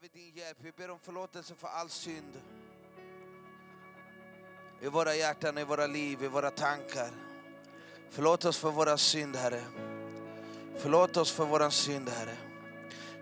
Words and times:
behöver 0.00 0.18
din 0.18 0.34
hjälp. 0.34 0.58
Vi 0.60 0.72
ber 0.72 0.90
om 0.90 0.98
förlåtelse 0.98 1.54
för 1.54 1.68
all 1.68 1.90
synd. 1.90 2.40
I 4.80 4.88
våra 4.88 5.14
hjärtan, 5.14 5.58
i 5.58 5.64
våra 5.64 5.86
liv, 5.86 6.24
i 6.24 6.28
våra 6.28 6.50
tankar. 6.50 7.10
Förlåt 8.10 8.44
oss 8.44 8.58
för 8.58 8.70
våra 8.70 8.98
synd, 8.98 9.36
Herre. 9.36 9.64
Förlåt 10.78 11.16
oss 11.16 11.32
för 11.32 11.44
våran 11.44 11.70
synd, 11.72 12.08
Herre. 12.08 12.36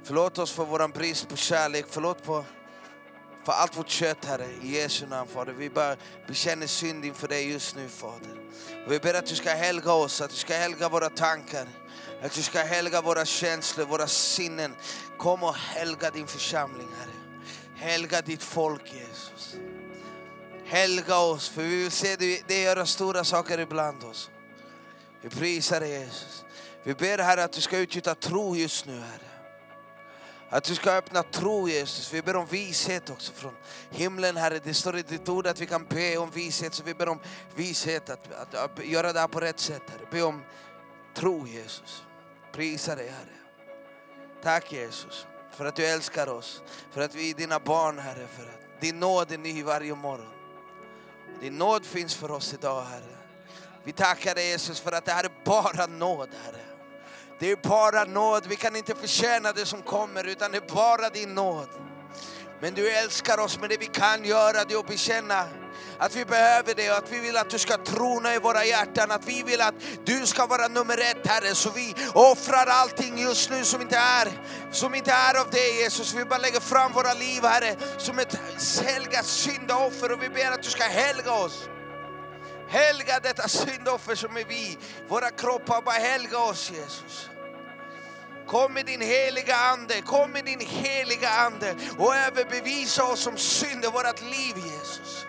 Förlåt 0.02 0.38
oss 0.38 0.52
för 0.52 0.64
våran 0.64 0.90
brist 0.90 1.29
på 1.29 1.37
kärlek. 1.37 1.87
Förlåt 1.88 2.22
på, 2.22 2.45
för 3.45 3.52
allt 3.52 3.79
vårt 3.79 3.88
kött, 3.88 4.25
Herre. 4.25 4.46
I 4.62 4.80
Jesu 4.80 5.06
namn, 5.06 5.29
Fader. 5.29 5.52
Vi 5.52 5.70
bara 5.70 5.96
bekänner 6.27 6.66
synd 6.66 7.04
inför 7.04 7.29
dig 7.29 7.52
just 7.52 7.77
nu, 7.77 7.88
Fader. 7.88 8.50
Och 8.86 8.93
vi 8.93 8.98
ber 8.98 9.14
att 9.14 9.27
du 9.27 9.34
ska 9.34 9.50
helga 9.50 9.93
oss, 9.93 10.20
att 10.20 10.30
du 10.30 10.36
ska 10.36 10.54
helga 10.54 10.88
våra 10.88 11.09
tankar. 11.09 11.68
Att 12.25 12.32
du 12.32 12.43
ska 12.43 12.59
helga 12.59 13.00
våra 13.00 13.25
känslor, 13.25 13.86
våra 13.86 14.06
sinnen. 14.06 14.77
Kom 15.18 15.43
och 15.43 15.54
helga 15.54 16.11
din 16.11 16.27
församling, 16.27 16.88
Herre. 16.98 17.11
Helga 17.77 18.20
ditt 18.20 18.42
folk, 18.42 18.92
Jesus. 18.92 19.56
Helga 20.64 21.19
oss, 21.19 21.48
för 21.48 21.62
vi 21.62 21.83
vill 21.83 21.91
se 21.91 22.16
dig 22.16 22.62
göra 22.62 22.87
stora 22.87 23.24
saker 23.24 23.60
ibland 23.60 24.05
oss. 24.05 24.30
Vi 25.23 25.28
prisar 25.28 25.80
dig, 25.80 25.91
Jesus. 25.91 26.45
Vi 26.83 26.95
ber, 26.95 27.19
Herre, 27.19 27.45
att 27.45 27.52
du 27.52 27.60
ska 27.60 27.78
utgjuta 27.78 28.14
tro 28.14 28.56
just 28.56 28.86
nu, 28.86 29.00
Herre. 29.00 29.28
Att 30.48 30.64
du 30.64 30.75
ska 30.75 30.91
öppna 30.91 31.22
tro 31.22 31.69
Jesus. 31.69 32.12
Vi 32.12 32.22
ber 32.22 32.36
om 32.36 32.47
vishet 32.47 33.11
också 33.11 33.33
från 33.33 33.55
himlen 33.91 34.36
Herre. 34.36 34.61
Det 34.64 34.75
står 34.75 34.98
i 34.98 35.02
ditt 35.02 35.28
ord 35.28 35.47
att 35.47 35.61
vi 35.61 35.66
kan 35.66 35.84
be 35.84 36.16
om 36.16 36.30
vishet. 36.30 36.75
Så 36.75 36.83
vi 36.83 36.95
ber 36.95 37.09
om 37.09 37.20
vishet 37.55 38.11
att, 38.11 38.33
att, 38.33 38.55
att 38.55 38.86
göra 38.86 39.12
det 39.12 39.20
här 39.20 39.28
på 39.28 39.41
rätt 39.41 39.61
sätt 39.61 39.83
Herre. 39.86 40.06
Be 40.11 40.22
om 40.22 40.42
tro 41.14 41.47
Jesus. 41.47 42.05
Prisa 42.54 42.94
dig 42.94 43.08
Herre. 43.08 43.36
Tack 44.42 44.72
Jesus 44.72 45.26
för 45.50 45.64
att 45.64 45.76
du 45.76 45.86
älskar 45.86 46.28
oss. 46.28 46.62
För 46.90 47.00
att 47.00 47.14
vi 47.14 47.30
är 47.30 47.34
dina 47.34 47.58
barn 47.58 47.98
Herre. 47.98 48.27
För 48.36 48.42
att 48.42 48.80
din 48.80 49.00
nåd 49.00 49.32
är 49.32 49.38
ny 49.38 49.62
varje 49.62 49.94
morgon. 49.94 50.33
Din 51.41 51.58
nåd 51.58 51.86
finns 51.86 52.14
för 52.14 52.30
oss 52.30 52.55
idag 52.55 52.83
Herre. 52.83 53.16
Vi 53.84 53.92
tackar 53.92 54.34
dig 54.34 54.48
Jesus 54.48 54.80
för 54.80 54.92
att 54.92 55.05
det 55.05 55.12
här 55.12 55.24
är 55.24 55.44
bara 55.44 55.86
nåd 55.86 56.28
Herre. 56.44 56.64
Det 57.38 57.50
är 57.50 57.56
bara 57.56 58.05
nåd, 58.05 58.46
vi 58.46 58.56
kan 58.56 58.77
inte 58.77 58.94
förtjäna 58.94 59.52
det 59.52 59.66
som 59.66 59.83
kommer 59.83 60.24
utan 60.24 60.52
det 60.52 60.56
är 60.56 60.74
bara 60.74 61.11
din 61.11 61.34
nåd. 61.34 61.68
Men 62.61 62.74
du 62.74 62.91
älskar 62.91 63.39
oss, 63.39 63.61
med 63.61 63.70
det 63.70 63.77
vi 63.77 63.86
kan 63.86 64.24
göra 64.24 64.64
det 64.64 64.74
är 64.74 64.78
att 64.78 64.86
bekänna 64.86 65.48
att 65.98 66.17
vi 66.17 66.25
behöver 66.25 66.75
det 66.75 66.91
och 66.91 66.97
att 66.97 67.12
vi 67.12 67.20
vill 67.20 67.37
att 67.37 67.50
du 67.50 67.59
ska 67.59 67.77
trona 67.77 68.34
i 68.34 68.39
våra 68.39 68.64
hjärtan. 68.64 69.11
Att 69.11 69.28
vi 69.28 69.42
vill 69.42 69.61
att 69.61 69.75
du 70.05 70.27
ska 70.27 70.47
vara 70.47 70.69
nummer 70.69 70.98
ett 70.98 71.27
Herre. 71.27 71.55
Så 71.55 71.70
vi 71.70 71.95
offrar 72.14 72.67
allting 72.67 73.19
just 73.19 73.51
nu 73.51 73.64
som 73.64 73.81
inte 73.81 73.97
är, 73.97 74.28
som 74.73 74.95
inte 74.95 75.12
är 75.12 75.41
av 75.41 75.51
dig 75.51 75.83
Jesus. 75.83 76.14
Vi 76.14 76.25
bara 76.25 76.39
lägger 76.39 76.61
fram 76.61 76.92
våra 76.92 77.12
liv 77.14 77.42
Herre 77.42 77.77
som 77.98 78.19
ett 78.19 78.39
helgat 78.84 79.27
syndaoffer 79.27 80.12
och 80.12 80.23
vi 80.23 80.28
ber 80.28 80.53
att 80.53 80.62
du 80.62 80.70
ska 80.70 80.84
helga 80.84 81.33
oss. 81.33 81.69
Helga 82.69 83.20
detta 83.23 83.48
syndoffer 83.48 84.14
som 84.14 84.36
är 84.36 84.45
vi, 84.45 84.79
våra 85.08 85.31
kroppar, 85.31 85.83
bara 85.83 85.95
helga 85.95 86.39
oss 86.39 86.70
Jesus. 86.70 87.29
Kom 88.47 88.73
med 88.73 88.86
din 88.86 89.01
heliga 89.01 89.56
Ande, 89.56 90.01
kom 90.01 90.31
med 90.31 90.45
din 90.45 90.61
heliga 90.61 91.29
Ande 91.29 91.75
och 91.98 92.17
överbevisa 92.17 93.05
oss 93.05 93.27
om 93.27 93.36
synd 93.36 93.84
i 93.84 93.89
vårt 93.89 94.20
liv 94.20 94.56
Jesus. 94.56 95.27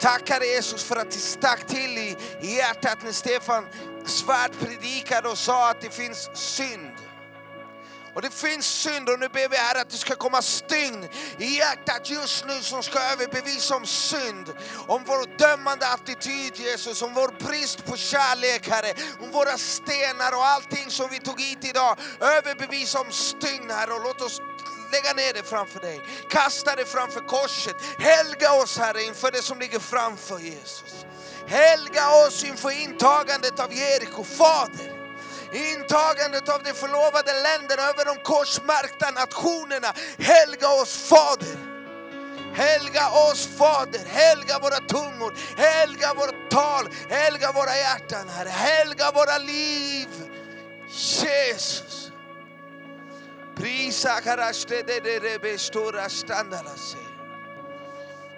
Tackar 0.00 0.40
Jesus 0.40 0.84
för 0.84 0.96
att 0.96 1.10
det 1.10 1.18
stack 1.18 1.66
till 1.66 1.98
i, 1.98 2.16
hjärtat 2.40 2.98
när 3.02 3.12
Stefan 3.12 3.66
Svärd 4.06 4.50
predikade 4.60 5.28
och 5.28 5.38
sa 5.38 5.70
att 5.70 5.80
det 5.80 5.94
finns 5.94 6.30
synd. 6.34 6.90
Och 8.14 8.22
det 8.22 8.34
finns 8.34 8.66
synd 8.66 9.08
och 9.08 9.18
nu 9.20 9.28
ber 9.28 9.48
vi 9.48 9.56
här 9.56 9.80
att 9.80 9.90
det 9.90 9.96
ska 9.96 10.14
komma 10.14 10.42
stygn 10.42 11.08
i 11.38 11.56
hjärtat 11.58 12.10
just 12.10 12.46
nu 12.46 12.60
som 12.60 12.82
ska 12.82 12.98
överbevisa 12.98 13.76
om 13.76 13.86
synd. 13.86 14.48
Om 14.86 15.04
vår 15.06 15.38
dömande 15.38 15.86
attityd 15.86 16.56
Jesus, 16.56 17.02
om 17.02 17.14
vår 17.14 17.46
brist 17.46 17.86
på 17.86 17.96
kärlek 17.96 18.68
Herre, 18.68 18.94
om 19.20 19.30
våra 19.30 19.58
stenar 19.58 20.32
och 20.36 20.46
allting 20.46 20.90
som 20.90 21.08
vi 21.10 21.18
tog 21.18 21.40
hit 21.40 21.64
idag. 21.64 21.98
Överbevisa 22.20 23.00
om 23.00 23.12
stygn 23.12 23.70
Herre 23.70 23.92
och 23.92 24.02
låt 24.02 24.20
oss 24.20 24.40
lägga 24.92 25.12
ner 25.12 25.32
det 25.32 25.42
framför 25.42 25.80
dig. 25.80 26.00
Kasta 26.30 26.76
det 26.76 26.84
framför 26.84 27.20
korset. 27.20 27.76
Helga 27.98 28.52
oss 28.52 28.78
Herre 28.78 29.02
inför 29.02 29.30
det 29.30 29.42
som 29.42 29.58
ligger 29.58 29.78
framför 29.78 30.38
Jesus. 30.38 31.06
Helga 31.46 32.10
oss 32.26 32.44
inför 32.44 32.70
intagandet 32.70 33.60
av 33.60 33.72
Jeriko, 33.72 34.24
Fader 34.24 35.00
intagandet 35.52 36.48
av 36.48 36.62
de 36.62 36.72
förlovade 36.72 37.32
länderna 37.42 37.82
över 37.82 38.04
de 38.04 38.16
korsmärkta 38.22 39.10
nationerna. 39.10 39.92
Helga 40.18 40.68
oss 40.68 41.08
Fader. 41.08 41.70
Helga 42.54 43.10
oss 43.10 43.48
Fader, 43.58 44.00
helga 44.06 44.58
våra 44.58 44.78
tungor, 44.78 45.34
helga 45.56 46.14
vårt 46.14 46.50
tal, 46.50 46.88
helga 47.08 47.52
våra 47.52 47.76
hjärtan 47.76 48.28
Herre, 48.28 48.48
helga 48.48 49.10
våra 49.10 49.38
liv. 49.38 50.08
Jesus. 50.88 52.09
Prisa 53.60 54.20
karaste 54.20 54.82
de 54.86 55.00
de 55.00 55.18
rebe 55.18 55.58
stora 55.58 56.08
standalase. 56.08 56.98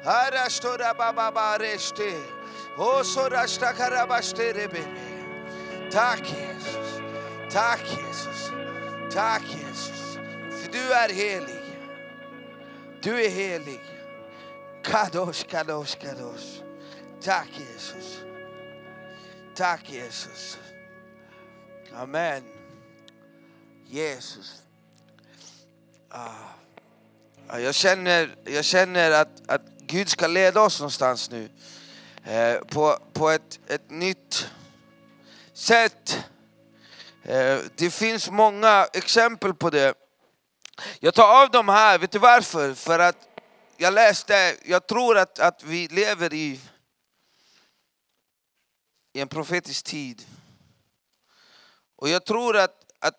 Harastora 0.04 0.94
baba 0.94 1.30
bareste. 1.30 2.14
Osorashta 2.76 3.72
karabaste 3.72 4.52
rebe. 4.52 4.84
Tack 5.90 6.24
Jesus. 6.24 7.00
Tack 7.50 7.80
Jesus. 7.80 8.50
Tack 9.10 9.42
Jesus. 9.42 10.18
För 10.60 10.72
du 10.72 10.92
är 10.92 11.08
helig. 11.08 11.62
Du 13.02 13.24
är 13.24 13.30
helig. 13.30 13.80
Kadosh, 14.82 15.44
kadosh, 15.46 15.98
kadosh. 15.98 16.62
Tack 17.20 17.48
Jesus. 17.58 18.24
Tack 19.54 19.90
Jesus. 19.90 20.58
Amen. 21.94 22.42
Jesus. 23.86 24.61
Ah. 26.14 27.58
Jag 27.58 27.74
känner, 27.74 28.36
jag 28.44 28.64
känner 28.64 29.10
att, 29.10 29.50
att 29.50 29.62
Gud 29.78 30.08
ska 30.08 30.26
leda 30.26 30.60
oss 30.60 30.80
någonstans 30.80 31.30
nu. 31.30 31.50
Eh, 32.24 32.60
på, 32.60 32.98
på 33.12 33.30
ett, 33.30 33.60
ett 33.66 33.90
nytt 33.90 34.50
sätt. 35.52 36.24
Eh, 37.22 37.58
det 37.76 37.90
finns 37.90 38.30
många 38.30 38.86
exempel 38.92 39.54
på 39.54 39.70
det. 39.70 39.94
Jag 41.00 41.14
tar 41.14 41.42
av 41.42 41.50
dem 41.50 41.68
här, 41.68 41.98
vet 41.98 42.12
du 42.12 42.18
varför? 42.18 42.74
För 42.74 42.98
att 42.98 43.28
jag 43.76 43.94
läste, 43.94 44.56
jag 44.64 44.86
tror 44.86 45.18
att, 45.18 45.38
att 45.38 45.64
vi 45.64 45.88
lever 45.88 46.34
i, 46.34 46.60
i 49.12 49.20
en 49.20 49.28
profetisk 49.28 49.84
tid. 49.84 50.26
Och 51.96 52.08
jag 52.08 52.26
tror 52.26 52.56
att, 52.56 52.76
att 52.98 53.16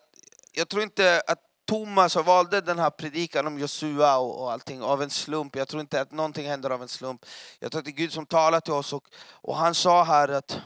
jag 0.52 0.68
tror 0.68 0.82
inte 0.82 1.22
att 1.26 1.40
Thomas 1.64 2.16
valde 2.16 2.60
den 2.60 2.78
här 2.78 2.90
predikan 2.90 3.46
om 3.46 3.58
Josua 3.58 4.18
och, 4.18 4.42
och 4.42 4.52
allting 4.52 4.82
av 4.82 5.02
en 5.02 5.10
slump. 5.10 5.56
Jag 5.56 5.68
tror 5.68 5.80
inte 5.80 6.00
att 6.00 6.12
någonting 6.12 6.48
händer 6.48 6.70
av 6.70 6.82
en 6.82 6.88
slump. 6.88 7.26
Jag 7.58 7.72
tror 7.72 7.78
att 7.78 7.84
det 7.84 7.90
är 7.90 7.92
Gud 7.92 8.12
som 8.12 8.26
talar 8.26 8.60
till 8.60 8.72
oss 8.72 8.92
och, 8.92 9.08
och 9.30 9.56
han 9.56 9.74
sa 9.74 10.04
här 10.04 10.28
att 10.28 10.60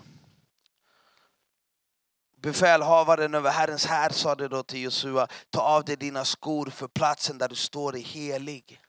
Befälhavaren 2.42 3.34
över 3.34 3.50
Herrens 3.50 3.86
här 3.86 4.10
sa 4.10 4.34
det 4.34 4.48
då 4.48 4.62
till 4.62 4.82
Josua, 4.82 5.28
ta 5.50 5.60
av 5.60 5.84
dig 5.84 5.96
dina 5.96 6.24
skor 6.24 6.66
för 6.66 6.88
platsen 6.88 7.38
där 7.38 7.48
du 7.48 7.54
står 7.54 7.96
är 7.96 8.00
helig. 8.00 8.80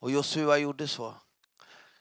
Och 0.00 0.10
Josua 0.10 0.58
gjorde 0.58 0.88
så. 0.88 1.14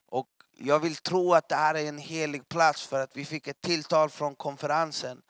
Och 0.06 0.28
jag 0.57 0.80
vill 0.80 0.96
tro 0.96 1.34
att 1.34 1.50
det 1.50 1.56
här 1.56 1.75
är 1.75 1.86
en 1.86 1.97
helig 1.97 2.50
plats 2.50 2.88
för 2.88 3.00
att 3.00 3.18
vi 3.18 3.25
fick 3.25 3.47
ett 3.47 3.62
tilltal 3.62 4.09
från 4.09 4.36
konferensen 4.36 5.22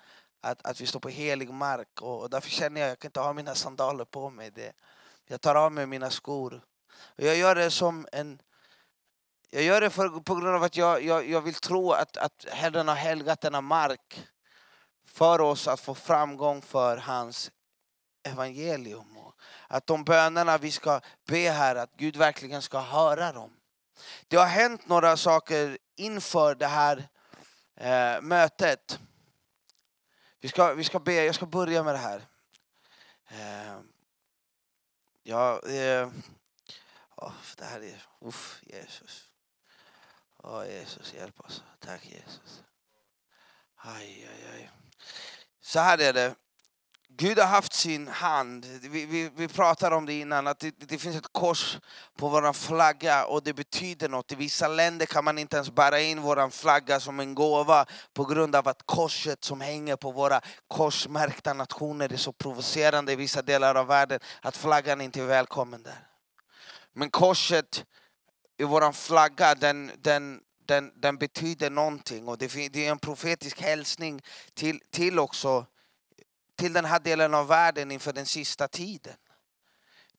att, 0.41 0.65
att 0.65 0.81
vi 0.81 0.87
står 0.87 0.99
på 0.99 1.09
helig 1.09 1.49
mark. 1.49 2.01
Och, 2.01 2.21
och 2.21 2.29
därför 2.29 2.49
känner 2.49 2.81
jag 2.81 2.87
att 2.87 2.91
jag 2.91 2.99
kan 2.99 3.09
inte 3.09 3.19
ha 3.19 3.33
mina 3.33 3.55
sandaler 3.55 4.05
på 4.05 4.29
mig. 4.29 4.51
Det, 4.51 4.73
jag 5.27 5.41
tar 5.41 5.55
av 5.55 5.71
mig 5.71 5.85
mina 5.85 6.09
skor. 6.09 6.61
Och 7.17 7.23
jag 7.23 7.37
gör 7.37 7.55
det 7.55 7.71
som 7.71 8.07
en... 8.11 8.41
Jag 9.51 9.63
gör 9.63 9.81
det 9.81 9.89
för, 9.89 10.09
på 10.09 10.35
grund 10.35 10.55
av 10.55 10.63
att 10.63 10.77
jag, 10.77 11.03
jag, 11.03 11.29
jag 11.29 11.41
vill 11.41 11.53
tro 11.53 11.91
att, 11.91 12.17
att 12.17 12.45
Herren 12.51 12.87
har 12.87 12.95
helgat 12.95 13.41
denna 13.41 13.61
mark 13.61 14.27
för 15.05 15.41
oss 15.41 15.67
att 15.67 15.79
få 15.79 15.95
framgång 15.95 16.61
för 16.61 16.97
hans 16.97 17.51
evangelium. 18.23 19.17
Och 19.17 19.35
att 19.67 19.87
de 19.87 20.03
bönerna 20.03 20.57
vi 20.57 20.71
ska 20.71 21.01
be 21.27 21.49
här, 21.49 21.75
att 21.75 21.91
Gud 21.95 22.15
verkligen 22.15 22.61
ska 22.61 22.79
höra 22.79 23.31
dem. 23.31 23.51
Det 24.27 24.37
har 24.37 24.45
hänt 24.45 24.87
några 24.87 25.17
saker 25.17 25.77
inför 25.95 26.55
det 26.55 26.67
här 26.67 27.07
eh, 27.75 28.21
mötet. 28.21 28.99
Vi 30.39 30.49
ska, 30.49 30.73
vi 30.73 30.83
ska 30.83 30.99
be, 30.99 31.13
jag 31.13 31.35
ska 31.35 31.45
börja 31.45 31.83
med 31.83 31.93
det 31.93 31.97
här. 31.97 32.27
Ehm, 33.27 33.77
eh, 33.77 33.83
ja, 35.23 35.61
eh, 35.67 36.09
oh, 37.15 37.33
det 37.57 37.65
här 37.65 37.83
är, 37.83 38.03
uff, 38.21 38.59
Jesus. 38.63 39.31
Åh 40.37 40.59
oh, 40.59 40.67
Jesus, 40.67 41.13
hjälp 41.13 41.39
oss. 41.39 41.63
Tack 41.79 42.05
Jesus. 42.05 42.63
Aj, 43.75 44.27
aj, 44.31 44.51
aj. 44.53 44.71
Så 45.61 45.79
här 45.79 45.97
är 45.97 46.13
det. 46.13 46.35
Gud 47.21 47.39
har 47.39 47.45
haft 47.45 47.73
sin 47.73 48.07
hand, 48.07 48.65
vi, 48.65 49.05
vi, 49.05 49.29
vi 49.35 49.47
pratade 49.47 49.95
om 49.95 50.05
det 50.05 50.13
innan, 50.13 50.47
att 50.47 50.59
det, 50.59 50.75
det 50.77 50.97
finns 50.97 51.15
ett 51.15 51.33
kors 51.33 51.77
på 52.17 52.29
vår 52.29 52.53
flagga 52.53 53.25
och 53.25 53.43
det 53.43 53.53
betyder 53.53 54.09
något. 54.09 54.31
I 54.31 54.35
vissa 54.35 54.67
länder 54.67 55.05
kan 55.05 55.23
man 55.23 55.37
inte 55.37 55.55
ens 55.55 55.71
bära 55.71 55.99
in 55.99 56.21
vår 56.21 56.49
flagga 56.49 56.99
som 56.99 57.19
en 57.19 57.35
gåva 57.35 57.85
på 58.13 58.25
grund 58.25 58.55
av 58.55 58.67
att 58.67 58.85
korset 58.85 59.43
som 59.43 59.61
hänger 59.61 59.95
på 59.95 60.11
våra 60.11 60.41
korsmärkta 60.67 61.53
nationer 61.53 62.13
är 62.13 62.17
så 62.17 62.31
provocerande 62.31 63.13
i 63.13 63.15
vissa 63.15 63.41
delar 63.41 63.75
av 63.75 63.87
världen 63.87 64.19
att 64.41 64.57
flaggan 64.57 65.01
inte 65.01 65.21
är 65.21 65.25
välkommen 65.25 65.83
där. 65.83 66.07
Men 66.93 67.09
korset 67.09 67.85
i 68.57 68.63
vår 68.63 68.91
flagga, 68.91 69.55
den, 69.55 69.91
den, 69.97 70.39
den, 70.65 70.91
den 71.01 71.17
betyder 71.17 71.69
någonting 71.69 72.27
och 72.27 72.37
det, 72.37 72.69
det 72.69 72.85
är 72.85 72.91
en 72.91 72.99
profetisk 72.99 73.61
hälsning 73.61 74.21
till, 74.53 74.81
till 74.91 75.19
också 75.19 75.65
till 76.59 76.73
den 76.73 76.85
här 76.85 76.99
delen 76.99 77.33
av 77.33 77.47
världen 77.47 77.91
inför 77.91 78.13
den 78.13 78.25
sista 78.25 78.67
tiden. 78.67 79.15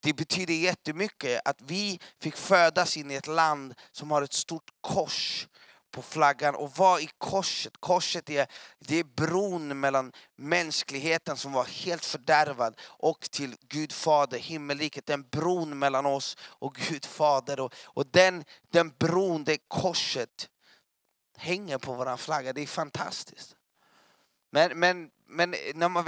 Det 0.02 0.12
betyder 0.12 0.54
jättemycket 0.54 1.40
att 1.44 1.60
vi 1.62 2.00
fick 2.20 2.37
födas 2.37 2.96
in 2.96 3.10
i 3.10 3.14
ett 3.14 3.26
land 3.26 3.75
som 3.92 4.10
har 4.10 4.22
ett 4.22 4.32
stort 4.32 4.70
kors 4.81 5.48
på 5.90 6.02
flaggan. 6.02 6.54
Och 6.54 6.72
vad 6.76 7.02
är 7.02 7.10
korset? 7.19 7.72
Korset 7.81 8.31
är, 8.31 8.46
det 8.78 8.96
är 8.96 9.04
bron 9.04 9.81
mellan 9.81 10.12
mänskligheten 10.37 11.37
som 11.37 11.52
var 11.52 11.64
helt 11.64 12.04
fördärvad 12.04 12.81
och 12.82 13.31
till 13.31 13.56
Gud 13.60 13.92
Fader, 13.92 14.38
himmelriket. 14.38 15.06
Den 15.06 15.22
bron 15.22 15.78
mellan 15.78 16.06
oss 16.06 16.37
och 16.42 16.75
Gud 16.75 17.04
Fader. 17.04 17.60
Och, 17.60 17.75
och 17.84 18.06
den, 18.06 18.44
den 18.72 18.92
bron, 18.98 19.44
det 19.44 19.58
korset, 19.69 20.48
hänger 21.37 21.78
på 21.78 21.94
vår 21.94 22.16
flagga. 22.16 22.52
Det 22.52 22.62
är 22.62 22.66
fantastiskt. 22.66 23.56
Men, 24.50 24.79
men, 24.79 25.11
men 25.26 25.55
när 25.75 25.88
man 25.88 26.05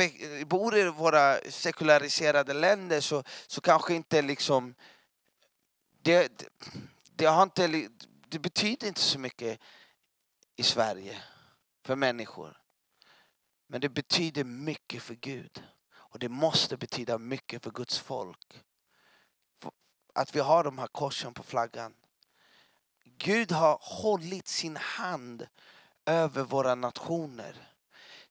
bor 0.46 0.76
i 0.76 0.84
våra 0.90 1.40
sekulariserade 1.50 2.54
länder 2.54 3.00
så, 3.00 3.22
så 3.46 3.60
kanske 3.60 3.94
inte 3.94 4.22
liksom... 4.22 4.74
Det, 6.02 6.38
det, 6.38 6.48
det, 7.16 7.24
har 7.24 7.42
inte, 7.42 7.88
det 8.28 8.38
betyder 8.38 8.88
inte 8.88 9.00
så 9.00 9.18
mycket 9.18 9.60
i 10.56 10.62
Sverige 10.62 11.22
för 11.84 11.96
människor. 11.96 12.58
Men 13.66 13.80
det 13.80 13.88
betyder 13.88 14.44
mycket 14.44 15.02
för 15.02 15.14
Gud. 15.14 15.64
Och 15.94 16.18
det 16.18 16.28
måste 16.28 16.76
betyda 16.76 17.18
mycket 17.18 17.62
för 17.62 17.70
Guds 17.70 17.98
folk. 17.98 18.62
Att 20.14 20.36
vi 20.36 20.40
har 20.40 20.64
de 20.64 20.78
här 20.78 20.86
korsen 20.86 21.34
på 21.34 21.42
flaggan. 21.42 21.94
Gud 23.04 23.52
har 23.52 23.78
hållit 23.80 24.48
sin 24.48 24.76
hand 24.76 25.46
över 26.06 26.42
våra 26.42 26.74
nationer. 26.74 27.71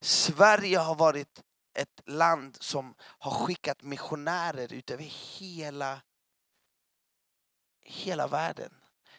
Sverige 0.02 0.78
har 0.78 0.96
varit 0.96 1.42
ett 1.74 2.02
land 2.06 2.58
som 2.60 2.96
har 3.00 3.32
skickat 3.32 3.82
missionärer 3.82 4.74
ut 4.74 4.92
över 4.92 5.04
hela, 5.40 6.02
hela 7.82 8.28
världen. 8.28 8.74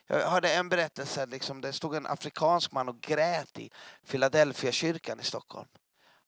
Jag 0.07 0.29
hörde 0.29 0.55
en 0.55 0.69
berättelse, 0.69 1.27
liksom, 1.27 1.61
det 1.61 1.73
stod 1.73 1.95
en 1.95 2.07
afrikansk 2.07 2.73
man 2.73 2.89
och 2.89 3.01
grät 3.01 3.59
i 3.59 3.71
Philadelphia 4.07 4.73
kyrkan 4.73 5.21
i 5.21 5.25
Stockholm. 5.25 5.69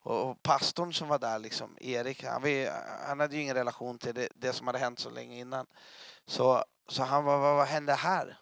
Och 0.03 0.43
pastorn 0.43 0.95
som 0.95 1.09
var 1.09 1.19
där, 1.19 1.39
liksom, 1.39 1.79
Erik, 1.81 2.25
han, 2.25 2.43
han 3.07 3.21
hade 3.21 3.37
ju 3.37 3.43
ingen 3.43 3.57
relation 3.57 3.99
till 3.99 4.15
det, 4.15 4.29
det, 4.35 4.53
som 4.53 4.67
hade 4.67 4.79
hänt 4.79 4.99
så 4.99 5.11
länge 5.11 5.39
innan. 5.39 5.67
Så, 6.27 6.65
så 6.89 7.03
han 7.03 7.25
var, 7.25 7.39
vad, 7.39 7.57
vad 7.57 7.67
hände 7.67 7.95
här? 7.95 8.39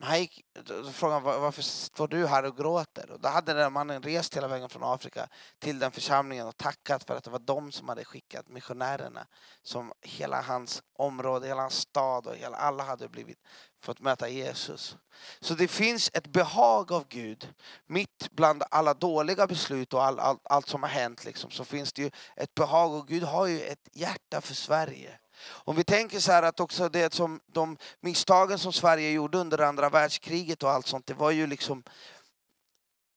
Han 0.00 0.20
gick, 0.20 0.44
då 0.64 0.92
frågade 0.92 1.30
han 1.30 1.40
varför 1.40 1.62
står 1.62 2.08
du 2.08 2.26
här 2.26 2.44
och 2.44 2.56
gråter? 2.56 3.10
Och 3.10 3.20
då 3.20 3.28
hade 3.28 3.54
den 3.54 3.72
mannen 3.72 4.02
rest 4.02 4.36
hela 4.36 4.48
vägen 4.48 4.68
från 4.68 4.84
Afrika 4.84 5.28
till 5.58 5.78
den 5.78 5.92
församlingen 5.92 6.46
och 6.46 6.56
tackat 6.56 7.04
för 7.04 7.16
att 7.16 7.24
det 7.24 7.30
var 7.30 7.38
de 7.38 7.72
som 7.72 7.88
hade 7.88 8.04
skickat 8.04 8.48
missionärerna. 8.48 9.26
Som 9.62 9.92
hela 10.00 10.42
hans 10.42 10.82
område, 10.98 11.46
hela 11.46 11.60
hans 11.60 11.74
stad 11.74 12.26
och 12.26 12.36
hela, 12.36 12.56
alla 12.56 12.84
hade 12.84 13.08
blivit 13.08 13.38
fått 13.80 14.00
möta 14.00 14.28
Jesus. 14.28 14.96
Så 15.40 15.54
det 15.54 15.68
finns 15.68 16.10
ett 16.14 16.26
behag 16.26 16.92
av 16.92 17.08
Gud. 17.08 17.54
Mitt 17.86 18.28
bland 18.30 18.62
alla 18.70 18.94
dåliga 18.94 19.46
beslut 19.46 19.94
och 19.94 20.04
all, 20.04 20.18
all, 20.18 20.38
allt 20.44 20.68
som 20.68 20.82
har 20.82 20.90
hänt 20.90 21.24
liksom, 21.24 21.50
så 21.50 21.64
finns 21.64 21.92
det 21.92 22.02
ju 22.02 22.10
ett 22.36 22.54
behag 22.54 22.94
och 22.94 23.08
Gud 23.08 23.22
har 23.22 23.46
ju 23.46 23.60
ett 23.60 23.88
hjärta 23.92 24.40
för 24.40 24.54
Sverige. 24.54 25.18
Om 25.46 25.76
vi 25.76 25.84
tänker 25.84 26.20
så 26.20 26.32
här 26.32 26.42
att 26.42 26.60
också 26.60 26.88
det 26.88 27.14
som 27.14 27.40
de 27.46 27.76
misstagen 28.00 28.58
som 28.58 28.72
Sverige 28.72 29.10
gjorde 29.10 29.38
under 29.38 29.58
andra 29.58 29.90
världskriget 29.90 30.62
och 30.62 30.70
allt 30.70 30.86
sånt, 30.86 31.06
det 31.06 31.14
var 31.14 31.30
ju 31.30 31.46
liksom 31.46 31.82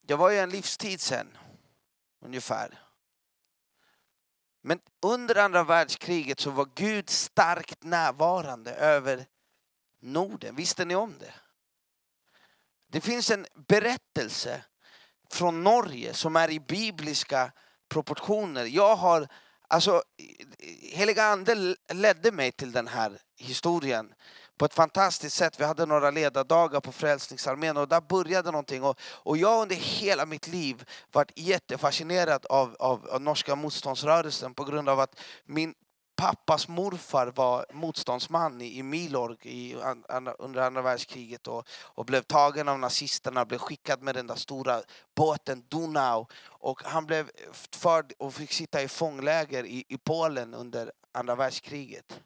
det 0.02 0.16
var 0.16 0.30
ju 0.30 0.40
en 0.40 0.50
livstid 0.50 1.02
sen, 1.02 1.38
ungefär. 2.22 2.80
Men 4.62 4.80
under 5.02 5.36
andra 5.36 5.64
världskriget 5.64 6.40
så 6.40 6.50
var 6.52 6.70
Gud 6.76 7.10
starkt 7.10 7.84
närvarande 7.84 8.72
över 8.72 9.26
Norden. 10.00 10.56
Visste 10.56 10.86
ni 10.86 10.96
om 10.96 11.18
det? 11.20 11.34
Det 12.88 13.02
finns 13.02 13.32
en 13.32 13.46
berättelse 13.68 14.64
från 15.30 15.64
Norge 15.64 16.14
som 16.14 16.36
är 16.36 16.52
i 16.52 16.60
bibliska 16.60 17.52
proportioner. 17.90 18.66
Jag 18.66 18.96
har 18.96 19.28
Alltså, 19.72 20.04
heliga 20.82 21.24
ande 21.24 21.76
ledde 21.94 22.32
mig 22.32 22.52
till 22.52 22.72
den 22.72 22.88
här 22.88 23.20
historien 23.38 24.14
på 24.58 24.66
ett 24.66 24.74
fantastiskt 24.74 25.36
sätt. 25.36 25.60
Vi 25.60 25.66
hade 25.66 25.86
några 25.86 26.12
ledardagar 26.12 26.80
på 26.80 26.92
Frälsningsarmén 26.92 27.78
och 27.78 27.88
där 27.88 28.02
började 28.02 28.52
någonting. 28.52 28.84
Och, 28.84 29.00
och 29.02 29.38
jag 29.38 29.62
under 29.62 29.76
hela 29.76 30.26
mitt 30.26 30.48
liv 30.48 30.84
varit 31.12 31.32
jättefascinerad 31.36 32.46
av, 32.46 32.76
av, 32.80 33.08
av 33.10 33.22
norska 33.22 33.56
motståndsrörelsen 33.56 34.54
på 34.54 34.64
grund 34.64 34.90
av 34.90 35.00
att 35.00 35.20
min 35.46 35.74
pappas 36.22 36.68
morfar 36.68 37.28
var 37.36 37.66
motståndsman 37.74 38.62
i, 38.62 38.78
i 38.78 38.84
Milorg 38.84 39.38
i, 39.42 39.76
under 40.40 40.62
andra 40.62 40.82
världskriget 40.82 41.48
och, 41.48 41.68
och 41.70 42.06
blev 42.06 42.22
tagen 42.22 42.68
av 42.68 42.80
nazisterna, 42.80 43.46
blev 43.46 43.58
skickad 43.58 44.02
med 44.02 44.16
den 44.16 44.28
där 44.28 44.36
stora 44.36 44.82
båten 45.16 45.66
Donau 45.68 46.26
och 46.44 46.82
han 46.84 47.06
blev 47.06 47.32
förd 47.72 48.14
och 48.20 48.34
fick 48.34 48.52
sitta 48.52 48.82
i 48.82 48.88
fångläger 48.88 49.66
i, 49.66 49.84
i 49.88 49.98
Polen 49.98 50.54
under 50.54 50.92
andra 51.12 51.36
världskriget. 51.36 52.20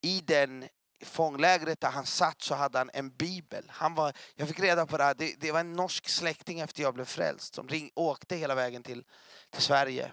I 0.00 0.20
den 0.20 0.68
fånglägret 1.04 1.80
där 1.80 1.90
han 1.90 2.06
satt 2.06 2.42
så 2.42 2.54
hade 2.54 2.78
han 2.78 2.90
en 2.92 3.10
bibel. 3.10 3.64
Han 3.68 3.94
var, 3.94 4.12
jag 4.34 4.48
fick 4.48 4.60
reda 4.60 4.86
på 4.86 4.96
det 4.96 5.04
här, 5.04 5.14
det, 5.14 5.34
det 5.40 5.52
var 5.52 5.60
en 5.60 5.72
norsk 5.72 6.08
släkting 6.08 6.60
efter 6.60 6.82
jag 6.82 6.94
blev 6.94 7.04
frälst 7.04 7.54
som 7.54 7.68
ring, 7.68 7.90
åkte 7.94 8.36
hela 8.36 8.54
vägen 8.54 8.82
till, 8.82 9.04
till 9.50 9.62
Sverige 9.62 10.12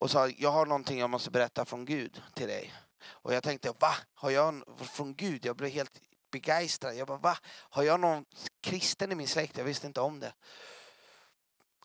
och 0.00 0.10
sa 0.10 0.28
jag 0.28 0.50
har 0.50 0.66
någonting 0.66 0.98
jag 0.98 1.10
måste 1.10 1.30
berätta 1.30 1.64
från 1.64 1.84
Gud 1.84 2.22
till 2.34 2.48
dig. 2.48 2.74
Och 3.04 3.34
jag 3.34 3.42
tänkte 3.42 3.72
va? 3.78 3.92
Har 4.14 4.30
jag 4.30 4.62
från 4.78 5.14
Gud? 5.14 5.44
Jag 5.44 5.56
blev 5.56 5.70
helt 5.70 6.00
begeistrad. 6.32 6.96
Jag 6.96 7.06
bara 7.06 7.18
va? 7.18 7.38
Har 7.46 7.82
jag 7.82 8.00
någon 8.00 8.24
kristen 8.62 9.12
i 9.12 9.14
min 9.14 9.28
släkt? 9.28 9.58
Jag 9.58 9.64
visste 9.64 9.86
inte 9.86 10.00
om 10.00 10.20
det. 10.20 10.32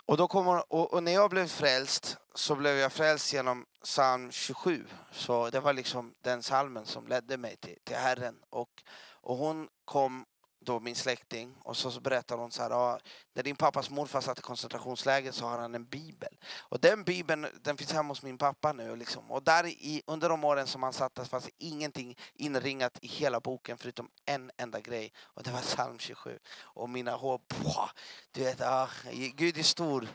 Och, 0.06 0.18
då 0.18 0.28
kommer, 0.28 0.74
och, 0.74 0.94
och, 0.94 1.04
när 1.04 1.12
jag 1.12 1.30
blev 1.30 1.48
frälst 1.48 2.18
så 2.36 2.56
blev 2.56 2.78
jag 2.78 2.94
frälst 2.94 3.34
genom 3.34 3.66
psalm 3.84 4.32
27. 4.32 4.88
Så 5.12 5.50
det 5.50 5.60
var 5.60 5.74
liksom 5.74 6.13
den 6.22 6.44
salmen 6.44 6.86
som 6.86 7.08
ledde 7.08 7.38
mig 7.38 7.56
till, 7.56 7.78
till 7.84 7.96
Herren. 7.96 8.36
Och, 8.50 8.84
och 9.22 9.38
hon 9.38 9.68
kom 9.86 10.25
då 10.65 10.79
min 10.79 10.95
släkting 10.95 11.55
och 11.63 11.77
så, 11.77 11.91
så 11.91 12.00
berättar 12.00 12.38
hon 12.38 12.51
så 12.51 12.62
här, 12.62 12.69
ah, 12.72 13.00
när 13.34 13.43
din 13.43 13.55
pappas 13.55 13.89
morfar 13.89 14.22
satt 14.22 14.39
i 14.39 14.41
koncentrationsläger 14.41 15.31
så 15.31 15.45
har 15.45 15.57
han 15.57 15.75
en 15.75 15.86
bibel. 15.86 16.38
Och 16.57 16.79
den 16.79 17.03
bibeln 17.03 17.48
den 17.62 17.77
finns 17.77 17.91
hemma 17.91 18.10
hos 18.10 18.24
min 18.24 18.38
pappa 18.38 18.74
nu. 18.74 18.95
Liksom. 18.95 19.31
Och 19.31 19.43
där 19.43 19.65
i, 19.65 20.01
under 20.07 20.29
de 20.29 20.43
åren 20.43 20.67
som 20.67 20.84
han 20.84 20.93
satt 20.93 21.15
där 21.15 21.25
fanns 21.25 21.50
ingenting 21.57 22.17
inringat 22.34 23.00
i 23.01 23.07
hela 23.07 23.39
boken 23.39 23.77
förutom 23.77 24.10
en 24.25 24.51
enda 24.57 24.79
grej. 24.79 25.13
Och 25.17 25.43
det 25.43 25.51
var 25.51 25.62
psalm 25.62 26.00
27. 26.00 26.39
Och 26.60 26.89
mina 26.89 27.12
hår, 27.12 27.38
pwah, 27.48 27.89
du 28.31 28.43
vet, 28.43 28.62
ah, 28.62 28.89
Gud 29.12 29.57
är 29.57 29.63
stor. 29.63 30.07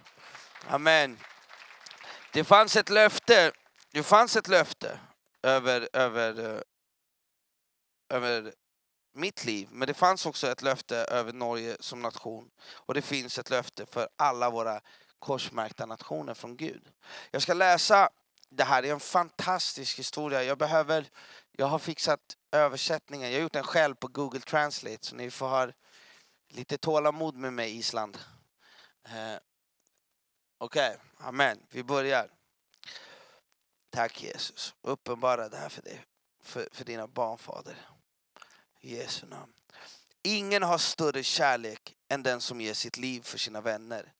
Amen. 0.66 1.19
Det 2.33 2.45
fanns 2.45 2.76
ett 2.76 2.88
löfte, 2.88 3.52
det 3.92 4.02
fanns 4.02 4.37
ett 4.37 4.49
löfte 4.49 4.99
över, 5.42 5.88
över, 5.92 6.62
över 8.09 8.52
mitt 9.21 9.45
liv. 9.45 9.69
Men 9.71 9.89
det 9.89 9.95
fanns 9.95 10.27
också 10.27 10.49
ett 10.49 10.62
löfte 10.62 10.97
över 10.97 11.33
Norge 11.33 11.77
som 11.81 12.03
nation. 12.03 12.50
Och 12.73 12.95
det 12.95 13.03
finns 13.03 13.39
ett 13.39 13.50
löfte 13.50 13.87
för 13.87 14.09
alla 14.17 14.50
våra 14.50 14.81
korsmärkta 15.19 15.87
nationer 15.87 16.35
från 16.35 16.57
Gud. 16.57 16.83
Jag 17.31 17.43
ska 17.43 17.55
läsa 17.55 18.11
det 18.50 18.65
här, 18.65 18.83
det 18.83 18.89
är 18.89 18.93
en 18.93 19.00
fantastisk 19.00 19.99
historia. 19.99 20.43
Jag 20.43 20.59
behöver, 20.59 21.11
jag 21.53 21.67
har 21.67 21.79
fixat 21.79 22.37
översättningen, 22.53 23.31
jag 23.31 23.39
har 23.39 23.43
gjort 23.43 23.53
den 23.53 23.65
själv 23.65 23.95
på 23.95 24.09
Google 24.09 24.41
Translate 24.41 25.07
så 25.07 25.17
ni 25.17 25.31
får 25.31 25.49
ha 25.49 25.69
lite 26.49 26.79
tålamod 26.79 27.35
med 27.35 27.53
mig 27.53 27.77
Island. 27.77 28.19
Eh, 29.05 29.37
Okej, 30.59 30.91
okay. 30.91 31.29
amen. 31.29 31.59
Vi 31.71 31.83
börjar. 31.83 32.31
Tack 33.91 34.23
Jesus, 34.23 34.75
uppenbara 34.83 35.49
det 35.49 35.57
här 35.57 35.69
för 35.69 35.83
dig, 35.83 36.05
för, 36.43 36.69
för 36.73 36.85
dina 36.85 37.07
barn 37.07 37.39
Fader. 37.39 37.77
I 38.81 38.97
Jesu 38.97 39.27
namn. 39.27 39.53
Ingen 40.23 40.63
har 40.63 40.79
större 40.79 41.23
kärlek 41.23 41.97
än 42.09 42.23
den 42.23 42.41
som 42.41 42.61
ger 42.61 42.75
sitt 42.75 42.97
liv 42.97 43.21
för 43.21 43.39
sina 43.39 43.61
vänner. 43.61 44.13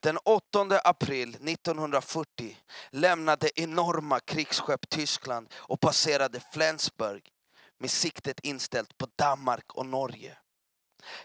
Den 0.00 0.18
8 0.24 0.80
april 0.84 1.28
1940 1.34 2.56
lämnade 2.90 3.60
enorma 3.60 4.20
krigsskepp 4.20 4.90
Tyskland 4.90 5.54
och 5.54 5.80
passerade 5.80 6.40
Flensburg 6.52 7.32
med 7.78 7.90
siktet 7.90 8.40
inställt 8.40 8.98
på 8.98 9.06
Danmark 9.16 9.74
och 9.74 9.86
Norge. 9.86 10.38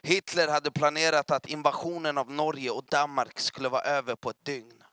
Hitler 0.01 0.48
hade 0.48 0.72
planerat 0.72 1.31
att 1.31 1.45
invasionen 1.45 2.17
av 2.17 2.31
Norge 2.31 2.69
och 2.69 2.86
Danmark 2.86 3.39
skulle 3.39 3.69
vara 3.69 3.81
över 3.81 4.15
på 4.15 4.29
ett 4.29 4.45
dygn. 4.45 4.84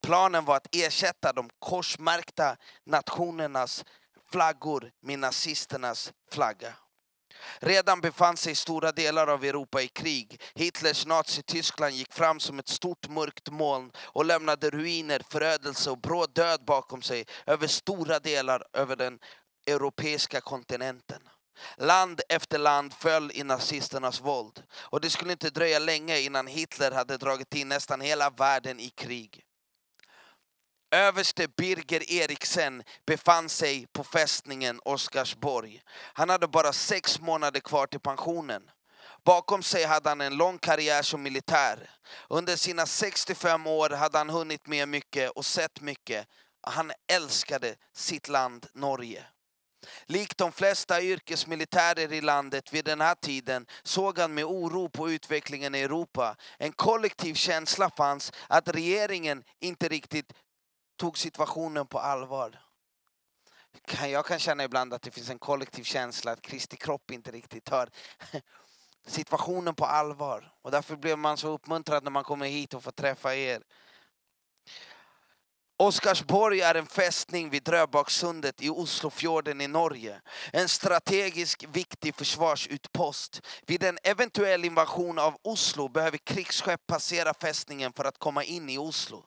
Planen 0.00 0.44
var 0.44 0.56
att 0.56 0.74
ersätta 0.74 1.32
de 1.32 1.50
korsmärkta 1.58 2.56
nationernas 2.84 3.84
flaggor 4.32 4.90
med 5.02 5.18
nazisternas 5.18 6.12
flagga. 6.32 6.74
Redan 7.58 8.00
befann 8.00 8.36
sig 8.36 8.54
stora 8.54 8.92
delar 8.92 9.26
av 9.26 9.44
Europa 9.44 9.82
i 9.82 9.88
krig. 9.88 10.42
Hitlers 10.54 11.06
Nazityskland 11.06 11.94
gick 11.94 12.12
fram 12.12 12.40
som 12.40 12.58
ett 12.58 12.68
stort 12.68 13.08
mörkt 13.08 13.50
moln 13.50 13.90
och 13.98 14.24
lämnade 14.24 14.70
ruiner, 14.70 15.22
förödelse 15.30 15.90
och 15.90 16.00
bråd 16.00 16.30
död 16.34 16.64
bakom 16.64 17.02
sig 17.02 17.24
över 17.46 17.66
stora 17.66 18.18
delar 18.18 18.64
över 18.72 18.96
den 18.96 19.18
europeiska 19.66 20.40
kontinenten. 20.40 21.28
Land 21.76 22.20
efter 22.28 22.58
land 22.58 22.94
föll 22.94 23.30
i 23.34 23.42
nazisternas 23.42 24.20
våld 24.20 24.62
och 24.72 25.00
det 25.00 25.10
skulle 25.10 25.32
inte 25.32 25.50
dröja 25.50 25.78
länge 25.78 26.20
innan 26.20 26.46
Hitler 26.46 26.90
hade 26.90 27.16
dragit 27.16 27.54
in 27.54 27.68
nästan 27.68 28.00
hela 28.00 28.30
världen 28.30 28.80
i 28.80 28.90
krig. 28.90 29.44
Överste 30.90 31.48
Birger 31.48 32.12
Eriksen 32.12 32.82
befann 33.06 33.48
sig 33.48 33.86
på 33.92 34.04
fästningen 34.04 34.80
Oscarsborg. 34.84 35.82
Han 35.94 36.28
hade 36.28 36.48
bara 36.48 36.72
sex 36.72 37.20
månader 37.20 37.60
kvar 37.60 37.86
till 37.86 38.00
pensionen. 38.00 38.70
Bakom 39.24 39.62
sig 39.62 39.84
hade 39.84 40.08
han 40.08 40.20
en 40.20 40.36
lång 40.36 40.58
karriär 40.58 41.02
som 41.02 41.22
militär. 41.22 41.90
Under 42.28 42.56
sina 42.56 42.86
65 42.86 43.66
år 43.66 43.90
hade 43.90 44.18
han 44.18 44.30
hunnit 44.30 44.66
med 44.66 44.88
mycket 44.88 45.30
och 45.30 45.46
sett 45.46 45.80
mycket. 45.80 46.26
Han 46.62 46.92
älskade 47.12 47.74
sitt 47.94 48.28
land 48.28 48.66
Norge. 48.74 49.24
Likt 50.06 50.38
de 50.38 50.52
flesta 50.52 51.02
yrkesmilitärer 51.02 52.12
i 52.12 52.20
landet 52.20 52.72
vid 52.72 52.84
den 52.84 53.00
här 53.00 53.14
tiden 53.14 53.66
såg 53.82 54.18
han 54.18 54.34
med 54.34 54.44
oro 54.44 54.88
på 54.88 55.10
utvecklingen 55.10 55.74
i 55.74 55.80
Europa. 55.80 56.36
En 56.58 56.72
kollektiv 56.72 57.34
känsla 57.34 57.90
fanns 57.90 58.32
att 58.48 58.68
regeringen 58.68 59.44
inte 59.60 59.88
riktigt 59.88 60.32
tog 60.98 61.18
situationen 61.18 61.86
på 61.86 61.98
allvar. 61.98 62.60
Jag 64.00 64.26
kan 64.26 64.38
känna 64.38 64.64
ibland 64.64 64.94
att 64.94 65.02
det 65.02 65.10
finns 65.10 65.30
en 65.30 65.38
kollektiv 65.38 65.84
känsla 65.84 66.32
att 66.32 66.42
Kristi 66.42 66.76
kropp 66.76 67.10
inte 67.10 67.30
riktigt 67.30 67.64
tar 67.64 67.88
situationen 69.06 69.74
på 69.74 69.86
allvar. 69.86 70.52
Och 70.62 70.70
därför 70.70 70.96
blev 70.96 71.18
man 71.18 71.36
så 71.36 71.48
uppmuntrad 71.48 72.04
när 72.04 72.10
man 72.10 72.24
kommer 72.24 72.46
hit 72.46 72.74
och 72.74 72.84
får 72.84 72.90
träffa 72.90 73.34
er. 73.34 73.62
Oscarsborg 75.80 76.60
är 76.60 76.74
en 76.74 76.86
fästning 76.86 77.50
vid 77.50 77.62
Dröbaksundet 77.62 78.62
i 78.62 78.70
Oslofjorden 78.70 79.60
i 79.60 79.68
Norge. 79.68 80.20
En 80.52 80.68
strategisk 80.68 81.64
viktig 81.68 82.14
försvarsutpost. 82.14 83.46
Vid 83.66 83.82
en 83.82 83.98
eventuell 84.02 84.64
invasion 84.64 85.18
av 85.18 85.36
Oslo 85.42 85.88
behöver 85.88 86.18
krigsskepp 86.18 86.86
passera 86.86 87.34
fästningen 87.34 87.92
för 87.92 88.04
att 88.04 88.18
komma 88.18 88.44
in 88.44 88.70
i 88.70 88.78
Oslo. 88.78 89.24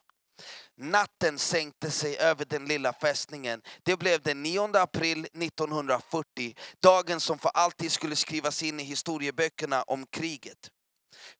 Natten 0.84 1.40
sänkte 1.40 1.92
sig 1.92 2.18
över 2.18 2.46
den 2.46 2.66
lilla 2.66 2.94
fästningen. 2.94 3.62
Det 3.84 3.98
blev 3.98 4.22
den 4.22 4.44
9 4.44 4.78
april 4.78 5.26
1940, 5.26 6.56
dagen 6.82 7.20
som 7.20 7.40
för 7.40 7.50
alltid 7.50 7.92
skulle 7.92 8.16
skrivas 8.16 8.64
in 8.64 8.80
i 8.80 8.84
historieböckerna 8.84 9.84
om 9.84 10.06
kriget. 10.06 10.70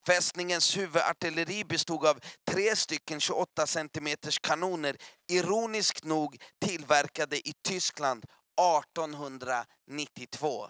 Fästningens 0.08 0.78
huvudartilleri 0.78 1.64
bestod 1.64 2.06
av 2.06 2.20
tre 2.52 2.76
stycken 2.76 3.20
28 3.20 3.68
cm 3.68 4.08
kanoner, 4.42 4.98
ironiskt 5.32 6.04
nog 6.04 6.38
tillverkade 6.66 7.38
i 7.38 7.54
Tyskland 7.68 8.26
1892. 8.80 10.70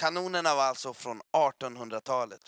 Kanonerna 0.00 0.54
var 0.54 0.64
alltså 0.64 0.94
från 0.94 1.20
1800-talet. 1.36 2.40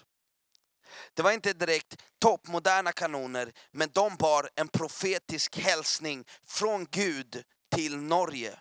Det 1.14 1.22
var 1.22 1.32
inte 1.32 1.52
direkt 1.52 1.96
toppmoderna 2.18 2.92
kanoner, 2.92 3.52
men 3.70 3.90
de 3.92 4.16
bar 4.16 4.50
en 4.54 4.68
profetisk 4.68 5.56
hälsning 5.58 6.24
från 6.46 6.86
Gud 6.90 7.44
till 7.74 7.96
Norge. 7.96 8.58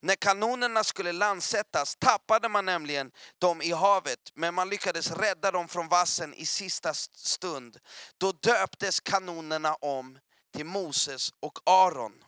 När 0.00 0.14
kanonerna 0.14 0.84
skulle 0.84 1.12
landsättas 1.12 1.96
tappade 1.96 2.48
man 2.48 2.64
nämligen 2.64 3.12
dem 3.38 3.62
i 3.62 3.72
havet, 3.72 4.32
men 4.34 4.54
man 4.54 4.68
lyckades 4.68 5.10
rädda 5.10 5.50
dem 5.50 5.68
från 5.68 5.88
vassen 5.88 6.34
i 6.34 6.46
sista 6.46 6.94
stund. 6.94 7.78
Då 8.18 8.32
döptes 8.32 9.00
kanonerna 9.00 9.74
om 9.74 10.18
till 10.52 10.66
Moses 10.66 11.30
och 11.40 11.58
Aron. 11.66 12.24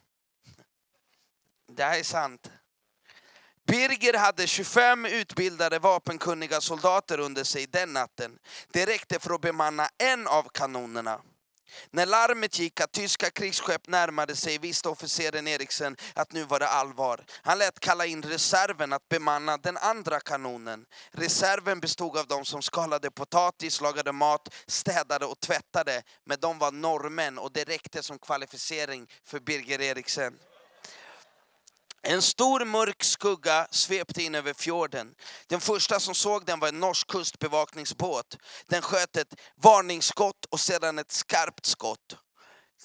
Det 1.72 1.84
här 1.84 1.98
är 1.98 2.04
sant. 2.04 2.50
Birger 3.68 4.18
hade 4.18 4.46
25 4.46 5.06
utbildade 5.06 5.78
vapenkunniga 5.78 6.60
soldater 6.60 7.20
under 7.20 7.44
sig 7.44 7.66
den 7.66 7.92
natten. 7.92 8.38
Det 8.72 8.86
räckte 8.86 9.18
för 9.18 9.34
att 9.34 9.40
bemanna 9.40 9.88
en 9.98 10.26
av 10.26 10.42
kanonerna. 10.54 11.20
När 11.90 12.06
larmet 12.06 12.58
gick 12.58 12.80
att 12.80 12.92
tyska 12.92 13.30
krigsskepp 13.30 13.88
närmade 13.88 14.36
sig 14.36 14.58
visste 14.58 14.88
officeren 14.88 15.48
Eriksen 15.48 15.96
att 16.14 16.32
nu 16.32 16.44
var 16.44 16.60
det 16.60 16.68
allvar. 16.68 17.24
Han 17.42 17.58
lät 17.58 17.80
kalla 17.80 18.06
in 18.06 18.22
reserven 18.22 18.92
att 18.92 19.08
bemanna 19.08 19.56
den 19.56 19.76
andra 19.76 20.20
kanonen. 20.20 20.84
Reserven 21.10 21.80
bestod 21.80 22.16
av 22.16 22.26
de 22.26 22.44
som 22.44 22.62
skalade 22.62 23.10
potatis, 23.10 23.80
lagade 23.80 24.12
mat, 24.12 24.54
städade 24.66 25.26
och 25.26 25.40
tvättade. 25.40 26.02
Men 26.24 26.40
de 26.40 26.58
var 26.58 26.72
norrmän 26.72 27.38
och 27.38 27.52
det 27.52 27.64
räckte 27.64 28.02
som 28.02 28.18
kvalificering 28.18 29.06
för 29.24 29.40
Birger 29.40 29.80
Eriksen. 29.80 30.38
En 32.10 32.22
stor 32.22 32.64
mörk 32.64 33.04
skugga 33.04 33.66
svepte 33.70 34.22
in 34.22 34.34
över 34.34 34.54
fjorden. 34.54 35.14
Den 35.46 35.60
första 35.60 36.00
som 36.00 36.14
såg 36.14 36.46
den 36.46 36.60
var 36.60 36.68
en 36.68 36.80
norsk 36.80 37.06
kustbevakningsbåt. 37.06 38.36
Den 38.66 38.82
sköt 38.82 39.16
ett 39.16 39.34
varningsskott 39.62 40.44
och 40.50 40.60
sedan 40.60 40.98
ett 40.98 41.12
skarpt 41.12 41.66
skott. 41.66 42.16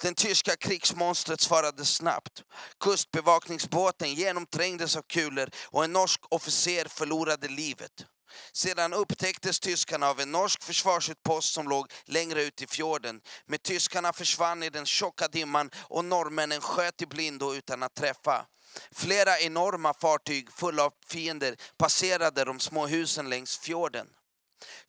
Den 0.02 0.16
tyska 0.16 0.56
krigsmonstret 0.56 1.42
svarade 1.42 1.86
snabbt. 1.86 2.44
Kustbevakningsbåten 2.80 4.14
genomträngdes 4.14 4.96
av 4.96 5.02
kulor 5.02 5.50
och 5.66 5.84
en 5.84 5.94
norsk 5.94 6.22
officer 6.30 6.86
förlorade 6.86 7.48
livet. 7.48 8.06
Sedan 8.54 8.94
upptäcktes 8.94 9.60
tyskarna 9.60 10.10
av 10.10 10.20
en 10.20 10.32
norsk 10.32 10.64
försvarsutpost 10.64 11.54
som 11.54 11.68
låg 11.68 11.92
längre 12.06 12.44
ut 12.44 12.62
i 12.62 12.68
fjorden. 12.68 13.22
Men 13.46 13.60
tyskarna 13.60 14.14
försvann 14.14 14.64
i 14.64 14.70
den 14.70 14.86
tjocka 14.86 15.28
dimman 15.28 15.70
och 15.78 16.06
norrmännen 16.06 16.62
sköt 16.62 17.02
i 17.02 17.06
blindo 17.06 17.54
utan 17.54 17.84
att 17.84 17.96
träffa. 17.96 18.46
Flera 18.92 19.40
enorma 19.40 19.94
fartyg 19.94 20.52
fulla 20.52 20.84
av 20.84 20.94
fiender 21.08 21.56
passerade 21.78 22.46
de 22.46 22.60
små 22.60 22.88
husen 22.88 23.30
längs 23.30 23.58
fjorden. 23.58 24.08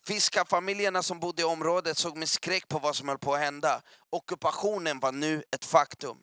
Fiskarfamiljerna 0.07 1.03
som 1.03 1.21
bodde 1.21 1.43
i 1.43 1.45
området 1.45 1.99
såg 1.99 2.17
med 2.17 2.29
skräck 2.29 2.69
på 2.69 2.79
vad 2.79 2.97
som 2.97 3.09
höll 3.09 3.19
på 3.19 3.35
att 3.35 3.41
hända. 3.41 3.83
Ockupationen 4.11 5.01
var 5.01 5.13
nu 5.13 5.45
ett 5.51 5.65
faktum. 5.65 6.19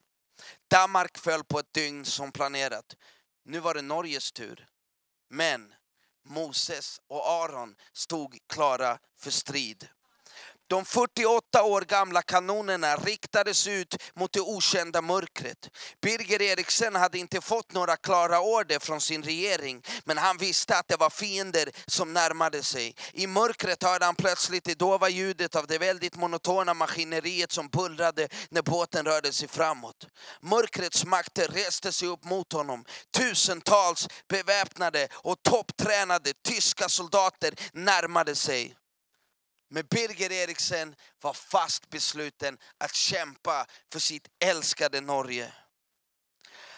Danmark 0.67 1.17
föll 1.17 1.43
på 1.43 1.59
ett 1.59 1.73
dygn 1.73 2.05
som 2.05 2.31
planerat. 2.31 2.95
Nu 3.45 3.59
var 3.59 3.73
det 3.73 3.81
Norges 3.81 4.31
tur. 4.31 4.67
Men 5.29 5.73
Moses 6.25 7.01
och 7.07 7.29
Aron 7.29 7.75
stod 7.93 8.37
klara 8.47 8.99
för 9.19 9.31
strid. 9.31 9.89
De 10.71 10.85
48 10.85 11.63
år 11.63 11.81
gamla 11.81 12.21
kanonerna 12.21 12.95
riktades 12.95 13.67
ut 13.67 13.95
mot 14.15 14.33
det 14.33 14.39
okända 14.41 15.01
mörkret. 15.01 15.69
Birger 16.01 16.41
Eriksen 16.41 16.95
hade 16.95 17.17
inte 17.17 17.41
fått 17.41 17.73
några 17.73 17.95
klara 17.95 18.41
order 18.41 18.79
från 18.79 19.01
sin 19.01 19.23
regering, 19.23 19.83
men 20.05 20.17
han 20.17 20.37
visste 20.37 20.77
att 20.77 20.87
det 20.87 20.95
var 20.95 21.09
fiender 21.09 21.69
som 21.87 22.13
närmade 22.13 22.63
sig. 22.63 22.95
I 23.13 23.27
mörkret 23.27 23.83
hörde 23.83 24.05
han 24.05 24.15
plötsligt 24.15 24.63
det 24.63 24.79
dova 24.79 25.09
ljudet 25.09 25.55
av 25.55 25.67
det 25.67 25.77
väldigt 25.77 26.15
monotona 26.15 26.73
maskineriet 26.73 27.51
som 27.51 27.67
bullrade 27.67 28.27
när 28.49 28.61
båten 28.61 29.05
rörde 29.05 29.31
sig 29.31 29.47
framåt. 29.47 30.07
Mörkrets 30.41 31.05
makter 31.05 31.47
reste 31.47 31.91
sig 31.91 32.07
upp 32.07 32.23
mot 32.23 32.53
honom. 32.53 32.85
Tusentals 33.17 34.07
beväpnade 34.29 35.07
och 35.11 35.43
topptränade 35.43 36.33
tyska 36.43 36.89
soldater 36.89 37.53
närmade 37.73 38.35
sig. 38.35 38.75
Men 39.73 39.85
Birger 39.89 40.31
Eriksen 40.31 40.95
var 41.21 41.33
fast 41.33 41.89
besluten 41.89 42.57
att 42.77 42.95
kämpa 42.95 43.65
för 43.91 43.99
sitt 43.99 44.27
älskade 44.43 45.01
Norge. 45.01 45.53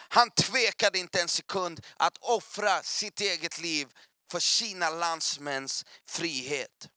Han 0.08 0.30
tvekade 0.30 0.98
inte 0.98 1.20
en 1.20 1.28
sekund 1.28 1.86
att 1.96 2.18
offra 2.20 2.82
sitt 2.82 3.20
eget 3.20 3.58
liv 3.58 3.88
för 4.30 4.40
sina 4.40 4.90
landsmäns 4.90 5.84
frihet. 6.08 6.88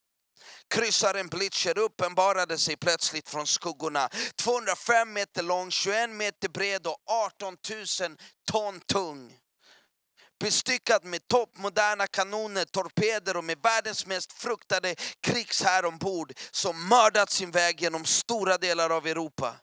Kryssaren 0.69 1.27
Blitcher 1.27 1.77
uppenbarade 1.77 2.57
sig 2.57 2.77
plötsligt 2.77 3.29
från 3.29 3.47
skuggorna. 3.47 4.09
205 4.35 5.13
meter 5.13 5.43
lång, 5.43 5.71
21 5.71 6.09
meter 6.09 6.49
bred 6.49 6.87
och 6.87 6.97
18 7.05 7.57
000 7.69 8.17
ton 8.51 8.79
tung 8.79 9.39
bestyckad 10.39 11.05
med 11.05 11.27
toppmoderna 11.27 12.07
kanoner, 12.07 12.65
torpeder 12.65 13.37
och 13.37 13.43
med 13.43 13.57
världens 13.63 14.05
mest 14.05 14.33
fruktade 14.33 14.95
krigshär 15.21 15.85
ombord 15.85 16.33
som 16.51 16.87
mördat 16.87 17.29
sin 17.29 17.51
väg 17.51 17.81
genom 17.81 18.05
stora 18.05 18.57
delar 18.57 18.89
av 18.89 19.07
Europa. 19.07 19.55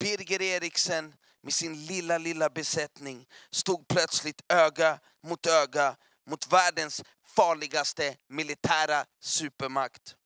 Birger 0.00 0.42
Eriksen 0.42 1.14
med 1.42 1.54
sin 1.54 1.86
lilla, 1.86 2.18
lilla 2.18 2.50
besättning 2.50 3.26
stod 3.50 3.88
plötsligt 3.88 4.42
öga 4.48 4.98
mot 5.22 5.46
öga 5.46 5.96
mot 6.26 6.52
världens 6.52 7.02
farligaste 7.26 8.16
militära 8.28 9.04
supermakt. 9.20 10.16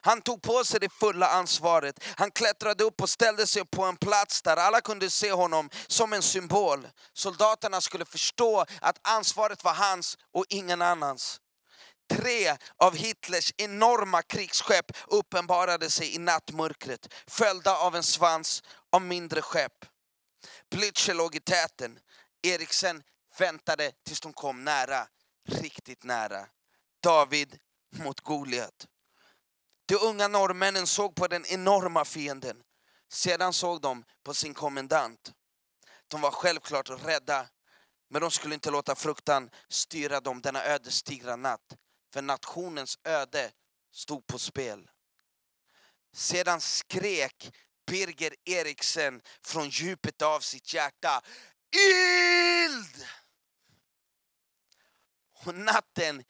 Han 0.00 0.22
tog 0.22 0.42
på 0.42 0.64
sig 0.64 0.80
det 0.80 0.92
fulla 0.92 1.28
ansvaret. 1.28 2.04
Han 2.16 2.30
klättrade 2.30 2.84
upp 2.84 3.00
och 3.00 3.10
ställde 3.10 3.46
sig 3.46 3.64
på 3.64 3.84
en 3.84 3.96
plats 3.96 4.42
där 4.42 4.56
alla 4.56 4.80
kunde 4.80 5.10
se 5.10 5.32
honom 5.32 5.70
som 5.86 6.12
en 6.12 6.22
symbol. 6.22 6.88
Soldaterna 7.12 7.80
skulle 7.80 8.04
förstå 8.04 8.64
att 8.80 8.98
ansvaret 9.02 9.64
var 9.64 9.74
hans 9.74 10.18
och 10.32 10.44
ingen 10.48 10.82
annans. 10.82 11.40
Tre 12.10 12.56
av 12.76 12.96
Hitlers 12.96 13.52
enorma 13.56 14.22
krigsskepp 14.22 14.92
uppenbarade 15.06 15.90
sig 15.90 16.14
i 16.14 16.18
nattmörkret, 16.18 17.14
följda 17.26 17.76
av 17.76 17.96
en 17.96 18.02
svans 18.02 18.62
av 18.92 19.02
mindre 19.02 19.42
skepp. 19.42 19.84
Blücher 20.70 21.14
låg 21.14 21.34
i 21.34 21.40
täten. 21.40 21.98
Eriksen 22.42 23.02
väntade 23.38 23.92
tills 24.06 24.20
de 24.20 24.32
kom 24.32 24.64
nära, 24.64 25.06
riktigt 25.48 26.04
nära. 26.04 26.46
David 27.02 27.58
mot 27.96 28.20
Goliat. 28.20 28.86
De 29.86 29.94
unga 29.94 30.28
norrmännen 30.28 30.86
såg 30.86 31.14
på 31.14 31.26
den 31.26 31.46
enorma 31.46 32.04
fienden. 32.04 32.62
Sedan 33.08 33.52
såg 33.52 33.80
de 33.80 34.04
på 34.22 34.34
sin 34.34 34.54
kommendant. 34.54 35.32
De 36.08 36.20
var 36.20 36.30
självklart 36.30 36.90
rädda, 36.90 37.48
men 38.10 38.20
de 38.20 38.30
skulle 38.30 38.54
inte 38.54 38.70
låta 38.70 38.94
fruktan 38.94 39.50
styra 39.68 40.20
dem 40.20 40.40
denna 40.40 40.64
ödesdigra 40.64 41.36
natt. 41.36 41.76
För 42.12 42.22
nationens 42.22 42.98
öde 43.04 43.52
stod 43.92 44.26
på 44.26 44.38
spel. 44.38 44.90
Sedan 46.12 46.60
skrek 46.60 47.50
Birger 47.86 48.34
Eriksen 48.44 49.22
från 49.42 49.68
djupet 49.68 50.22
av 50.22 50.40
sitt 50.40 50.74
hjärta. 50.74 51.20
Eld! 52.64 53.06
Och 55.44 55.54
natten 55.54 56.24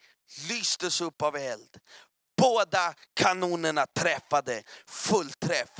lystes 0.48 1.00
upp 1.00 1.22
av 1.22 1.36
eld. 1.36 1.80
Båda 2.36 2.94
kanonerna 3.14 3.86
träffade, 3.86 4.62
fullträff. 4.86 5.70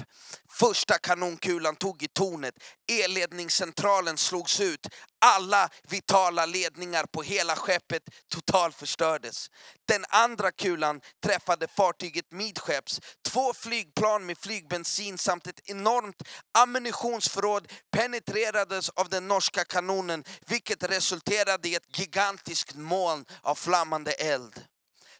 Första 0.50 0.98
kanonkulan 0.98 1.76
tog 1.76 2.02
i 2.02 2.08
tornet, 2.08 2.54
elledningscentralen 2.92 4.16
slogs 4.16 4.60
ut. 4.60 4.86
Alla 5.20 5.68
vitala 5.88 6.46
ledningar 6.46 7.04
på 7.04 7.22
hela 7.22 7.56
skeppet 7.56 8.02
totalförstördes. 8.28 9.50
Den 9.88 10.04
andra 10.08 10.50
kulan 10.52 11.00
träffade 11.24 11.68
fartyget 11.68 12.32
midskepps. 12.32 13.00
Två 13.28 13.54
flygplan 13.54 14.26
med 14.26 14.38
flygbensin 14.38 15.18
samt 15.18 15.46
ett 15.46 15.70
enormt 15.70 16.22
ammunitionsförråd 16.58 17.72
penetrerades 17.92 18.88
av 18.88 19.08
den 19.08 19.28
norska 19.28 19.64
kanonen 19.64 20.24
vilket 20.46 20.82
resulterade 20.82 21.68
i 21.68 21.74
ett 21.74 21.98
gigantiskt 21.98 22.74
moln 22.74 23.24
av 23.42 23.54
flammande 23.54 24.12
eld. 24.12 24.64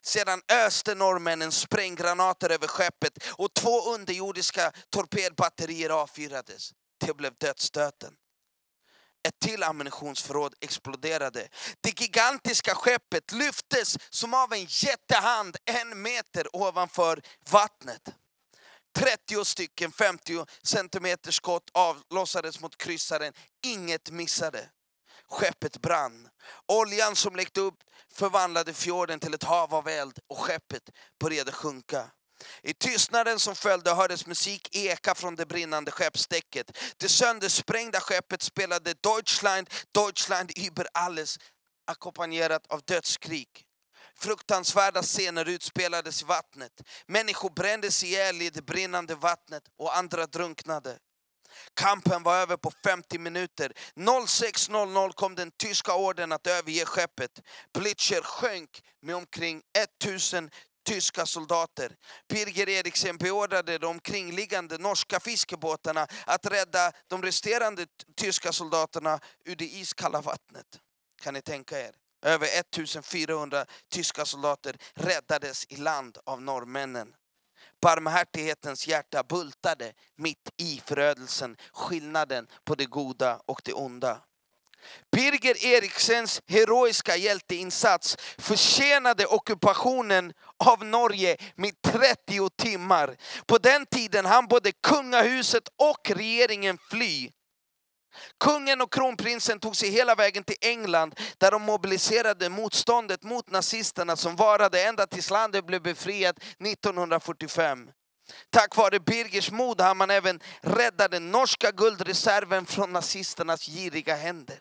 Sedan 0.07 0.43
öste 0.49 0.95
norrmännen 0.95 1.53
spränggranater 1.53 2.51
över 2.51 2.67
skeppet 2.67 3.19
och 3.29 3.55
två 3.55 3.95
underjordiska 3.95 4.73
torpedbatterier 4.91 5.91
avfyrades. 5.91 6.73
Det 7.07 7.17
blev 7.17 7.33
dödsstöten. 7.39 8.13
Ett 9.29 9.39
till 9.41 9.63
ammunitionsförråd 9.63 10.55
exploderade. 10.61 11.49
Det 11.81 12.01
gigantiska 12.01 12.75
skeppet 12.75 13.33
lyftes 13.33 13.97
som 14.11 14.35
av 14.35 14.53
en 14.53 14.65
jättehand 14.65 15.57
en 15.65 16.03
meter 16.03 16.57
ovanför 16.57 17.23
vattnet. 17.51 18.03
30 18.99 19.45
stycken 19.45 19.93
50 19.93 20.45
centimeter 20.63 21.31
skott 21.31 21.71
avlossades 21.75 22.61
mot 22.61 22.77
kryssaren. 22.77 23.33
Inget 23.67 24.11
missade. 24.11 24.69
Skeppet 25.31 25.83
brann. 25.83 26.29
Oljan 26.69 27.17
som 27.17 27.37
läckte 27.37 27.61
upp 27.61 27.79
förvandlade 28.13 28.75
fjorden 28.75 29.21
till 29.21 29.35
ett 29.35 29.43
hav 29.43 29.75
av 29.75 29.89
eld 29.89 30.19
och 30.29 30.39
skeppet 30.39 30.83
började 31.21 31.53
sjunka. 31.53 32.11
I 32.63 32.75
tystnaden 32.75 33.39
som 33.39 33.55
följde 33.55 33.95
hördes 33.95 34.27
musik 34.27 34.77
eka 34.77 35.15
från 35.15 35.37
det 35.37 35.47
brinnande 35.47 35.91
skeppsdäcket. 35.91 36.79
Det 36.97 37.09
söndersprängda 37.09 38.01
skeppet 38.01 38.43
spelade 38.43 38.95
Deutschland, 39.01 39.71
Deutschland 39.93 40.53
über 40.57 40.89
alles 40.95 41.39
ackompanjerat 41.87 42.67
av 42.67 42.83
dödskrig. 42.85 43.49
Fruktansvärda 44.19 45.03
scener 45.03 45.49
utspelades 45.49 46.23
i 46.23 46.25
vattnet. 46.25 46.73
Människor 47.07 47.51
brändes 47.51 48.05
ihjäl 48.05 48.43
i 48.43 48.51
det 48.51 48.63
brinnande 48.63 49.15
vattnet 49.15 49.63
och 49.79 49.97
andra 49.97 50.27
drunknade. 50.27 50.99
Kampen 51.75 52.23
var 52.23 52.37
över 52.37 52.57
på 52.57 52.73
50 52.85 53.19
minuter. 53.19 53.73
06.00 53.97 55.13
kom 55.13 55.35
den 55.35 55.51
tyska 55.51 55.95
orden 55.95 56.33
att 56.33 56.47
överge 56.47 56.85
skeppet. 56.85 57.31
Blitcher 57.79 58.23
sjönk 58.23 58.83
med 59.03 59.17
omkring 59.17 59.63
1000 60.03 60.51
tyska 60.87 61.27
soldater. 61.27 61.97
Birger 62.29 62.69
Eriksen 62.69 63.17
beordrade 63.17 63.79
de 63.79 63.87
omkringliggande 63.87 64.79
norska 64.79 65.21
fiskebåtarna 65.21 66.07
att 66.27 66.47
rädda 66.47 66.93
de 67.07 67.23
resterande 67.23 67.87
tyska 68.17 68.53
soldaterna 68.53 69.21
ur 69.45 69.57
det 69.57 69.65
iskalla 69.65 70.21
vattnet. 70.21 70.67
Kan 71.23 71.35
ni 71.35 71.43
tänka 71.43 71.81
er? 71.81 71.95
Över 72.23 72.47
1400 72.47 73.67
tyska 73.91 74.25
soldater 74.25 74.77
räddades 74.95 75.67
i 75.69 75.77
land 75.77 76.19
av 76.25 76.43
norrmännen. 76.43 77.15
Barmhärtighetens 77.81 78.89
hjärta 78.89 79.23
bultade 79.23 79.93
mitt 80.17 80.51
i 80.57 80.83
förödelsen, 80.87 81.57
skillnaden 81.73 82.47
på 82.65 82.75
det 82.75 82.87
goda 82.87 83.41
och 83.47 83.61
det 83.65 83.73
onda. 83.73 84.21
Birger 85.13 85.67
Eriksens 85.67 86.43
heroiska 86.47 87.17
hjälteinsats 87.17 88.17
försenade 88.39 89.27
ockupationen 89.27 90.33
av 90.65 90.85
Norge 90.85 91.37
med 91.55 91.83
30 91.83 92.51
timmar. 92.57 93.17
På 93.47 93.59
den 93.59 93.87
tiden 93.87 94.27
hann 94.27 94.47
både 94.47 94.73
kungahuset 94.73 95.69
och 95.77 96.11
regeringen 96.11 96.79
fly. 96.91 97.31
Kungen 98.41 98.81
och 98.81 98.93
kronprinsen 98.93 99.61
tog 99.61 99.77
sig 99.77 99.91
hela 99.91 100.15
vägen 100.15 100.45
till 100.45 100.57
England 100.61 101.15
där 101.39 101.51
de 101.51 101.63
mobiliserade 101.63 102.49
motståndet 102.49 103.23
mot 103.23 103.51
nazisterna 103.51 104.17
som 104.17 104.37
varade 104.37 104.83
ända 104.83 105.07
tills 105.07 105.31
landet 105.31 105.67
blev 105.67 105.83
befriat 105.83 106.37
1945. 106.65 107.91
Tack 108.51 108.77
vare 108.77 109.01
Birgers 109.01 109.51
mod 109.51 109.81
har 109.81 109.95
man 109.95 110.11
även 110.11 110.41
räddat 110.61 111.11
den 111.11 111.31
norska 111.31 111.71
guldreserven 111.71 112.67
från 112.67 112.93
nazisternas 112.93 113.67
giriga 113.67 114.17
händer. 114.17 114.59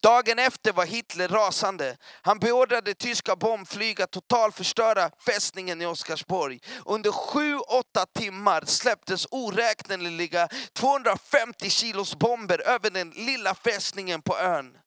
Dagen 0.00 0.38
efter 0.38 0.72
var 0.72 0.86
Hitler 0.86 1.28
rasande. 1.28 1.96
Han 2.22 2.38
beordrade 2.38 2.94
tyska 2.94 3.36
bombflyg 3.36 4.02
att 4.02 4.10
totalförstöra 4.10 5.10
fästningen 5.26 5.82
i 5.82 5.86
Oskarsborg. 5.86 6.60
Under 6.86 7.12
sju, 7.12 7.58
åtta 7.58 8.06
timmar 8.06 8.64
släpptes 8.64 9.26
oräkneliga 9.30 10.48
250 10.72 11.70
kilos 11.70 12.16
bomber 12.16 12.68
över 12.68 12.90
den 12.90 13.10
lilla 13.10 13.54
fästningen 13.54 14.22
på 14.22 14.38
ön. 14.38 14.78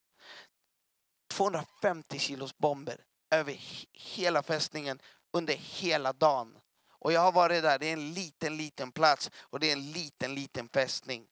250 1.34 2.19
kilos 2.19 2.58
bomber 2.58 2.97
över 3.32 3.56
hela 3.93 4.43
fästningen 4.43 5.00
under 5.34 5.54
hela 5.54 6.13
dagen. 6.13 6.58
Och 7.00 7.13
jag 7.13 7.21
har 7.21 7.32
varit 7.32 7.63
där, 7.63 7.80
det 7.80 7.88
är 7.88 7.93
en 7.93 8.13
liten, 8.13 8.58
liten 8.58 8.91
plats 8.91 9.32
och 9.39 9.60
det 9.60 9.67
är 9.67 9.74
en 9.74 9.91
liten, 9.91 10.36
liten 10.36 10.69
fästning. 10.69 11.26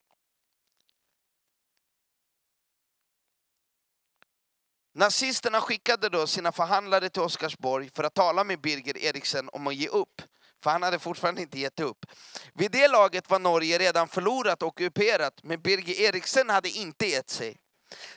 Nazisterna 5.00 5.62
skickade 5.62 6.10
då 6.10 6.28
sina 6.28 6.52
förhandlare 6.52 7.10
till 7.10 7.22
Oscarsborg 7.22 7.90
för 7.94 8.04
att 8.04 8.14
tala 8.14 8.44
med 8.44 8.62
Birger 8.62 8.98
Eriksen 8.98 9.50
om 9.54 9.68
att 9.68 9.76
ge 9.76 9.88
upp. 9.88 10.22
För 10.64 10.72
han 10.72 10.84
hade 10.84 11.00
fortfarande 11.00 11.42
inte 11.42 11.60
gett 11.60 11.80
upp. 11.80 12.06
Vid 12.54 12.72
det 12.72 12.88
laget 12.88 13.30
var 13.30 13.40
Norge 13.40 13.78
redan 13.78 14.08
förlorat 14.08 14.62
och 14.62 14.68
ockuperat, 14.68 15.34
men 15.44 15.62
Birger 15.62 16.00
Eriksen 16.02 16.50
hade 16.50 16.70
inte 16.70 17.06
gett 17.06 17.30
sig. 17.30 17.58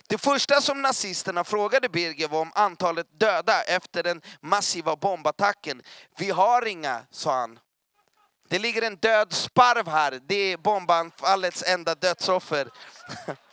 Det 0.09 0.18
första 0.18 0.61
som 0.61 0.83
nazisterna 0.83 1.45
frågade 1.45 1.88
Birger 1.88 2.29
var 2.29 2.40
om 2.40 2.53
antalet 2.55 3.21
döda 3.21 3.62
efter 3.62 4.03
den 4.03 4.23
massiva 4.40 4.97
bombattacken. 4.97 5.83
Vi 6.18 6.31
har 6.31 6.66
inga, 6.66 7.07
sa 7.11 7.40
han. 7.40 7.59
Det 8.49 8.59
ligger 8.59 8.83
en 8.83 8.97
död 8.97 9.33
sparv 9.33 9.88
här, 9.88 10.21
det 10.29 10.53
är 10.53 10.57
bombanfallets 10.57 11.62
enda 11.66 11.95
dödsoffer. 11.95 12.68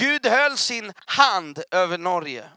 Gud 0.00 0.26
höll 0.26 0.56
sin 0.56 0.92
hand 0.96 1.62
över 1.70 1.98
Norge. 1.98 2.50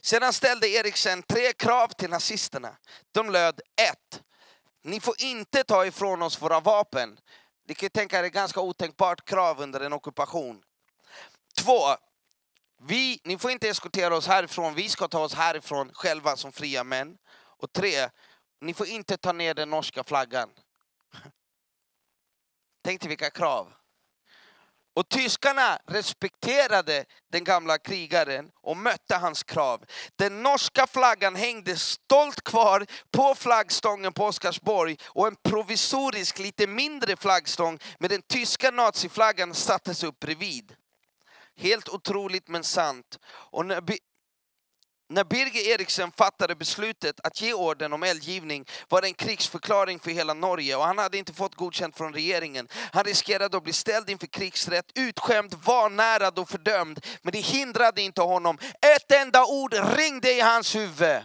Sedan 0.00 0.32
ställde 0.32 0.68
Eriksen 0.68 1.22
tre 1.22 1.52
krav 1.52 1.88
till 1.88 2.10
nazisterna. 2.10 2.76
De 3.12 3.30
löd 3.30 3.60
ett. 3.90 4.22
Ni 4.84 5.00
får 5.00 5.14
inte 5.18 5.64
ta 5.64 5.86
ifrån 5.86 6.22
oss 6.22 6.42
våra 6.42 6.60
vapen. 6.60 7.18
Ni 7.68 7.74
kan 7.74 7.90
tänka 7.90 8.18
er 8.18 8.24
ett 8.24 8.32
ganska 8.32 8.60
otänkbart 8.60 9.24
krav 9.24 9.60
under 9.60 9.80
en 9.80 9.92
ockupation. 9.92 10.62
Två, 11.56 11.80
vi, 12.82 13.20
ni 13.24 13.38
får 13.38 13.50
inte 13.50 13.68
eskortera 13.68 14.16
oss 14.16 14.26
härifrån, 14.26 14.74
vi 14.74 14.88
ska 14.88 15.08
ta 15.08 15.24
oss 15.24 15.34
härifrån 15.34 15.90
själva 15.94 16.36
som 16.36 16.52
fria 16.52 16.84
män. 16.84 17.18
Och 17.34 17.72
tre, 17.72 18.08
ni 18.60 18.74
får 18.74 18.86
inte 18.86 19.16
ta 19.16 19.32
ner 19.32 19.54
den 19.54 19.70
norska 19.70 20.04
flaggan. 20.04 20.50
Tänk 22.84 23.00
dig 23.00 23.08
vilka 23.08 23.30
krav. 23.30 23.72
Och 24.98 25.08
tyskarna 25.08 25.78
respekterade 25.86 27.04
den 27.32 27.44
gamla 27.44 27.78
krigaren 27.78 28.50
och 28.62 28.76
mötte 28.76 29.16
hans 29.16 29.42
krav. 29.42 29.84
Den 30.16 30.42
norska 30.42 30.86
flaggan 30.86 31.36
hängde 31.36 31.76
stolt 31.76 32.44
kvar 32.44 32.86
på 33.10 33.34
flaggstången 33.34 34.12
på 34.12 34.24
Oscarsborg 34.24 34.96
och 35.04 35.26
en 35.26 35.36
provisorisk, 35.36 36.38
lite 36.38 36.66
mindre 36.66 37.16
flaggstång 37.16 37.78
med 37.98 38.10
den 38.10 38.22
tyska 38.22 38.70
naziflaggan 38.70 39.54
sattes 39.54 40.02
upp 40.02 40.20
bredvid. 40.20 40.74
Helt 41.56 41.88
otroligt 41.88 42.48
men 42.48 42.64
sant. 42.64 43.18
Och 43.26 43.66
när, 43.66 43.82
när 45.08 45.24
Birger 45.24 45.68
Eriksen 45.74 46.12
fattade 46.12 46.54
beslutet 46.54 47.20
att 47.22 47.40
ge 47.40 47.52
orden 47.52 47.92
om 47.92 48.02
eldgivning 48.02 48.64
var 48.88 49.00
det 49.00 49.08
en 49.08 49.14
krigsförklaring 49.14 49.98
för 49.98 50.10
hela 50.10 50.34
Norge 50.34 50.76
och 50.76 50.84
han 50.84 50.98
hade 50.98 51.18
inte 51.18 51.32
fått 51.32 51.54
godkänt 51.54 51.96
från 51.96 52.14
regeringen. 52.14 52.68
Han 52.92 53.04
riskerade 53.04 53.56
att 53.56 53.62
bli 53.62 53.72
ställd 53.72 54.10
inför 54.10 54.26
krigsrätt, 54.26 54.92
utskämd, 54.94 55.54
vanärad 55.54 56.38
och 56.38 56.48
fördömd. 56.48 57.06
Men 57.22 57.32
det 57.32 57.38
hindrade 57.38 58.02
inte 58.02 58.22
honom. 58.22 58.58
Ett 58.96 59.12
enda 59.12 59.46
ord 59.46 59.74
ringde 59.74 60.32
i 60.32 60.40
hans 60.40 60.76
huvud. 60.76 61.22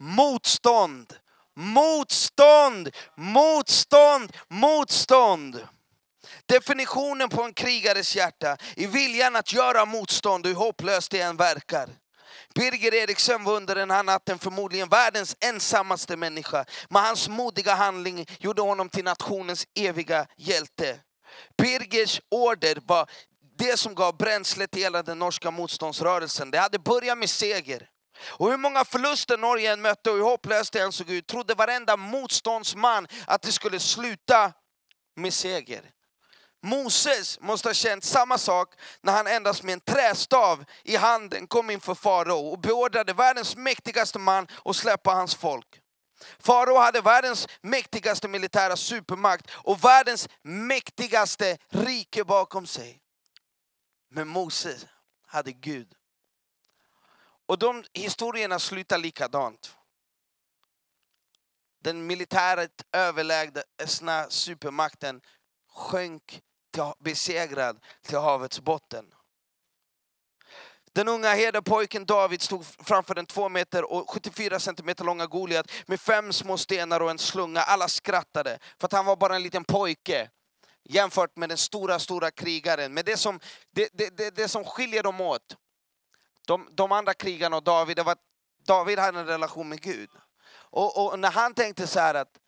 Motstånd, 0.00 1.12
motstånd, 1.56 2.90
motstånd, 3.16 4.32
motstånd. 4.48 5.66
Definitionen 6.46 7.28
på 7.28 7.42
en 7.42 7.54
krigares 7.54 8.16
hjärta 8.16 8.56
är 8.76 8.86
viljan 8.86 9.36
att 9.36 9.52
göra 9.52 9.84
motstånd 9.84 10.46
hur 10.46 10.54
hopplöst 10.54 11.10
det 11.10 11.20
än 11.20 11.36
verkar. 11.36 11.88
Birger 12.56 12.94
Eriksen 12.94 13.44
var 13.44 13.56
under 13.56 13.74
den 13.74 13.90
här 13.90 14.02
natten 14.02 14.38
förmodligen 14.38 14.88
världens 14.88 15.36
ensammaste 15.40 16.16
människa. 16.16 16.64
Men 16.90 17.04
hans 17.04 17.28
modiga 17.28 17.74
handling 17.74 18.26
gjorde 18.38 18.62
honom 18.62 18.88
till 18.88 19.04
nationens 19.04 19.66
eviga 19.74 20.26
hjälte. 20.36 21.00
Birgers 21.58 22.20
order 22.30 22.78
var 22.86 23.10
det 23.58 23.76
som 23.76 23.94
gav 23.94 24.16
bränsle 24.16 24.66
till 24.66 24.82
hela 24.82 25.02
den 25.02 25.18
norska 25.18 25.50
motståndsrörelsen. 25.50 26.50
Det 26.50 26.58
hade 26.58 26.78
börjat 26.78 27.18
med 27.18 27.30
seger. 27.30 27.88
Och 28.28 28.50
hur 28.50 28.56
många 28.56 28.84
förluster 28.84 29.38
Norge 29.38 29.72
än 29.72 29.82
mötte 29.82 30.10
och 30.10 30.16
hur 30.16 30.24
hopplöst 30.24 30.72
det 30.72 30.80
än 30.80 30.92
såg 30.92 31.10
ut 31.10 31.26
trodde 31.26 31.54
varenda 31.54 31.96
motståndsman 31.96 33.06
att 33.26 33.42
det 33.42 33.52
skulle 33.52 33.80
sluta 33.80 34.52
med 35.16 35.34
seger. 35.34 35.90
Moses 36.62 37.40
måste 37.40 37.68
ha 37.68 37.74
känt 37.74 38.04
samma 38.04 38.38
sak 38.38 38.74
när 39.00 39.12
han 39.12 39.26
endast 39.26 39.62
med 39.62 39.72
en 39.72 39.80
trästav 39.80 40.64
i 40.84 40.96
handen 40.96 41.46
kom 41.46 41.70
inför 41.70 41.94
farao 41.94 42.48
och 42.48 42.58
beordrade 42.58 43.12
världens 43.12 43.56
mäktigaste 43.56 44.18
man 44.18 44.46
att 44.64 44.76
släppa 44.76 45.10
hans 45.10 45.34
folk. 45.34 45.80
Farao 46.38 46.78
hade 46.78 47.00
världens 47.00 47.48
mäktigaste 47.60 48.28
militära 48.28 48.76
supermakt 48.76 49.50
och 49.50 49.84
världens 49.84 50.28
mäktigaste 50.42 51.58
rike 51.68 52.24
bakom 52.24 52.66
sig. 52.66 53.00
Men 54.10 54.28
Moses 54.28 54.86
hade 55.26 55.52
Gud. 55.52 55.94
Och 57.46 57.58
de 57.58 57.84
historierna 57.92 58.58
slutar 58.58 58.98
likadant. 58.98 59.76
Den 61.80 62.06
militärt 62.06 62.82
överlägsna 62.92 64.30
supermakten 64.30 65.20
sjönk 65.76 66.40
till, 66.72 66.92
besegrad 66.98 67.78
till 68.02 68.18
havets 68.18 68.60
botten. 68.60 69.04
Den 70.92 71.08
unga 71.08 71.34
herdepojken 71.34 72.06
David 72.06 72.42
stod 72.42 72.66
framför 72.66 73.14
den 73.14 73.26
två 73.26 73.48
meter 73.48 73.92
och 73.92 74.10
74 74.10 74.60
centimeter 74.60 75.04
långa 75.04 75.26
Goliat 75.26 75.70
med 75.86 76.00
fem 76.00 76.32
små 76.32 76.56
stenar 76.56 77.00
och 77.00 77.10
en 77.10 77.18
slunga. 77.18 77.60
Alla 77.60 77.88
skrattade 77.88 78.58
för 78.78 78.86
att 78.86 78.92
han 78.92 79.06
var 79.06 79.16
bara 79.16 79.36
en 79.36 79.42
liten 79.42 79.64
pojke 79.64 80.30
jämfört 80.84 81.36
med 81.36 81.48
den 81.48 81.58
stora, 81.58 81.98
stora 81.98 82.30
krigaren. 82.30 82.94
Men 82.94 83.04
det 83.04 83.16
som, 83.16 83.40
det, 83.70 83.88
det, 83.92 84.16
det, 84.16 84.36
det 84.36 84.48
som 84.48 84.64
skiljer 84.64 85.02
dem 85.02 85.20
åt, 85.20 85.56
de, 86.46 86.68
de 86.72 86.92
andra 86.92 87.14
krigarna 87.14 87.56
och 87.56 87.62
David, 87.62 87.96
det 87.96 88.02
var 88.02 88.12
att 88.12 88.24
David 88.66 88.98
hade 88.98 89.20
en 89.20 89.26
relation 89.26 89.68
med 89.68 89.80
Gud. 89.80 90.10
Och, 90.50 91.06
och 91.06 91.18
när 91.18 91.30
han 91.30 91.54
tänkte 91.54 91.86
så 91.86 92.00
här 92.00 92.14
att 92.14 92.38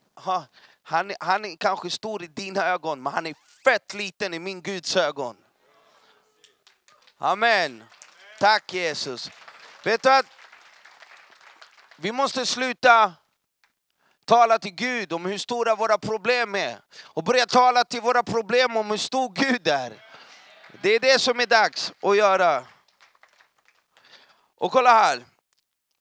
han, 0.89 1.13
han 1.21 1.45
är 1.45 1.57
kanske 1.57 1.91
stor 1.91 2.23
i 2.23 2.27
dina 2.27 2.67
ögon, 2.67 3.03
men 3.03 3.13
han 3.13 3.27
är 3.27 3.35
fett 3.65 3.95
liten 3.95 4.35
i 4.35 4.39
min 4.39 4.63
Guds 4.63 4.97
ögon. 4.97 5.37
Amen. 7.19 7.85
Tack 8.39 8.75
Jesus. 8.75 9.31
Vet 9.85 10.03
du 10.03 10.11
att 10.11 10.27
vi 11.97 12.13
måste 12.13 12.47
sluta 12.47 13.13
tala 14.25 14.59
till 14.59 14.75
Gud 14.75 15.13
om 15.13 15.27
hur 15.27 15.39
stora 15.39 15.75
våra 15.75 15.99
problem 15.99 16.55
är 16.55 16.81
och 17.03 17.25
börja 17.25 17.47
tala 17.47 17.85
till 17.85 18.01
våra 18.01 18.23
problem 18.23 18.77
om 18.77 18.91
hur 18.91 18.97
stor 18.97 19.33
Gud 19.35 19.69
är. 19.69 19.93
Det 20.83 20.95
är 20.95 21.01
det 21.01 21.19
som 21.19 21.41
är 21.41 21.47
dags 21.47 21.93
att 22.03 22.17
göra. 22.17 22.67
Och 24.59 24.73
kolla 24.73 24.93
här. 24.93 25.25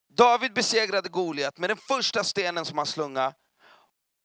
David 0.10 0.54
besegrade 0.54 1.10
Goliat 1.10 1.58
med 1.58 1.70
den 1.70 1.78
första 1.78 2.24
stenen 2.24 2.66
som 2.66 2.78
han 2.78 2.88
slungade 2.88 3.34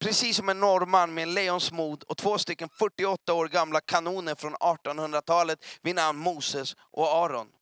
Precis 0.02 0.36
som 0.36 0.48
en 0.48 0.60
norrman 0.60 1.14
med 1.14 1.22
en 1.22 1.34
lejonsmod 1.34 2.02
och 2.02 2.16
två 2.16 2.38
stycken 2.38 2.68
48 2.68 3.34
år 3.34 3.48
gamla 3.48 3.80
kanoner 3.80 4.34
från 4.34 4.54
1800-talet 4.56 5.64
vid 5.82 5.94
namn 5.94 6.18
Moses 6.18 6.76
och 6.78 7.08
Aron. 7.08 7.52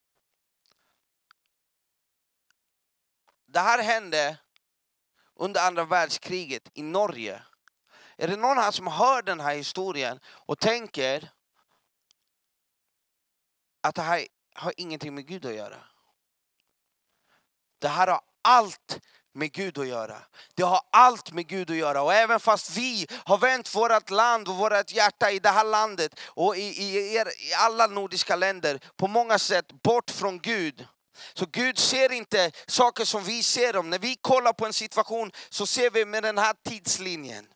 Det 3.47 3.61
här 3.61 3.83
hände 3.83 4.39
under 5.35 5.67
andra 5.67 5.85
världskriget 5.85 6.71
i 6.75 6.83
Norge. 6.83 7.43
Är 8.17 8.29
det 8.29 8.37
någon 8.37 8.59
här 8.59 8.71
som 8.71 8.87
hör 8.87 9.23
den 9.23 9.41
här 9.41 9.55
historien 9.55 10.21
och 10.27 10.59
tänker 10.59 11.31
att 13.81 13.95
det 13.95 14.03
här 14.03 14.27
har 14.55 14.73
ingenting 14.77 15.15
med 15.15 15.27
Gud 15.27 15.47
att 15.47 15.55
göra? 15.55 15.83
Det 17.79 17.89
här 17.89 18.07
har 18.07 18.21
allt 18.43 19.01
med 19.33 19.53
Gud 19.53 19.79
att 19.79 19.87
göra. 19.87 20.17
Det 20.55 20.63
har 20.63 20.81
allt 20.93 21.33
med 21.33 21.47
Gud 21.47 21.71
att 21.71 21.77
göra. 21.77 22.03
Och 22.03 22.15
även 22.15 22.41
fast 22.41 22.77
vi 22.77 23.07
har 23.25 23.39
vänt 23.39 23.75
vårt 23.75 24.11
land 24.11 24.49
och 24.49 24.57
vårt 24.57 24.93
hjärta 24.93 25.31
i 25.31 25.39
det 25.39 25.49
här 25.49 25.65
landet 25.65 26.21
och 26.27 26.57
i, 26.57 26.61
i, 26.61 27.15
er, 27.15 27.29
i 27.51 27.55
alla 27.55 27.87
nordiska 27.87 28.37
länder 28.37 28.81
på 28.97 29.07
många 29.07 29.39
sätt 29.39 29.73
bort 29.83 30.11
från 30.11 30.39
Gud. 30.39 30.87
Så 31.35 31.47
Gud 31.47 31.79
ser 31.79 32.13
inte 32.13 32.51
saker 32.67 33.05
som 33.05 33.25
vi 33.25 33.43
ser 33.43 33.73
dem. 33.73 33.91
När 33.91 33.99
vi 33.99 34.17
kollar 34.21 34.53
på 34.53 34.67
en 34.67 34.73
situation 34.73 35.31
så 35.51 35.67
ser 35.67 35.91
vi 35.91 36.05
med 36.05 36.23
den 36.23 36.39
här 36.39 36.55
tidslinjen. 36.69 37.47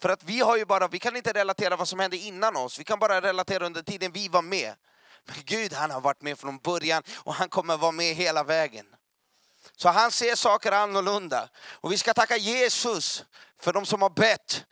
För 0.00 0.08
att 0.08 0.24
vi 0.24 0.40
har 0.40 0.56
ju 0.56 0.64
bara, 0.64 0.88
vi 0.88 0.98
kan 0.98 1.16
inte 1.16 1.32
relatera 1.32 1.76
vad 1.76 1.88
som 1.88 2.00
hände 2.00 2.16
innan 2.16 2.56
oss, 2.56 2.78
vi 2.78 2.84
kan 2.84 2.98
bara 2.98 3.20
relatera 3.20 3.66
under 3.66 3.82
tiden 3.82 4.12
vi 4.12 4.28
var 4.28 4.42
med. 4.42 4.74
Men 5.24 5.36
Gud 5.44 5.72
han 5.72 5.90
har 5.90 6.00
varit 6.00 6.22
med 6.22 6.38
från 6.38 6.58
början 6.58 7.02
och 7.16 7.34
han 7.34 7.48
kommer 7.48 7.76
vara 7.76 7.92
med 7.92 8.14
hela 8.14 8.44
vägen. 8.44 8.86
Så 9.80 9.88
han 9.88 10.12
ser 10.12 10.34
saker 10.34 10.72
annorlunda. 10.72 11.48
Och 11.80 11.92
vi 11.92 11.98
ska 11.98 12.14
tacka 12.14 12.36
Jesus 12.36 13.24
för 13.60 13.72
de 13.72 13.86
som 13.86 14.02
har 14.02 14.10
bett 14.10 14.64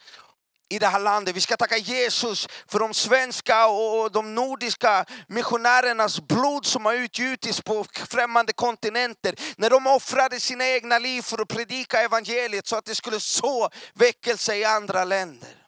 i 0.68 0.78
det 0.78 0.86
här 0.86 1.00
landet. 1.00 1.36
Vi 1.36 1.40
ska 1.40 1.56
tacka 1.56 1.76
Jesus 1.76 2.48
för 2.68 2.78
de 2.78 2.94
svenska 2.94 3.66
och 3.66 4.12
de 4.12 4.34
nordiska 4.34 5.04
missionärernas 5.28 6.20
blod 6.20 6.66
som 6.66 6.84
har 6.84 6.94
utgjutits 6.94 7.60
på 7.60 7.84
främmande 8.10 8.52
kontinenter. 8.52 9.34
När 9.56 9.70
de 9.70 9.86
offrade 9.86 10.40
sina 10.40 10.68
egna 10.68 10.98
liv 10.98 11.22
för 11.22 11.42
att 11.42 11.48
predika 11.48 12.00
evangeliet 12.00 12.66
så 12.66 12.76
att 12.76 12.84
det 12.84 12.94
skulle 12.94 13.20
så 13.20 13.70
väckelse 13.94 14.56
i 14.56 14.64
andra 14.64 15.04
länder. 15.04 15.66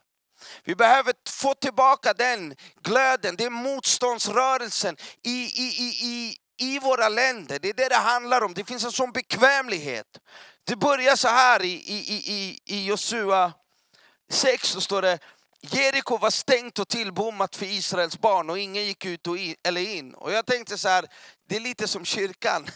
Vi 0.64 0.74
behöver 0.74 1.14
få 1.30 1.54
tillbaka 1.54 2.12
den 2.12 2.54
glöden, 2.82 3.36
den 3.36 3.52
motståndsrörelsen 3.52 4.96
i, 5.22 5.30
i, 5.30 5.66
i, 5.66 5.88
i, 6.06 6.36
i 6.58 6.78
våra 6.78 7.08
länder. 7.08 7.58
Det 7.58 7.68
är 7.68 7.74
det 7.74 7.88
det 7.88 7.96
handlar 7.96 8.44
om. 8.44 8.54
Det 8.54 8.64
finns 8.64 8.84
en 8.84 8.92
sån 8.92 9.12
bekvämlighet. 9.12 10.18
Det 10.64 10.76
börjar 10.76 11.16
så 11.16 11.28
här 11.28 11.64
i, 11.64 11.72
i, 11.72 11.98
i, 12.32 12.60
i 12.64 12.86
Josua 12.86 13.52
6 14.30 14.68
så 14.68 14.80
står 14.80 15.02
det 15.02 15.18
Jeriko 15.60 16.16
var 16.16 16.30
stängt 16.30 16.78
och 16.78 16.88
tillbommat 16.88 17.56
för 17.56 17.66
Israels 17.66 18.18
barn 18.18 18.50
och 18.50 18.58
ingen 18.58 18.84
gick 18.84 19.04
ut 19.04 19.26
och 19.26 19.38
in, 19.38 19.56
eller 19.62 19.80
in. 19.80 20.14
Och 20.14 20.32
jag 20.32 20.46
tänkte 20.46 20.78
så 20.78 20.88
här, 20.88 21.06
det 21.48 21.56
är 21.56 21.60
lite 21.60 21.88
som 21.88 22.04
kyrkan. 22.04 22.66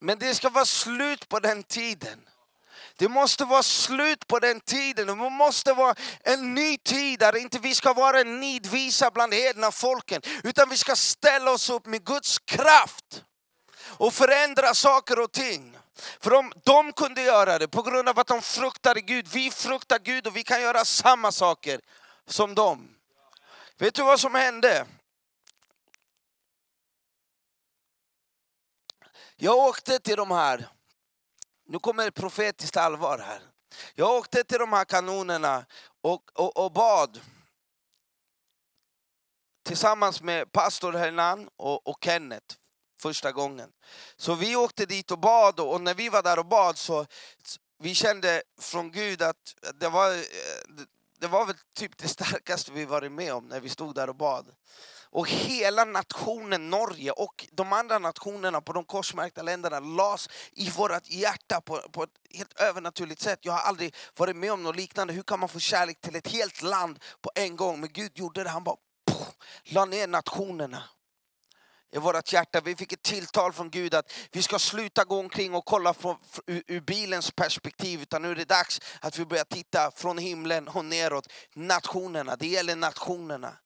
Men 0.00 0.18
det 0.18 0.34
ska 0.34 0.48
vara 0.48 0.64
slut 0.64 1.28
på 1.28 1.40
den 1.40 1.62
tiden. 1.62 2.28
Det 2.96 3.08
måste 3.08 3.44
vara 3.44 3.62
slut 3.62 4.26
på 4.26 4.38
den 4.38 4.60
tiden. 4.60 5.06
Det 5.06 5.14
måste 5.14 5.72
vara 5.72 5.94
en 6.20 6.54
ny 6.54 6.78
tid 6.78 7.18
där 7.18 7.36
inte 7.36 7.58
vi 7.58 7.74
ska 7.74 7.92
vara 7.92 8.20
en 8.20 8.40
nidvisa 8.40 9.10
bland 9.10 9.34
hedna 9.34 9.70
folken. 9.70 10.22
Utan 10.44 10.68
vi 10.68 10.76
ska 10.76 10.96
ställa 10.96 11.50
oss 11.50 11.70
upp 11.70 11.86
med 11.86 12.04
Guds 12.04 12.38
kraft 12.38 13.24
och 13.82 14.14
förändra 14.14 14.74
saker 14.74 15.20
och 15.20 15.32
ting. 15.32 15.78
För 16.20 16.34
om 16.34 16.52
de 16.64 16.92
kunde 16.92 17.22
göra 17.22 17.58
det 17.58 17.68
på 17.68 17.82
grund 17.82 18.08
av 18.08 18.18
att 18.18 18.26
de 18.26 18.42
fruktade 18.42 19.00
Gud. 19.00 19.28
Vi 19.28 19.50
fruktar 19.50 19.98
Gud 19.98 20.26
och 20.26 20.36
vi 20.36 20.42
kan 20.42 20.62
göra 20.62 20.84
samma 20.84 21.32
saker 21.32 21.80
som 22.26 22.54
dem. 22.54 22.90
Vet 23.78 23.94
du 23.94 24.02
vad 24.02 24.20
som 24.20 24.34
hände? 24.34 24.86
Jag 29.36 29.58
åkte 29.58 29.98
till 29.98 30.16
de 30.16 30.30
här, 30.30 30.68
nu 31.66 31.78
kommer 31.78 32.10
profetiskt 32.10 32.76
allvar 32.76 33.18
här. 33.18 33.42
Jag 33.94 34.16
åkte 34.16 34.44
till 34.44 34.58
de 34.58 34.72
här 34.72 34.84
kanonerna 34.84 35.66
och, 36.02 36.30
och, 36.34 36.64
och 36.64 36.72
bad 36.72 37.20
tillsammans 39.64 40.22
med 40.22 40.52
pastor 40.52 40.92
Hernan 40.92 41.48
och, 41.56 41.86
och 41.86 41.98
Kenneth 42.04 42.56
första 43.02 43.32
gången. 43.32 43.70
Så 44.16 44.34
vi 44.34 44.56
åkte 44.56 44.86
dit 44.86 45.10
och 45.10 45.18
bad 45.18 45.60
och 45.60 45.80
när 45.80 45.94
vi 45.94 46.08
var 46.08 46.22
där 46.22 46.38
och 46.38 46.46
bad 46.46 46.78
så 46.78 47.06
vi 47.78 47.94
kände 47.94 48.42
från 48.60 48.90
Gud 48.90 49.22
att 49.22 49.54
det 49.74 49.88
var, 49.88 50.10
eh, 50.14 50.84
det 51.18 51.26
var 51.26 51.46
väl 51.46 51.56
typ 51.74 51.98
det 51.98 52.08
starkaste 52.08 52.72
vi 52.72 52.84
varit 52.84 53.12
med 53.12 53.34
om 53.34 53.48
när 53.48 53.60
vi 53.60 53.68
stod 53.68 53.94
där 53.94 54.08
och 54.08 54.16
bad. 54.16 54.46
Och 55.14 55.28
hela 55.28 55.84
nationen 55.84 56.70
Norge 56.70 57.10
och 57.10 57.46
de 57.52 57.72
andra 57.72 57.98
nationerna 57.98 58.60
på 58.60 58.72
de 58.72 58.84
korsmärkta 58.84 59.42
länderna 59.42 59.80
las 59.80 60.28
i 60.52 60.70
vårt 60.70 61.10
hjärta 61.10 61.60
på, 61.60 61.80
på 61.92 62.02
ett 62.02 62.10
helt 62.30 62.60
övernaturligt 62.60 63.20
sätt. 63.20 63.38
Jag 63.42 63.52
har 63.52 63.60
aldrig 63.60 63.94
varit 64.16 64.36
med 64.36 64.52
om 64.52 64.62
något 64.62 64.76
liknande. 64.76 65.12
Hur 65.12 65.22
kan 65.22 65.40
man 65.40 65.48
få 65.48 65.58
kärlek 65.58 66.00
till 66.00 66.16
ett 66.16 66.28
helt 66.28 66.62
land 66.62 66.98
på 67.20 67.30
en 67.34 67.56
gång? 67.56 67.80
Men 67.80 67.92
Gud 67.92 68.18
gjorde 68.18 68.44
det. 68.44 68.50
Han 68.50 68.64
bara 68.64 68.76
pof, 69.06 69.28
la 69.64 69.84
ner 69.84 70.06
nationerna 70.06 70.82
i 71.92 71.98
vårt 71.98 72.32
hjärta. 72.32 72.60
Vi 72.60 72.76
fick 72.76 72.92
ett 72.92 73.02
tilltal 73.02 73.52
från 73.52 73.70
Gud 73.70 73.94
att 73.94 74.12
vi 74.32 74.42
ska 74.42 74.58
sluta 74.58 75.04
gå 75.04 75.18
omkring 75.18 75.54
och 75.54 75.64
kolla 75.64 75.94
från, 75.94 76.16
ur, 76.46 76.62
ur 76.66 76.80
bilens 76.80 77.30
perspektiv. 77.30 78.02
Utan 78.02 78.22
nu 78.22 78.30
är 78.30 78.34
det 78.34 78.44
dags 78.44 78.80
att 79.00 79.18
vi 79.18 79.24
börjar 79.24 79.44
titta 79.44 79.90
från 79.90 80.18
himlen 80.18 80.68
och 80.68 80.84
neråt. 80.84 81.28
Nationerna, 81.54 82.36
det 82.36 82.46
gäller 82.46 82.76
nationerna. 82.76 83.56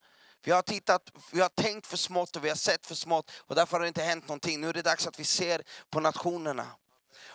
Vi 0.42 0.50
har, 0.50 0.62
tittat, 0.62 1.10
vi 1.32 1.40
har 1.40 1.48
tänkt 1.48 1.86
för 1.86 1.96
smått 1.96 2.36
och 2.36 2.44
vi 2.44 2.48
har 2.48 2.56
sett 2.56 2.86
för 2.86 2.94
smått 2.94 3.30
och 3.36 3.54
därför 3.54 3.72
har 3.72 3.80
det 3.80 3.88
inte 3.88 4.02
hänt 4.02 4.28
någonting. 4.28 4.60
Nu 4.60 4.68
är 4.68 4.72
det 4.72 4.82
dags 4.82 5.06
att 5.06 5.20
vi 5.20 5.24
ser 5.24 5.62
på 5.90 6.00
nationerna. 6.00 6.66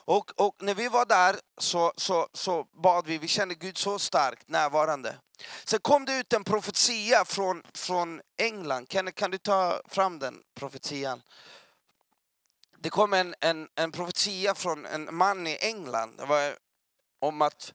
Och, 0.05 0.41
och 0.41 0.55
när 0.59 0.75
vi 0.75 0.87
var 0.87 1.05
där 1.05 1.39
så, 1.57 1.93
så, 1.97 2.27
så 2.33 2.63
bad 2.63 3.07
vi, 3.07 3.17
vi 3.17 3.27
kände 3.27 3.55
Gud 3.55 3.77
så 3.77 3.99
starkt 3.99 4.49
närvarande. 4.49 5.15
Sen 5.65 5.79
kom 5.79 6.05
det 6.05 6.19
ut 6.19 6.33
en 6.33 6.43
profetia 6.43 7.25
från, 7.25 7.63
från 7.73 8.21
England. 8.37 8.89
Kan, 8.89 9.11
kan 9.11 9.31
du 9.31 9.37
ta 9.37 9.81
fram 9.87 10.19
den 10.19 10.41
profetian? 10.55 11.21
Det 12.77 12.89
kom 12.89 13.13
en, 13.13 13.35
en, 13.39 13.67
en 13.75 13.91
profetia 13.91 14.55
från 14.55 14.85
en 14.85 15.15
man 15.15 15.47
i 15.47 15.57
England 15.61 16.21
var 16.27 16.57
om 17.19 17.41
att 17.41 17.73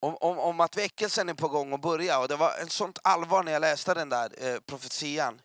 om, 0.00 0.16
om, 0.20 0.38
om 0.38 0.60
att 0.60 0.76
väckelsen 0.76 1.28
är 1.28 1.34
på 1.34 1.48
gång 1.48 1.72
att 1.72 1.80
börja. 1.80 2.18
Och 2.18 2.28
det 2.28 2.36
var 2.36 2.58
ett 2.58 2.72
sånt 2.72 2.98
allvar 3.04 3.42
när 3.42 3.52
jag 3.52 3.60
läste 3.60 3.94
den 3.94 4.08
där 4.08 4.32
eh, 4.46 4.60
profetian. 4.60 5.40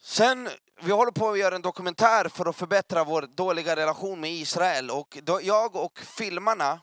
Sen, 0.00 0.48
vi 0.82 0.92
håller 0.92 1.12
på 1.12 1.30
att 1.30 1.38
göra 1.38 1.54
en 1.54 1.62
dokumentär 1.62 2.28
för 2.28 2.46
att 2.46 2.56
förbättra 2.56 3.04
vår 3.04 3.22
dåliga 3.22 3.76
relation 3.76 4.20
med 4.20 4.32
Israel. 4.32 4.90
Och 4.90 5.18
då, 5.22 5.42
jag 5.42 5.76
och 5.76 5.98
filmarna, 5.98 6.80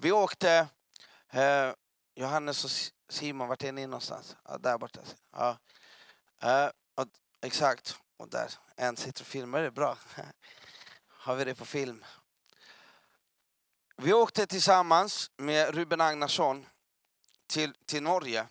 vi 0.00 0.12
åkte... 0.12 0.66
Eh, 1.32 1.72
Johannes 2.14 2.64
och 2.64 2.70
Simon, 3.12 3.48
vart 3.48 3.62
är 3.62 3.72
ni 3.72 3.86
någonstans? 3.86 4.36
Ja, 4.44 4.58
där 4.58 4.78
borta. 4.78 5.00
Ja. 5.32 5.58
Eh, 6.42 6.70
och, 6.94 7.06
exakt, 7.42 7.96
och 8.16 8.28
där. 8.28 8.50
En 8.76 8.96
sitter 8.96 9.22
och 9.22 9.26
filmar, 9.26 9.60
det 9.60 9.66
är 9.66 9.70
bra. 9.70 9.98
Har 11.08 11.36
vi 11.36 11.44
det 11.44 11.54
på 11.54 11.64
film? 11.64 12.04
Vi 14.02 14.12
åkte 14.12 14.46
tillsammans 14.46 15.30
med 15.36 15.74
Ruben 15.74 16.00
Agnarsson 16.00 16.66
till, 17.46 17.74
till 17.86 18.02
Norge. 18.02 18.46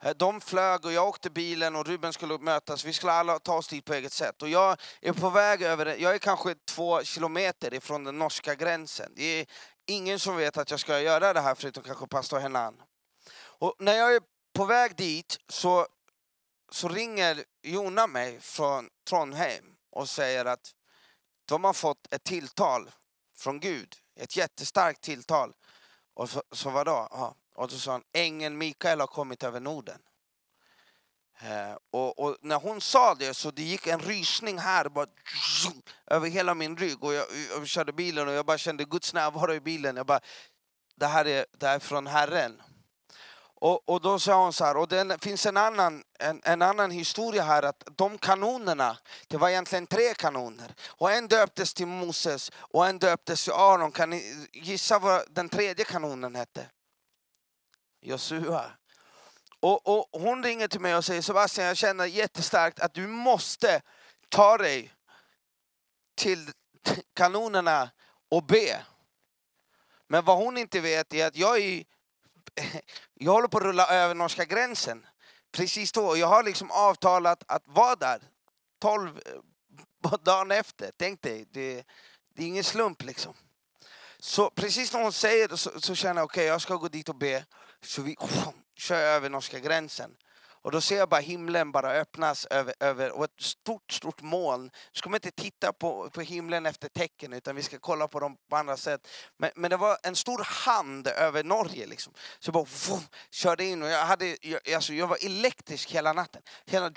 Eh, 0.00 0.10
de 0.16 0.40
flög 0.40 0.84
och 0.84 0.92
jag 0.92 1.08
åkte 1.08 1.30
bilen 1.30 1.76
och 1.76 1.86
Ruben 1.86 2.12
skulle 2.12 2.38
mötas. 2.38 2.84
Vi 2.84 2.92
skulle 2.92 3.12
alla 3.12 3.38
ta 3.38 3.56
oss 3.56 3.68
dit 3.68 3.84
på 3.84 3.94
eget 3.94 4.12
sätt. 4.12 4.42
Och 4.42 4.48
jag 4.48 4.76
är 5.00 5.12
på 5.12 5.30
väg 5.30 5.62
över, 5.62 5.86
jag 5.86 6.14
är 6.14 6.18
kanske 6.18 6.54
två 6.54 7.02
kilometer 7.02 7.74
ifrån 7.74 8.04
den 8.04 8.18
norska 8.18 8.54
gränsen. 8.54 9.12
Det 9.16 9.24
är 9.24 9.46
ingen 9.86 10.18
som 10.18 10.36
vet 10.36 10.56
att 10.56 10.70
jag 10.70 10.80
ska 10.80 11.00
göra 11.00 11.32
det 11.32 11.40
här 11.40 11.54
förutom 11.54 11.82
kanske 11.82 12.06
pastor 12.06 12.38
Henan. 12.38 12.82
Och 13.36 13.74
när 13.78 13.94
jag 13.94 14.14
är 14.14 14.22
på 14.54 14.64
väg 14.64 14.96
dit 14.96 15.38
så, 15.48 15.86
så 16.70 16.88
ringer 16.88 17.44
Jona 17.62 18.06
mig 18.06 18.40
från 18.40 18.88
Trondheim 19.08 19.64
och 19.90 20.08
säger 20.08 20.44
att 20.44 20.74
de 21.44 21.64
har 21.64 21.72
fått 21.72 22.12
ett 22.14 22.24
tilltal 22.24 22.90
från 23.36 23.60
Gud 23.60 23.96
ett 24.16 24.36
jättestarkt 24.36 25.00
tilltal. 25.00 25.52
Och 26.14 26.30
så, 26.30 26.42
så 26.52 26.70
vadå? 26.70 27.08
Ja. 27.10 27.34
Och 27.54 27.70
så 27.70 27.78
sa 27.78 27.92
han, 27.92 28.02
ängeln 28.12 28.58
Mikael 28.58 29.00
har 29.00 29.06
kommit 29.06 29.42
över 29.42 29.60
Norden. 29.60 29.98
Eh, 31.40 31.76
och, 31.90 32.18
och, 32.18 32.36
när 32.40 32.56
hon 32.56 32.80
sa 32.80 33.14
det 33.14 33.34
så 33.34 33.50
det 33.50 33.62
gick 33.62 33.86
en 33.86 34.00
rysning 34.00 34.58
här 34.58 34.88
bara, 34.88 35.06
över 36.06 36.28
hela 36.28 36.54
min 36.54 36.76
rygg. 36.76 37.04
Och 37.04 37.14
jag, 37.14 37.26
jag 37.50 37.66
körde 37.66 37.92
bilen 37.92 38.28
och 38.28 38.34
jag 38.34 38.46
bara 38.46 38.58
kände 38.58 38.84
Guds 38.84 39.14
närvaro 39.14 39.52
i 39.52 39.60
bilen. 39.60 39.96
Jag 39.96 40.06
bara, 40.06 40.20
det 40.96 41.06
här 41.06 41.24
är, 41.24 41.46
det 41.58 41.66
här 41.66 41.74
är 41.74 41.78
från 41.78 42.06
Herren. 42.06 42.62
Och, 43.64 43.88
och 43.88 44.00
då 44.00 44.18
sa 44.18 44.42
hon 44.42 44.52
så 44.52 44.64
här, 44.64 44.76
och 44.76 44.88
det 44.88 45.24
finns 45.24 45.46
en 45.46 45.56
annan, 45.56 46.04
en, 46.18 46.40
en, 46.44 46.62
annan 46.62 46.90
historia 46.90 47.42
här, 47.42 47.62
att 47.62 47.84
de 47.96 48.18
kanonerna, 48.18 48.98
det 49.28 49.36
var 49.36 49.48
egentligen 49.48 49.86
tre 49.86 50.14
kanoner. 50.14 50.74
Och 50.86 51.12
en 51.12 51.28
döptes 51.28 51.74
till 51.74 51.86
Moses 51.86 52.52
och 52.54 52.86
en 52.86 52.98
döptes 52.98 53.44
till 53.44 53.52
Aron. 53.52 53.92
Kan 53.92 54.10
ni 54.10 54.48
gissa 54.52 54.98
vad 54.98 55.22
den 55.30 55.48
tredje 55.48 55.84
kanonen 55.84 56.34
hette? 56.34 56.66
Josua. 58.00 58.70
Och, 59.60 59.86
och 59.86 60.20
hon 60.20 60.44
ringer 60.44 60.68
till 60.68 60.80
mig 60.80 60.96
och 60.96 61.04
säger, 61.04 61.22
Sebastian 61.22 61.66
jag 61.66 61.76
känner 61.76 62.04
jättestarkt 62.04 62.80
att 62.80 62.94
du 62.94 63.06
måste 63.06 63.80
ta 64.28 64.58
dig 64.58 64.92
till 66.16 66.50
kanonerna 67.14 67.90
och 68.30 68.46
be. 68.46 68.82
Men 70.08 70.24
vad 70.24 70.36
hon 70.36 70.56
inte 70.56 70.80
vet 70.80 71.14
är 71.14 71.26
att 71.26 71.36
jag 71.36 71.58
är 71.58 71.84
jag 73.14 73.32
håller 73.32 73.48
på 73.48 73.58
att 73.58 73.64
rulla 73.64 73.86
över 73.86 74.14
norska 74.14 74.44
gränsen. 74.44 75.06
Precis 75.52 75.92
då. 75.92 76.16
Jag 76.16 76.26
har 76.26 76.42
liksom 76.42 76.70
avtalat 76.70 77.44
att 77.46 77.62
vara 77.66 77.96
där 77.96 78.22
12 78.80 79.20
eh, 80.04 80.12
dagen 80.24 80.50
efter. 80.50 80.90
Tänk 80.96 81.22
dig, 81.22 81.46
det, 81.50 81.84
det 82.34 82.42
är 82.42 82.46
ingen 82.46 82.64
slump 82.64 83.02
liksom. 83.02 83.34
Så 84.18 84.50
precis 84.50 84.92
när 84.92 85.02
hon 85.02 85.12
säger 85.12 85.48
det 85.48 85.56
så, 85.56 85.80
så 85.80 85.94
känner 85.94 86.20
jag 86.20 86.24
okej, 86.24 86.40
okay, 86.40 86.46
jag 86.46 86.60
ska 86.60 86.76
gå 86.76 86.88
dit 86.88 87.08
och 87.08 87.16
be. 87.16 87.44
Så 87.82 88.02
vi 88.02 88.16
kör 88.76 89.00
över 89.00 89.28
norska 89.28 89.58
gränsen. 89.58 90.16
Och 90.64 90.70
då 90.70 90.80
ser 90.80 90.96
jag 90.98 91.08
bara 91.08 91.20
himlen 91.20 91.72
bara 91.72 91.92
öppnas 91.92 92.46
över, 92.46 92.74
över 92.80 93.12
och 93.12 93.24
ett 93.24 93.40
stort, 93.40 93.92
stort 93.92 94.22
moln. 94.22 94.62
Nu 94.64 94.70
ska 94.92 95.08
man 95.08 95.16
inte 95.16 95.30
titta 95.30 95.72
på, 95.72 96.10
på 96.10 96.20
himlen 96.20 96.66
efter 96.66 96.88
tecken 96.88 97.32
utan 97.32 97.56
vi 97.56 97.62
ska 97.62 97.78
kolla 97.78 98.08
på 98.08 98.20
dem 98.20 98.36
på 98.50 98.56
andra 98.56 98.76
sätt. 98.76 99.08
Men, 99.38 99.50
men 99.54 99.70
det 99.70 99.76
var 99.76 99.98
en 100.02 100.16
stor 100.16 100.44
hand 100.44 101.06
över 101.06 101.44
Norge 101.44 101.86
liksom. 101.86 102.12
Så 102.38 102.48
jag 102.48 102.54
bara 102.54 102.64
vroom, 102.64 103.06
körde 103.30 103.64
in 103.64 103.82
och 103.82 103.88
jag, 103.88 104.06
hade, 104.06 104.36
jag, 104.40 104.72
alltså, 104.74 104.92
jag 104.92 105.06
var 105.06 105.24
elektrisk 105.24 105.90
hela 105.90 106.12
natten. 106.12 106.42
Hela, 106.66 106.90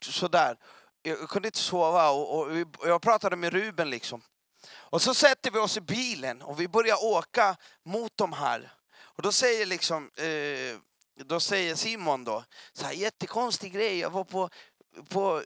sådär. 0.00 0.56
Jag 1.02 1.28
kunde 1.28 1.48
inte 1.48 1.58
sova 1.58 2.10
och, 2.10 2.38
och, 2.38 2.46
och 2.78 2.88
jag 2.88 3.02
pratade 3.02 3.36
med 3.36 3.52
Ruben 3.52 3.90
liksom. 3.90 4.22
Och 4.68 5.02
så 5.02 5.14
sätter 5.14 5.50
vi 5.50 5.58
oss 5.58 5.76
i 5.76 5.80
bilen 5.80 6.42
och 6.42 6.60
vi 6.60 6.68
börjar 6.68 7.04
åka 7.04 7.56
mot 7.84 8.12
de 8.16 8.32
här. 8.32 8.72
Och 8.98 9.22
då 9.22 9.32
säger 9.32 9.66
liksom 9.66 10.10
eh, 10.16 10.80
då 11.16 11.40
säger 11.40 11.74
Simon 11.74 12.24
då, 12.24 12.44
så 12.72 12.84
här, 12.84 12.92
jättekonstig 12.92 13.72
grej, 13.72 13.98
jag 13.98 14.10
var 14.10 14.24
på, 14.24 14.50
på 15.08 15.42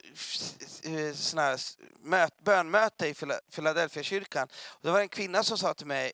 eh, 0.83 1.15
sån 1.15 1.39
här 1.39 1.61
möt, 2.01 2.41
bönmöte 2.45 3.09
i 3.09 3.15
Philadelphia 3.55 4.03
kyrkan. 4.03 4.49
Och 4.69 4.81
det 4.83 4.91
var 4.91 5.01
en 5.01 5.09
kvinna 5.09 5.43
som 5.43 5.59
sa 5.59 5.75
till 5.75 5.87
mig, 5.87 6.13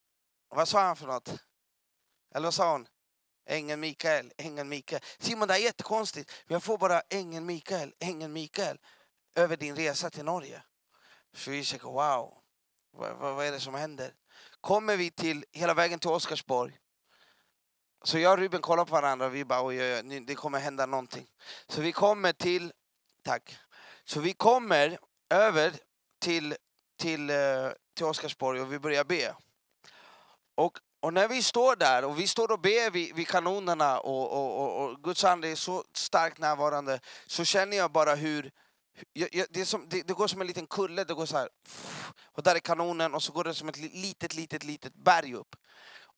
vad 0.49 0.69
sa 0.69 0.81
han 0.81 0.97
för 0.97 1.07
något? 1.07 1.29
Eller 2.35 2.47
vad 2.47 2.55
sa 2.55 2.73
hon? 2.73 2.87
Ängeln 3.49 3.81
Mikael, 3.81 4.33
ängeln 4.37 4.69
Mikael. 4.69 5.03
Simon, 5.19 5.49
det 5.49 5.55
är 5.55 5.59
jättekonstigt, 5.59 6.33
men 6.47 6.55
jag 6.55 6.63
får 6.63 6.79
bara 6.79 7.01
ängeln 7.01 7.47
Mikael, 7.47 7.95
ängeln 7.99 8.33
Mikael 8.33 8.79
över 9.35 9.57
din 9.57 9.77
resa 9.77 10.11
till 10.11 10.25
Norge. 10.25 10.63
Så 11.35 11.51
vi 11.51 11.65
tänker, 11.65 11.89
wow, 11.89 12.39
vad, 12.91 13.17
vad, 13.17 13.35
vad 13.35 13.47
är 13.47 13.53
det 13.53 13.61
som 13.61 13.75
händer? 13.75 14.15
Kommer 14.61 14.97
vi 14.97 15.11
till 15.11 15.45
hela 15.53 15.75
vägen 15.75 15.99
till 15.99 16.11
Oscarsborg 16.11 16.79
så 18.05 18.19
jag 18.19 18.33
och 18.33 18.39
Ruben 18.39 18.63
kollar 18.63 18.85
på 18.85 18.93
varandra 18.93 19.27
och 19.27 19.35
vi 19.35 19.45
bara 19.45 19.67
oj, 19.67 19.81
oj, 19.81 20.03
oj, 20.11 20.21
det 20.21 20.35
kommer 20.35 20.59
hända 20.59 20.87
någonting. 20.87 21.27
Så 21.69 21.81
vi 21.81 21.93
kommer 21.93 22.33
till, 22.33 22.73
tack. 23.25 23.59
Så 24.05 24.21
vi 24.21 24.33
kommer 24.33 24.99
över 25.31 25.73
till, 26.19 26.57
till, 26.99 27.31
eh, 27.31 27.37
till 27.95 28.07
Oscarsborg 28.07 28.61
och 28.61 28.73
vi 28.73 28.79
börjar 28.79 29.05
be. 29.05 29.35
Och, 30.55 30.79
och 31.01 31.13
när 31.13 31.29
vi 31.29 31.43
står 31.43 31.77
där 31.77 32.05
och 32.05 32.21
vi 32.21 32.27
står 32.27 32.53
och 32.53 32.61
ber 32.61 32.91
vid, 32.91 33.15
vid 33.15 33.29
kanonerna 33.29 34.01
och, 34.01 34.33
och, 34.33 34.61
och, 34.61 34.85
och 34.85 35.03
Guds 35.03 35.25
ande 35.25 35.49
är 35.49 35.55
så 35.55 35.85
starkt 35.93 36.39
närvarande 36.39 37.01
så 37.27 37.45
känner 37.45 37.77
jag 37.77 37.93
bara 37.93 38.15
hur, 38.15 38.51
jag, 39.13 39.29
jag, 39.33 39.47
det, 39.51 39.61
är 39.61 39.65
som, 39.65 39.89
det, 39.89 40.03
det 40.03 40.13
går 40.13 40.27
som 40.27 40.41
en 40.41 40.47
liten 40.47 40.67
kulle, 40.67 41.05
det 41.05 41.15
går 41.15 41.27
så 41.27 41.37
här. 41.37 41.49
Och 42.23 42.43
där 42.43 42.55
är 42.55 42.61
kanonen 42.61 43.15
och 43.15 43.23
så 43.23 43.33
går 43.33 43.45
det 43.45 43.55
som 43.55 43.69
ett 43.69 43.77
litet, 43.77 44.35
litet, 44.35 44.65
litet 44.65 44.95
berg 44.95 45.35
upp. 45.35 45.57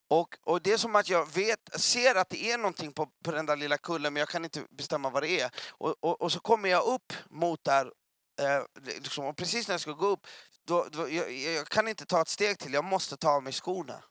Och, 0.08 0.36
och 0.44 0.62
det 0.62 0.72
är 0.72 0.76
som 0.76 0.96
att 0.96 1.08
jag 1.08 1.32
vet, 1.32 1.80
ser 1.80 2.14
att 2.14 2.28
det 2.28 2.50
är 2.50 2.58
någonting 2.58 2.92
på, 2.92 3.06
på 3.24 3.32
den 3.32 3.46
där 3.46 3.56
lilla 3.56 3.78
kullen 3.78 4.12
men 4.12 4.20
jag 4.20 4.28
kan 4.28 4.44
inte 4.44 4.62
bestämma 4.70 5.10
vad 5.10 5.22
det 5.22 5.40
är. 5.40 5.50
Och, 5.70 5.94
och, 6.00 6.20
och 6.20 6.32
så 6.32 6.40
kommer 6.40 6.68
jag 6.68 6.84
upp 6.86 7.12
mot 7.30 7.64
där, 7.64 7.92
eh, 8.40 8.62
liksom, 9.02 9.24
och 9.24 9.36
precis 9.36 9.68
när 9.68 9.72
jag 9.72 9.80
ska 9.80 9.92
gå 9.92 10.06
upp, 10.06 10.26
då, 10.66 10.86
då, 10.92 11.10
jag, 11.10 11.32
jag 11.32 11.68
kan 11.68 11.88
inte 11.88 12.06
ta 12.06 12.20
ett 12.20 12.28
steg 12.28 12.58
till, 12.58 12.72
jag 12.72 12.84
måste 12.84 13.16
ta 13.16 13.30
av 13.30 13.42
mig 13.42 13.52
skorna. 13.52 14.04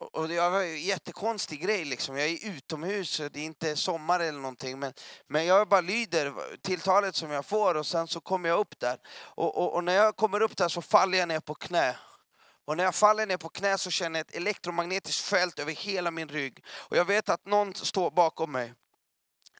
Och 0.00 0.14
och 0.14 0.28
det 0.28 0.40
var 0.50 0.62
en 0.62 0.82
jättekonstig 0.82 1.62
grej 1.62 1.84
liksom. 1.84 2.16
Jag 2.16 2.28
är 2.28 2.46
utomhus, 2.46 3.16
det 3.16 3.40
är 3.40 3.44
inte 3.44 3.76
sommar 3.76 4.20
eller 4.20 4.38
någonting. 4.38 4.78
Men, 4.78 4.92
men 5.28 5.46
jag 5.46 5.68
bara 5.68 5.80
lyder 5.80 6.56
tilltalet 6.62 7.16
som 7.16 7.30
jag 7.30 7.46
får 7.46 7.74
och 7.74 7.86
sen 7.86 8.08
så 8.08 8.20
kommer 8.20 8.48
jag 8.48 8.58
upp 8.58 8.78
där. 8.78 8.98
Och, 9.18 9.58
och, 9.58 9.74
och 9.74 9.84
när 9.84 9.94
jag 9.94 10.16
kommer 10.16 10.42
upp 10.42 10.56
där 10.56 10.68
så 10.68 10.82
faller 10.82 11.18
jag 11.18 11.28
ner 11.28 11.40
på 11.40 11.54
knä. 11.54 11.96
Och 12.64 12.76
när 12.76 12.84
jag 12.84 12.94
faller 12.94 13.26
ner 13.26 13.36
på 13.36 13.48
knä 13.48 13.78
så 13.78 13.90
känner 13.90 14.18
jag 14.18 14.26
ett 14.28 14.36
elektromagnetiskt 14.36 15.26
fält 15.26 15.58
över 15.58 15.72
hela 15.72 16.10
min 16.10 16.28
rygg. 16.28 16.64
Och 16.70 16.96
jag 16.96 17.04
vet 17.04 17.28
att 17.28 17.46
någon 17.46 17.74
står 17.74 18.10
bakom 18.10 18.52
mig. 18.52 18.74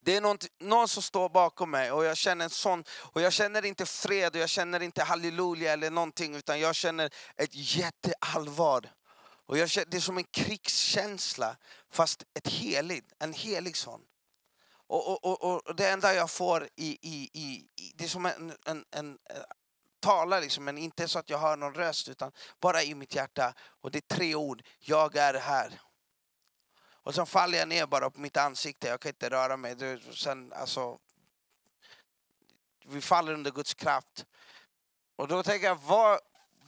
Det 0.03 0.17
är 0.17 0.21
någon, 0.21 0.39
någon 0.61 0.89
som 0.89 1.03
står 1.03 1.29
bakom 1.29 1.71
mig 1.71 1.93
och 1.93 2.05
jag 2.05 2.17
känner 2.17 2.45
en 2.45 2.51
sån, 2.51 2.85
och 2.91 3.21
jag 3.21 3.33
känner 3.33 3.65
inte 3.65 3.87
fred 3.87 4.37
och 4.37 4.43
jag 4.43 4.49
känner 4.49 4.83
inte 4.83 5.03
halleluja 5.03 5.73
eller 5.73 5.91
någonting 5.91 6.35
utan 6.35 6.61
jag 6.61 6.75
känner 6.75 7.11
ett 7.37 7.51
jätteallvar. 7.53 8.93
Och 9.47 9.59
jag 9.59 9.71
känner, 9.71 9.87
det 9.91 9.97
är 9.97 10.01
som 10.01 10.19
en 10.19 10.25
krigskänsla 10.25 11.57
fast 11.93 12.23
ett 12.35 12.49
heligt, 12.49 13.13
en 13.19 13.33
helig 13.33 13.77
sån. 13.77 14.01
Och, 14.87 15.09
och, 15.09 15.45
och, 15.45 15.67
och 15.67 15.77
det 15.77 15.89
enda 15.89 16.15
jag 16.15 16.31
får 16.31 16.69
i, 16.77 16.99
i, 17.03 17.31
i, 17.33 17.67
i 17.77 17.93
det 17.95 18.05
är 18.05 18.09
som 18.09 18.27
en, 18.27 18.53
en, 18.67 18.85
en 18.91 19.19
talar 20.01 20.41
liksom, 20.41 20.65
men 20.65 20.79
inte 20.79 21.09
så 21.09 21.19
att 21.19 21.31
jag 21.31 21.39
hör 21.39 21.57
någon 21.57 21.75
röst 21.75 22.09
utan 22.09 22.33
bara 22.61 22.83
i 22.83 22.95
mitt 22.95 23.15
hjärta. 23.15 23.55
Och 23.81 23.91
det 23.91 23.99
är 23.99 24.15
tre 24.17 24.35
ord, 24.35 24.63
jag 24.79 25.17
är 25.17 25.35
här. 25.35 25.81
Och 27.03 27.15
sen 27.15 27.27
faller 27.27 27.59
jag 27.59 27.69
ner 27.69 27.87
bara 27.87 28.11
på 28.11 28.21
mitt 28.21 28.37
ansikte, 28.37 28.89
jag 28.89 29.01
kan 29.01 29.09
inte 29.09 29.31
röra 29.31 29.57
mig. 29.57 29.77
Sen, 30.15 30.53
alltså, 30.53 30.99
vi 32.85 33.01
faller 33.01 33.33
under 33.33 33.51
Guds 33.51 33.75
kraft. 33.75 34.27
Och 35.17 35.29
då 35.29 35.43
tänker 35.43 35.67
jag, 35.67 35.79
vad, 35.83 36.21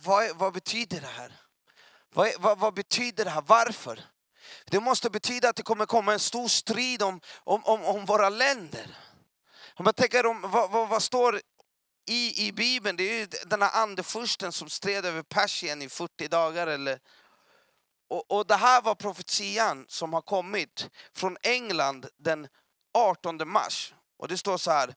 vad, 0.02 0.36
vad 0.36 0.52
betyder 0.52 1.00
det 1.00 1.06
här? 1.06 1.32
Vad, 2.14 2.30
vad, 2.38 2.58
vad, 2.58 2.74
betyder 2.74 3.24
det 3.24 3.30
här? 3.30 3.42
Varför? 3.46 4.04
Det 4.64 4.80
måste 4.80 5.10
betyda 5.10 5.48
att 5.48 5.56
det 5.56 5.62
kommer 5.62 5.86
komma 5.86 6.12
en 6.12 6.20
stor 6.20 6.48
strid 6.48 7.02
om, 7.02 7.20
om, 7.44 7.64
om, 7.64 7.84
om 7.84 8.04
våra 8.04 8.28
länder. 8.28 8.96
Om 9.74 9.86
jag 9.86 9.96
tänker 9.96 10.26
om, 10.26 10.40
vad, 10.40 10.70
vad, 10.70 10.88
vad 10.88 11.02
står 11.02 11.40
i, 12.06 12.46
i 12.46 12.52
Bibeln, 12.52 12.96
det 12.96 13.04
är 13.04 13.18
ju 13.18 13.26
den 13.46 13.62
här 13.62 13.82
andefursten 13.82 14.52
som 14.52 14.68
stred 14.68 15.04
över 15.04 15.22
Persien 15.22 15.82
i 15.82 15.88
40 15.88 16.28
dagar. 16.28 16.66
Eller, 16.66 17.00
och, 18.08 18.30
och 18.30 18.46
det 18.46 18.56
här 18.56 18.82
var 18.82 18.94
profetian 18.94 19.86
som 19.88 20.12
har 20.12 20.22
kommit 20.22 20.88
från 21.14 21.36
England 21.42 22.06
den 22.18 22.48
18 22.94 23.48
mars. 23.48 23.94
Och 24.18 24.28
det 24.28 24.38
står 24.38 24.58
så 24.58 24.70
här. 24.70 24.94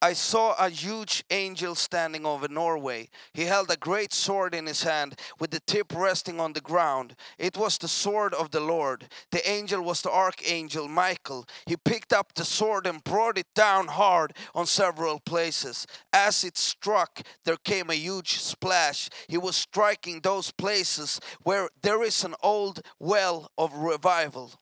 I 0.00 0.12
saw 0.12 0.54
a 0.54 0.68
huge 0.68 1.24
angel 1.28 1.74
standing 1.74 2.24
over 2.24 2.46
Norway. 2.46 3.08
He 3.32 3.46
held 3.46 3.68
a 3.68 3.76
great 3.76 4.12
sword 4.12 4.54
in 4.54 4.66
his 4.66 4.84
hand 4.84 5.18
with 5.40 5.50
the 5.50 5.58
tip 5.58 5.92
resting 5.92 6.38
on 6.38 6.52
the 6.52 6.60
ground. 6.60 7.16
It 7.36 7.56
was 7.56 7.78
the 7.78 7.88
sword 7.88 8.32
of 8.34 8.52
the 8.52 8.60
Lord. 8.60 9.08
The 9.32 9.48
angel 9.48 9.82
was 9.82 10.02
the 10.02 10.12
archangel 10.12 10.86
Michael. 10.86 11.46
He 11.66 11.76
picked 11.76 12.12
up 12.12 12.32
the 12.34 12.44
sword 12.44 12.86
and 12.86 13.02
brought 13.02 13.38
it 13.38 13.48
down 13.56 13.88
hard 13.88 14.34
on 14.54 14.66
several 14.66 15.18
places. 15.18 15.84
As 16.12 16.44
it 16.44 16.56
struck, 16.56 17.22
there 17.44 17.56
came 17.56 17.90
a 17.90 17.94
huge 17.94 18.38
splash. 18.38 19.08
He 19.26 19.36
was 19.36 19.56
striking 19.56 20.20
those 20.20 20.52
places 20.52 21.20
where 21.42 21.70
there 21.82 22.04
is 22.04 22.22
an 22.22 22.36
old 22.40 22.82
well 23.00 23.50
of 23.58 23.72
revival. 23.74 24.52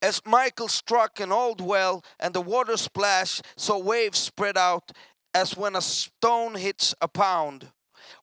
As 0.00 0.22
Michael 0.24 0.68
struck 0.68 1.18
an 1.18 1.32
old 1.32 1.60
well 1.60 2.04
and 2.20 2.32
the 2.32 2.40
water 2.40 2.76
splashed, 2.76 3.42
so 3.56 3.78
waves 3.78 4.18
spread 4.18 4.56
out 4.56 4.92
as 5.34 5.56
when 5.56 5.74
a 5.74 5.82
stone 5.82 6.54
hits 6.54 6.94
a 7.00 7.08
pound. 7.08 7.72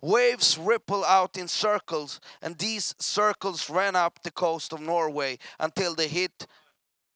Waves 0.02 0.58
ripple 0.58 1.04
out 1.06 1.38
in 1.38 1.48
circles, 1.48 2.20
and 2.42 2.58
these 2.58 2.96
circles 3.00 3.70
ran 3.70 3.96
up 3.96 4.20
the 4.24 4.32
coast 4.32 4.74
of 4.74 4.80
Norway 4.80 5.38
until 5.60 5.94
they 5.96 6.08
hit 6.08 6.48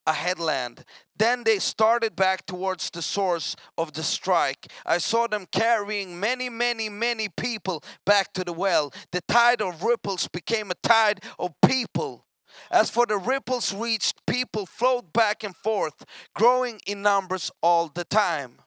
a 0.06 0.14
headland. 0.14 0.84
Then 1.16 1.44
they 1.44 1.60
started 1.60 2.16
back 2.16 2.46
towards 2.46 2.90
the 2.90 3.02
source 3.02 3.56
of 3.78 3.94
the 3.94 4.04
strike. 4.04 4.72
I 4.86 4.98
saw 4.98 5.28
them 5.28 5.46
carrying 5.52 6.20
many, 6.20 6.50
many, 6.50 6.90
many 6.90 7.30
people 7.30 7.84
back 8.06 8.34
to 8.34 8.44
the 8.44 8.54
well. 8.54 8.92
The 9.12 9.22
tide 9.22 9.62
of 9.62 9.84
ripples 9.84 10.28
became 10.28 10.72
a 10.72 10.88
tide 10.88 11.24
of 11.38 11.54
people. 11.66 12.26
As 12.72 12.90
for 12.90 13.06
the 13.06 13.18
ripples 13.18 13.74
reached, 13.74 14.26
people 14.26 14.66
flowed 14.66 15.14
back 15.14 15.44
and 15.44 15.56
forth, 15.56 16.06
growing 16.34 16.80
in 16.86 17.02
numbers 17.02 17.52
all 17.62 17.88
the 17.88 18.06
time. 18.06 18.60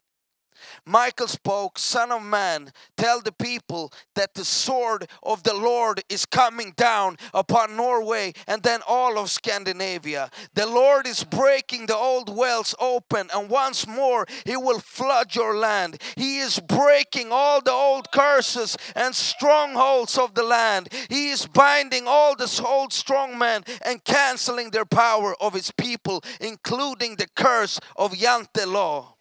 Michael 0.84 1.28
spoke, 1.28 1.78
Son 1.78 2.10
of 2.12 2.22
man, 2.22 2.72
tell 2.96 3.20
the 3.20 3.32
people 3.32 3.92
that 4.14 4.34
the 4.34 4.44
sword 4.44 5.08
of 5.22 5.42
the 5.42 5.54
Lord 5.54 6.02
is 6.08 6.26
coming 6.26 6.72
down 6.76 7.16
upon 7.32 7.76
Norway 7.76 8.32
and 8.46 8.62
then 8.62 8.80
all 8.86 9.18
of 9.18 9.30
Scandinavia. 9.30 10.30
The 10.54 10.66
Lord 10.66 11.06
is 11.06 11.24
breaking 11.24 11.86
the 11.86 11.96
old 11.96 12.34
wells 12.34 12.74
open, 12.78 13.28
and 13.34 13.48
once 13.48 13.86
more 13.86 14.26
He 14.44 14.56
will 14.56 14.80
flood 14.80 15.34
your 15.34 15.56
land. 15.56 16.00
He 16.16 16.38
is 16.38 16.58
breaking 16.58 17.28
all 17.30 17.60
the 17.60 17.72
old 17.72 18.10
curses 18.12 18.76
and 18.94 19.14
strongholds 19.14 20.18
of 20.18 20.34
the 20.34 20.42
land. 20.42 20.88
He 21.08 21.30
is 21.30 21.46
binding 21.46 22.06
all 22.06 22.36
the 22.36 22.62
old 22.66 22.92
strong 22.92 23.38
men 23.38 23.64
and 23.84 24.04
canceling 24.04 24.70
their 24.70 24.84
power 24.84 25.34
of 25.40 25.54
His 25.54 25.70
people, 25.70 26.22
including 26.40 27.16
the 27.16 27.28
curse 27.34 27.78
of 27.96 28.12
Yante 28.12 28.66
law. 28.66 29.11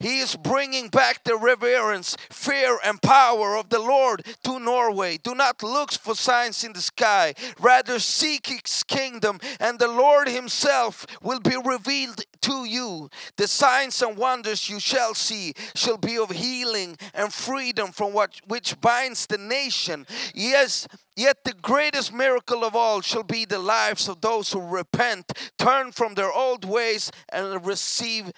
He 0.00 0.20
is 0.20 0.36
bringing 0.36 0.88
back 0.88 1.24
the 1.24 1.36
reverence, 1.36 2.16
fear, 2.30 2.78
and 2.84 3.00
power 3.00 3.56
of 3.56 3.68
the 3.68 3.78
Lord 3.78 4.24
to 4.44 4.58
Norway. 4.58 5.18
Do 5.18 5.34
not 5.34 5.62
look 5.62 5.92
for 5.92 6.14
signs 6.14 6.64
in 6.64 6.72
the 6.72 6.80
sky, 6.80 7.34
rather, 7.58 7.98
seek 7.98 8.46
His 8.46 8.82
kingdom, 8.82 9.38
and 9.60 9.78
the 9.78 9.88
Lord 9.88 10.28
Himself 10.28 11.06
will 11.22 11.40
be 11.40 11.56
revealed 11.64 12.22
to 12.42 12.64
you. 12.64 13.10
The 13.36 13.48
signs 13.48 14.00
and 14.02 14.16
wonders 14.16 14.68
you 14.68 14.80
shall 14.80 15.14
see 15.14 15.54
shall 15.74 15.98
be 15.98 16.16
of 16.18 16.30
healing 16.30 16.96
and 17.14 17.32
freedom 17.32 17.92
from 17.92 18.12
what 18.12 18.40
which 18.46 18.80
binds 18.80 19.26
the 19.26 19.38
nation. 19.38 20.06
Yes, 20.34 20.86
Yet 21.18 21.44
the 21.44 21.54
greatest 21.54 22.12
miracle 22.12 22.62
of 22.62 22.76
all 22.76 23.00
shall 23.00 23.22
be 23.22 23.46
the 23.46 23.58
lives 23.58 24.06
of 24.06 24.20
those 24.20 24.52
who 24.52 24.60
repent, 24.60 25.32
turn 25.56 25.90
from 25.90 26.12
their 26.12 26.30
old 26.30 26.66
ways, 26.66 27.10
and 27.30 27.64
receive 27.64 28.32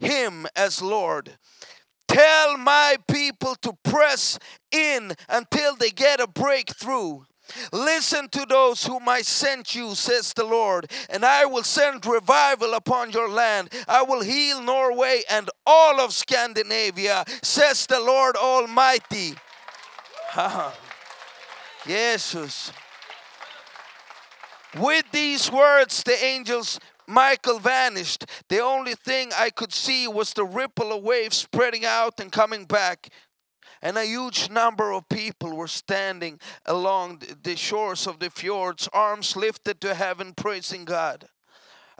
him 0.00 0.46
as 0.56 0.82
Lord. 0.82 1.38
Tell 2.08 2.56
my 2.56 2.96
people 3.08 3.54
to 3.62 3.74
press 3.84 4.38
in 4.72 5.12
until 5.28 5.76
they 5.76 5.90
get 5.90 6.20
a 6.20 6.26
breakthrough. 6.26 7.20
Listen 7.72 8.28
to 8.30 8.46
those 8.46 8.84
whom 8.84 9.08
I 9.08 9.22
sent 9.22 9.74
you, 9.74 9.94
says 9.94 10.32
the 10.32 10.44
Lord, 10.44 10.90
and 11.08 11.24
I 11.24 11.44
will 11.44 11.62
send 11.62 12.06
revival 12.06 12.74
upon 12.74 13.10
your 13.10 13.28
land. 13.28 13.72
I 13.88 14.02
will 14.02 14.22
heal 14.22 14.62
Norway 14.62 15.22
and 15.30 15.50
all 15.66 16.00
of 16.00 16.12
Scandinavia, 16.12 17.24
says 17.42 17.86
the 17.86 18.00
Lord 18.00 18.36
Almighty. 18.36 19.34
Jesus. 21.86 22.72
With 24.78 25.04
these 25.10 25.50
words, 25.50 26.04
the 26.04 26.24
angels 26.24 26.78
Michael 27.10 27.58
vanished. 27.58 28.24
The 28.48 28.60
only 28.60 28.94
thing 28.94 29.32
I 29.36 29.50
could 29.50 29.72
see 29.72 30.06
was 30.06 30.32
the 30.32 30.44
ripple 30.44 30.92
of 30.92 31.02
waves 31.02 31.36
spreading 31.36 31.84
out 31.84 32.20
and 32.20 32.30
coming 32.30 32.64
back. 32.64 33.08
And 33.82 33.98
a 33.98 34.04
huge 34.04 34.48
number 34.50 34.92
of 34.92 35.08
people 35.08 35.56
were 35.56 35.66
standing 35.66 36.38
along 36.66 37.22
the 37.42 37.56
shores 37.56 38.06
of 38.06 38.20
the 38.20 38.30
fjords, 38.30 38.88
arms 38.92 39.36
lifted 39.36 39.80
to 39.80 39.94
heaven, 39.94 40.34
praising 40.34 40.84
God. 40.84 41.28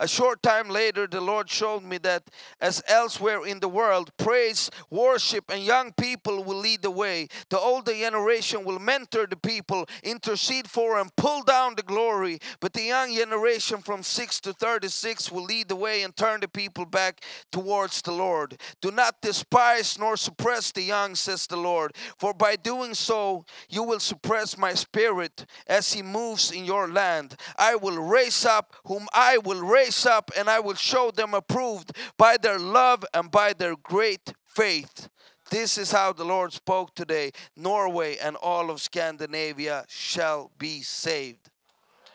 A 0.00 0.08
short 0.08 0.42
time 0.42 0.70
later, 0.70 1.06
the 1.06 1.20
Lord 1.20 1.50
showed 1.50 1.82
me 1.82 1.98
that 1.98 2.22
as 2.58 2.82
elsewhere 2.88 3.46
in 3.46 3.60
the 3.60 3.68
world, 3.68 4.10
praise, 4.16 4.70
worship, 4.88 5.50
and 5.50 5.62
young 5.62 5.92
people 5.92 6.42
will 6.42 6.56
lead 6.56 6.80
the 6.80 6.90
way. 6.90 7.28
The 7.50 7.58
older 7.58 7.92
generation 7.92 8.64
will 8.64 8.78
mentor 8.78 9.26
the 9.26 9.36
people, 9.36 9.86
intercede 10.02 10.70
for, 10.70 10.98
and 10.98 11.14
pull 11.16 11.42
down 11.42 11.74
the 11.74 11.82
glory. 11.82 12.38
But 12.60 12.72
the 12.72 12.84
young 12.84 13.14
generation 13.14 13.82
from 13.82 14.02
6 14.02 14.40
to 14.40 14.54
36 14.54 15.30
will 15.30 15.44
lead 15.44 15.68
the 15.68 15.76
way 15.76 16.02
and 16.02 16.16
turn 16.16 16.40
the 16.40 16.48
people 16.48 16.86
back 16.86 17.22
towards 17.52 18.00
the 18.00 18.12
Lord. 18.12 18.58
Do 18.80 18.90
not 18.90 19.20
despise 19.20 19.98
nor 19.98 20.16
suppress 20.16 20.72
the 20.72 20.82
young, 20.82 21.14
says 21.14 21.46
the 21.46 21.58
Lord, 21.58 21.92
for 22.18 22.32
by 22.32 22.56
doing 22.56 22.94
so, 22.94 23.44
you 23.68 23.82
will 23.82 24.00
suppress 24.00 24.56
my 24.56 24.72
spirit 24.72 25.44
as 25.66 25.92
he 25.92 26.00
moves 26.00 26.50
in 26.52 26.64
your 26.64 26.88
land. 26.88 27.36
I 27.58 27.74
will 27.74 27.98
raise 27.98 28.46
up 28.46 28.74
whom 28.86 29.06
I 29.12 29.36
will 29.36 29.60
raise 29.60 29.89
raise 29.90 30.06
up 30.06 30.30
and 30.36 30.48
I 30.48 30.60
will 30.60 30.74
show 30.74 31.10
them 31.10 31.34
approved 31.34 31.96
by 32.16 32.36
their 32.36 32.58
love 32.58 33.04
and 33.12 33.30
by 33.30 33.52
their 33.52 33.76
great 33.76 34.32
faith, 34.46 35.08
This 35.50 35.78
is 35.78 35.90
how 35.90 36.12
the 36.12 36.24
Lord 36.24 36.52
spoke 36.52 36.94
today. 36.94 37.32
Norway 37.56 38.16
and 38.22 38.36
all 38.36 38.70
of 38.70 38.80
Scandinavia 38.80 39.84
shall 39.88 40.52
be 40.58 40.82
saved. 40.82 41.50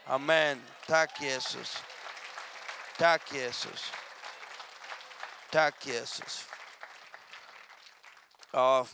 Amen. 0.08 0.62
Tack 0.88 1.20
Jesus. 1.20 1.78
Tack 2.98 3.30
Jesus. 3.34 3.92
Tack 5.52 5.86
Jesus. 5.86 6.46
Ja, 8.54 8.88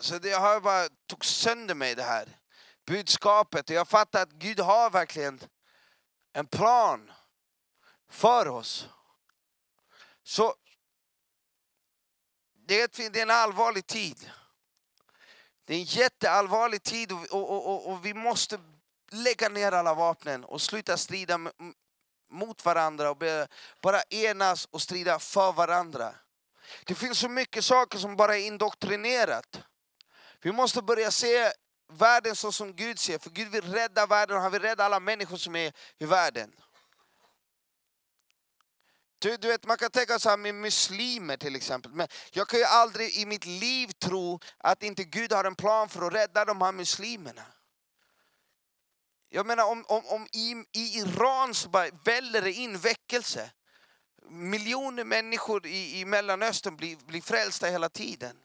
så 0.00 0.18
det 0.18 0.32
har 0.32 0.60
bara 0.60 0.88
tog 1.08 1.24
sönder 1.24 1.74
mig 1.74 1.94
det 1.94 2.02
här 2.02 2.28
budskapet. 2.86 3.70
Och 3.70 3.76
jag 3.76 3.88
fattar 3.88 4.22
att 4.22 4.32
Gud 4.32 4.60
har 4.60 4.90
verkligen 4.90 5.40
en 6.32 6.46
plan 6.46 7.10
för 8.10 8.48
oss. 8.48 8.88
Så 10.22 10.54
det 12.66 12.98
är, 12.98 13.22
en 13.22 13.30
allvarlig 13.30 13.86
tid. 13.86 14.30
Det 15.64 15.74
är 15.74 15.78
en 15.78 15.84
jätteallvarlig 15.84 16.82
tid 16.82 17.12
och, 17.12 17.32
och, 17.32 17.66
och, 17.66 17.92
och 17.92 18.04
vi 18.06 18.14
måste 18.14 18.58
lägga 19.10 19.48
ner 19.48 19.72
alla 19.72 19.94
vapnen 19.94 20.44
och 20.44 20.62
sluta 20.62 20.96
strida 20.96 21.38
mot 22.30 22.64
varandra 22.64 23.10
och 23.10 23.22
bara 23.82 24.02
enas 24.02 24.68
och 24.70 24.82
strida 24.82 25.18
för 25.18 25.52
varandra. 25.52 26.14
Det 26.84 26.94
finns 26.94 27.18
så 27.18 27.28
mycket 27.28 27.64
saker 27.64 27.98
som 27.98 28.16
bara 28.16 28.36
är 28.36 28.46
indoktrinerat. 28.46 29.60
Vi 30.40 30.52
måste 30.52 30.82
börja 30.82 31.10
se 31.10 31.52
världen 31.92 32.36
så 32.36 32.52
som 32.52 32.76
Gud 32.76 32.98
ser, 32.98 33.18
för 33.18 33.30
Gud 33.30 33.48
vill 33.48 33.72
rädda 33.72 34.06
världen 34.06 34.36
och 34.36 34.42
han 34.42 34.52
vill 34.52 34.62
rädda 34.62 34.84
alla 34.84 35.00
människor 35.00 35.36
som 35.36 35.56
är 35.56 35.72
i 35.98 36.06
världen. 36.06 36.52
Du, 39.20 39.36
du 39.36 39.48
vet, 39.48 39.66
man 39.66 39.76
kan 39.76 39.90
tänka 39.90 40.18
så 40.18 40.28
här 40.28 40.36
med 40.36 40.54
muslimer 40.54 41.36
till 41.36 41.56
exempel. 41.56 41.92
Men 41.92 42.08
jag 42.32 42.48
kan 42.48 42.58
ju 42.58 42.64
aldrig 42.64 43.16
i 43.16 43.26
mitt 43.26 43.46
liv 43.46 43.88
tro 43.88 44.40
att 44.58 44.82
inte 44.82 45.04
Gud 45.04 45.32
har 45.32 45.44
en 45.44 45.54
plan 45.54 45.88
för 45.88 46.06
att 46.06 46.14
rädda 46.14 46.44
de 46.44 46.62
här 46.62 46.72
muslimerna. 46.72 47.42
Jag 49.28 49.46
menar 49.46 49.70
om, 49.70 49.84
om, 49.88 50.06
om 50.06 50.26
i, 50.32 50.64
i 50.72 50.98
Iran 50.98 51.54
så 51.54 51.68
bara 51.68 51.86
väller 52.04 52.42
det 52.42 52.52
in 52.52 52.78
väckelse. 52.78 53.50
Miljoner 54.30 55.04
människor 55.04 55.66
i, 55.66 56.00
i 56.00 56.04
Mellanöstern 56.04 56.76
blir, 56.76 56.96
blir 56.96 57.22
frälsta 57.22 57.66
hela 57.66 57.88
tiden. 57.88 58.36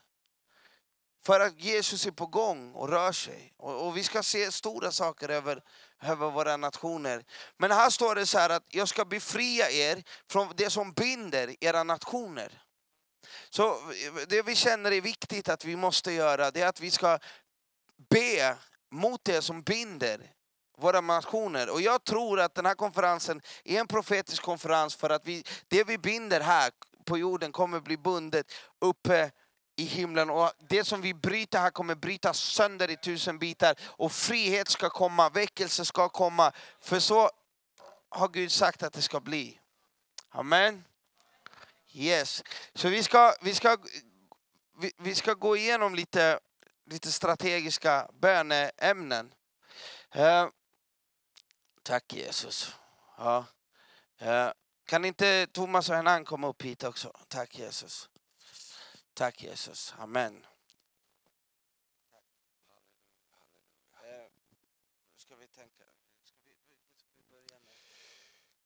För 1.26 1.40
att 1.40 1.60
Jesus 1.60 2.06
är 2.06 2.12
på 2.12 2.26
gång 2.26 2.74
och 2.74 2.90
rör 2.90 3.12
sig. 3.12 3.54
Och, 3.58 3.88
och 3.88 3.98
vi 3.98 4.04
ska 4.04 4.24
se 4.24 4.52
stora 4.52 4.92
saker 4.92 5.30
över, 5.30 5.64
över 6.04 6.32
våra 6.32 6.58
nationer. 6.58 7.24
Men 7.58 7.72
här 7.72 7.90
står 7.90 8.16
det 8.16 8.26
så 8.26 8.38
här 8.40 8.50
att 8.50 8.64
jag 8.68 8.88
ska 8.88 9.06
befria 9.06 9.70
er 9.70 10.04
från 10.30 10.54
det 10.56 10.70
som 10.70 10.94
binder 10.94 11.56
era 11.60 11.84
nationer. 11.84 12.62
Så 13.50 13.78
det 14.28 14.42
vi 14.42 14.56
känner 14.56 14.92
är 14.92 15.02
viktigt 15.02 15.50
att 15.50 15.66
vi 15.66 15.76
måste 15.76 16.12
göra, 16.12 16.52
det 16.52 16.62
är 16.62 16.68
att 16.68 16.80
vi 16.80 16.92
ska 16.92 17.20
be 18.10 18.56
mot 18.92 19.24
det 19.24 19.42
som 19.42 19.62
binder 19.62 20.32
våra 20.78 21.02
nationer. 21.02 21.70
Och 21.70 21.82
jag 21.82 22.04
tror 22.04 22.40
att 22.40 22.56
den 22.56 22.66
här 22.66 22.76
konferensen 22.76 23.42
är 23.64 23.80
en 23.80 23.88
profetisk 23.88 24.44
konferens 24.44 24.96
för 24.96 25.10
att 25.10 25.26
vi, 25.26 25.44
det 25.68 25.84
vi 25.84 25.98
binder 25.98 26.42
här 26.42 26.72
på 27.06 27.18
jorden 27.18 27.52
kommer 27.52 27.80
bli 27.80 27.98
bundet 27.98 28.52
uppe 28.82 29.32
i 29.76 29.84
himlen 29.84 30.30
och 30.30 30.52
det 30.60 30.84
som 30.84 31.02
vi 31.02 31.14
bryter 31.14 31.60
här 31.60 31.72
kommer 31.72 31.96
brytas 31.96 32.40
sönder 32.40 32.92
i 32.92 32.98
tusen 32.98 33.40
bitar 33.40 33.76
och 33.82 34.12
frihet 34.12 34.70
ska 34.70 34.90
komma, 34.90 35.30
väckelse 35.30 35.86
ska 35.86 36.10
komma. 36.10 36.52
För 36.80 37.00
så 37.00 37.30
har 38.10 38.28
Gud 38.28 38.52
sagt 38.52 38.84
att 38.84 38.94
det 38.94 39.02
ska 39.02 39.20
bli. 39.20 39.60
Amen. 40.30 40.84
Yes. 41.94 42.44
Så 42.74 42.90
vi 42.90 43.04
ska, 43.04 43.34
vi 43.42 43.56
ska, 43.56 43.78
vi, 44.80 44.92
vi 44.98 45.16
ska 45.16 45.34
gå 45.34 45.58
igenom 45.58 45.96
lite, 45.96 46.40
lite 46.86 47.12
strategiska 47.12 48.10
böneämnen. 48.14 49.34
Uh, 50.16 50.48
tack 51.84 52.14
Jesus. 52.14 52.76
Ja. 53.18 53.46
Uh, 54.22 54.52
kan 54.86 55.06
inte 55.06 55.48
Thomas 55.48 55.90
och 55.90 55.96
Henan 55.96 56.26
komma 56.26 56.48
upp 56.48 56.62
hit 56.62 56.84
också? 56.84 57.12
Tack 57.28 57.60
Jesus. 57.60 58.10
Tack 59.16 59.44
Jesus. 59.44 59.94
Amen. 59.98 60.46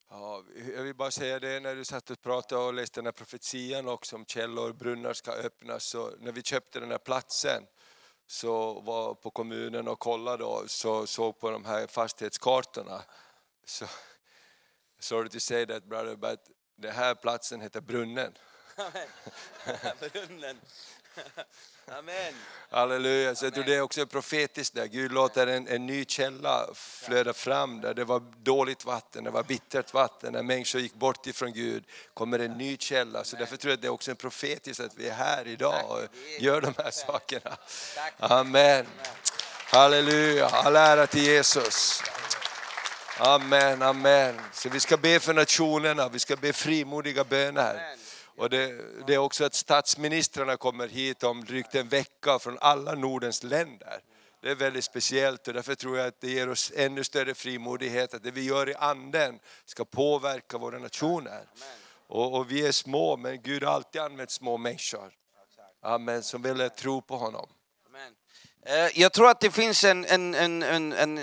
Ja, 0.10 0.44
jag 0.76 0.84
vill 0.84 0.96
bara 0.96 1.12
säga 1.12 1.40
det 1.40 1.60
när 1.60 1.76
du 1.76 1.86
satt 1.86 2.10
och 2.10 2.22
pratade 2.22 2.62
och 2.62 2.74
läste 2.74 3.00
den 3.00 3.06
här 3.06 3.12
profetian 3.12 3.88
också 3.88 4.16
om 4.16 4.26
källor, 4.26 4.74
brunnar 4.74 5.14
ska 5.14 5.32
öppnas. 5.32 5.84
Så 5.84 6.16
när 6.20 6.32
vi 6.32 6.42
köpte 6.44 6.80
den 6.80 6.92
här 6.92 6.98
platsen 6.98 7.68
så 8.28 8.80
var 8.80 9.16
på 9.16 9.32
kommunen 9.32 9.88
och 9.88 10.00
kollade 10.00 10.44
och 10.44 10.72
så 10.72 11.08
såg 11.08 11.40
på 11.40 11.52
de 11.52 11.66
här 11.66 11.88
fastighetskartorna. 11.88 13.04
Så, 13.66 13.86
sorry 15.00 15.30
to 15.30 15.40
say 15.40 15.66
that 15.66 15.84
brother, 15.84 16.16
but 16.16 16.40
den 16.76 16.94
här 16.94 17.16
platsen 17.16 17.62
heter 17.62 17.82
Brunnen. 17.82 18.34
Brunnen. 20.00 20.58
Amen. 21.98 22.34
Halleluja. 22.70 23.36
Så 23.36 23.46
jag 23.46 23.54
tror 23.54 23.64
det 23.64 23.76
är 23.76 23.82
också 23.82 24.06
profetiskt 24.06 24.76
där. 24.76 24.86
Gud 24.86 25.12
låter 25.12 25.48
en, 25.48 25.68
en 25.68 25.86
ny 25.86 26.06
källa 26.06 26.68
flöda 26.74 27.34
fram 27.34 27.82
där 27.82 27.94
det 27.94 28.04
var 28.04 28.24
dåligt 28.44 28.86
vatten, 28.86 29.24
det 29.24 29.32
var 29.32 29.44
bittert 29.44 29.94
vatten. 29.94 30.34
När 30.34 30.44
människor 30.44 30.82
gick 30.82 30.94
bort 30.94 31.28
ifrån 31.28 31.54
Gud 31.54 31.84
kommer 32.14 32.40
en 32.40 32.58
ny 32.58 32.78
källa. 32.78 33.24
Så 33.24 33.36
därför 33.36 33.58
tror 33.58 33.72
jag 33.72 33.78
att 33.78 33.82
det 33.82 33.88
är 33.88 33.92
också 33.92 34.12
en 34.12 34.18
profetiskt 34.18 34.80
att 34.80 34.96
vi 34.96 35.10
är 35.10 35.14
här 35.14 35.48
idag 35.48 35.86
och 35.90 36.00
gör 36.40 36.62
de 36.62 36.74
här 36.78 36.92
sakerna. 36.92 37.58
Amen. 38.18 38.86
Halleluja. 39.72 40.46
All 40.48 40.76
ära 40.76 41.08
till 41.08 41.24
Jesus. 41.24 42.04
Amen, 43.18 43.82
amen. 43.82 44.42
Så 44.54 44.70
vi 44.70 44.80
ska 44.80 44.98
be 44.98 45.20
för 45.20 45.34
nationerna, 45.34 46.10
vi 46.10 46.20
ska 46.20 46.36
be 46.36 46.54
frimodiga 46.54 47.24
böner. 47.24 47.96
Och 48.40 48.50
det, 48.50 48.82
det, 49.08 49.14
är 49.14 49.18
också 49.18 49.46
att 49.46 49.54
statsministrarna 49.54 50.58
kommer 50.58 50.88
hit 50.88 51.24
om 51.24 51.46
drygt 51.46 51.76
en 51.76 51.88
vecka 51.88 52.40
från 52.40 52.58
alla 52.62 52.96
Nordens 52.96 53.44
länder. 53.44 54.00
Det 54.42 54.50
är 54.50 54.56
väldigt 54.56 54.84
speciellt 54.84 55.48
och 55.48 55.54
därför 55.54 55.76
tror 55.76 55.98
jag 55.98 56.08
att 56.08 56.22
det 56.22 56.32
ger 56.32 56.50
oss 56.50 56.72
ännu 56.76 57.04
större 57.04 57.34
frimodighet 57.34 58.14
att 58.14 58.24
det 58.24 58.32
vi 58.32 58.44
gör 58.44 58.70
i 58.70 58.76
anden 58.76 59.40
ska 59.66 59.86
påverka 59.86 60.58
våra 60.58 60.80
nationer. 60.80 61.42
Och, 62.08 62.38
och 62.38 62.52
vi 62.52 62.68
är 62.68 62.72
små 62.72 63.18
men 63.18 63.42
Gud 63.42 63.64
har 63.64 63.74
alltid 63.74 64.02
använt 64.02 64.32
små 64.32 64.58
människor. 64.58 65.12
Amen, 65.82 66.24
som 66.24 66.42
vill 66.42 66.70
tro 66.70 67.02
på 67.02 67.18
honom. 67.18 67.50
Amen. 67.88 68.16
Eh, 68.66 69.00
jag 69.00 69.14
tror 69.14 69.30
att 69.30 69.40
det 69.40 69.52
finns 69.52 69.84
en, 69.84 70.06
en, 70.06 70.36
en, 70.36 70.64
en, 70.64 70.94
en, 70.94 71.20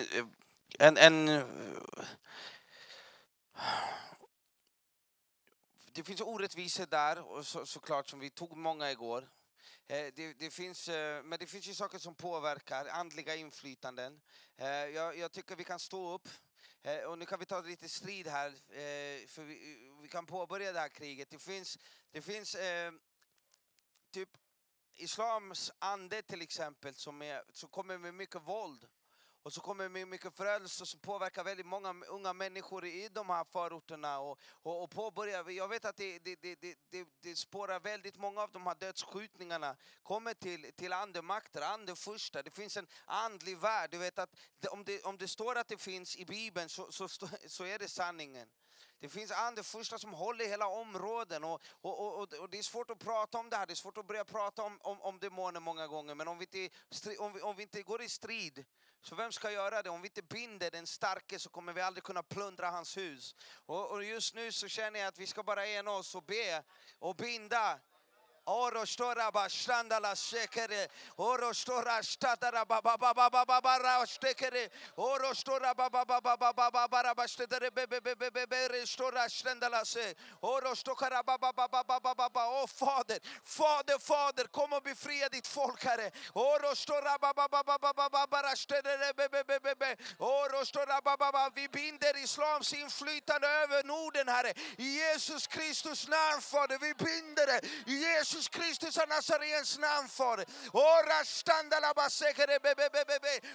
en, 0.78 0.96
en 0.98 1.44
det 5.96 6.04
finns 6.04 6.20
orättvisor 6.20 6.86
där, 6.86 7.18
och 7.18 7.46
så, 7.46 7.66
såklart, 7.66 8.08
som 8.08 8.20
vi 8.20 8.30
tog 8.30 8.56
många 8.56 8.90
igår. 8.90 9.28
Eh, 9.86 10.12
det, 10.14 10.32
det, 10.32 10.50
finns, 10.50 10.88
eh, 10.88 11.22
men 11.22 11.38
det 11.38 11.46
finns 11.46 11.66
ju 11.66 11.74
saker 11.74 11.98
som 11.98 12.14
påverkar, 12.14 12.86
andliga 12.86 13.34
inflytanden. 13.36 14.20
Eh, 14.56 14.66
jag, 14.68 15.18
jag 15.18 15.32
tycker 15.32 15.56
vi 15.56 15.64
kan 15.64 15.78
stå 15.78 16.14
upp, 16.14 16.28
och 17.08 17.18
nu 17.18 17.26
kan 17.26 17.38
vi 17.38 17.46
ta 17.46 17.60
lite 17.60 17.88
strid 17.88 18.26
här, 18.26 18.50
för 19.26 19.42
vi, 19.42 19.90
vi 20.02 20.08
kan 20.08 20.26
påbörja 20.26 20.72
det 20.72 20.80
här 20.80 20.88
kriget. 20.88 21.30
Det 21.30 21.38
finns, 21.38 21.78
det 22.10 22.22
finns 22.22 22.56
typ 24.10 24.28
islams 24.94 25.72
ande 25.78 26.22
till 26.22 26.42
exempel 26.42 26.94
som, 26.94 27.22
är, 27.22 27.42
som 27.52 27.68
kommer 27.68 27.98
med 27.98 28.14
mycket 28.14 28.42
våld. 28.42 28.86
Och 29.46 29.52
så 29.52 29.60
kommer 29.60 29.88
det 29.88 30.06
mycket 30.06 30.36
förödelse 30.36 30.86
som 30.86 31.00
påverkar 31.00 31.44
väldigt 31.44 31.66
många 31.66 31.94
unga 32.08 32.32
människor 32.32 32.84
i 32.84 33.08
de 33.08 33.30
här 33.30 33.44
förorterna. 33.44 34.18
Och, 34.18 34.38
och, 34.62 34.82
och 34.82 34.90
påbörjar, 34.90 35.50
jag 35.50 35.68
vet 35.68 35.84
att 35.84 35.96
det, 35.96 36.18
det, 36.18 36.36
det, 36.42 36.78
det, 36.90 37.08
det 37.20 37.36
spårar 37.36 37.80
väldigt 37.80 38.16
många 38.16 38.40
av 38.42 38.52
de 38.52 38.66
här 38.66 38.74
dödsskjutningarna 38.74 39.76
kommer 40.02 40.34
till, 40.34 40.72
till 40.76 40.92
andemakter, 40.92 41.62
andefursta. 41.62 42.42
Det 42.42 42.50
finns 42.50 42.76
en 42.76 42.86
andlig 43.04 43.58
värld. 43.58 43.90
Du 43.90 43.98
vet 43.98 44.18
att 44.18 44.30
om 44.70 44.84
det, 44.84 45.02
om 45.02 45.18
det 45.18 45.28
står 45.28 45.58
att 45.58 45.68
det 45.68 45.78
finns 45.78 46.16
i 46.16 46.24
Bibeln 46.24 46.68
så, 46.68 46.92
så, 46.92 47.08
så 47.46 47.64
är 47.64 47.78
det 47.78 47.88
sanningen. 47.88 48.48
Det 48.98 49.08
finns 49.08 49.30
andefursta 49.30 49.98
som 49.98 50.12
håller 50.12 50.48
hela 50.48 50.66
områden 50.66 51.44
och, 51.44 51.62
och, 51.80 52.18
och, 52.18 52.34
och, 52.34 52.50
det 52.50 52.58
är 52.58 52.62
svårt 52.62 52.90
att 52.90 52.98
prata 52.98 53.38
om 53.38 53.50
det 53.50 53.56
här. 53.56 53.66
Det 53.66 53.72
är 53.72 53.74
svårt 53.74 53.98
att 53.98 54.06
börja 54.06 54.24
prata 54.24 54.62
om, 54.62 54.78
om, 54.82 55.02
om 55.02 55.18
demoner 55.18 55.60
många 55.60 55.86
gånger. 55.86 56.14
Men 56.14 56.28
om 56.28 56.38
vi, 56.38 56.44
inte, 56.44 57.16
om, 57.18 57.32
vi, 57.32 57.40
om 57.40 57.56
vi 57.56 57.62
inte 57.62 57.82
går 57.82 58.02
i 58.02 58.08
strid 58.08 58.64
så 59.02 59.14
vem 59.14 59.32
ska 59.32 59.50
göra 59.50 59.82
det? 59.82 59.90
Om 59.90 60.02
vi 60.02 60.08
inte 60.08 60.22
binder 60.22 60.70
den 60.70 60.86
starke 60.86 61.38
så 61.38 61.50
kommer 61.50 61.72
vi 61.72 61.80
aldrig 61.80 62.04
kunna 62.04 62.22
plundra 62.22 62.70
hans 62.70 62.96
hus. 62.96 63.34
Och, 63.66 63.90
och 63.90 64.04
just 64.04 64.34
nu 64.34 64.52
så 64.52 64.68
känner 64.68 65.00
jag 65.00 65.08
att 65.08 65.18
vi 65.18 65.26
ska 65.26 65.42
bara 65.42 65.66
ena 65.66 65.90
oss 65.90 66.14
och 66.14 66.22
be 66.22 66.62
och 66.98 67.16
binda 67.16 67.80
Orostora 68.46 69.30
bashanda 69.32 70.00
la 70.00 70.14
shekere. 70.14 70.86
Orostora 71.18 72.00
shtadara 72.02 72.66
baba 72.66 72.96
baba 72.96 73.30
baba 73.30 73.60
baba 75.90 76.22
baba 76.22 76.52
baba 76.52 76.88
bara 76.88 77.14
bashtere 77.14 77.70
bebe 77.74 78.00
bebe 78.00 78.30
bebe 78.30 78.68
restora 78.70 79.28
shtanda 79.28 79.70
la 79.70 79.82
se. 79.84 80.14
Orostokara 80.42 81.24
baba 81.24 81.52
baba 81.52 81.82
baba 81.84 82.14
baba. 82.14 82.40
Oh 82.46 82.66
Fader, 82.66 83.18
Fader, 83.42 83.98
Fader, 83.98 84.44
kom 84.52 84.72
och 84.72 84.82
befria 84.82 85.28
ditt 85.28 85.46
folk 85.46 85.82
Herre. 85.82 86.10
Orostora 86.34 87.18
baba 87.20 87.48
baba 87.48 87.78
baba 87.78 88.26
bara 88.30 88.54
shtere 88.56 89.12
bebe 89.16 89.42
bebe 89.44 89.96
Vi 91.54 91.68
binder 91.68 92.16
islams 92.16 92.72
inflytande 92.72 93.46
över 93.46 93.84
Norden 93.84 94.28
Herre. 94.28 94.52
I 94.78 95.00
Jesus 95.00 95.46
Kristus 95.46 96.08
namn 96.08 96.40
Fader, 96.40 96.78
vi 96.78 96.94
binder 96.94 97.46
det. 97.46 97.64
I 97.86 97.98
Jesus 97.98 98.35
Jesus 98.36 98.48
Kristus 98.48 98.98
av 98.98 99.08
Nazarens 99.08 99.78
namn 99.78 100.08
Fader. 100.08 100.46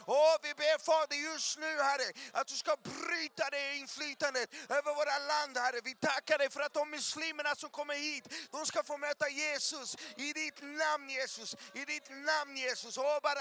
Åh, 0.05 0.37
vi 0.41 0.53
ber 0.53 0.77
Fader 0.77 1.15
just 1.15 1.57
nu 1.57 1.81
Herre 1.81 2.11
att 2.31 2.47
du 2.47 2.55
ska 2.55 2.75
bryta 2.75 3.49
det 3.49 3.75
inflytandet 3.75 4.49
över 4.69 4.93
våra 4.93 5.17
land 5.19 5.57
Herre. 5.57 5.79
Vi 5.83 5.95
tackar 5.95 6.37
dig 6.37 6.49
för 6.49 6.61
att 6.61 6.73
de 6.73 6.89
muslimerna 6.89 7.55
som 7.55 7.69
kommer 7.69 7.93
hit, 7.93 8.27
de 8.51 8.65
ska 8.65 8.83
få 8.83 8.97
möta 8.97 9.29
Jesus 9.29 9.95
i 10.17 10.33
ditt 10.33 10.61
namn 10.61 11.09
Jesus. 11.09 11.55
I 11.73 11.85
ditt 11.85 12.09
namn 12.09 12.57
Jesus. 12.57 12.97
Åh, 12.97 13.19
bara. 13.23 13.39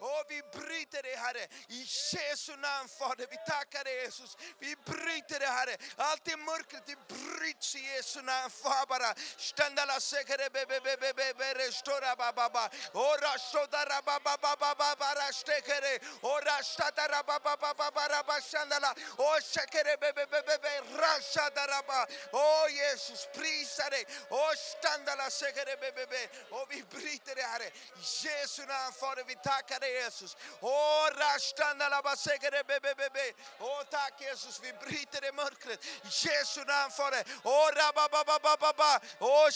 Åh, 0.00 0.22
vi 0.28 0.42
bryter 0.58 1.02
det 1.02 1.16
Herre. 1.16 1.46
I 1.68 1.86
Jesu 2.12 2.56
namn 2.56 2.88
Fader. 2.88 3.26
Vi 3.30 3.36
tackar 3.46 3.84
dig 3.84 4.02
Jesus. 4.02 4.36
Vi 4.58 4.76
bryter 4.76 5.38
det 5.40 5.46
Herre. 5.46 5.76
Allt 5.96 6.24
det 6.24 6.36
mörkret 6.36 6.86
det 6.86 6.96
bryts 7.08 7.74
i 7.74 7.80
Jesu 7.80 8.22
namn 8.22 8.50
Fabara. 8.50 9.13
Shtandala 9.38 10.00
sekere 10.00 10.48
bebe 10.54 10.80
bebe 10.84 11.12
bebe 11.16 11.54
restora 11.54 12.16
baba 12.16 12.48
baba. 12.48 12.70
Ora 12.94 13.38
shodara 13.38 14.00
baba 14.06 14.36
baba 14.42 14.74
baba 14.78 15.14
rashtekere. 15.14 16.00
Ora 16.22 16.62
shtadara 16.62 17.22
baba 17.26 17.56
baba 17.56 17.90
baba 17.90 18.40
shandala. 18.40 18.94
O 19.18 19.40
sekere 19.40 19.96
bebe 20.00 20.26
bebe 20.26 20.42
bebe 20.46 20.72
rashadara 20.96 21.82
baba. 21.86 22.06
O 22.32 22.68
Jesus 22.68 23.28
prisare. 23.34 24.04
O 24.30 24.54
shtandala 24.54 25.30
sekere 25.30 25.76
bebe 25.80 26.06
bebe. 26.06 26.28
Och 26.50 26.66
vi 26.70 26.82
bryter 26.90 27.34
det 27.34 27.42
Herre. 27.42 27.70
Jesu 28.00 28.62
namn 28.66 28.92
Fader 28.92 29.24
vi 29.24 29.34
tackar 29.34 29.80
dig 29.80 29.92
Jesus. 30.04 30.36
O 30.60 30.74
rashtandala 31.10 32.02
basekere 32.02 32.64
bebe 32.64 32.94
bebe. 32.94 33.32
O 33.60 33.82
tack 33.90 34.20
Jesus 34.20 34.60
vi 34.62 34.72
bryter 34.72 35.20
det 35.20 35.32
mörkret. 35.34 35.80
Jesu 36.04 36.64
namn 36.64 36.90
Fader. 36.90 37.24
O 37.44 37.70
rabababababa. 37.74 39.00
Oh, 39.20 39.28
oh, 39.28 39.50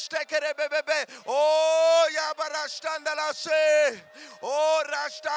ba 2.36 2.44
oh, 4.42 4.68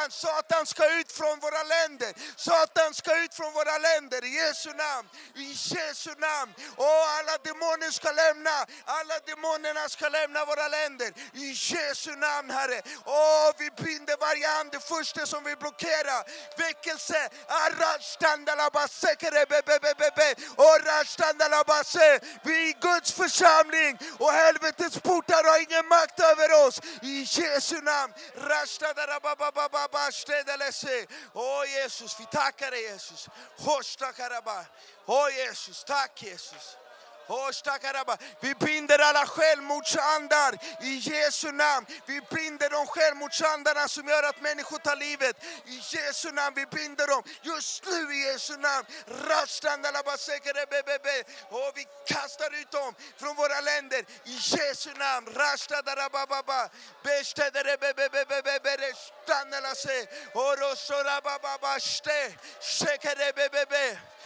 Satan 0.10 0.66
ska 0.66 1.00
ut 1.00 1.12
från 1.12 1.40
våra 1.40 1.64
länder. 1.64 2.14
Satan 2.36 2.94
ska 2.94 3.24
ut 3.24 3.34
från 3.34 3.54
våra 3.54 3.78
länder 3.78 4.26
i 4.26 4.30
Jesu 4.30 4.70
namn. 4.70 5.10
I 5.36 5.48
Jesu 5.52 6.14
namn. 6.18 6.54
Och 6.76 7.02
alla 7.18 7.38
demoner 7.44 7.92
ska 7.92 8.12
lämna. 8.12 8.56
Alla 8.86 9.20
demonerna 9.26 9.90
ska 9.90 10.10
lämna 10.10 10.46
våra 10.46 10.68
länder. 10.68 11.14
I 11.34 11.48
Jesu 11.52 12.16
namn 12.16 12.50
Herre. 12.52 12.82
Och 13.06 13.56
vi 13.62 13.70
binder 13.84 14.18
varje 14.20 14.50
ande 14.60 14.80
första 14.80 15.26
som 15.26 15.44
vill 15.44 15.58
blockera 15.58 16.24
väckelse. 16.58 17.30
Be 19.50 19.62
be 19.66 19.94
be 20.00 20.10
be. 20.16 20.30
Och 20.56 20.86
rashtandalabase. 20.86 22.20
Vi 22.44 22.70
är 22.70 22.74
Guds 22.82 23.12
församling 23.12 23.98
och 24.20 24.32
helvetets 24.32 25.00
portar 25.00 25.44
har 25.44 25.60
ingen 25.60 25.88
makt 25.88 26.20
över 26.20 26.68
oss. 26.68 26.82
I 27.02 27.20
Jesu 27.20 27.82
namn. 27.82 28.14
Rashtadarababababastedelese. 28.36 31.08
Åh 31.34 31.66
Jesus, 31.66 32.20
vi 32.20 32.26
tackar 32.26 32.72
dig 32.72 32.82
Jesus. 32.82 33.30
Hoshtakaraba. 33.58 34.66
Åh 35.06 35.30
Jesus, 35.38 35.84
tack 35.84 36.24
Jesus. 36.24 36.78
Vi 38.40 38.56
binder 38.56 39.00
alla 39.00 39.26
självmordsandar 39.26 40.52
i 40.82 40.94
Jesu 40.96 41.52
namn. 41.52 41.86
Vi 42.06 42.22
binder 42.22 42.70
de 42.70 42.88
självmordsandarna 42.88 43.88
som 43.88 44.08
gör 44.08 44.24
att 44.24 44.42
människor 44.42 44.78
tar 44.78 44.96
livet. 44.96 45.36
I 45.66 45.82
Jesu 45.96 46.32
namn, 46.32 46.56
vi 46.56 46.66
binder 46.66 47.08
dem 47.08 47.24
just 47.42 47.86
nu 47.86 48.14
i 48.16 48.18
Jesu 48.28 48.58
namn. 48.58 48.86
Och 51.50 51.72
vi 51.76 51.86
kastar 52.06 52.62
ut 52.62 52.72
dem 52.72 52.96
från 53.20 53.36
våra 53.36 53.62
länder 53.62 54.06
i 54.26 54.34
Jesu 54.34 54.94
namn. 54.94 55.28
Och. 64.08 64.21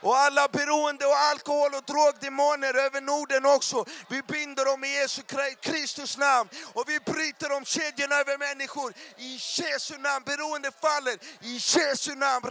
Och 0.00 0.16
alla 0.18 0.48
beroende 0.48 1.06
och 1.06 1.16
alkohol 1.16 1.74
och 1.74 1.84
drogdemoner 1.84 2.74
över 2.74 3.00
Norden 3.00 3.46
också. 3.46 3.84
Vi 4.08 4.22
binder 4.22 4.64
dem 4.64 4.84
i 4.84 4.94
Jesu 4.94 5.22
Kristus 5.60 6.16
namn. 6.18 6.50
Och 6.72 6.88
vi 6.88 7.00
bryter 7.00 7.48
de 7.48 7.64
kedjorna 7.64 8.14
över 8.14 8.38
människor. 8.38 8.92
I 9.16 9.32
Jesu 9.32 9.98
namn. 9.98 10.24
Beroende 10.24 10.70
faller. 10.80 11.18
I 11.40 11.52
Jesu 11.54 12.14
namn. 12.14 12.46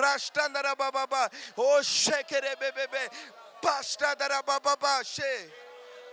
Och 1.55 1.85
shekerebebebe. 1.85 3.09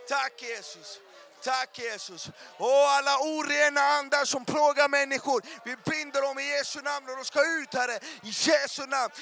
Tack 0.09 0.42
Jesus. 0.42 1.00
Tack 1.43 1.78
Jesus. 1.78 2.30
Och 2.57 2.89
alla 2.91 3.18
orena 3.18 3.80
andar 3.80 4.24
som 4.24 4.45
plågar 4.45 4.89
människor, 4.89 5.43
vi 5.64 5.76
binder 5.91 6.22
dem 6.22 6.39
i 6.39 6.49
Jesu 6.49 6.80
namn 6.82 7.09
och 7.09 7.16
de 7.16 7.24
ska 7.24 7.41
ut 7.41 7.74
Herre. 7.74 7.99
I 8.22 8.28
Jesu 8.28 8.86
namn. 8.86 9.12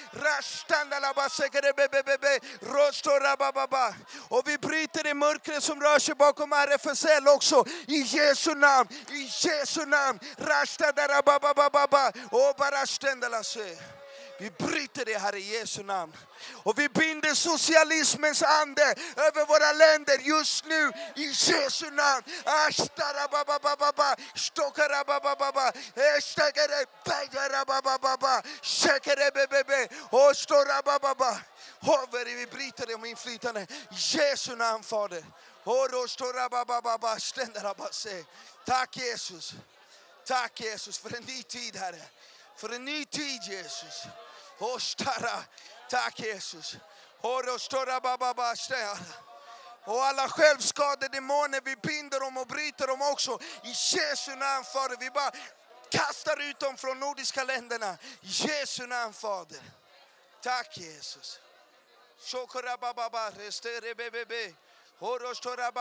Och 4.28 4.48
vi 4.48 4.58
bryter 4.58 5.02
det 5.02 5.14
mörkret 5.14 5.62
som 5.62 5.80
rör 5.80 5.98
sig 5.98 6.14
bakom 6.14 6.52
RFSL 6.52 7.28
också. 7.28 7.64
I 7.86 8.00
Jesu 8.00 8.54
namn. 8.54 8.88
I 9.10 9.30
Jesu 9.46 9.86
namn. 9.86 10.18
Rashtadarababababa. 10.38 12.12
Och 12.30 13.44
sig. 13.44 13.95
Vi 14.38 14.50
bryter 14.50 15.04
det 15.04 15.18
Herre 15.18 15.40
i 15.40 15.58
Jesu 15.58 15.82
namn. 15.82 16.16
Och 16.52 16.78
vi 16.78 16.88
binder 16.88 17.34
socialismens 17.34 18.42
ande 18.42 18.94
över 19.16 19.46
våra 19.46 19.72
länder 19.72 20.18
just 20.18 20.64
nu 20.64 20.92
i 21.16 21.26
Jesu 21.26 21.90
namn. 21.90 22.22
Hover, 31.80 32.24
vi 32.24 32.46
bryter 32.46 32.86
det 32.86 32.94
om 32.94 33.04
inflytande. 33.04 33.66
I 33.90 33.94
Jesu 33.94 34.56
namn 34.56 34.84
Fader. 34.84 35.24
Tack 38.64 38.96
Jesus. 38.96 39.54
Tack 40.26 40.60
Jesus 40.60 40.98
för 40.98 41.16
en 41.16 41.22
ny 41.22 41.42
tid 41.42 41.76
Herre. 41.76 42.02
För 42.56 42.68
en 42.68 42.84
ny 42.84 43.04
tid 43.04 43.42
Jesus. 43.42 44.06
Ostara. 44.58 45.44
Tack 45.90 46.20
Jesus. 46.20 46.76
Och 49.84 50.04
alla 50.04 50.28
självskadedemoner, 50.28 51.60
vi 51.64 51.76
binder 51.76 52.20
dem 52.20 52.36
och 52.36 52.46
bryter 52.46 52.86
dem 52.86 53.02
också. 53.02 53.38
I 53.64 53.68
Jesu 53.68 54.36
namn 54.36 54.64
Fader, 54.64 54.96
vi 55.00 55.10
bara 55.10 55.30
kastar 55.90 56.50
ut 56.50 56.58
dem 56.58 56.76
från 56.76 57.00
nordiska 57.00 57.44
länderna. 57.44 57.98
I 58.20 58.26
Jesu 58.26 58.86
namn 58.86 59.12
Fader. 59.12 59.60
Tack 60.42 60.78
Jesus. 60.78 61.40
Shokora 62.18 62.76
restere 63.30 63.94
bebebe. 63.94 64.54
Orostora 65.00 65.72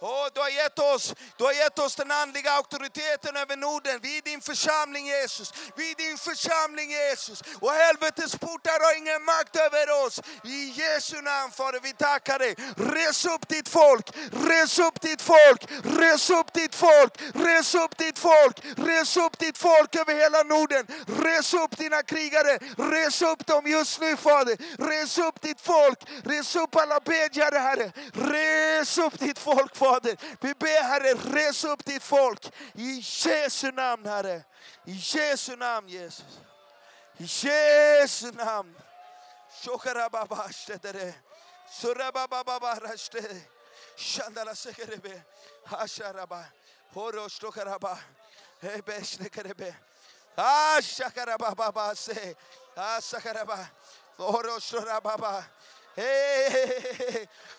Oh, 0.00 0.28
du, 0.34 0.40
har 0.40 0.48
gett 0.48 0.78
oss, 0.78 1.14
du 1.36 1.44
har 1.44 1.52
gett 1.52 1.78
oss 1.78 1.94
den 1.94 2.10
andliga 2.10 2.50
auktoriteten 2.52 3.36
över 3.36 3.56
Norden. 3.56 3.98
Vi 4.02 4.18
är 4.18 4.22
din 4.22 4.40
församling 4.40 5.06
Jesus. 5.06 5.52
Vi 5.76 5.90
är 5.90 5.94
din 5.94 6.18
församling 6.18 6.90
Jesus. 6.90 7.42
Och 7.60 7.72
helvetets 7.72 8.36
portar 8.36 8.78
har 8.86 8.98
ingen 8.98 9.24
makt 9.24 9.56
över 9.56 10.06
oss. 10.06 10.20
I 10.44 10.72
Jesu 10.80 11.20
namn 11.22 11.52
Fader, 11.52 11.80
vi 11.82 11.92
tackar 11.92 12.38
dig. 12.38 12.54
Res 12.76 13.26
upp 13.26 13.48
ditt 13.48 13.68
folk, 13.68 14.10
res 14.32 14.78
upp 14.78 15.00
ditt 15.00 15.22
folk, 15.22 15.62
res 15.84 16.30
upp 16.30 16.52
ditt 16.52 16.74
folk, 16.74 17.12
res 17.34 17.74
upp 17.74 17.98
ditt 17.98 18.18
folk, 18.18 18.56
res 18.76 19.16
upp 19.16 19.38
ditt 19.38 19.58
folk 19.58 19.96
över 19.96 20.14
hela 20.14 20.42
Norden. 20.42 20.86
Res 21.24 21.54
upp 21.54 21.76
dina 21.76 22.02
krigare, 22.02 22.58
res 22.76 23.22
upp 23.22 23.46
dem 23.46 23.66
just 23.66 24.00
nu 24.00 24.16
Fader. 24.16 24.56
Res 24.78 25.18
upp 25.18 25.40
ditt 25.40 25.60
folk, 25.60 25.98
res 26.24 26.56
upp 26.56 26.76
alla 26.76 27.00
bedjare 27.00 27.58
Herre. 27.58 27.92
Res 28.12 28.98
upp 28.98 29.18
ditt 29.18 29.38
folk 29.38 29.76
Fader. 29.76 29.87
Vi 30.40 30.54
ber 30.54 30.82
Herre, 30.82 31.14
res 31.34 31.64
upp 31.64 31.84
ditt 31.86 32.02
folk. 32.02 32.50
I 32.74 33.00
Jesu 33.00 33.70
namn 33.70 34.06
Herre. 34.06 34.44
I 34.86 34.92
Jesu 34.92 35.56
namn 35.56 35.88
Jesus. 35.88 36.38
I 37.20 37.24
Jesu 37.24 38.30
namn. 38.32 38.74
Shokarababa 39.62 40.50
Shandala 43.96 44.54
sekerebe. 44.54 45.24
Hasharaba. 45.66 46.44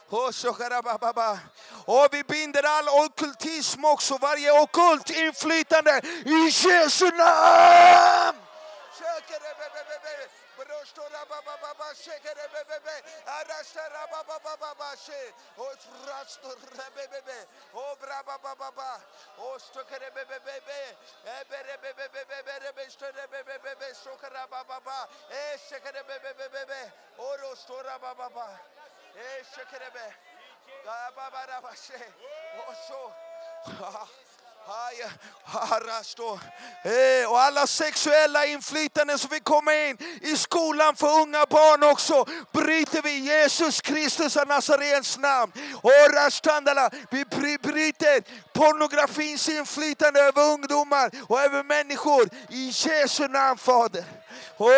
Och. 0.10 1.40
Och 1.86 2.08
vi 2.12 2.24
binder 2.24 2.64
all 2.64 2.88
ockultism 3.06 3.86
också, 3.86 4.18
varje 4.18 4.62
ockult 4.62 5.10
inflytande 5.10 6.02
i 6.26 6.46
Jesu 6.46 7.06
namn! 7.06 8.38
Redosto 10.70 11.02
Rabababa 11.10 11.90
Shekerebebe, 11.98 13.02
Arasta 13.26 13.90
ba 13.90 14.94
She, 14.96 15.34
Os 15.58 15.82
Rasto 16.06 16.54
Rebebe, 16.78 17.48
O 17.74 17.96
Brabababa, 17.98 19.02
Ostokerebebe, 19.40 20.38
Eberebebe, 21.26 22.06
Rebebe, 23.18 23.96
Sokarababa, 23.96 25.10
Eshekerebebe, 25.56 26.92
ba 27.18 27.82
Rabababa, 27.82 28.60
Eshekerebe, 29.42 30.14
Gababarabashe, 30.86 32.14
Oso. 32.70 34.29
Eh, 36.84 37.32
och 37.32 37.40
alla 37.42 37.68
sexuella 37.68 38.46
inflytanden 38.46 39.20
som 39.20 39.30
vill 39.30 39.42
komma 39.42 39.76
in 39.76 39.98
i 40.22 40.38
skolan 40.38 40.96
för 40.96 41.22
unga 41.22 41.46
barn 41.46 41.84
också 41.84 42.26
bryter 42.52 43.02
vi 43.02 43.12
i 43.12 43.20
Jesus 43.20 43.82
Kristus 43.82 44.38
av 44.38 44.48
Nazarens 44.48 45.18
namn. 45.18 45.52
Vi 47.12 47.26
bryter 47.58 48.24
pornografins 48.54 49.50
inflytande 49.50 50.20
över 50.20 50.42
ungdomar 50.42 51.12
och 51.28 51.42
över 51.42 51.64
människor 51.64 52.30
i 52.50 52.66
Jesu 52.66 53.28
namn 53.28 53.58
Fader. 53.58 54.04
Och 54.58 54.72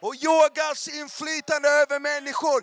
Och 0.00 0.14
yogas 0.14 0.88
inflytande 0.88 1.68
över 1.68 2.00
människor 2.00 2.62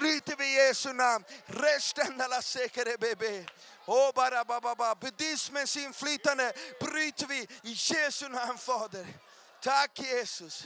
bryter 0.00 0.36
vi 0.36 0.44
i 0.44 0.54
Jesu 0.54 0.92
namn. 0.92 1.24
Resten 1.46 2.20
alla 2.20 2.42
säkere 2.42 2.96
bebe. 2.98 3.46
Oh, 3.86 4.12
bara. 4.14 4.94
Buddhismens 4.94 5.76
inflytande 5.76 6.52
bryter 6.80 7.26
vi 7.26 7.48
i 7.62 7.72
Jesu 7.74 8.28
namn 8.28 8.58
Fader. 8.58 9.06
Tack 9.62 9.98
Jesus. 9.98 10.64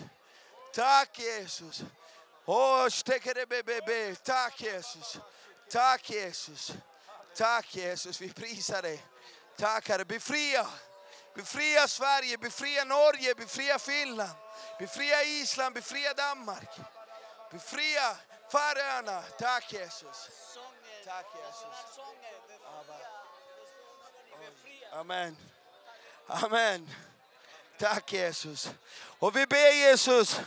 Tack 0.74 1.18
Jesus. 1.18 1.82
Oh, 2.47 2.89
stekere 2.89 3.47
bebe. 3.47 4.14
Tack 4.14 4.61
Jesus. 4.61 5.18
Tack 5.70 6.11
Jesus. 6.11 6.72
Tack 7.37 7.76
Jesus. 7.76 8.20
Vi 8.20 8.28
prisar 8.28 8.82
dig. 8.82 9.05
Tack 9.59 9.89
Herre. 9.89 10.05
Befria. 10.05 10.66
Befria 11.35 11.89
Sverige, 11.89 12.39
befria 12.39 12.85
Norge, 12.85 13.35
befria 13.35 13.78
Finland, 13.78 14.37
befria 14.78 15.22
Island, 15.22 15.74
befria 15.74 16.14
Danmark. 16.14 16.68
Befria 17.51 18.16
Färöarna. 18.53 19.22
Tack 19.38 19.72
Jesus. 19.72 20.30
Tack 21.05 21.26
Jesus. 21.36 22.01
Amen. 24.92 25.36
Amen. 26.28 26.90
Tack 27.78 28.12
Jesus. 28.12 28.70
Och 29.18 29.36
vi 29.36 29.47
ber 29.47 29.72
Jesus 29.72 30.40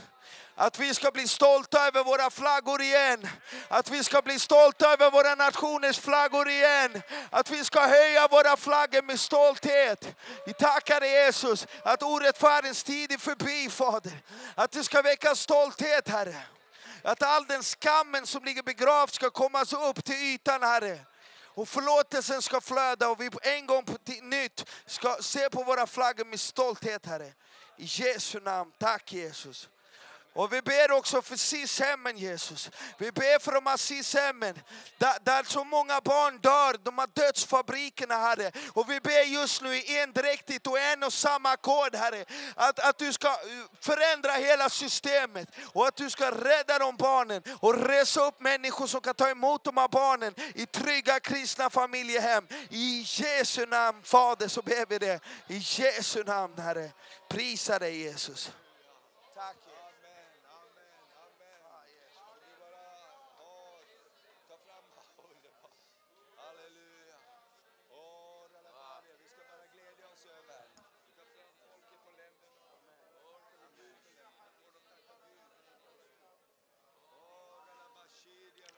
att 0.55 0.79
vi 0.79 0.93
ska 0.93 1.11
bli 1.11 1.27
stolta 1.27 1.87
över 1.87 2.03
våra 2.03 2.29
flaggor 2.29 2.81
igen. 2.81 3.27
Att 3.67 3.89
vi 3.89 4.03
ska 4.03 4.21
bli 4.21 4.39
stolta 4.39 4.93
över 4.93 5.11
våra 5.11 5.35
nationers 5.35 5.99
flaggor 5.99 6.49
igen. 6.49 7.01
Att 7.29 7.49
vi 7.49 7.65
ska 7.65 7.87
höja 7.87 8.27
våra 8.27 8.57
flaggor 8.57 9.01
med 9.01 9.19
stolthet. 9.19 10.15
Vi 10.45 10.53
tackar 10.53 10.99
dig 10.99 11.11
Jesus 11.11 11.67
att 11.83 12.03
orättfärdighetens 12.03 12.83
tid 12.83 13.11
är 13.11 13.17
förbi 13.17 13.69
Fader. 13.69 14.21
Att 14.55 14.71
det 14.71 14.83
ska 14.83 15.01
väcka 15.01 15.35
stolthet 15.35 16.09
Herre. 16.09 16.35
Att 17.07 17.23
all 17.23 17.45
den 17.45 17.63
skammen 17.63 18.27
som 18.27 18.43
ligger 18.43 18.63
begravd 18.63 19.13
ska 19.13 19.29
komma 19.29 19.65
upp 19.89 20.03
till 20.03 20.15
ytan 20.15 20.63
Herre. 20.63 20.99
Och 21.43 21.69
förlåtelsen 21.69 22.41
ska 22.41 22.61
flöda 22.61 23.09
och 23.09 23.21
vi 23.21 23.29
en 23.41 23.65
gång 23.65 23.83
på 23.83 23.97
nytt 24.21 24.69
ska 24.85 25.17
se 25.21 25.49
på 25.49 25.63
våra 25.63 25.87
flaggor 25.87 26.25
med 26.25 26.39
stolthet 26.39 27.05
Herre. 27.05 27.33
I 27.77 27.85
Jesu 27.85 28.39
namn, 28.39 28.71
tack 28.79 29.13
Jesus. 29.13 29.69
Och 30.37 30.53
vi 30.53 30.61
ber 30.61 30.91
också 30.91 31.21
för 31.21 31.35
SIS-hemmen 31.35 32.17
Jesus. 32.17 32.69
Vi 32.97 33.11
ber 33.11 33.39
för 33.39 33.51
de 33.51 33.65
här 33.65 33.77
SIS-hemmen 33.77 34.59
där, 34.97 35.17
där 35.23 35.43
så 35.43 35.63
många 35.63 36.01
barn 36.01 36.37
dör, 36.37 36.77
de 36.83 36.97
här 36.97 37.07
dödsfabrikerna 37.13 38.15
Herre. 38.15 38.51
Och 38.73 38.89
vi 38.89 38.99
ber 38.99 39.23
just 39.23 39.61
nu 39.61 39.75
i 39.75 39.99
endräktigt 39.99 40.67
och 40.67 40.79
en 40.79 41.03
och 41.03 41.13
samma 41.13 41.49
ackord 41.49 41.95
Herre. 41.95 42.25
Att, 42.55 42.79
att 42.79 42.97
du 42.97 43.13
ska 43.13 43.27
uh, 43.27 43.35
förändra 43.81 44.31
hela 44.31 44.69
systemet 44.69 45.47
och 45.73 45.87
att 45.87 45.95
du 45.95 46.09
ska 46.09 46.31
rädda 46.31 46.79
de 46.79 46.95
barnen 46.95 47.43
och 47.59 47.87
resa 47.87 48.27
upp 48.27 48.41
människor 48.41 48.87
som 48.87 49.01
kan 49.01 49.15
ta 49.15 49.29
emot 49.29 49.63
de 49.63 49.77
här 49.77 49.87
barnen 49.87 50.33
i 50.55 50.65
trygga 50.65 51.19
kristna 51.19 51.69
familjehem. 51.69 52.47
I 52.69 53.05
Jesu 53.07 53.65
namn 53.65 54.03
Fader 54.03 54.47
så 54.47 54.61
ber 54.61 54.85
vi 54.89 54.97
det. 54.97 55.19
I 55.47 55.57
Jesu 55.57 56.23
namn 56.23 56.57
Herre. 56.57 56.91
Prisa 57.29 57.79
dig 57.79 58.01
Jesus. 58.01 58.51
Tack 59.35 59.55
Jesus. 59.67 59.77
Halleluja. 66.35 67.19
Åh, 67.89 68.47
Ralamaria, 68.53 69.13
vi 69.21 69.27
ska 69.29 69.43
bara 69.51 69.67
glädja 69.73 70.07
oss 70.13 70.25
över. 70.37 70.61
Vi 71.05 71.11
tar 71.17 71.27
fram 71.35 71.53
folket 71.61 71.93
från 72.03 72.15
länderna. 72.21 72.57
Åh, 73.23 73.41
Ralamaria, 73.57 74.47
får 74.59 74.71
de 74.75 74.81
tacka 74.89 75.79
Gud. 75.83 76.13
Åh, 77.05 77.59
Ralamashiria. 77.67 78.69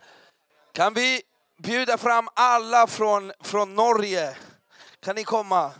Kan 0.73 0.93
vi 0.93 1.21
bjuda 1.63 1.97
fram 1.97 2.27
alla 2.33 2.87
från, 2.87 3.31
från 3.43 3.75
Norge? 3.75 4.37
Kan 4.99 5.15
ni 5.15 5.23
komma? 5.23 5.71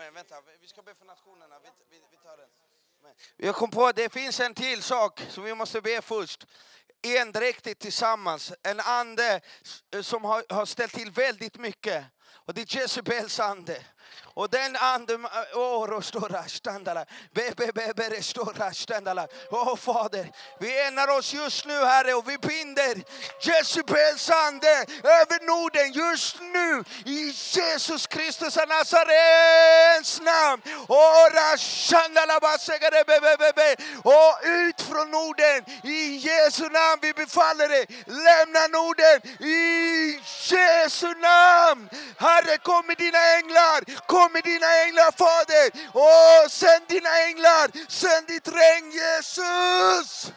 Men 0.00 0.14
vänta, 0.14 0.34
vi 0.60 0.66
ska 0.66 0.82
be 0.82 0.94
för 0.94 1.04
nationerna. 1.04 1.58
Vi, 1.62 1.68
vi, 1.90 2.02
vi 2.10 2.16
tar 2.16 2.36
den. 2.36 2.48
Jag 3.36 3.54
kom 3.54 3.70
på 3.70 3.86
att 3.86 3.96
det 3.96 4.12
finns 4.12 4.40
en 4.40 4.54
till 4.54 4.82
sak 4.82 5.20
som 5.28 5.44
vi 5.44 5.54
måste 5.54 5.80
be 5.80 6.02
först. 6.02 6.46
Endräktigt 7.02 7.80
tillsammans. 7.80 8.52
En 8.62 8.80
ande 8.80 9.40
som 10.02 10.24
har, 10.24 10.44
har 10.48 10.66
ställt 10.66 10.92
till 10.92 11.10
väldigt 11.10 11.58
mycket. 11.58 12.04
Och 12.28 12.54
det 12.54 12.60
är 12.60 12.76
Jezebels 12.76 13.40
ande. 13.40 13.86
Och 14.34 14.50
den 14.50 14.76
anden, 14.76 15.26
åh, 15.54 15.86
rostora. 15.86 16.44
Åh 19.50 19.76
Fader, 19.76 20.32
vi 20.60 20.80
enar 20.80 21.08
oss 21.08 21.32
just 21.32 21.66
nu 21.66 21.84
Herre 21.84 22.14
och 22.14 22.28
vi 22.28 22.38
binder 22.38 23.02
Jezebels 23.40 24.30
ande 24.30 24.86
över 25.02 25.46
Norden 25.46 25.92
just 25.92 26.40
nu 26.40 26.84
i 27.12 27.34
Jesus 27.52 28.06
Kristus 28.06 28.56
av 28.56 28.68
Nazarens 28.68 30.20
namn. 30.20 30.62
Åh, 30.88 31.26
rashandala, 31.32 32.40
basegare. 32.40 33.00
Och 34.04 34.38
ut 34.42 34.82
från 34.82 35.10
Norden 35.10 35.64
i 35.84 36.16
Jesu 36.16 36.62
namn. 36.62 36.98
Vi 37.02 37.12
befaller 37.12 37.68
dig, 37.68 37.86
lämna 38.06 38.66
Norden 38.66 39.20
i 39.40 40.20
Jesu 40.50 41.06
namn. 41.06 41.88
Herre, 42.18 42.58
kom 42.58 42.86
med 42.86 42.96
dina 42.96 43.18
änglar, 43.38 43.80
Kom 44.06 44.36
i 44.36 44.40
dina 44.40 44.66
änglar 44.84 45.12
Fader. 45.12 45.70
Åh, 45.94 46.48
sänd 46.48 46.84
dina 46.88 47.18
änglar. 47.18 47.70
Sänd 47.88 48.26
ditt 48.26 48.48
regn 48.48 48.90
Jesus. 48.90 50.32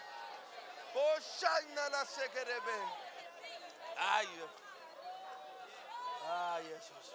Jesus. 6.64 7.14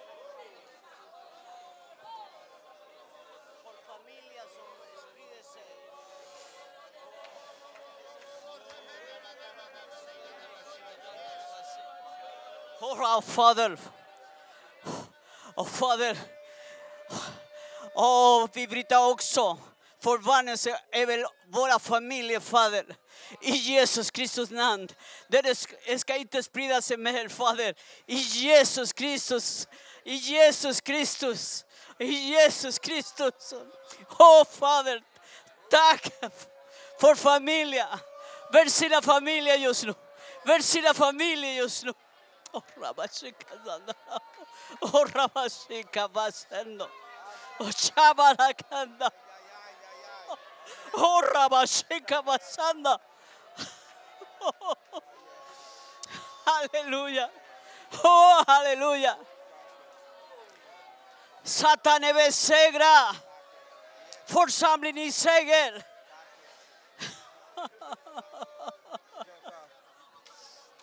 Oh, 12.80 13.16
our 13.16 13.22
Father, 13.22 13.76
oh 15.56 15.64
Father, 15.64 16.14
Oh, 18.00 18.42
Oh, 18.44 18.48
vi 18.52 18.66
bryter 18.66 19.10
också 19.10 19.58
förbannelse 20.02 20.80
över 20.92 21.26
våra 21.48 21.78
familjer, 21.78 22.40
Fader. 22.40 22.84
I 23.40 23.50
Jesus 23.50 24.10
Kristus 24.10 24.50
namn. 24.50 24.88
Det 25.28 25.54
ska- 25.98 26.16
inte 26.16 26.42
sprida 26.42 26.82
sig 26.82 26.96
mer, 26.96 27.28
Fader. 27.28 27.74
I 28.06 28.16
Jesus 28.16 28.92
Kristus. 28.92 29.68
I 30.04 30.14
Jesus 30.14 30.80
Kristus. 30.80 31.64
I 31.98 32.04
Jesus 32.06 32.78
Kristus. 32.78 33.54
Åh, 34.18 34.44
Fader. 34.44 35.02
Tack 35.70 36.08
för 37.00 37.14
familjen. 37.14 37.86
Välsigna 38.52 39.02
familjen 39.02 39.62
just 39.62 39.84
nu. 39.84 39.94
Välsigna 40.44 40.94
familjen 40.94 41.54
just 41.54 41.84
nu. 41.84 41.92
Oh, 42.52 42.62
Rabashika 42.80 43.46
Oh, 44.80 45.06
Rabashika 45.14 46.08
Basendo. 46.08 46.88
Oh, 47.60 47.70
Chabarakanda. 47.70 49.10
Oh, 50.94 51.22
Rabashika 51.34 52.24
Basanda. 52.24 52.98
Halleluja. 56.46 57.28
Oh, 58.04 58.44
halleluja. 58.46 59.16
Satan 61.42 62.04
är 62.04 62.14
besegrad. 62.14 63.16
Församlingen 64.26 65.04
i 65.04 65.12
seger. 65.12 65.82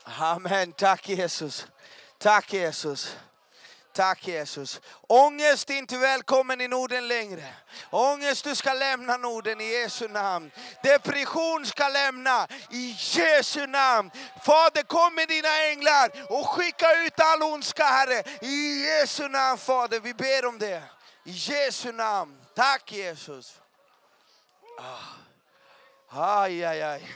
Amen. 0.04 0.74
Tack 0.74 1.10
Jesus. 1.10 1.68
Tack 2.18 2.54
Jesus. 2.54 3.16
Tack 3.96 4.28
Jesus. 4.28 4.82
Ångest 5.08 5.70
är 5.70 5.78
inte 5.78 5.98
välkommen 5.98 6.62
i 6.62 6.68
Norden 6.68 7.08
längre. 7.08 7.54
Ångest, 7.90 8.44
du 8.44 8.56
ska 8.56 8.74
lämna 8.74 9.18
Norden 9.18 9.62
i 9.62 9.64
Jesu 9.64 10.08
namn. 10.08 10.52
Depression 10.84 11.66
ska 11.66 11.88
lämna 11.88 12.48
i 12.72 12.96
Jesu 13.00 13.68
namn. 13.68 14.12
Fader, 14.46 14.84
kom 14.84 15.16
med 15.16 15.28
dina 15.28 15.62
änglar 15.72 16.12
och 16.30 16.50
skicka 16.50 17.04
ut 17.06 17.20
all 17.20 17.44
ondska, 17.44 17.84
Herre. 17.84 18.24
I 18.42 18.86
Jesu 18.86 19.28
namn, 19.28 19.58
Fader. 19.58 20.00
Vi 20.00 20.14
ber 20.14 20.46
om 20.46 20.60
det. 20.60 20.84
I 21.24 21.32
Jesu 21.32 21.92
namn. 21.92 22.38
Tack 22.56 22.92
Jesus. 22.92 23.54
Ah. 24.80 26.42
Aj, 26.42 26.66
aj, 26.66 26.82
aj. 26.82 27.16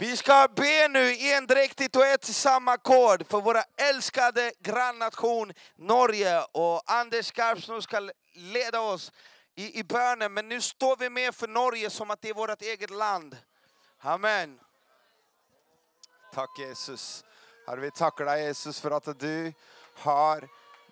Vi 0.00 0.16
ska 0.16 0.48
be 0.56 0.88
nu 0.88 1.16
endräktigt 1.18 1.96
och 1.96 2.06
ett 2.06 2.28
i 2.28 2.32
samma 2.32 2.72
ackord 2.72 3.26
för 3.26 3.40
våra 3.40 3.62
älskade 3.76 4.52
grannation 4.60 5.52
Norge. 5.76 6.42
Och 6.52 6.82
Anders 6.86 7.26
Skarpsnor 7.26 7.80
ska 7.80 8.10
leda 8.34 8.80
oss 8.80 9.12
i, 9.54 9.78
i 9.78 9.84
bönen. 9.84 10.34
Men 10.34 10.48
nu 10.48 10.60
står 10.60 10.96
vi 10.96 11.10
med 11.10 11.34
för 11.34 11.48
Norge 11.48 11.90
som 11.90 12.10
att 12.10 12.22
det 12.22 12.28
är 12.28 12.34
vårt 12.34 12.62
eget 12.62 12.90
land. 12.90 13.36
Amen. 14.00 14.60
Tack 16.34 16.58
Jesus. 16.58 17.24
Herre, 17.66 17.80
vi 17.80 17.90
tackar 17.90 18.24
dig 18.24 18.44
Jesus 18.44 18.80
för 18.80 18.90
att 18.90 19.18
du 19.18 19.52
har 19.94 20.48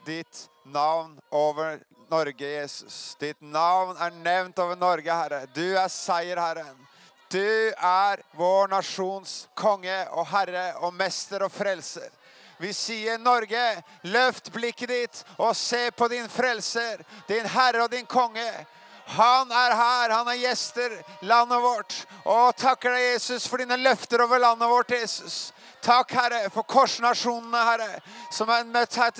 ditt 0.06 0.48
namn 0.64 1.20
över 1.32 1.80
Norge 2.08 2.60
Jesus. 2.60 3.16
Ditt 3.20 3.40
namn 3.40 3.96
är 3.96 4.10
nämnt 4.10 4.58
över 4.58 4.76
Norge 4.76 5.12
Herre. 5.12 5.46
Du 5.54 5.78
är 5.78 5.88
segerherren. 5.88 6.86
Du 7.28 7.72
är 7.76 8.22
vår 8.30 8.68
nations 8.68 9.48
konge 9.54 10.06
och 10.06 10.26
herre 10.26 10.74
och 10.74 10.94
mästare 10.94 11.44
och 11.44 11.52
frälser. 11.52 12.10
Vi 12.58 12.74
säger 12.74 13.18
Norge, 13.18 13.82
lyft 14.02 14.52
blicken 14.52 14.88
dit 14.88 15.24
och 15.36 15.56
se 15.56 15.90
på 15.90 16.08
din 16.08 16.28
frälser, 16.28 17.04
din 17.26 17.46
herre 17.46 17.82
och 17.82 17.90
din 17.90 18.06
konge. 18.06 18.66
Han 19.06 19.50
är 19.50 19.74
här, 19.74 20.10
han 20.10 20.28
är 20.28 20.34
gäster, 20.34 21.02
landet 21.20 21.62
vårt. 21.62 22.06
Och 22.22 22.56
tackar 22.56 22.90
dig 22.90 23.12
Jesus 23.12 23.48
för 23.48 23.58
dina 23.58 23.76
löften 23.76 24.20
över 24.20 24.38
landet 24.38 24.68
vårt 24.68 24.90
Jesus. 24.90 25.52
Tack 25.86 26.12
Herre 26.12 26.50
för 26.50 26.62
korsnationerna 26.62 27.64
Herre, 27.64 28.00
som 28.30 28.48
har 28.48 28.64
mött 28.64 28.96
här 28.96 29.12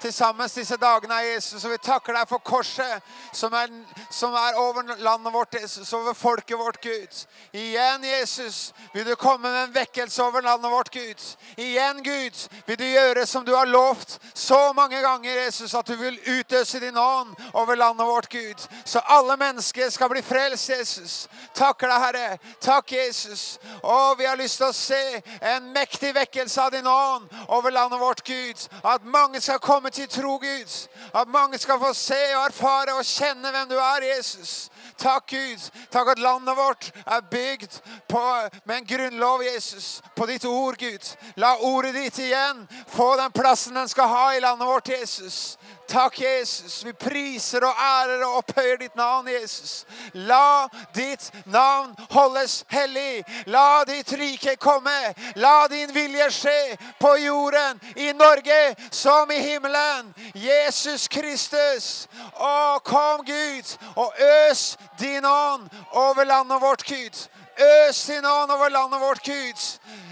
tillsammans 0.00 0.54
dessa 0.54 0.76
dagarna 0.76 1.24
Jesus. 1.24 1.64
Och 1.64 1.72
vi 1.72 1.78
tackar 1.78 2.12
dig 2.12 2.26
för 2.26 2.38
korset 2.38 3.02
som 3.32 3.54
är, 3.54 3.84
som 4.10 4.34
är 4.34 4.68
över 4.68 5.02
landet 5.02 5.34
vårt 5.34 5.54
Jesus, 5.54 5.92
över 5.92 6.14
folket 6.14 6.58
vårt 6.58 6.82
Gud. 6.82 7.08
Igen 7.52 8.02
Jesus, 8.04 8.74
vill 8.92 9.04
du 9.04 9.16
komma 9.16 9.38
med 9.38 9.64
en 9.64 9.72
väckelse 9.72 10.22
över 10.22 10.42
landet 10.42 10.70
vårt 10.70 10.90
Gud. 10.90 11.20
Igen 11.56 12.02
Gud, 12.02 12.34
vill 12.66 12.76
du 12.76 12.88
göra 12.88 13.26
som 13.26 13.44
du 13.44 13.54
har 13.54 13.66
lovt 13.66 14.20
så 14.34 14.72
många 14.72 15.02
gånger 15.02 15.30
Jesus, 15.30 15.74
att 15.74 15.86
du 15.86 15.96
vill 15.96 16.20
utösa 16.24 16.80
din 16.80 16.96
ande 16.96 17.42
över 17.54 17.76
landet 17.76 18.06
vårt 18.06 18.28
Gud. 18.28 18.56
Så 18.84 18.98
alla 18.98 19.36
människor 19.36 19.90
ska 19.90 20.08
bli 20.08 20.22
frälsta 20.22 20.76
Jesus. 20.76 21.28
Tackar 21.54 21.88
dig 21.88 21.98
Herre, 21.98 22.38
tack 22.60 22.92
Jesus. 22.92 23.58
Och 23.82 24.14
vi 24.18 24.26
har 24.26 24.36
lust 24.36 24.60
att 24.60 24.76
se 24.76 25.22
en 25.40 25.72
mäktig 25.72 26.05
väckelse 26.12 26.62
av 26.62 26.70
din 26.70 26.86
ande 26.86 27.36
över 27.48 27.70
landet 27.70 28.00
vårt 28.00 28.22
Gud. 28.22 28.56
Att 28.82 29.04
många 29.04 29.40
ska 29.40 29.58
komma 29.58 29.90
till 29.90 30.08
tro 30.08 30.38
Gud. 30.38 30.68
Att 31.12 31.28
många 31.28 31.58
ska 31.58 31.78
få 31.78 31.94
se 31.94 32.36
och 32.36 32.42
erfara 32.42 32.94
och 32.94 33.04
känna 33.04 33.52
vem 33.52 33.68
du 33.68 33.80
är 33.80 34.02
Jesus. 34.02 34.70
Tack 34.96 35.26
Gud, 35.26 35.60
tack 35.90 36.08
att 36.08 36.18
landet 36.18 36.56
vårt 36.56 36.92
är 37.06 37.20
byggt 37.20 37.82
på, 38.08 38.48
med 38.64 38.76
en 38.76 38.84
grundlov 38.84 39.44
Jesus, 39.44 40.02
på 40.14 40.26
ditt 40.26 40.44
ord 40.44 40.76
Gud. 40.78 41.02
La 41.34 41.58
ordet 41.58 41.94
ditt 41.94 42.18
igen 42.18 42.68
få 42.88 43.16
den 43.16 43.32
platsen 43.32 43.74
den 43.74 43.88
ska 43.88 44.02
ha 44.02 44.34
i 44.34 44.40
landet 44.40 44.68
vårt 44.68 44.88
Jesus. 44.88 45.58
Tack 45.88 46.20
Jesus, 46.20 46.84
vi 46.84 46.92
prisar 46.92 47.64
och 47.64 47.78
ärar 47.78 48.26
och 48.28 48.38
upphöjer 48.38 48.76
ditt 48.76 48.94
namn 48.94 49.28
Jesus. 49.28 49.86
La 50.12 50.68
ditt 50.94 51.32
namn 51.44 51.96
hållas 52.10 52.64
helig. 52.68 53.24
La 53.46 53.84
ditt 53.84 54.12
rike 54.12 54.56
komma. 54.56 55.14
La 55.34 55.68
din 55.68 55.92
vilja 55.92 56.30
ske 56.30 56.76
på 56.98 57.18
jorden, 57.18 57.80
i 57.96 58.12
Norge 58.12 58.74
som 58.90 59.30
i 59.30 59.38
himlen. 59.38 60.14
Jesus 60.34 61.08
Kristus. 61.08 62.08
Åh, 62.34 62.78
kom 62.78 63.24
Gud 63.24 63.64
och 63.94 64.20
ös 64.20 64.75
din 64.98 65.24
ånd 65.24 65.70
över 65.94 66.26
landet 66.26 66.62
vårt 66.62 66.82
Gud. 66.88 67.16
Ös 67.56 68.06
din 68.06 68.24
ande 68.24 68.54
över 68.54 68.70
landet 68.70 69.00
vårt 69.00 69.24
Gud. 69.24 69.56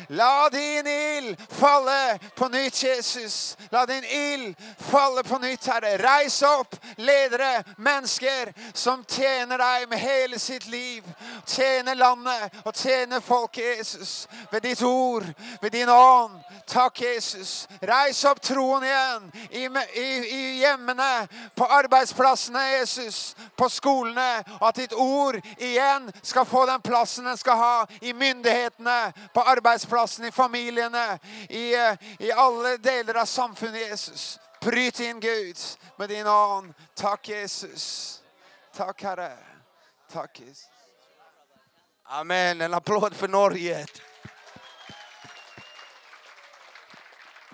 La 0.08 0.48
din 0.48 0.86
ild 0.86 1.36
falla 1.50 2.18
på 2.34 2.48
nytt 2.48 2.82
Jesus. 2.82 3.56
La 3.70 3.86
din 3.86 4.04
ild 4.04 4.56
falla 4.78 5.22
på 5.22 5.38
nytt 5.38 5.66
Herre. 5.66 5.96
Reis 5.96 6.42
upp 6.42 6.76
ledare, 6.96 7.64
människor 7.76 8.52
som 8.72 9.04
tjänar 9.04 9.58
dig 9.58 9.86
med 9.86 9.98
hela 9.98 10.38
sitt 10.38 10.66
liv. 10.66 11.04
Tjänar 11.46 11.94
landet 11.94 12.52
och 12.64 12.76
tjänar 12.76 13.20
folk 13.20 13.58
Jesus. 13.58 14.28
Med 14.50 14.62
ditt 14.62 14.82
ord, 14.82 15.24
med 15.62 15.72
din 15.72 15.88
ande. 15.88 16.40
Tack 16.66 17.00
Jesus. 17.00 17.68
Reis 17.80 18.24
upp 18.24 18.40
tron 18.40 18.84
igen 18.84 19.32
i, 19.50 19.64
i, 20.00 20.04
i 20.30 20.66
hemmene, 20.66 21.28
på 21.54 21.66
arbetsplatserna 21.66 22.70
Jesus, 22.70 23.36
på 23.56 23.68
skolorna. 23.68 24.44
Att 24.60 24.74
ditt 24.74 24.92
ord 24.92 25.40
igen 25.58 26.12
ska 26.22 26.44
få 26.44 26.66
den 26.66 26.80
platsen 26.80 27.26
den 27.34 27.38
ska 27.38 27.54
ha 27.54 27.86
i 28.00 28.12
myndigheterna, 28.12 29.12
på 29.32 29.42
arbetsplatsen, 29.42 30.24
i 30.24 30.32
familjerna, 30.32 31.18
i, 31.48 31.74
i 32.18 32.32
alla 32.32 32.76
delar 32.76 33.14
av 33.14 33.24
samfundet 33.24 33.80
Jesus. 33.80 34.38
Bryt 34.60 35.00
in 35.00 35.20
Gud 35.20 35.58
med 35.96 36.08
din 36.08 36.26
ande. 36.26 36.74
Tack 36.94 37.28
Jesus. 37.28 38.22
Tack 38.76 39.02
Herre. 39.02 39.38
Tack 40.12 40.40
Jesus. 40.40 40.68
Amen. 42.04 42.60
En 42.60 42.74
applåd 42.74 43.14
för 43.14 43.28
Norge. 43.28 43.86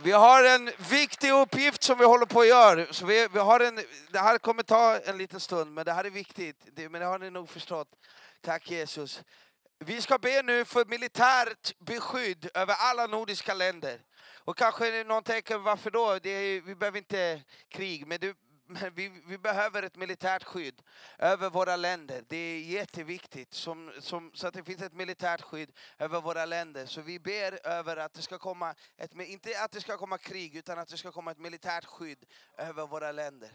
Vi 0.02 0.12
har 0.12 0.44
en 0.44 0.70
viktig 0.90 1.30
uppgift 1.30 1.82
som 1.82 1.98
vi 1.98 2.04
håller 2.04 2.26
på 2.26 2.40
att 2.40 2.48
göra. 2.48 2.92
Så 2.92 3.06
vi, 3.06 3.28
vi 3.32 3.38
har 3.38 3.60
en, 3.60 3.80
det 4.10 4.18
här 4.18 4.38
kommer 4.38 4.62
ta 4.62 4.98
en 4.98 5.18
liten 5.18 5.40
stund, 5.40 5.74
men 5.74 5.84
det 5.84 5.92
här 5.92 6.04
är 6.04 6.10
viktigt. 6.10 6.56
Det, 6.72 6.88
men 6.88 7.00
det 7.00 7.06
har 7.06 7.18
ni 7.18 7.30
nog 7.30 7.48
förstått. 7.48 7.88
Tack 8.42 8.70
Jesus. 8.70 9.22
Vi 9.84 10.00
ska 10.00 10.18
be 10.18 10.42
nu 10.42 10.64
för 10.64 10.84
militärt 10.84 11.78
beskydd 11.78 12.48
över 12.54 12.74
alla 12.78 13.06
nordiska 13.06 13.54
länder. 13.54 14.00
Och 14.44 14.56
kanske 14.56 15.04
någon 15.04 15.22
tänker, 15.22 15.58
varför 15.58 15.90
då? 15.90 16.18
Det 16.22 16.30
är, 16.30 16.60
vi 16.60 16.74
behöver 16.74 16.98
inte 16.98 17.42
krig. 17.68 18.06
Men, 18.06 18.20
du, 18.20 18.34
men 18.70 18.94
vi, 18.94 19.22
vi 19.26 19.38
behöver 19.38 19.82
ett 19.82 19.96
militärt 19.96 20.44
skydd 20.44 20.82
över 21.18 21.50
våra 21.50 21.76
länder. 21.76 22.24
Det 22.28 22.36
är 22.36 22.60
jätteviktigt, 22.60 23.54
som, 23.54 23.92
som, 24.00 24.30
så 24.34 24.46
att 24.46 24.54
det 24.54 24.64
finns 24.64 24.82
ett 24.82 24.92
militärt 24.92 25.42
skydd 25.42 25.72
över 25.98 26.20
våra 26.20 26.44
länder. 26.44 26.86
Så 26.86 27.00
vi 27.00 27.18
ber 27.18 27.66
över 27.66 27.96
att 27.96 28.14
det 28.14 28.22
ska 28.22 28.38
komma, 28.38 28.74
ett, 28.98 29.14
inte 29.14 29.60
att 29.60 29.72
det 29.72 29.80
ska 29.80 29.96
komma 29.96 30.18
krig, 30.18 30.56
utan 30.56 30.78
att 30.78 30.88
det 30.88 30.96
ska 30.96 31.12
komma 31.12 31.30
ett 31.30 31.38
militärt 31.38 31.84
skydd 31.84 32.18
över 32.58 32.86
våra 32.86 33.12
länder. 33.12 33.50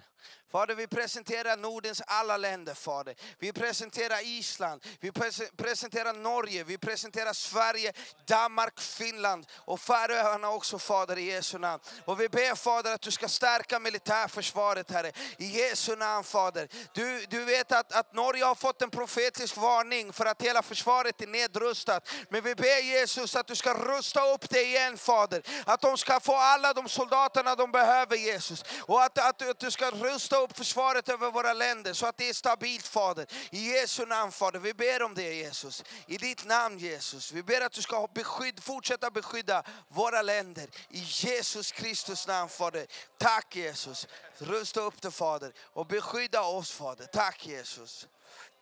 Fader, 0.52 0.76
vi 0.76 0.88
presenterar 0.88 1.58
Nordens 1.58 2.02
alla 2.08 2.38
länder, 2.38 2.74
Fader. 2.74 3.16
Vi 3.40 3.54
presenterar 3.54 4.26
Island, 4.26 4.86
vi 5.00 5.12
presenterar 5.58 6.14
Norge, 6.14 6.64
vi 6.64 6.78
presenterar 6.78 7.34
Sverige, 7.34 7.94
Danmark, 8.28 8.80
Finland 8.80 9.46
och 9.52 9.80
Färöarna 9.80 10.50
också, 10.50 10.80
Fader, 10.80 11.18
i 11.18 11.24
Jesu 11.24 11.58
namn. 11.58 11.84
Och 12.06 12.20
vi 12.20 12.30
ber, 12.30 12.56
Fader, 12.56 12.94
att 12.94 13.02
du 13.02 13.12
ska 13.12 13.28
stärka 13.28 13.80
militärförsvaret, 13.80 14.92
Herre. 15.06 15.12
I 15.38 15.46
Jesu 15.46 15.96
namn, 15.96 16.24
Fader. 16.24 16.68
Du, 16.94 17.26
du 17.30 17.46
vet 17.46 17.72
att, 17.72 17.94
att 17.94 18.14
Norge 18.14 18.46
har 18.46 18.56
fått 18.56 18.82
en 18.82 18.90
profetisk 18.90 19.58
varning 19.58 20.14
för 20.14 20.26
att 20.26 20.42
hela 20.42 20.62
försvaret 20.62 21.22
är 21.22 21.28
nedrustat. 21.28 22.10
Men 22.30 22.44
vi 22.44 22.56
ber 22.56 22.82
Jesus 22.84 23.36
att 23.36 23.48
du 23.48 23.56
ska 23.56 23.74
rusta 23.74 24.34
upp 24.34 24.50
det 24.50 24.64
igen, 24.64 24.98
Fader. 24.98 25.42
Att 25.66 25.82
de 25.82 25.98
ska 25.98 26.20
få 26.20 26.36
alla 26.36 26.74
de 26.74 26.90
soldaterna 26.90 27.56
de 27.56 27.72
behöver, 27.72 28.16
Jesus. 28.16 28.64
Och 28.82 29.04
att, 29.04 29.18
att, 29.18 29.50
att 29.50 29.60
du 29.60 29.72
ska 29.72 29.92
rusta 29.92 30.38
upp 30.38 30.58
försvaret 30.58 31.10
över 31.10 31.32
våra 31.32 31.54
länder 31.54 31.94
så 31.94 32.06
att 32.06 32.18
det 32.18 32.30
är 32.30 32.34
stabilt, 32.34 32.88
Fader. 32.88 33.26
I 33.52 33.72
Jesu 33.72 34.06
namn, 34.06 34.32
Fader. 34.32 34.60
Vi 34.60 34.74
ber 34.74 35.04
om 35.04 35.16
det, 35.16 35.34
Jesus. 35.34 35.84
I 36.08 36.18
ditt 36.18 36.46
namn, 36.46 36.80
Jesus. 36.80 37.32
Vi 37.32 37.44
ber 37.44 37.62
att 37.62 37.72
du 37.72 37.82
ska 37.82 38.08
beskydd, 38.14 38.64
fortsätta 38.64 39.12
beskydda 39.12 39.64
våra 39.88 40.22
länder. 40.22 40.68
I 40.90 41.00
Jesus 41.00 41.72
Kristus 41.72 42.28
namn, 42.28 42.50
Fader. 42.50 42.86
Tack, 43.18 43.56
Jesus. 43.56 44.08
Rusta 44.38 44.82
upp 44.82 44.95
upp 44.96 45.02
det, 45.02 45.12
Fader. 45.12 45.54
Och 45.60 45.86
beskydda 45.86 46.42
oss, 46.42 46.72
Fader. 46.72 47.06
Tack, 47.06 47.48
Jesus. 47.48 48.08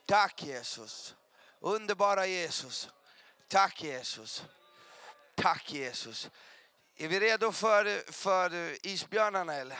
Tack, 0.05 0.43
Jesus. 0.43 1.15
Underbara 1.59 2.25
Jesus. 2.25 2.89
Tack, 3.47 3.83
Jesus. 3.83 4.43
Tack, 5.35 5.71
Jesus. 5.71 6.29
Är 6.97 7.07
vi 7.07 7.19
redo 7.19 7.51
för, 7.51 8.11
för 8.11 8.77
isbjörnarna, 8.87 9.53
eller? 9.53 9.79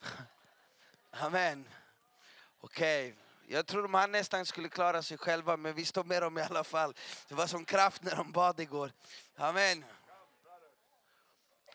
Amen. 1.10 1.68
Okej. 2.60 3.14
Jag 3.48 3.66
tror 3.66 3.82
de 3.82 3.94
här 3.94 4.08
nästan 4.08 4.46
skulle 4.46 4.68
klara 4.68 5.02
sig 5.02 5.18
själva, 5.18 5.56
men 5.56 5.74
vi 5.74 5.84
står 5.84 6.04
med 6.04 6.22
dem 6.22 6.38
i 6.38 6.42
alla 6.42 6.64
fall. 6.64 6.94
Det 7.28 7.34
var 7.34 7.46
som 7.46 7.64
kraft 7.64 8.02
när 8.02 8.16
de 8.16 8.32
bad 8.32 8.60
igår. 8.60 8.92
Amen. 9.36 9.84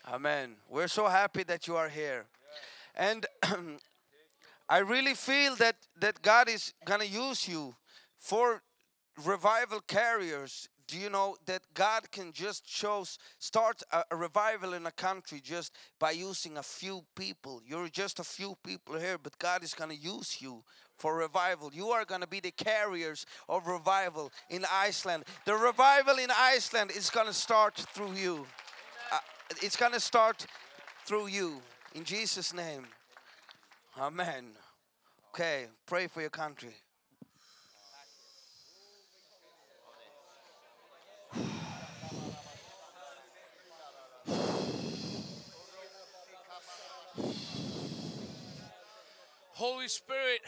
Amen. 0.01 0.57
We're 0.71 0.87
so 0.87 1.07
happy 1.07 1.43
that 1.43 1.67
you 1.67 1.77
are 1.77 1.89
here. 1.89 2.25
And 2.97 3.24
I 4.69 4.79
really 4.79 5.13
feel 5.13 5.55
that, 5.57 5.75
that 5.99 6.21
God 6.21 6.49
is 6.49 6.73
going 6.85 7.01
to 7.01 7.07
use 7.07 7.47
you 7.47 7.75
for 8.17 8.61
revival 9.23 9.79
carriers. 9.81 10.67
Do 10.87 10.97
you 10.99 11.09
know 11.09 11.35
that 11.45 11.61
God 11.73 12.11
can 12.11 12.31
just 12.31 12.65
chose 12.65 13.17
start 13.39 13.81
a, 13.91 14.03
a 14.11 14.15
revival 14.15 14.73
in 14.73 14.85
a 14.85 14.91
country 14.91 15.41
just 15.43 15.73
by 15.99 16.11
using 16.11 16.57
a 16.57 16.63
few 16.63 17.03
people? 17.15 17.61
You're 17.65 17.89
just 17.89 18.19
a 18.19 18.23
few 18.23 18.55
people 18.63 18.99
here, 18.99 19.17
but 19.17 19.37
God 19.39 19.63
is 19.63 19.73
going 19.73 19.89
to 19.89 19.95
use 19.95 20.37
you 20.41 20.63
for 20.97 21.15
revival. 21.15 21.71
You 21.73 21.89
are 21.89 22.05
going 22.05 22.21
to 22.21 22.27
be 22.27 22.39
the 22.39 22.51
carriers 22.51 23.25
of 23.49 23.67
revival 23.67 24.31
in 24.49 24.65
Iceland. 24.71 25.25
The 25.45 25.55
revival 25.55 26.17
in 26.17 26.29
Iceland 26.35 26.91
is 26.91 27.09
going 27.09 27.27
to 27.27 27.33
start 27.33 27.75
through 27.93 28.13
you. 28.13 28.45
Uh, 29.11 29.19
it's 29.61 29.75
going 29.75 29.93
to 29.93 29.99
start 29.99 30.45
through 31.05 31.27
you 31.27 31.61
in 31.93 32.03
Jesus' 32.03 32.53
name. 32.53 32.85
Amen. 33.97 34.45
Okay, 35.33 35.67
pray 35.85 36.07
for 36.07 36.19
your 36.19 36.29
country. 36.29 36.73
Holy 49.53 49.87
Spirit, 49.87 50.41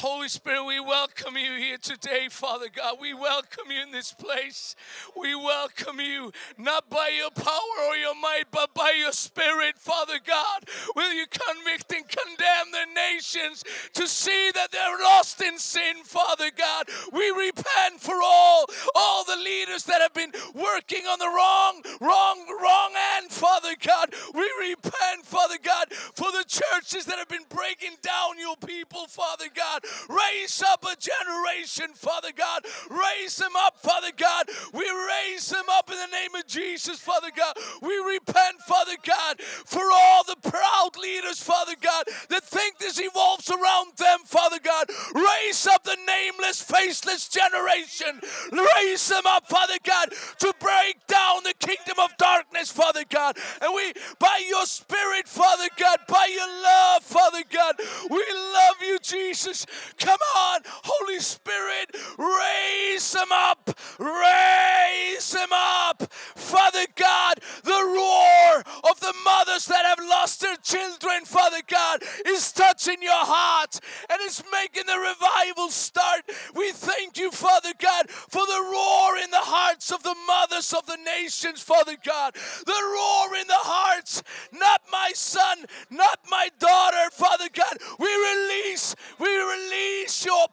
Holy 0.00 0.28
Spirit, 0.28 0.66
we 0.66 0.78
welcome 0.78 1.38
you 1.38 1.52
here 1.52 1.78
today, 1.78 2.28
Father 2.30 2.66
God. 2.68 2.98
We 3.00 3.14
welcome 3.14 3.70
you 3.70 3.80
in 3.82 3.92
this 3.92 4.12
place. 4.12 4.76
We 5.18 5.34
welcome 5.34 6.00
you 6.00 6.32
not 6.58 6.90
by 6.90 7.12
your 7.16 7.30
power 7.30 7.88
or 7.88 7.96
your 7.96 8.14
might, 8.14 8.44
but 8.50 8.74
by 8.74 8.92
your 8.98 9.12
Spirit, 9.12 9.78
Father 9.78 10.18
God. 10.22 10.68
Will 10.94 11.14
you 11.14 11.24
convict 11.30 11.90
and 11.94 12.06
condemn 12.06 12.72
the 12.72 12.84
nations 12.94 13.64
to 13.94 14.06
see 14.06 14.50
that 14.54 14.70
they're 14.70 14.98
lost 15.02 15.40
in 15.40 15.58
sin, 15.58 16.04
Father 16.04 16.50
God? 16.54 16.88
We 17.14 17.30
repent 17.30 17.98
for 17.98 18.16
all, 18.22 18.66
all 18.94 19.24
the 19.24 19.42
leaders 19.42 19.84
that 19.84 20.02
have 20.02 20.12
been 20.12 20.32
working 20.54 21.06
on 21.06 21.18
the 21.18 21.32
wrong, 21.34 21.80
wrong, 22.02 22.44
wrong 22.62 22.90
end, 23.16 23.30
Father 23.30 23.72
God. 23.80 24.12
We 24.34 24.46
repent, 24.60 25.24
Father 25.24 25.56
God, 25.62 25.90
for 26.12 26.30
the 26.32 26.44
churches 26.46 27.06
that 27.06 27.18
have 27.18 27.28
been 27.30 27.48
breaking 27.48 27.96
down 28.02 28.38
your 28.38 28.56
people, 28.58 29.06
Father 29.06 29.46
God. 29.54 29.84
Raise 30.08 30.62
up 30.62 30.84
a 30.84 30.96
generation, 30.96 31.94
Father 31.94 32.30
God. 32.36 32.64
Raise 32.90 33.36
them 33.36 33.52
up, 33.58 33.78
Father 33.78 34.10
God. 34.16 34.46
We 34.72 34.84
raise 34.84 35.48
them 35.48 35.64
up 35.72 35.90
in 35.90 35.96
the 35.96 36.16
name 36.16 36.34
of 36.34 36.46
Jesus, 36.46 36.98
Father 36.98 37.30
God. 37.34 37.56
We 37.82 37.96
repent, 37.98 38.60
Father 38.66 38.96
God, 39.04 39.40
for 39.40 39.82
all 39.82 40.24
the 40.24 40.50
proud 40.50 40.90
leaders, 41.00 41.42
Father 41.42 41.74
God, 41.80 42.04
that 42.30 42.44
think 42.44 42.78
this 42.78 43.00
evolves 43.00 43.50
around 43.50 43.96
them, 43.96 44.20
Father 44.26 44.58
God. 44.62 44.86
Raise 45.14 45.66
up 45.66 45.84
the 45.84 45.96
nameless, 46.06 46.62
faceless 46.62 47.28
generation. 47.28 48.20
Raise 48.52 49.08
them 49.08 49.26
up, 49.26 49.48
Father 49.48 49.78
God, 49.84 50.08
to 50.38 50.52
break 50.60 51.06
down 51.06 51.42
the 51.44 51.54
kingdom 51.58 51.98
of 52.02 52.16
darkness, 52.16 52.70
Father 52.70 53.04
God. 53.08 53.36
And 53.60 53.74
we, 53.74 53.92
by 54.18 54.42
your 54.48 54.66
Spirit, 54.66 55.28
Father 55.28 55.68
God, 55.76 55.98
by 56.08 56.28
your 56.32 56.62
love, 56.62 57.02
Father 57.02 57.42
God, 57.50 57.74
we 58.10 58.24
love 58.32 58.76
you, 58.82 58.98
Jesus. 59.02 59.65
Come 59.98 60.18
on, 60.36 60.60
Holy 60.64 61.20
Spirit, 61.20 61.96
raise 62.18 63.12
them 63.12 63.32
up, 63.32 63.70
raise 63.98 65.32
them 65.32 65.48
up, 65.52 66.02
Father 66.12 66.86
God. 66.94 67.40
The 67.64 67.70
roar 67.70 68.62
of 68.90 69.00
the 69.00 69.14
mothers 69.24 69.66
that 69.66 69.84
have 69.84 69.98
lost 70.08 70.40
their 70.40 70.56
children, 70.56 71.24
Father 71.24 71.60
God, 71.66 72.02
is 72.26 72.52
touching 72.52 73.02
your 73.02 73.12
heart 73.12 73.78
and 74.10 74.18
it's 74.22 74.42
making 74.52 74.86
the 74.86 74.98
revival 74.98 75.70
start. 75.70 76.22
We 76.54 76.72
thank 76.72 77.18
you, 77.18 77.30
Father 77.30 77.72
God, 77.78 78.10
for 78.10 78.44
the 78.44 78.68
roar 78.72 79.16
in 79.22 79.30
the 79.30 79.42
hearts 79.42 79.92
of 79.92 80.02
the 80.02 80.14
mothers 80.26 80.72
of 80.72 80.86
the 80.86 80.98
nations, 81.04 81.62
Father 81.62 81.96
God. 82.04 82.34
The 82.34 82.72
roar 82.72 83.36
in 83.40 83.46
the 83.46 83.62
hearts, 83.66 84.22
not 84.52 84.82
my 84.90 85.10
son, 85.14 85.66
not 85.90 86.20
my 86.30 86.48
daughter, 86.58 87.10
Father 87.12 87.48
God. 87.52 87.78
We 87.98 88.06
release, 88.06 88.94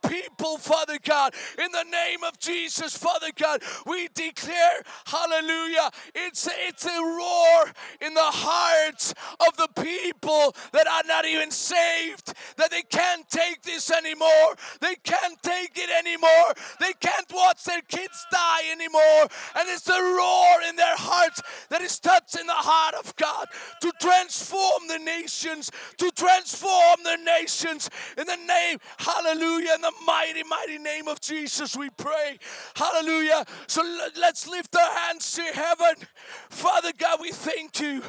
people, 0.08 0.58
Father 0.58 0.98
God, 1.04 1.34
in 1.58 1.72
the 1.72 1.84
name 1.84 2.24
of 2.24 2.40
Jesus, 2.40 2.98
Father 2.98 3.30
God. 3.36 3.62
We 3.86 4.08
declare, 4.14 4.82
hallelujah, 5.06 5.92
it's, 6.16 6.48
it's 6.68 6.86
a 6.86 7.02
roar 7.02 7.74
in 8.02 8.14
the 8.14 8.22
hearts 8.22 9.14
of 9.40 9.58
the 9.58 9.70
people 9.82 10.56
that 10.72 10.88
are 10.88 11.04
not 11.08 11.26
even 11.26 11.52
saved, 11.52 12.34
that 12.58 12.72
they 12.72 12.84
can't 12.84 13.28
take 13.30 13.62
this 13.64 13.92
anymore. 13.92 14.56
They 14.82 14.96
can't 15.04 15.42
take 15.42 15.72
it 15.76 15.90
anymore. 15.90 16.54
They 16.80 16.94
can't 17.00 17.32
watch 17.34 17.64
their 17.64 17.82
kids 17.82 18.26
die 18.32 18.72
anymore. 18.72 19.28
And 19.56 19.70
it's 19.70 19.84
the 19.84 19.94
roar 19.94 20.70
in 20.70 20.76
their 20.76 20.96
hearts 20.96 21.42
that 21.70 21.82
is 21.82 22.00
touching 22.00 22.48
the 22.48 22.54
heart 22.54 22.96
of 22.96 23.16
God 23.16 23.48
to 23.82 23.92
transform 24.00 24.88
the 24.88 25.00
nations, 25.00 25.72
to 25.98 26.12
transform 26.12 27.04
the 27.04 27.18
nations 27.24 27.90
in 28.18 28.28
the 28.28 28.38
name, 28.38 28.80
hallelujah, 28.98 29.76
in 29.76 29.82
the 29.82 29.93
mighty, 30.06 30.44
mighty 30.44 30.78
name 30.78 31.08
of 31.08 31.20
Jesus, 31.22 31.76
we 31.76 31.90
pray. 31.92 32.38
Hallelujah. 32.76 33.46
So 33.68 33.82
let- 33.84 34.18
let's 34.18 34.48
lift 34.48 34.76
our 34.76 34.92
hands 34.92 35.32
to 35.34 35.44
heaven. 35.44 36.08
Father 36.50 36.92
God, 36.94 37.20
we 37.22 37.32
thank 37.32 37.80
you. 37.80 38.04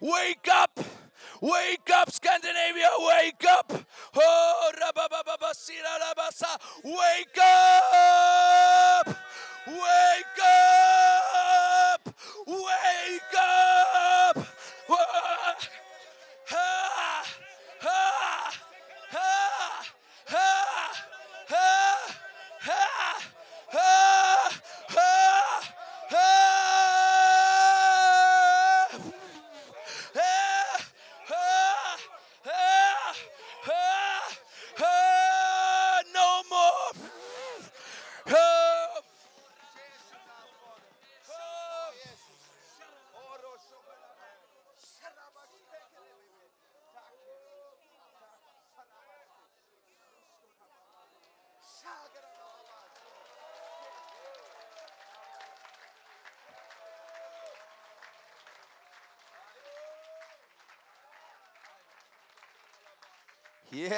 Wake 0.00 0.48
up. 0.50 0.78
Wake 1.40 1.90
up, 1.90 2.10
Scandinavia, 2.10 2.88
wake 3.00 3.44
up. 3.50 3.72
Oh, 4.16 4.72
rabababasira 4.80 5.98
rabasa. 6.00 6.58
Wake 6.84 7.38
up. 7.38 9.08
Wake 9.66 10.40
up. 10.44 12.14
Wake 12.46 13.34
up. 13.36 14.46
Ah, 14.90 15.56
ah, 16.52 17.24
ah, 17.82 18.52
ah, 19.12 19.84
ah, 20.32 20.73
ah, 21.54 21.98
ah, 22.68 23.18
ah, 23.74 24.13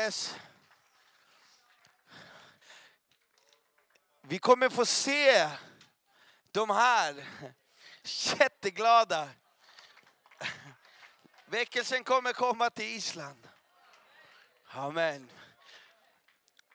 Yes. 0.06 0.36
Vi 4.22 4.38
kommer 4.38 4.68
få 4.68 4.86
se 4.86 5.50
de 6.52 6.70
här 6.70 7.28
jätteglada. 8.38 9.28
Väckelsen 11.46 12.04
kommer 12.04 12.32
komma 12.32 12.70
till 12.70 12.84
Island. 12.84 13.48
Amen. 14.66 15.30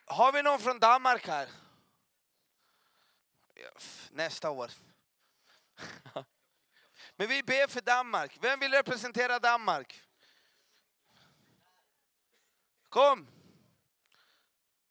Har 0.04 0.32
vi 0.32 0.42
någon 0.42 0.60
från 0.60 0.78
Danmark 0.78 1.26
här? 1.26 1.48
Nästa 4.10 4.50
år. 4.50 4.70
Men 7.16 7.28
vi 7.28 7.42
ber 7.42 7.66
för 7.66 7.80
Danmark. 7.80 8.38
Vem 8.40 8.60
vill 8.60 8.72
representera 8.72 9.38
Danmark? 9.38 10.02
Kom! 12.92 13.26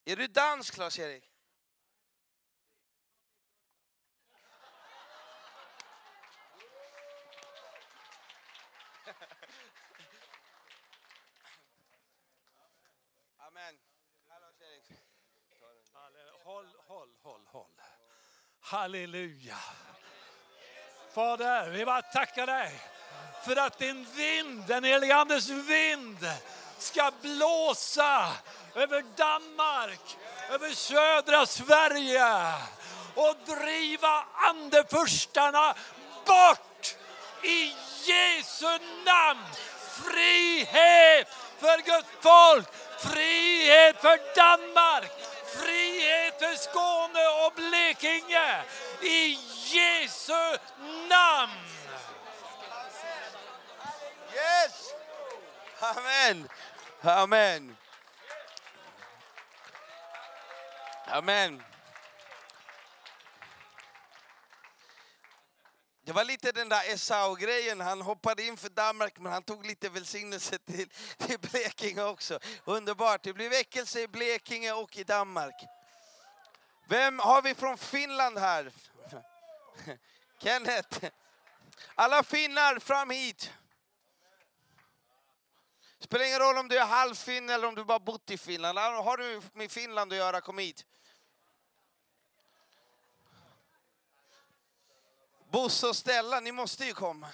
Är 0.06 0.16
du 0.16 0.28
dansk, 0.28 0.78
Lars-Erik? 0.78 1.24
Amen. 13.38 13.80
Håll, 16.44 16.76
håll, 16.88 17.10
håll, 17.22 17.48
håll. 17.48 17.82
Halleluja. 18.60 19.58
Fader, 21.14 21.70
vi 21.70 21.86
bara 21.86 22.02
tackar 22.02 22.48
dig 22.48 22.82
för 23.46 23.56
att 23.56 23.78
din 23.78 24.06
vind, 24.06 24.68
den 24.68 24.84
helige 24.84 25.16
Andes 25.16 25.50
vind, 25.50 26.18
ska 26.82 27.12
blåsa 27.22 28.32
över 28.76 29.04
Danmark, 29.16 30.18
över 30.50 30.70
södra 30.70 31.46
Sverige 31.46 32.54
och 33.16 33.36
driva 33.46 34.26
andefurstarna 34.34 35.76
bort 36.26 36.96
i 37.44 37.76
Jesu 38.04 38.80
namn. 39.06 39.46
Frihet 40.04 41.28
för 41.60 41.78
Guds 41.78 42.08
folk, 42.22 42.68
frihet 43.00 44.02
för 44.02 44.36
Danmark, 44.36 45.12
frihet 45.46 46.40
för 46.40 46.56
Skåne 46.56 47.28
och 47.46 47.54
Blekinge 47.54 48.64
i 49.02 49.38
Jesu 49.66 50.58
namn. 51.10 51.52
Yes! 54.34 54.94
Amen. 55.80 56.48
Amen. 57.04 57.78
Amen. 61.06 61.64
Det 66.06 66.12
var 66.12 66.24
lite 66.24 66.52
den 66.52 66.70
där 66.70 66.94
Esau-grejen. 66.94 67.82
Han 67.82 68.02
hoppade 68.02 68.44
in 68.44 68.58
för 68.58 68.70
Danmark 68.70 69.20
men 69.20 69.32
han 69.32 69.44
tog 69.44 69.66
lite 69.66 69.90
välsignelse 69.90 70.58
till, 70.58 70.90
till 71.18 71.40
Blekinge 71.40 72.04
också. 72.04 72.40
Underbart. 72.66 73.24
Det 73.24 73.34
blir 73.34 73.50
väckelse 73.50 74.02
i 74.02 74.08
Blekinge 74.08 74.72
och 74.72 74.98
i 74.98 75.04
Danmark. 75.04 75.56
Vem 76.88 77.20
har 77.20 77.42
vi 77.42 77.56
från 77.56 77.78
Finland 77.78 78.38
här? 78.38 78.72
Kenneth. 80.44 81.06
Alla 81.96 82.24
finnar 82.24 82.80
fram 82.80 83.10
hit. 83.10 83.52
Spelar 86.02 86.26
ingen 86.26 86.40
roll 86.40 86.58
om 86.58 86.68
du 86.68 86.78
är 86.78 86.86
halvfinne 86.86 87.54
eller 87.54 87.68
om 87.68 87.76
du 87.76 87.84
bara 87.84 88.00
bott 88.00 88.32
i 88.32 88.38
Finland. 88.38 88.78
Har 88.80 89.18
du 89.18 89.42
med 89.54 89.72
Finland 89.72 90.12
att 90.12 90.18
göra, 90.18 90.42
kom 90.42 90.58
hit. 90.58 90.86
Bosse 95.50 95.88
och 95.88 95.96
Stella, 95.96 96.40
ni 96.40 96.52
måste 96.52 96.86
ju 96.86 96.94
komma. 96.94 97.28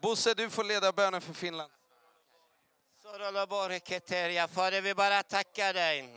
Bosse, 0.00 0.34
du 0.34 0.50
får 0.50 0.64
leda 0.64 0.92
bönen 0.92 1.20
för 1.20 1.32
Finland. 1.32 1.72
Fader, 4.54 4.80
vi 4.80 4.94
bara 4.94 5.22
tackar 5.22 5.72
dig. 5.74 6.14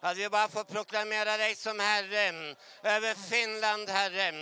Att 0.00 0.16
vi 0.16 0.28
bara 0.28 0.48
får 0.48 0.64
proklamera 0.64 1.36
dig 1.36 1.54
som 1.54 1.80
Herre 1.80 2.54
över 2.82 3.14
Finland, 3.14 3.88
Herre. 3.88 4.32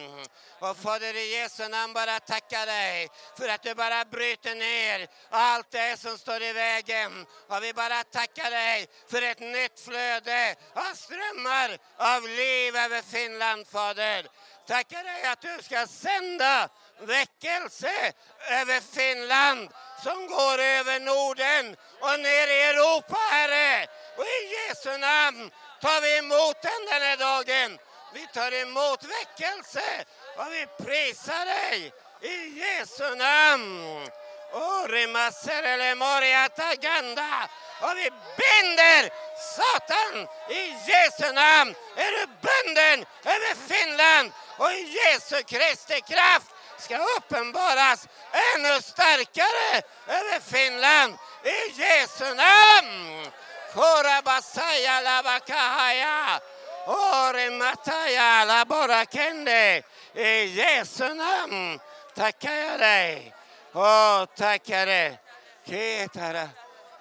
Och 0.61 0.77
Fader, 0.77 1.17
i 1.17 1.37
Jesu 1.37 1.69
namn 1.69 1.93
bara 1.93 2.21
tackar 2.21 2.67
dig 2.67 3.09
för 3.39 3.49
att 3.49 3.63
du 3.63 3.75
bara 3.75 4.05
bryter 4.05 4.55
ner 4.55 5.09
allt 5.31 5.71
det 5.71 6.01
som 6.01 6.19
står 6.19 6.43
i 6.43 6.53
vägen. 6.53 7.27
Och 7.49 7.63
vi 7.63 7.73
bara 7.73 8.05
tackar 8.05 8.51
dig 8.51 8.87
för 9.09 9.23
ett 9.23 9.41
nytt 9.41 9.81
flöde 9.81 10.55
av 10.75 10.95
strömmar 10.95 11.79
av 11.97 12.23
liv 12.23 12.77
över 12.77 13.03
Finland, 13.03 13.67
Fader. 13.69 14.27
Tackar 14.67 15.05
dig 15.05 15.23
att 15.25 15.41
du 15.41 15.63
ska 15.63 15.87
sända 15.87 16.69
väckelse 17.01 18.13
över 18.51 18.81
Finland 18.81 19.69
som 20.03 20.27
går 20.27 20.59
över 20.59 21.01
Norden 21.01 21.77
och 22.01 22.21
ner 22.21 22.47
i 22.49 22.63
Europa, 22.63 23.17
Herre. 23.31 23.87
Och 24.17 24.25
i 24.25 24.55
Jesu 24.55 24.99
namn 24.99 25.51
tar 25.81 26.01
vi 26.01 26.19
emot 26.19 26.63
den 26.63 26.83
den 26.91 27.03
här 27.03 27.17
dagen. 27.17 27.79
Vi 28.15 28.27
tar 28.27 28.53
emot 28.53 29.05
väckelse 29.05 30.05
och 30.37 30.53
vi 30.53 30.85
prisar 30.85 31.45
dig 31.45 31.93
i 32.21 32.61
Jesu 32.61 33.15
namn. 33.15 34.09
Orimaserele 34.53 35.95
moriata 35.95 36.75
ganda. 36.75 37.49
Och 37.81 37.97
vi 37.97 38.11
binder 38.11 39.11
Satan 39.57 40.29
i 40.49 40.63
Jesu 40.91 41.33
namn. 41.33 41.75
Är 41.97 42.11
du 42.11 42.27
bunden 42.27 43.07
över 43.25 43.55
Finland 43.69 44.33
och 44.57 44.73
i 44.73 44.99
Jesu 44.99 45.43
Kristi 45.43 46.01
kraft 46.01 46.47
ska 46.79 46.99
uppenbaras 47.17 48.09
ännu 48.33 48.83
starkare 48.83 49.83
över 50.07 50.41
Finland 50.41 51.15
i 51.45 51.81
Jesu 51.81 52.35
namn. 52.35 53.31
Korabasaya 53.75 55.01
labakahaya. 55.01 56.41
Orimataya 56.87 58.45
laborakende. 58.45 59.83
I 60.15 60.45
Jesu 60.45 61.15
namn 61.15 61.81
tackar 62.15 62.53
jag 62.53 62.81
dig. 62.81 63.35
Oh, 63.75 63.81
Åh, 63.81 64.25
tackar 64.37 64.87
Herre. 64.87 65.19
Ketara. 65.65 66.49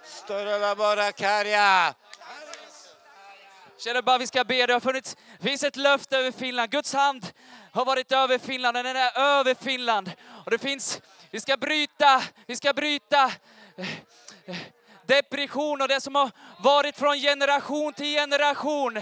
Stora 0.03 0.57
laborakaria. 0.57 1.93
Känner 3.78 4.01
bara 4.01 4.17
vi 4.17 4.28
ska 4.28 4.43
be. 4.43 4.65
Det 4.65 4.74
har 4.74 4.80
funnits, 4.80 5.17
finns 5.41 5.63
ett 5.63 5.76
löfte 5.76 6.17
över 6.17 6.32
Finland. 6.32 6.72
Guds 6.72 6.93
hand 6.93 7.28
har 7.72 7.86
varit 7.86 8.11
över 8.11 8.38
Finland. 8.38 8.78
Den 8.78 8.86
är 8.86 9.19
över 9.19 9.55
Finland. 9.55 10.11
Och 10.45 10.51
det 10.51 10.57
finns, 10.57 11.01
vi 11.32 11.39
ska 11.39 11.57
bryta, 11.57 12.24
vi 12.47 12.55
ska 12.55 12.74
bryta 12.74 13.32
eh, 13.78 13.89
eh, 14.45 14.57
depression 15.05 15.82
och 15.82 15.88
det 15.88 16.01
som 16.01 16.15
har 16.15 16.32
varit 16.59 16.97
från 16.97 17.17
generation 17.17 17.93
till 17.93 18.15
generation. 18.15 18.99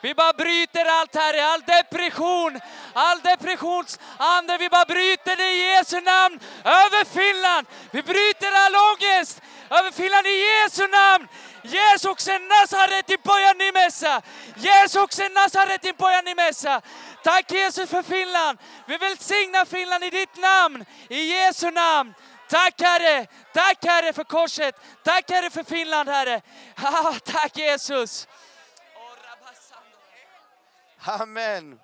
Vi 0.00 0.14
bara 0.14 0.32
bryter 0.32 0.84
allt 0.84 1.14
här, 1.14 1.52
all 1.52 1.60
depression, 1.60 2.60
all 2.92 3.20
depressionsande. 3.20 4.58
Vi 4.58 4.68
bara 4.68 4.84
bryter 4.84 5.36
det 5.36 5.52
i 5.52 5.70
Jesu 5.70 6.00
namn 6.00 6.40
över 6.64 7.04
Finland. 7.04 7.66
Vi 7.90 8.02
bryter 8.02 8.52
all 8.52 8.74
ångest 8.76 9.40
över 9.70 9.90
Finland 9.90 10.26
i 10.26 10.36
Jesu 10.48 10.86
namn. 10.86 11.28
Jeesuksen 11.62 12.48
Nasaretin 12.48 13.18
pojan 13.22 13.58
nimessä. 13.58 14.22
Jeesuksen 14.56 15.32
Nasaretin 15.34 15.94
pojan 15.94 16.24
nimessä. 16.24 16.82
Tack 17.24 17.50
Jesus 17.50 17.90
för 17.90 18.02
Finland. 18.02 18.58
Vi 18.86 18.96
välsignar 18.96 19.64
Finland 19.64 20.04
i 20.04 20.10
ditt 20.10 20.36
namn, 20.36 20.84
i 21.08 21.20
Jesu 21.32 21.70
namn. 21.70 22.14
Tack 22.48 22.80
Herre, 22.80 23.26
tack 23.54 23.84
Herre 23.84 24.12
för 24.12 24.24
korset. 24.24 24.74
Tack 25.04 25.30
Herre 25.30 25.50
för 25.50 25.64
Finland 25.64 26.08
Herre. 26.08 26.40
Ah, 26.76 27.14
tack 27.24 27.58
Jesus. 27.58 28.28
Amen. 31.00 31.80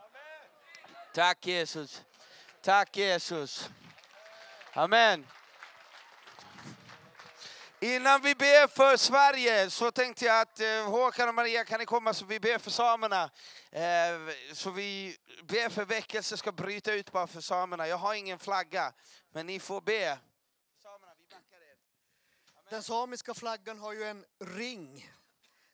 Tack 1.14 1.46
Jesus. 1.46 2.02
Tack 2.62 2.96
Jesus. 2.96 3.68
Amen. 4.72 5.26
Innan 7.80 8.22
vi 8.22 8.34
ber 8.34 8.66
för 8.66 8.96
Sverige 8.96 9.70
så 9.70 9.90
tänkte 9.90 10.24
jag 10.24 10.40
att 10.40 10.60
eh, 10.60 10.90
Håkan 10.90 11.28
och 11.28 11.34
Maria 11.34 11.64
kan 11.64 11.80
ni 11.80 11.86
komma 11.86 12.14
så 12.14 12.24
vi 12.24 12.40
ber 12.40 12.58
för 12.58 12.70
samerna. 12.70 13.30
Eh, 13.70 14.34
så 14.52 14.70
vi 14.70 15.16
ber 15.42 15.68
för 15.68 15.84
väckelse 15.84 16.36
ska 16.36 16.52
bryta 16.52 16.92
ut 16.92 17.12
bara 17.12 17.26
för 17.26 17.40
samerna. 17.40 17.88
Jag 17.88 17.96
har 17.96 18.14
ingen 18.14 18.38
flagga, 18.38 18.92
men 19.32 19.46
ni 19.46 19.60
får 19.60 19.80
be. 19.80 20.18
Samerna, 20.82 21.12
vi 21.18 21.26
backar 21.26 21.56
er. 21.56 21.76
Den 22.70 22.82
samiska 22.82 23.34
flaggan 23.34 23.78
har 23.78 23.92
ju 23.92 24.04
en 24.04 24.24
ring. 24.40 25.10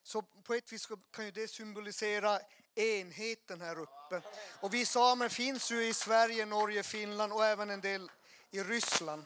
Så 0.03 0.21
på 0.21 0.53
ett 0.53 0.73
vis 0.73 0.87
kan 1.11 1.25
ju 1.25 1.31
det 1.31 1.47
symbolisera 1.47 2.39
enheten 2.75 3.61
här 3.61 3.79
uppe. 3.79 4.21
Och 4.59 4.73
vi 4.73 4.85
samer 4.85 5.29
finns 5.29 5.71
ju 5.71 5.87
i 5.87 5.93
Sverige, 5.93 6.45
Norge, 6.45 6.83
Finland 6.83 7.33
och 7.33 7.45
även 7.45 7.69
en 7.69 7.81
del 7.81 8.11
i 8.51 8.63
Ryssland. 8.63 9.25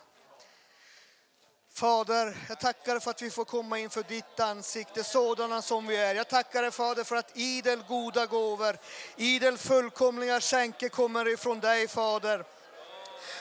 Fader, 1.73 2.37
jag 2.49 2.59
tackar 2.59 2.93
dig 2.93 3.01
för 3.01 3.11
att 3.11 3.21
vi 3.21 3.29
får 3.29 3.45
komma 3.45 3.79
inför 3.79 4.03
ditt 4.03 4.39
ansikte 4.39 5.03
sådana 5.03 5.61
som 5.61 5.87
vi 5.87 5.95
är. 5.95 6.15
Jag 6.15 6.27
tackar 6.27 6.61
dig 6.61 6.71
Fader 6.71 7.03
för 7.03 7.15
att 7.15 7.37
idel 7.37 7.83
goda 7.87 8.25
gåvor, 8.25 8.77
idel 9.15 9.57
fullkomliga 9.57 10.41
skänker 10.41 10.89
kommer 10.89 11.27
ifrån 11.27 11.59
dig 11.59 11.87
Fader. 11.87 12.45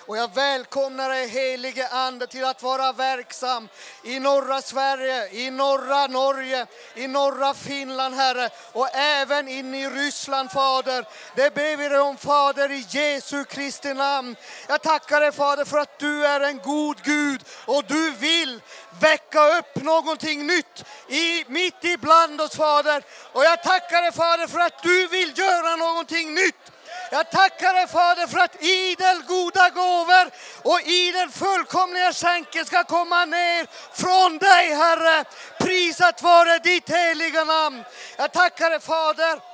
Och 0.07 0.17
jag 0.17 0.35
välkomnar 0.35 1.09
dig 1.09 1.29
helige 1.29 1.89
Ande 1.89 2.27
till 2.27 2.45
att 2.45 2.63
vara 2.63 2.93
verksam 2.93 3.69
i 4.03 4.21
norra 4.21 4.63
Sverige, 4.63 5.29
i 5.33 5.51
norra 5.51 6.07
Norge, 6.07 6.67
i 6.95 7.09
norra 7.09 7.55
Finland 7.55 8.15
Herre 8.15 8.51
och 8.73 8.95
även 8.95 9.49
in 9.49 9.75
i 9.75 9.89
Ryssland 9.89 10.51
Fader. 10.51 11.05
Det 11.37 11.55
ber 11.55 11.77
vi 11.77 11.89
dig 11.89 12.01
om 12.01 12.17
Fader 12.17 12.71
i 12.71 12.87
Jesu 12.89 13.45
Kristi 13.45 13.95
namn. 13.95 14.37
Jag 14.69 14.83
tackar 14.83 15.21
dig 15.21 15.33
Fader 15.33 15.65
för 15.65 15.79
att 15.79 15.99
du 15.99 16.27
är 16.27 16.41
en 16.41 16.59
god 16.59 17.03
Gud 17.03 17.45
och 17.67 17.85
du 17.85 18.11
vill 18.11 18.61
väcka 19.01 19.59
upp 19.59 19.83
någonting 19.83 20.47
nytt 20.47 20.85
i, 21.09 21.45
mitt 21.49 21.85
ibland 21.85 22.41
oss 22.41 22.57
Fader. 22.57 23.03
Och 23.33 23.45
jag 23.45 23.63
tackar 23.63 24.03
dig 24.03 24.13
Fader 24.13 24.47
för 24.47 24.59
att 24.59 24.83
du 24.83 25.07
vill 25.07 25.39
göra 25.39 25.77
någonting 25.77 26.35
nytt. 26.35 26.74
Jag 27.11 27.31
tackar 27.31 27.75
dig 27.75 27.89
Fader 27.89 28.27
för 28.27 28.39
att 28.39 28.63
idel 28.63 29.23
goda 29.27 29.71
gåvor 29.71 30.31
och 30.63 30.81
idel 30.81 31.31
fullkomliga 31.31 32.13
skänker 32.13 32.65
ska 32.65 32.85
komma 32.85 33.25
ner 33.25 33.67
från 33.95 34.39
dig 34.39 34.75
Herre. 34.75 35.25
Prisat 35.59 36.23
vare 36.23 36.59
ditt 36.59 36.91
heliga 36.91 37.45
namn. 37.45 37.85
Jag 38.17 38.33
tackar 38.33 38.71
dig 38.71 38.81
Fader 38.81 39.54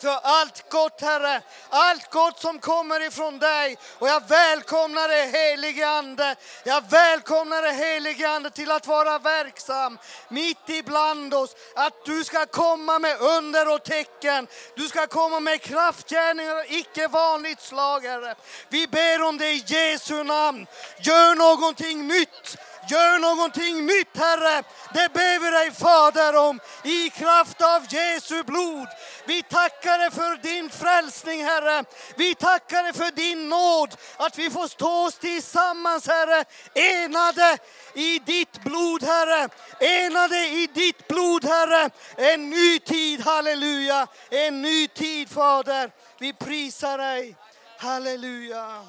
för 0.00 0.18
allt 0.22 0.70
gott 0.70 1.00
Herre, 1.00 1.42
allt 1.68 2.10
gott 2.10 2.40
som 2.40 2.58
kommer 2.58 3.06
ifrån 3.06 3.38
dig. 3.38 3.76
Och 3.98 4.08
jag 4.08 4.28
välkomnar 4.28 5.08
dig 5.08 5.30
helige 5.30 5.88
Ande. 5.88 6.36
Jag 6.64 6.84
välkomnar 6.90 7.62
dig 7.62 7.74
helige 7.74 8.28
Ande 8.28 8.50
till 8.50 8.70
att 8.70 8.86
vara 8.86 9.18
verksam 9.18 9.98
mitt 10.28 10.68
ibland 10.68 11.34
oss. 11.34 11.56
Att 11.74 12.04
du 12.04 12.24
ska 12.24 12.46
komma 12.46 12.98
med 12.98 13.20
under 13.20 13.74
och 13.74 13.82
tecken. 13.82 14.46
Du 14.76 14.88
ska 14.88 15.06
komma 15.06 15.40
med 15.40 15.62
kraftgärningar 15.62 16.56
och 16.56 16.64
icke 16.68 17.08
vanligt 17.08 17.60
slag 17.60 18.04
Herre. 18.04 18.34
Vi 18.68 18.86
ber 18.86 19.22
om 19.22 19.38
det 19.38 19.50
i 19.50 19.64
Jesu 19.66 20.24
namn. 20.24 20.66
Gör 20.98 21.34
någonting 21.34 22.06
nytt. 22.08 22.56
Gör 22.90 23.18
någonting 23.18 23.86
nytt 23.86 24.16
Herre. 24.16 24.62
Det 24.94 25.12
ber 25.12 25.38
vi 25.38 25.50
dig 25.50 25.72
Fader 25.72 26.36
om 26.36 26.60
i 26.84 27.10
kraft 27.10 27.62
av 27.62 27.86
Jesu 27.94 28.42
blod. 28.42 28.88
Vi 29.24 29.42
tackar 29.42 29.98
dig 29.98 30.10
för 30.10 30.42
din 30.42 30.70
frälsning 30.70 31.44
Herre. 31.44 31.84
Vi 32.16 32.34
tackar 32.34 32.82
dig 32.82 32.92
för 32.92 33.10
din 33.10 33.48
nåd. 33.48 33.96
Att 34.16 34.38
vi 34.38 34.50
får 34.50 34.68
stå 34.68 35.06
oss 35.06 35.14
tillsammans 35.14 36.06
Herre. 36.06 36.44
Enade 36.74 37.58
i 37.94 38.18
ditt 38.18 38.64
blod 38.64 39.02
Herre. 39.02 39.48
Enade 39.80 40.46
i 40.46 40.68
ditt 40.74 41.08
blod 41.08 41.44
Herre. 41.44 41.90
En 42.16 42.50
ny 42.50 42.78
tid, 42.78 43.20
halleluja. 43.20 44.06
En 44.30 44.62
ny 44.62 44.88
tid 44.88 45.30
Fader. 45.30 45.90
Vi 46.18 46.32
prisar 46.32 46.98
dig. 46.98 47.36
Halleluja. 47.78 48.86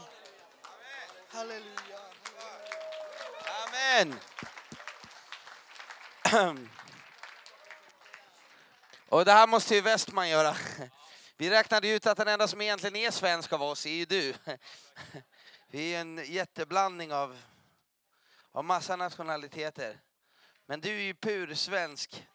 Halleluja. 1.33 1.88
Amen. 3.69 4.19
Och 9.09 9.25
det 9.25 9.31
här 9.31 9.47
måste 9.47 9.75
ju 9.75 9.81
Westman 9.81 10.29
göra. 10.29 10.55
Vi 11.37 11.49
räknade 11.49 11.89
ut 11.89 12.05
att 12.05 12.17
den 12.17 12.27
enda 12.27 12.47
som 12.47 12.61
egentligen 12.61 12.95
är 12.95 13.11
svensk 13.11 13.53
av 13.53 13.63
oss 13.63 13.85
är 13.85 13.89
ju 13.89 14.05
du. 14.05 14.33
Vi 15.67 15.95
är 15.95 16.01
en 16.01 16.25
jätteblandning 16.25 17.13
av, 17.13 17.37
av 18.51 18.65
massa 18.65 18.95
nationaliteter. 18.95 19.99
Men 20.65 20.81
du 20.81 20.89
är 20.89 21.01
ju 21.01 21.13
pur 21.13 21.53
svensk. 21.55 22.27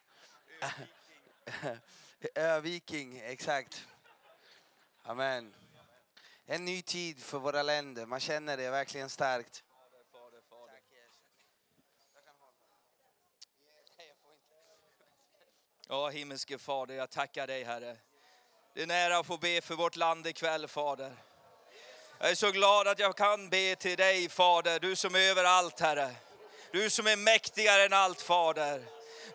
Ö-viking, 2.34 3.20
exakt. 3.24 3.86
Amen. 5.02 5.54
En 6.46 6.64
ny 6.64 6.82
tid 6.82 7.22
för 7.22 7.38
våra 7.38 7.62
länder. 7.62 8.06
Man 8.06 8.20
känner 8.20 8.56
det 8.56 8.70
verkligen 8.70 9.10
starkt. 9.10 9.63
Ja, 15.88 16.08
himmelske 16.08 16.58
Fader, 16.58 16.94
jag 16.94 17.10
tackar 17.10 17.46
dig 17.46 17.64
Herre. 17.64 17.96
Det 18.74 18.82
är 18.82 18.86
nära 18.86 19.18
att 19.18 19.26
få 19.26 19.36
be 19.36 19.60
för 19.60 19.74
vårt 19.74 19.96
land 19.96 20.26
ikväll 20.26 20.68
Fader. 20.68 21.12
Jag 22.18 22.30
är 22.30 22.34
så 22.34 22.50
glad 22.50 22.88
att 22.88 22.98
jag 22.98 23.16
kan 23.16 23.48
be 23.48 23.76
till 23.76 23.96
dig 23.96 24.28
Fader, 24.28 24.80
du 24.80 24.96
som 24.96 25.14
är 25.14 25.18
överallt 25.18 25.80
Herre. 25.80 26.14
Du 26.72 26.90
som 26.90 27.06
är 27.06 27.16
mäktigare 27.16 27.84
än 27.84 27.92
allt 27.92 28.22
Fader. 28.22 28.84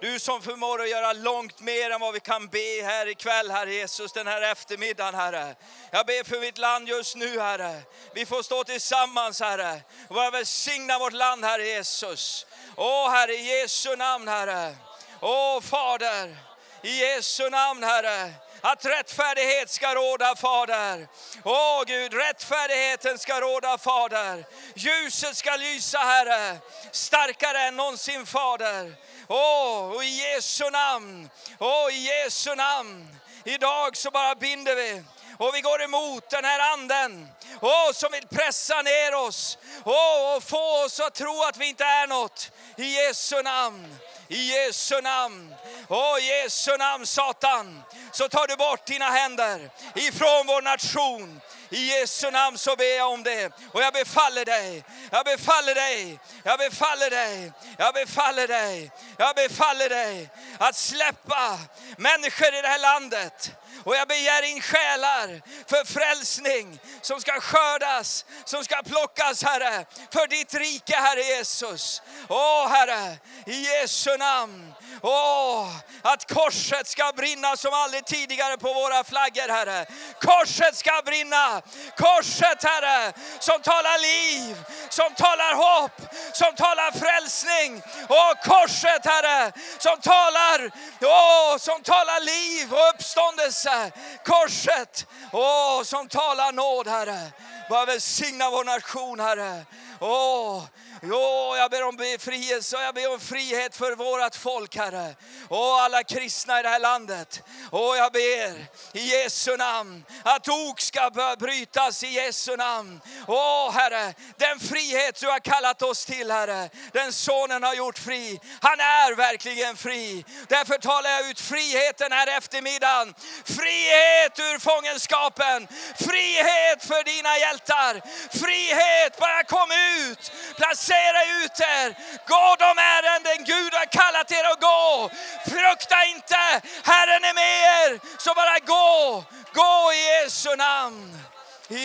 Du 0.01 0.19
som 0.19 0.41
förmår 0.41 0.81
att 0.81 0.89
göra 0.89 1.13
långt 1.13 1.59
mer 1.59 1.89
än 1.89 2.01
vad 2.01 2.13
vi 2.13 2.19
kan 2.19 2.47
be 2.47 2.83
här 2.83 3.07
ikväll, 3.07 3.51
Herre 3.51 3.73
Jesus, 3.73 4.13
den 4.13 4.27
här 4.27 4.41
eftermiddagen, 4.41 5.15
Herre. 5.15 5.55
Jag 5.91 6.05
ber 6.05 6.23
för 6.23 6.39
mitt 6.39 6.57
land 6.57 6.87
just 6.87 7.15
nu, 7.15 7.39
Herre. 7.39 7.81
Vi 8.13 8.25
får 8.25 8.43
stå 8.43 8.63
tillsammans, 8.63 9.39
Herre, 9.41 9.81
och 10.07 10.15
bara 10.15 10.29
välsigna 10.31 10.99
vårt 10.99 11.13
land, 11.13 11.45
Herre 11.45 11.67
Jesus. 11.67 12.45
Åh, 12.75 13.09
Herre, 13.09 13.33
i 13.33 13.59
Jesu 13.59 13.95
namn, 13.95 14.27
Herre. 14.27 14.75
Åh, 15.21 15.61
Fader, 15.61 16.37
i 16.81 16.99
Jesu 16.99 17.49
namn, 17.49 17.83
Herre. 17.83 18.33
Att 18.61 18.85
rättfärdighet 18.85 19.69
ska 19.69 19.95
råda, 19.95 20.35
Fader. 20.35 21.07
Åh 21.43 21.83
Gud, 21.87 22.13
rättfärdigheten 22.13 23.19
ska 23.19 23.41
råda, 23.41 23.77
Fader. 23.77 24.45
Ljuset 24.75 25.37
ska 25.37 25.55
lysa, 25.55 25.97
Herre, 25.97 26.57
starkare 26.91 27.59
än 27.59 27.75
någonsin, 27.75 28.25
Fader. 28.25 28.93
Åh, 29.27 29.91
och 29.95 30.03
i 30.03 30.07
Jesu 30.07 30.69
namn, 30.69 31.29
åh, 31.59 31.93
i 31.93 31.97
Jesu 31.97 32.55
namn. 32.55 33.19
Idag 33.45 33.97
så 33.97 34.11
bara 34.11 34.35
binder 34.35 34.75
vi 34.75 35.03
och 35.39 35.55
vi 35.55 35.61
går 35.61 35.83
emot 35.83 36.29
den 36.29 36.45
här 36.45 36.73
anden 36.73 37.27
oh, 37.61 37.91
som 37.93 38.11
vill 38.11 38.27
pressa 38.27 38.81
ner 38.81 39.13
oss 39.13 39.57
oh, 39.85 40.35
och 40.35 40.43
få 40.43 40.83
oss 40.85 40.99
att 40.99 41.15
tro 41.15 41.43
att 41.43 41.57
vi 41.57 41.65
inte 41.65 41.83
är 41.83 42.07
något. 42.07 42.51
I 42.77 42.95
Jesu 42.95 43.41
namn, 43.41 43.97
i 44.27 44.53
Jesu 44.53 45.01
namn. 45.01 45.55
Åh, 45.89 46.19
i 46.19 46.27
Jesu 46.27 46.77
namn 46.77 47.05
Satan, 47.05 47.83
så 48.11 48.29
tar 48.29 48.47
du 48.47 48.55
bort 48.55 48.85
dina 48.85 49.05
händer 49.05 49.69
ifrån 49.95 50.47
vår 50.47 50.61
nation. 50.61 51.41
I 51.69 51.87
Jesu 51.87 52.31
namn 52.31 52.57
så 52.57 52.75
ber 52.75 52.97
jag 52.97 53.11
om 53.11 53.23
det. 53.23 53.51
Och 53.73 53.81
jag 53.81 53.93
befaller 53.93 54.45
dig, 54.45 54.83
jag 55.11 55.25
befaller 55.25 55.75
dig, 55.75 56.19
jag 56.43 56.59
befaller 56.59 57.09
dig, 57.09 57.51
jag 57.77 57.93
befaller 57.93 58.47
dig, 58.47 58.91
jag 59.17 59.35
befaller 59.35 59.89
dig 59.89 60.29
att 60.59 60.75
släppa 60.75 61.59
människor 61.97 62.55
i 62.55 62.61
det 62.61 62.67
här 62.67 62.79
landet. 62.79 63.51
Och 63.83 63.95
jag 63.95 64.07
begär 64.07 64.43
in 64.43 64.61
själar 64.61 65.28
för 65.67 65.85
frälsning 65.85 66.79
som 67.01 67.21
ska 67.21 67.31
skördas, 67.41 68.25
som 68.45 68.63
ska 68.63 68.83
plockas 68.83 69.43
Herre, 69.43 69.85
för 70.13 70.27
ditt 70.27 70.53
rike 70.53 70.95
Herre 70.95 71.21
Jesus. 71.21 72.01
Åh 72.29 72.67
Herre, 72.67 73.17
i 73.45 73.61
Jesu 73.61 74.17
namn. 74.17 74.73
Åh, 75.01 75.67
att 76.01 76.33
korset 76.33 76.87
ska 76.87 77.11
brinna 77.15 77.57
som 77.57 77.73
aldrig 77.73 78.05
tidigare 78.05 78.57
på 78.57 78.73
våra 78.73 79.03
flaggor 79.03 79.49
Herre. 79.49 79.85
Korset 80.21 80.75
ska 80.75 81.01
brinna. 81.05 81.61
Korset 81.97 82.63
Herre, 82.63 83.13
som 83.39 83.61
talar 83.61 83.99
liv, 84.01 84.55
som 84.89 85.13
talar 85.13 85.53
hopp, 85.55 86.01
som 86.33 86.55
talar 86.55 86.91
frälsning. 86.91 87.81
Åh, 88.09 88.33
korset 88.43 89.05
Herre, 89.05 89.51
som 89.77 89.97
talar, 90.01 90.71
åh, 91.01 91.57
som 91.57 91.83
talar 91.83 92.19
liv 92.19 92.73
och 92.73 92.89
uppståndelse. 92.89 93.91
Korset, 94.25 95.05
åh, 95.31 95.83
som 95.83 96.07
talar 96.07 96.51
nåd 96.51 96.87
Herre. 96.87 97.31
Bara 97.69 97.85
välsigna 97.85 98.49
vår 98.49 98.63
nation 98.63 99.19
Herre. 99.19 99.65
Åh, 99.99 100.63
Jo, 101.01 101.55
jag 101.57 101.71
ber 101.71 101.83
om 101.83 101.95
befrielse 101.95 102.77
och 102.77 102.83
jag 102.83 102.95
ber 102.95 103.13
om 103.13 103.19
frihet 103.19 103.75
för 103.75 103.95
vårt 103.95 104.35
folk, 104.35 104.75
Herre. 104.75 105.15
Och 105.47 105.81
alla 105.81 106.03
kristna 106.03 106.59
i 106.59 106.63
det 106.63 106.69
här 106.69 106.79
landet. 106.79 107.41
Och 107.71 107.97
jag 107.97 108.11
ber 108.11 108.65
i 108.93 108.99
Jesu 108.99 109.57
namn 109.57 110.03
att 110.23 110.47
ok 110.49 110.81
ska 110.81 111.09
brytas 111.39 112.03
i 112.03 112.07
Jesu 112.07 112.55
namn. 112.55 113.01
Åh, 113.27 113.71
Herre, 113.71 114.13
den 114.37 114.59
frihet 114.59 115.19
du 115.19 115.27
har 115.27 115.39
kallat 115.39 115.81
oss 115.81 116.05
till, 116.05 116.31
Herre, 116.31 116.69
den 116.93 117.13
sonen 117.13 117.63
har 117.63 117.73
gjort 117.73 117.99
fri. 117.99 118.39
Han 118.61 118.79
är 118.79 119.15
verkligen 119.15 119.77
fri. 119.77 120.25
Därför 120.47 120.77
talar 120.77 121.09
jag 121.09 121.29
ut 121.29 121.39
friheten 121.39 122.11
här 122.11 122.37
eftermiddagen. 122.37 123.13
Frihet 123.43 124.39
ur 124.39 124.59
fångenskapen. 124.59 125.67
Frihet 125.95 126.83
för 126.83 127.03
dina 127.03 127.37
hjältar. 127.37 128.01
Frihet, 128.39 129.19
bara 129.19 129.43
kom 129.43 129.71
ut 129.71 129.88
ut, 130.01 130.31
Placera 130.57 131.21
ut 131.43 131.59
er. 131.59 131.89
Gå 132.27 132.55
de 132.59 132.71
ärenden 132.95 133.45
Gud 133.45 133.73
har 133.73 133.85
kallat 133.85 134.31
er 134.31 134.43
att 134.51 134.61
gå. 134.61 135.09
Frukta 135.45 136.05
inte, 136.05 136.43
Herren 136.83 137.23
är 137.23 137.33
med 137.33 137.59
er. 137.79 137.99
Så 138.17 138.33
bara 138.33 138.59
gå 138.59 139.23
Gå 139.53 139.93
i 139.93 139.99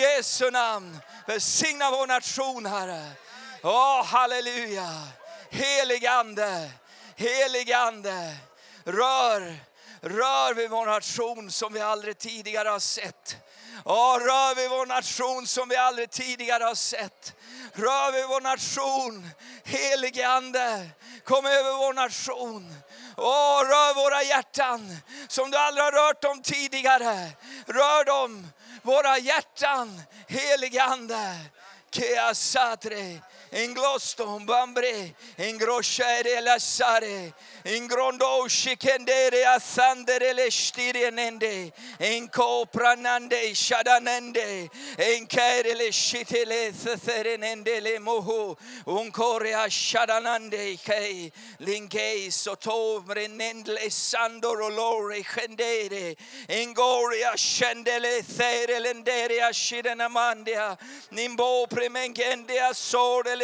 Jesu 0.00 0.50
namn. 0.50 1.00
Välsigna 1.26 1.90
vår 1.90 2.06
nation, 2.06 2.66
Herre. 2.66 3.12
Åh, 3.62 4.04
halleluja. 4.04 4.88
Helig 5.50 6.06
Ande, 6.06 6.70
helig 7.16 7.72
Ande. 7.72 8.36
Rör, 8.84 9.56
rör 10.00 10.54
vid 10.54 10.70
vår 10.70 10.86
nation 10.86 11.50
som 11.50 11.72
vi 11.72 11.80
aldrig 11.80 12.18
tidigare 12.18 12.68
har 12.68 12.78
sett. 12.78 13.36
Åh, 13.84 14.18
rör 14.18 14.54
vid 14.54 14.70
vår 14.70 14.86
nation 14.86 15.46
som 15.46 15.68
vi 15.68 15.76
aldrig 15.76 16.10
tidigare 16.10 16.64
har 16.64 16.74
sett. 16.74 17.34
Rör 17.76 18.12
vid 18.12 18.26
vår 18.28 18.40
nation, 18.40 19.30
helige 19.64 20.28
Ande. 20.28 20.90
Kom 21.24 21.46
över 21.46 21.72
vår 21.78 21.92
nation. 21.92 22.74
Åh, 23.16 23.62
rör 23.62 23.94
våra 23.94 24.22
hjärtan 24.22 24.96
som 25.28 25.50
du 25.50 25.56
aldrig 25.58 25.84
har 25.84 25.92
rört 25.92 26.22
dem 26.22 26.42
tidigare. 26.42 27.30
Rör 27.66 28.04
dem, 28.04 28.46
våra 28.82 29.18
hjärtan, 29.18 30.02
helige 30.28 30.82
Ande. 30.82 31.36
Kea 31.90 32.34
sadre, 32.34 33.20
inglosto, 33.54 34.44
bambre, 34.44 35.14
ingrosciare 35.38 36.40
lasare, 36.42 37.32
ingrondo 37.64 38.46
shikendere 38.48 39.44
asandere 39.44 40.34
le 40.34 40.50
stirenende, 40.50 41.72
inko 42.00 42.66
pranande 42.66 43.54
shadanende, 43.54 44.68
inkere 44.98 45.74
le 45.76 45.90
shitele 45.92 46.72
serenende 46.72 47.80
le 47.80 47.98
mohu, 48.00 48.56
unkore 48.86 49.54
ashadanande 49.54 50.76
kei, 50.82 51.30
lingei 51.60 52.30
soto 52.32 53.04
renendle 53.06 53.88
sandoro 53.88 54.68
lore 54.68 55.22
gore, 55.22 56.16
ingoria 56.48 57.36
scendele 57.36 58.22
sere 58.24 58.80
lendere 58.80 59.40
ashirenamandia, 59.40 60.76
nimbo 61.12 61.66
premengende 61.68 62.58
asore 62.60 63.43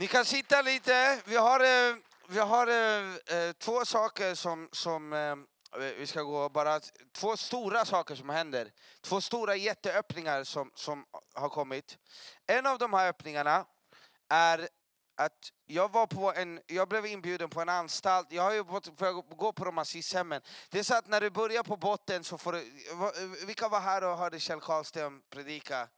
Ni 0.00 0.06
kan 0.06 0.24
sitta 0.24 0.62
lite. 0.62 1.22
Vi 1.24 1.36
har, 1.36 1.60
eh, 1.60 1.96
vi 2.28 2.38
har 2.38 2.66
eh, 2.66 3.38
eh, 3.38 3.52
två 3.52 3.84
saker 3.84 4.34
som, 4.34 4.68
som 4.72 5.10
vi 5.98 6.06
ska 6.06 6.22
gå 6.22 6.48
bara, 6.48 6.80
två 7.12 7.36
stora 7.36 7.84
saker 7.84 8.14
som 8.14 8.28
händer. 8.28 8.70
Två 9.00 9.20
stora 9.20 9.56
jätteöppningar 9.56 10.44
som, 10.44 10.70
som 10.74 11.04
har 11.34 11.48
kommit. 11.48 11.98
En 12.46 12.66
av 12.66 12.78
de 12.78 12.92
här 12.92 13.08
öppningarna 13.08 13.64
är 14.28 14.68
att 15.16 15.52
jag 15.66 15.92
var 15.92 16.06
på 16.06 16.32
en, 16.32 16.60
jag 16.66 16.88
blev 16.88 17.06
inbjuden 17.06 17.50
på 17.50 17.60
en 17.60 17.68
anstalt, 17.68 18.32
jag 18.32 18.42
har 18.42 18.52
ju 18.52 18.64
fått 18.64 18.98
gå 19.36 19.52
på 19.52 19.64
de 19.64 19.78
här 19.78 19.84
SIS-hemmen. 19.84 20.42
Det 20.70 20.78
är 20.78 20.82
så 20.82 20.94
att 20.94 21.08
när 21.08 21.20
du 21.20 21.30
börjar 21.30 21.62
på 21.62 21.76
botten 21.76 22.24
så 22.24 22.38
får 22.38 22.52
du, 22.52 22.66
vilka 23.46 23.68
var 23.68 23.80
här 23.80 24.04
och 24.04 24.18
hörde 24.18 24.40
Kjell 24.40 24.60
Karlsten 24.60 25.22
predika? 25.30 25.88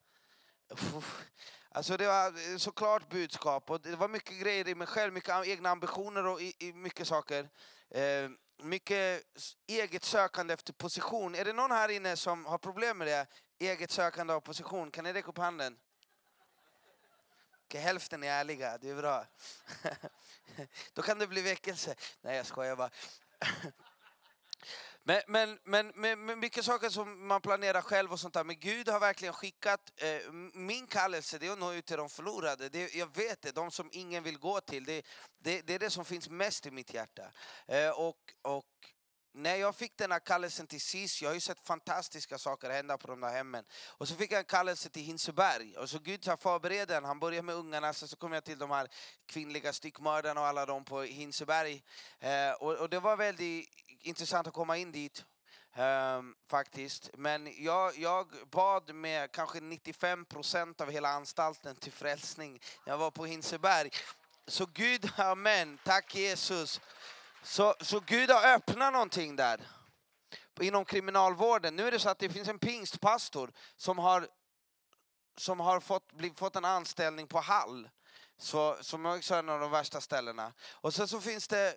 Alltså 1.74 1.96
det 1.96 2.06
var 2.06 2.26
eh, 2.26 2.56
såklart 2.56 3.08
budskap 3.08 3.70
och 3.70 3.80
det 3.80 3.96
var 3.96 4.08
mycket 4.08 4.40
grejer 4.40 4.68
i 4.68 4.74
mig 4.74 4.86
själv, 4.86 5.12
mycket 5.12 5.46
egna 5.46 5.70
ambitioner 5.70 6.26
och 6.26 6.40
i, 6.40 6.54
i 6.58 6.72
mycket 6.72 7.08
saker. 7.08 7.48
Eh, 7.90 8.30
mycket 8.62 9.22
eget 9.66 10.04
sökande 10.04 10.54
efter 10.54 10.72
position. 10.72 11.34
Är 11.34 11.44
det 11.44 11.52
någon 11.52 11.70
här 11.70 11.88
inne 11.88 12.16
som 12.16 12.46
har 12.46 12.58
problem 12.58 12.98
med 12.98 13.06
det? 13.06 13.26
Eget 13.58 13.90
sökande 13.90 14.32
av 14.32 14.40
position, 14.40 14.90
kan 14.90 15.04
ni 15.04 15.12
räcka 15.12 15.28
upp 15.28 15.38
handen? 15.38 15.78
Okay, 17.66 17.80
hälften 17.80 18.24
är 18.24 18.28
ärliga, 18.28 18.78
det 18.78 18.90
är 18.90 18.94
bra. 18.94 19.26
Då 20.94 21.02
kan 21.02 21.18
det 21.18 21.26
bli 21.26 21.42
väckelse. 21.42 21.94
Nej, 22.20 22.36
jag 22.36 22.46
skojar 22.46 22.76
bara. 22.76 22.90
Men, 25.04 25.22
men, 25.26 25.58
men, 25.64 25.92
men, 25.94 26.24
men 26.24 26.40
mycket 26.40 26.64
saker 26.64 26.88
som 26.88 27.26
man 27.26 27.40
planerar 27.40 27.80
själv 27.82 28.12
och 28.12 28.20
sånt 28.20 28.34
där. 28.34 28.44
Men 28.44 28.58
Gud 28.58 28.88
har 28.88 29.00
verkligen 29.00 29.34
skickat 29.34 29.92
eh, 29.96 30.32
min 30.54 30.86
kallelse, 30.86 31.38
det 31.38 31.46
är 31.46 31.52
att 31.52 31.58
nå 31.58 31.72
ut 31.72 31.86
till 31.86 31.96
de 31.96 32.08
förlorade. 32.08 32.68
Det, 32.68 32.94
jag 32.94 33.16
vet 33.16 33.42
det, 33.42 33.52
de 33.54 33.70
som 33.70 33.88
ingen 33.92 34.22
vill 34.22 34.38
gå 34.38 34.60
till. 34.60 34.84
Det, 34.84 35.02
det, 35.38 35.62
det 35.62 35.74
är 35.74 35.78
det 35.78 35.90
som 35.90 36.04
finns 36.04 36.28
mest 36.28 36.66
i 36.66 36.70
mitt 36.70 36.94
hjärta. 36.94 37.22
Eh, 37.66 37.90
och, 37.90 38.18
och 38.42 38.64
när 39.34 39.56
jag 39.56 39.76
fick 39.76 39.96
den 39.96 40.12
här 40.12 40.18
kallelsen 40.18 40.66
till 40.66 40.80
SIS, 40.80 41.22
jag 41.22 41.30
har 41.30 41.34
ju 41.34 41.40
sett 41.40 41.66
fantastiska 41.66 42.38
saker 42.38 42.70
hända 42.70 42.98
på 42.98 43.06
de 43.08 43.20
där 43.20 43.32
hemmen. 43.32 43.64
Och 43.88 44.08
så 44.08 44.14
fick 44.14 44.32
jag 44.32 44.38
en 44.38 44.44
kallelse 44.44 44.88
till 44.90 45.02
Hinseberg. 45.02 45.76
Och 45.76 45.90
så 45.90 45.98
Gud 45.98 46.26
har 46.26 46.36
förberett 46.36 46.88
den. 46.88 47.04
Han 47.04 47.20
börjar 47.20 47.42
med 47.42 47.54
ungarna, 47.54 47.92
sen 47.92 48.08
så 48.08 48.16
kom 48.16 48.32
jag 48.32 48.44
till 48.44 48.58
de 48.58 48.70
här 48.70 48.88
kvinnliga 49.26 49.72
styckmördarna 49.72 50.40
och 50.40 50.46
alla 50.46 50.66
de 50.66 50.84
på 50.84 51.02
Hinseberg. 51.02 51.82
Eh, 52.20 52.50
och, 52.52 52.72
och 52.72 52.90
det 52.90 53.00
var 53.00 53.16
väldigt 53.16 53.68
intressant 54.00 54.46
att 54.46 54.54
komma 54.54 54.76
in 54.76 54.92
dit. 54.92 55.24
ehm, 55.76 56.34
faktiskt. 56.50 57.10
Men 57.16 57.64
jag, 57.64 57.98
jag 57.98 58.26
bad 58.50 58.94
med 58.94 59.32
kanske 59.32 59.60
95 59.60 60.24
procent 60.24 60.80
av 60.80 60.90
hela 60.90 61.08
anstalten 61.08 61.76
till 61.76 61.92
frälsning. 61.92 62.60
Jag 62.84 62.98
var 62.98 63.10
på 63.10 63.26
Hinseberg. 63.26 63.90
Så 64.46 64.66
Gud, 64.66 65.10
amen, 65.16 65.78
tack 65.84 66.14
Jesus. 66.14 66.80
Så, 67.42 67.74
så 67.80 68.00
Gud 68.00 68.30
har 68.30 68.54
öppnat 68.54 68.92
någonting 68.92 69.36
där 69.36 69.60
inom 70.60 70.84
kriminalvården. 70.84 71.76
Nu 71.76 71.86
är 71.86 71.90
det 71.90 71.98
så 71.98 72.08
att 72.08 72.18
det 72.18 72.28
finns 72.28 72.48
en 72.48 72.58
pingstpastor 72.58 73.52
som 73.76 73.98
har, 73.98 74.28
som 75.36 75.60
har 75.60 75.80
fått, 75.80 76.12
blivit, 76.12 76.38
fått 76.38 76.56
en 76.56 76.64
anställning 76.64 77.26
på 77.26 77.40
Hall. 77.40 77.88
Så, 78.38 78.76
som 78.80 79.06
är 79.06 79.32
en 79.32 79.48
av 79.48 79.60
de 79.60 79.70
värsta 79.70 80.00
ställena. 80.00 80.52
Och 80.72 80.94
sen 80.94 81.08
så 81.08 81.20
finns 81.20 81.48
det 81.48 81.74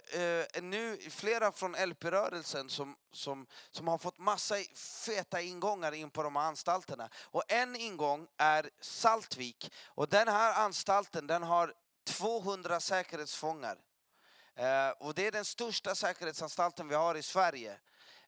eh, 0.56 0.62
nu 0.64 0.98
flera 1.10 1.52
från 1.52 1.72
LP-rörelsen 1.72 2.70
som, 2.70 2.96
som, 3.12 3.48
som 3.72 3.88
har 3.88 3.98
fått 3.98 4.18
massa 4.18 4.56
feta 5.06 5.42
ingångar 5.42 5.92
in 5.92 6.10
på 6.10 6.24
de 6.24 6.36
här 6.36 6.44
anstalterna. 6.44 7.10
Och 7.16 7.44
en 7.48 7.76
ingång 7.76 8.28
är 8.38 8.70
Saltvik. 8.82 9.74
Och 9.86 10.10
den 10.10 10.28
här 10.28 10.64
anstalten 10.64 11.28
den 11.28 11.44
har 11.44 11.74
200 12.06 12.80
säkerhetsfångar. 12.80 13.78
Eh, 14.56 14.90
och 14.90 15.14
det 15.14 15.28
är 15.28 15.32
den 15.32 15.46
största 15.46 15.96
säkerhetsanstalten 15.96 16.88
vi 16.88 16.96
har 16.96 17.16
i 17.16 17.24
Sverige. 17.24 17.78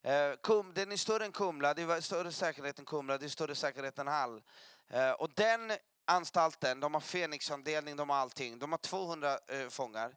Eh, 0.02 0.32
kum, 0.42 0.72
den 0.74 0.92
är 0.92 0.96
större 0.96 1.24
än 1.24 1.32
Kumla, 1.32 1.74
det 1.74 1.82
är 1.82 2.00
större 2.00 2.32
säkerhet 2.32 2.78
än 2.78 2.84
Kumla, 2.84 3.18
det 3.18 3.26
är 3.26 3.28
större 3.28 3.54
säkerhet 3.54 3.98
än 3.98 4.06
Hall. 4.06 4.42
Eh, 4.88 5.10
och 5.10 5.30
den 5.34 5.72
anstalten, 6.04 6.80
de 6.80 6.94
har 6.94 7.00
Fenixavdelning, 7.00 7.96
de 7.96 8.10
har 8.10 8.16
allting. 8.16 8.58
De 8.58 8.72
har 8.72 8.78
200 8.78 9.38
fångar. 9.70 10.14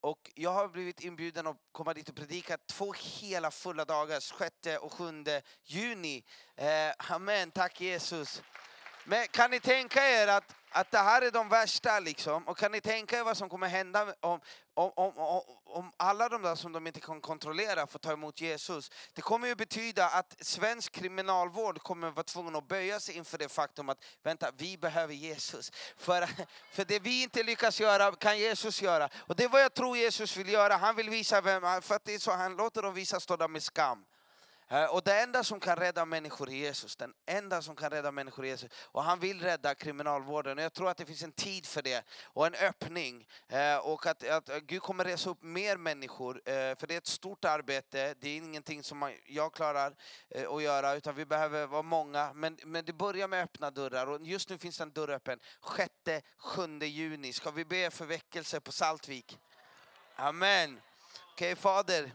Och 0.00 0.30
jag 0.34 0.50
har 0.50 0.68
blivit 0.68 1.00
inbjuden 1.00 1.46
att 1.46 1.56
komma 1.72 1.94
dit 1.94 2.08
och 2.08 2.14
predika 2.14 2.58
två 2.58 2.92
hela 2.92 3.50
fulla 3.50 3.84
dagar, 3.84 4.20
6 4.20 4.80
och 4.80 4.92
7 4.92 5.24
juni. 5.64 6.24
Eh, 6.56 6.92
amen, 6.98 7.50
tack 7.50 7.80
Jesus. 7.80 8.42
Men 9.04 9.28
kan 9.28 9.50
ni 9.50 9.60
tänka 9.60 10.08
er 10.08 10.28
att, 10.28 10.54
att 10.70 10.90
det 10.90 10.98
här 10.98 11.22
är 11.22 11.30
de 11.30 11.48
värsta 11.48 12.00
liksom? 12.00 12.48
Och 12.48 12.58
kan 12.58 12.72
ni 12.72 12.80
tänka 12.80 13.18
er 13.18 13.24
vad 13.24 13.36
som 13.36 13.48
kommer 13.48 13.68
hända 13.68 14.14
om, 14.20 14.40
om, 14.74 14.92
om, 14.96 15.18
om, 15.18 15.42
om 15.64 15.92
alla 15.96 16.28
de 16.28 16.42
där 16.42 16.54
som 16.54 16.72
de 16.72 16.86
inte 16.86 17.00
kan 17.00 17.20
kontrollera 17.20 17.86
får 17.86 17.98
ta 17.98 18.12
emot 18.12 18.40
Jesus? 18.40 18.90
Det 19.12 19.22
kommer 19.22 19.48
ju 19.48 19.54
betyda 19.54 20.08
att 20.08 20.36
svensk 20.40 20.92
kriminalvård 20.92 21.82
kommer 21.82 22.10
vara 22.10 22.24
tvungen 22.24 22.56
att 22.56 22.68
böja 22.68 23.00
sig 23.00 23.16
inför 23.16 23.38
det 23.38 23.48
faktum 23.48 23.88
att 23.88 24.04
vänta, 24.22 24.50
vi 24.56 24.78
behöver 24.78 25.14
Jesus. 25.14 25.70
För, 25.96 26.28
för 26.72 26.84
det 26.84 26.98
vi 26.98 27.22
inte 27.22 27.42
lyckas 27.42 27.80
göra 27.80 28.12
kan 28.12 28.38
Jesus 28.38 28.82
göra. 28.82 29.08
Och 29.14 29.36
det 29.36 29.44
är 29.44 29.48
vad 29.48 29.62
jag 29.62 29.74
tror 29.74 29.96
Jesus 29.96 30.36
vill 30.36 30.48
göra. 30.48 30.76
Han 30.76 30.96
vill 30.96 31.10
visa 31.10 31.40
vem, 31.40 31.82
för 31.82 31.94
att 31.94 32.04
det 32.04 32.14
är 32.14 32.18
så 32.18 32.32
han 32.32 32.56
låter 32.56 32.82
dem 32.82 32.94
visa 32.94 33.20
stå 33.20 33.36
där 33.36 33.48
med 33.48 33.62
skam. 33.62 34.04
Eh, 34.72 34.84
och 34.84 35.02
det 35.02 35.20
enda 35.20 35.44
som 35.44 35.60
kan 35.60 35.76
rädda 35.76 36.04
människor 36.04 36.48
är 36.48 36.54
Jesus. 36.54 36.96
Den 36.96 37.14
enda 37.26 37.62
som 37.62 37.76
kan 37.76 37.90
rädda 37.90 38.12
människor 38.12 38.44
är 38.44 38.48
Jesus. 38.48 38.70
Och 38.84 39.02
han 39.02 39.20
vill 39.20 39.40
rädda 39.40 39.74
kriminalvården. 39.74 40.58
Och 40.58 40.64
jag 40.64 40.72
tror 40.72 40.90
att 40.90 40.96
det 40.96 41.06
finns 41.06 41.22
en 41.22 41.32
tid 41.32 41.66
för 41.66 41.82
det. 41.82 42.04
Och 42.24 42.46
en 42.46 42.54
öppning. 42.54 43.26
Eh, 43.48 43.76
och 43.76 44.06
att, 44.06 44.28
att 44.28 44.48
Gud 44.62 44.82
kommer 44.82 45.04
resa 45.04 45.30
upp 45.30 45.42
mer 45.42 45.76
människor. 45.76 46.36
Eh, 46.44 46.52
för 46.52 46.86
det 46.86 46.94
är 46.94 46.98
ett 46.98 47.06
stort 47.06 47.44
arbete. 47.44 48.14
Det 48.20 48.28
är 48.28 48.36
ingenting 48.36 48.82
som 48.82 48.98
man- 48.98 49.16
jag 49.26 49.54
klarar 49.54 49.94
att 50.48 50.62
göra. 50.62 50.94
Utan 50.94 51.14
vi 51.14 51.26
behöver 51.26 51.66
vara 51.66 51.82
många. 51.82 52.32
Men, 52.34 52.58
men 52.64 52.84
det 52.84 52.92
börjar 52.92 53.28
med 53.28 53.42
öppna 53.44 53.70
dörrar. 53.70 54.06
Och 54.06 54.26
just 54.26 54.48
nu 54.48 54.58
finns 54.58 54.78
det 54.78 54.82
en 54.84 54.92
dörr 54.92 55.10
öppen. 55.10 55.40
6-7 55.62 56.84
juni. 56.84 57.32
Ska 57.32 57.50
vi 57.50 57.64
be 57.64 57.90
för 57.90 58.06
väckelse 58.06 58.60
på 58.60 58.72
Saltvik? 58.72 59.38
Amen. 60.16 60.80
Okej 61.32 61.56
Fader. 61.56 62.12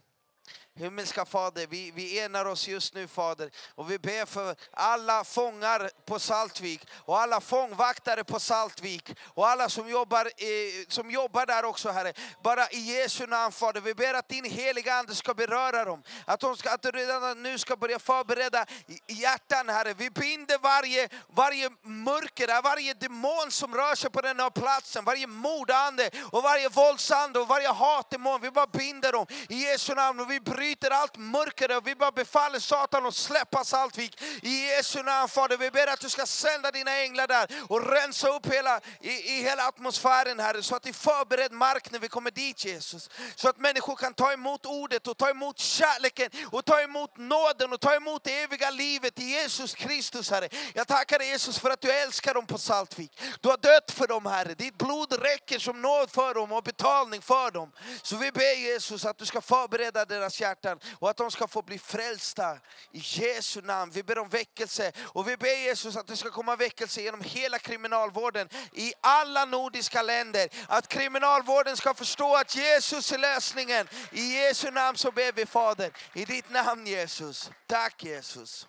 Himmelska 0.80 1.26
Fader, 1.26 1.68
vi, 1.68 1.92
vi 1.92 2.20
enar 2.20 2.46
oss 2.46 2.68
just 2.68 2.94
nu 2.94 3.08
Fader 3.08 3.50
och 3.76 3.92
vi 3.92 4.00
ber 4.00 4.26
för 4.26 4.56
alla 4.72 5.24
fångar 5.24 5.90
på 6.06 6.20
Saltvik 6.20 6.88
och 6.94 7.20
alla 7.20 7.42
fångvaktare 7.42 8.24
på 8.24 8.40
Saltvik 8.40 9.18
och 9.24 9.48
alla 9.48 9.70
som 9.70 9.90
jobbar, 9.90 10.26
eh, 10.26 10.86
som 10.88 11.12
jobbar 11.12 11.46
där 11.46 11.66
också 11.66 11.90
Herre. 11.90 12.14
Bara 12.44 12.70
i 12.70 12.80
Jesu 12.80 13.28
namn 13.28 13.52
Fader, 13.52 13.82
vi 13.82 13.94
ber 13.94 14.14
att 14.14 14.30
din 14.30 14.46
heliga 14.46 14.94
Ande 14.94 15.16
ska 15.16 15.34
beröra 15.34 15.86
dem. 15.86 16.04
Att, 16.26 16.40
de 16.40 16.58
ska, 16.58 16.74
att 16.74 16.82
du 16.82 16.92
redan 16.92 17.44
nu 17.44 17.58
ska 17.58 17.76
börja 17.76 18.00
förbereda 18.00 18.66
hjärtan 19.08 19.70
Herre. 19.70 19.94
Vi 19.94 20.10
binder 20.10 20.58
varje, 20.58 21.10
varje 21.28 21.70
mörker, 21.84 22.62
varje 22.62 22.94
demon 22.94 23.52
som 23.52 23.76
rör 23.76 23.96
sig 23.96 24.10
på 24.10 24.22
den 24.22 24.40
här 24.40 24.50
platsen, 24.50 25.06
varje 25.06 25.28
mordande 25.28 26.10
och 26.32 26.44
varje 26.44 26.70
våldsande 26.70 27.40
och 27.40 27.48
varje 27.48 27.72
hatdemon. 27.72 28.42
Vi 28.42 28.52
bara 28.52 28.68
binder 28.68 29.12
dem 29.12 29.26
i 29.50 29.56
Jesu 29.56 29.96
namn 29.96 30.20
och 30.20 30.32
vi 30.32 30.40
bryter 30.66 30.92
allt 30.92 31.18
mörker 31.18 31.78
och 31.78 31.88
vi 31.88 31.96
bara 31.96 32.12
befaller 32.12 32.60
Satan 32.60 33.06
att 33.06 33.16
släppa 33.16 33.64
Saltvik. 33.64 34.22
I 34.42 34.68
Jesu 34.68 35.04
namn 35.04 35.30
Fader, 35.30 35.58
vi 35.58 35.72
ber 35.72 35.88
att 35.88 36.00
du 36.00 36.10
ska 36.10 36.26
sända 36.26 36.72
dina 36.72 36.98
änglar 36.98 37.28
där 37.28 37.48
och 37.70 37.92
rensa 37.92 38.30
upp 38.30 38.54
hela, 38.54 38.82
i, 39.02 39.10
i 39.10 39.44
hela 39.44 39.68
atmosfären 39.68 40.40
Herre, 40.40 40.64
så 40.64 40.76
att 40.76 40.84
det 40.84 40.90
är 40.90 40.94
förberedd 40.94 41.52
mark 41.52 41.92
när 41.92 42.00
vi 42.00 42.08
kommer 42.08 42.32
dit 42.32 42.66
Jesus. 42.66 43.10
Så 43.36 43.50
att 43.50 43.58
människor 43.58 43.96
kan 43.96 44.14
ta 44.14 44.34
emot 44.34 44.66
ordet 44.66 45.08
och 45.08 45.18
ta 45.18 45.30
emot 45.30 45.60
kärleken 45.60 46.30
och 46.52 46.66
ta 46.66 46.82
emot 46.82 47.18
nåden 47.18 47.74
och 47.74 47.80
ta 47.80 47.96
emot 47.96 48.24
det 48.24 48.44
eviga 48.44 48.70
livet 48.70 49.20
i 49.20 49.24
Jesus 49.24 49.76
Kristus 49.76 50.32
Herre. 50.32 50.50
Jag 50.74 50.88
tackar 50.88 51.20
dig 51.20 51.28
Jesus 51.28 51.60
för 51.60 51.70
att 51.70 51.82
du 51.82 51.92
älskar 51.92 52.34
dem 52.34 52.46
på 52.46 52.58
Saltvik. 52.58 53.22
Du 53.42 53.50
har 53.50 53.58
dött 53.58 53.92
för 53.92 54.08
dem 54.08 54.26
Herre. 54.26 54.54
Ditt 54.54 54.78
blod 54.78 55.14
räcker 55.22 55.60
som 55.60 55.82
nåd 55.82 56.12
för 56.12 56.34
dem 56.34 56.52
och 56.52 56.64
betalning 56.64 57.22
för 57.22 57.52
dem. 57.52 57.72
Så 58.04 58.16
vi 58.16 58.32
ber 58.32 58.56
Jesus 58.56 59.06
att 59.06 59.18
du 59.18 59.26
ska 59.26 59.42
förbereda 59.42 60.06
deras 60.06 60.42
hjärtan 60.42 60.55
och 61.00 61.10
att 61.10 61.18
de 61.18 61.32
ska 61.32 61.48
få 61.48 61.62
bli 61.62 61.80
frälsta 61.80 62.60
i 62.92 63.00
Jesu 63.00 63.62
namn. 63.62 63.92
Vi 63.92 64.04
ber 64.04 64.20
om 64.20 64.30
väckelse 64.30 64.92
och 65.00 65.28
vi 65.28 65.38
ber 65.38 65.58
Jesus 65.58 65.96
att 65.96 66.08
det 66.08 66.18
ska 66.18 66.32
komma 66.32 66.56
väckelse 66.56 67.02
genom 67.02 67.22
hela 67.22 67.60
kriminalvården 67.60 68.50
i 68.74 68.94
alla 69.02 69.46
nordiska 69.46 70.02
länder. 70.02 70.50
Att 70.68 70.88
kriminalvården 70.88 71.78
ska 71.78 71.94
förstå 71.94 72.36
att 72.36 72.56
Jesus 72.56 73.12
är 73.12 73.18
lösningen. 73.18 73.88
I 74.12 74.34
Jesu 74.34 74.72
namn 74.72 74.98
så 74.98 75.12
ber 75.12 75.32
vi 75.32 75.46
Fader. 75.46 75.92
I 76.14 76.26
ditt 76.26 76.50
namn 76.50 76.88
Jesus. 76.88 77.52
Tack 77.68 78.04
Jesus. 78.04 78.68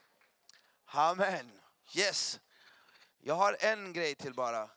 Amen. 0.87 1.53
Yes. 1.95 2.41
Jag 3.23 3.35
har 3.35 3.57
en 3.61 3.93
grej 3.93 4.15
till 4.15 4.35
bara. 4.35 4.71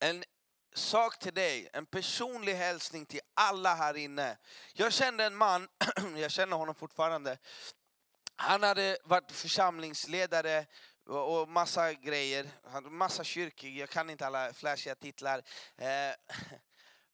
En 0.00 0.24
sak 0.74 1.18
till 1.18 1.34
dig, 1.34 1.68
en 1.72 1.86
personlig 1.86 2.54
hälsning 2.54 3.06
till 3.06 3.20
alla 3.34 3.74
här 3.74 3.96
inne. 3.96 4.36
Jag 4.72 4.92
kände 4.92 5.24
en 5.24 5.36
man, 5.36 5.68
jag 6.16 6.30
känner 6.30 6.56
honom 6.56 6.74
fortfarande. 6.74 7.38
Han 8.36 8.62
hade 8.62 8.98
varit 9.04 9.32
församlingsledare 9.32 10.66
och 11.06 11.48
massa 11.48 11.92
grejer. 11.92 12.50
Massa 12.82 13.24
kyrkor, 13.24 13.70
jag 13.70 13.90
kan 13.90 14.10
inte 14.10 14.26
alla 14.26 14.52
flashiga 14.52 14.94
titlar. 14.94 15.42
Eh, 15.76 16.14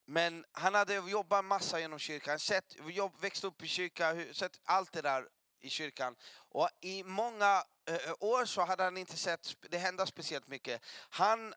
men 0.07 0.45
han 0.53 0.75
hade 0.75 0.95
jobbat 0.95 1.45
massa 1.45 1.81
genom 1.81 1.99
kyrkan, 1.99 2.39
sett, 2.39 2.77
jobb, 2.89 3.13
växt 3.21 3.45
upp 3.45 3.63
i 3.63 3.69
kyrkan, 3.69 4.27
sett 4.33 4.61
allt 4.65 4.93
det 4.93 5.03
där 5.03 5.29
i 5.61 5.71
kyrkan. 5.71 6.17
Och 6.51 6.69
i 6.81 7.05
många 7.05 7.65
eh, 7.89 7.95
eh, 7.95 8.15
år 8.21 8.45
så 8.45 8.65
hade 8.65 8.85
han 8.85 8.97
inte 8.97 9.17
sett 9.17 9.55
det 9.61 9.79
hända 9.79 10.07
speciellt 10.07 10.49
mycket. 10.49 10.83
Han, 11.11 11.55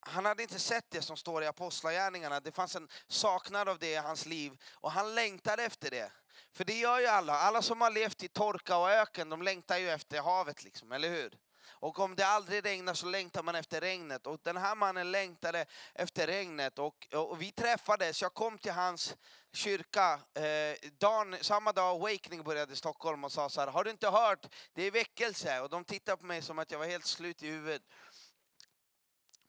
han 0.00 0.24
hade 0.24 0.42
inte 0.42 0.58
sett 0.58 0.90
det 0.90 1.02
som 1.02 1.16
står 1.16 1.42
i 1.42 1.46
Apostlagärningarna. 1.46 2.40
Det 2.40 2.52
fanns 2.52 2.76
en 2.76 2.88
saknad 3.08 3.68
av 3.68 3.78
det 3.78 3.92
i 3.92 3.96
hans 3.96 4.26
liv 4.26 4.52
och 4.74 4.92
han 4.92 5.14
längtade 5.14 5.64
efter 5.64 5.90
det. 5.90 6.12
För 6.52 6.64
det 6.64 6.78
gör 6.78 7.00
ju 7.00 7.06
alla. 7.06 7.32
Alla 7.32 7.62
som 7.62 7.80
har 7.80 7.90
levt 7.90 8.22
i 8.22 8.28
torka 8.28 8.76
och 8.76 8.90
öken, 8.90 9.28
de 9.28 9.42
längtar 9.42 9.78
ju 9.78 9.90
efter 9.90 10.20
havet, 10.20 10.64
liksom, 10.64 10.92
eller 10.92 11.08
hur? 11.08 11.38
Och 11.80 11.98
om 11.98 12.16
det 12.16 12.26
aldrig 12.26 12.64
regnar 12.64 12.94
så 12.94 13.06
längtar 13.06 13.42
man 13.42 13.54
efter 13.54 13.80
regnet. 13.80 14.26
Och 14.26 14.40
den 14.42 14.56
här 14.56 14.74
mannen 14.74 15.10
längtade 15.10 15.66
efter 15.94 16.26
regnet. 16.26 16.78
Och, 16.78 17.06
och 17.14 17.42
vi 17.42 17.52
träffades, 17.52 18.22
jag 18.22 18.34
kom 18.34 18.58
till 18.58 18.72
hans 18.72 19.16
kyrka 19.52 20.20
eh, 20.34 20.90
dagen, 20.98 21.36
samma 21.40 21.72
dag 21.72 21.96
Awakening 21.96 22.42
började 22.42 22.72
i 22.72 22.76
Stockholm 22.76 23.24
och 23.24 23.32
sa 23.32 23.48
så 23.48 23.60
här, 23.60 23.68
har 23.68 23.84
du 23.84 23.90
inte 23.90 24.10
hört? 24.10 24.46
Det 24.74 24.82
är 24.82 24.90
väckelse. 24.90 25.60
Och 25.60 25.68
de 25.68 25.84
tittade 25.84 26.16
på 26.16 26.26
mig 26.26 26.42
som 26.42 26.58
att 26.58 26.70
jag 26.70 26.78
var 26.78 26.86
helt 26.86 27.06
slut 27.06 27.42
i 27.42 27.46
huvudet. 27.48 27.82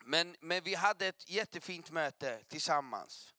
Men, 0.05 0.35
men 0.39 0.63
vi 0.63 0.75
hade 0.75 1.07
ett 1.07 1.29
jättefint 1.29 1.91
möte 1.91 2.43
tillsammans. 2.47 3.33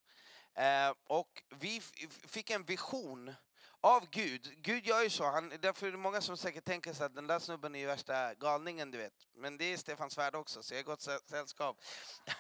Eh, 0.55 0.95
och 1.07 1.43
vi 1.49 1.81
fick 2.29 2.51
en 2.51 2.65
vision 2.65 3.35
av 3.81 4.11
Gud. 4.11 4.55
Gud 4.57 4.87
gör 4.87 5.03
ju 5.03 5.11
så. 5.11 5.25
Han, 5.25 5.53
därför 5.61 5.87
är 5.87 5.93
det 5.93 5.99
många 5.99 6.21
som 6.21 6.37
säkert 6.37 6.65
tänker 6.65 6.93
sig 6.93 7.07
att 7.07 7.15
den 7.15 7.27
där 7.27 7.39
snubben 7.39 7.75
är 7.75 7.79
ju 7.79 7.87
värsta 7.87 8.35
galningen, 8.35 8.91
du 8.91 8.99
vet. 8.99 9.29
Men 9.37 9.57
det 9.57 9.65
är 9.65 9.77
Stefan 9.77 10.11
Svärd 10.11 10.35
också, 10.35 10.63
så 10.63 10.75
jag 10.75 10.79
är 10.79 10.83
i 10.83 10.85
gott 10.85 11.03
sällskap. 11.27 11.83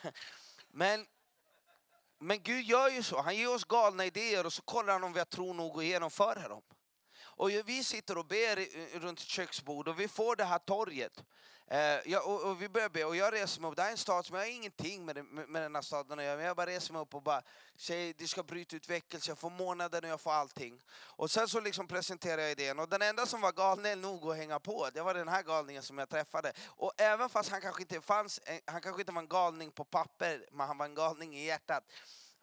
men, 0.68 1.06
men 2.18 2.42
Gud 2.42 2.64
gör 2.64 2.88
ju 2.88 3.02
så. 3.02 3.20
Han 3.20 3.36
ger 3.36 3.54
oss 3.54 3.64
galna 3.64 4.04
idéer 4.04 4.46
och 4.46 4.52
så 4.52 4.62
kollar 4.62 4.92
han 4.92 5.04
om 5.04 5.12
vi 5.12 5.18
har 5.18 5.26
tro 5.26 5.52
nog 5.52 5.78
att 5.78 5.84
genomföra 5.84 6.48
dem. 6.48 6.62
Och 7.40 7.50
vi 7.50 7.84
sitter 7.84 8.18
och 8.18 8.24
ber 8.26 8.56
runt 8.98 9.20
ett 9.20 9.26
köksbord 9.26 9.88
och 9.88 10.00
vi 10.00 10.08
får 10.08 10.36
det 10.36 10.44
här 10.44 10.58
torget. 10.58 11.24
Eh, 11.66 11.78
jag, 12.10 12.26
och, 12.26 12.42
och 12.42 12.62
vi 12.62 12.68
börjar 12.68 12.88
be 12.88 13.04
och 13.04 13.16
jag 13.16 13.34
reser 13.34 13.60
mig 13.60 13.70
upp. 13.70 13.76
Det 13.76 13.82
här 13.82 13.88
är 13.88 13.92
en 13.92 13.98
stad 13.98 14.26
som 14.26 14.36
jag 14.36 14.42
har 14.42 14.50
ingenting 14.50 15.04
med, 15.04 15.14
den- 15.14 15.26
med, 15.26 15.62
den 15.62 15.74
här 15.74 15.82
staden 15.82 16.18
att 16.18 16.24
göra. 16.24 16.36
Men 16.36 16.46
jag 16.46 16.56
bara 16.56 16.66
reser 16.66 16.92
mig 16.92 17.02
upp 17.02 17.14
och 17.14 17.22
bara 17.22 17.42
säger 17.76 18.14
det 18.18 18.28
ska 18.28 18.42
bryta 18.42 18.76
ut 18.76 18.88
väckelse. 18.90 19.30
Jag 19.30 19.38
får 19.38 19.50
månaden 19.50 20.04
och 20.04 20.10
jag 20.10 20.20
får 20.20 20.32
allting. 20.32 20.82
Och 20.92 21.30
sen 21.30 21.48
så 21.48 21.60
liksom 21.60 21.88
presenterar 21.88 22.42
jag 22.42 22.50
idén. 22.50 22.78
Och 22.78 22.88
den 22.88 23.02
enda 23.02 23.26
som 23.26 23.40
var 23.40 23.52
galen 23.52 24.00
nog 24.00 24.30
att 24.30 24.36
hänga 24.36 24.58
på, 24.60 24.90
det 24.94 25.02
var 25.02 25.14
den 25.14 25.28
här 25.28 25.42
galningen 25.42 25.82
som 25.82 25.98
jag 25.98 26.08
träffade. 26.08 26.52
Och 26.66 26.92
även 26.96 27.28
fast 27.28 27.50
han 27.50 27.60
kanske 27.60 27.82
inte 27.82 28.00
fanns, 28.00 28.38
eh, 28.38 28.58
han 28.64 28.80
kanske 28.80 29.02
inte 29.02 29.12
var 29.12 29.22
en 29.22 29.28
galning 29.28 29.70
på 29.70 29.84
papper, 29.84 30.46
men 30.52 30.66
han 30.66 30.78
var 30.78 30.86
en 30.86 30.94
galning 30.94 31.36
i 31.36 31.46
hjärtat 31.46 31.84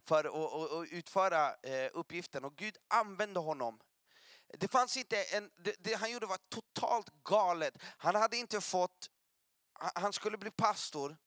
för 0.06 0.24
att 0.24 0.88
utföra 0.92 1.54
eh, 1.64 1.90
uppgiften. 1.94 2.46
Och 2.46 2.56
Gud 2.56 2.78
använde 2.88 3.40
honom 3.40 3.80
det 4.54 4.68
fanns 4.68 4.98
inte 4.98 5.24
en, 5.24 5.52
det, 5.58 5.76
det 5.80 5.94
han 5.94 6.12
gjorde 6.12 6.26
var 6.26 6.40
totalt 6.50 7.10
galet. 7.24 7.78
Han 7.84 8.16
hade 8.16 8.38
inte 8.38 8.62
fått, 8.62 9.10
han- 9.74 10.14
skulle 10.14 10.38
bli 10.38 10.52
pastor, 10.52 11.18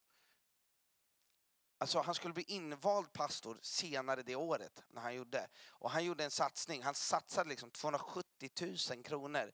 alltså 1.77 1.99
han 2.01 2.15
skulle 2.15 2.33
bli 2.33 2.43
invald 2.43 3.13
pastor 3.13 3.59
senare 3.61 4.23
det 4.23 4.35
året 4.35 4.83
när 4.87 5.01
han 5.01 5.15
gjorde. 5.15 5.47
Och 5.69 5.91
han 5.91 6.05
gjorde 6.05 6.23
en 6.23 6.31
satsning, 6.31 6.83
han 6.83 6.95
satsade 6.95 7.49
liksom 7.49 7.71
270 7.71 8.49
000 8.89 9.03
kronor 9.03 9.51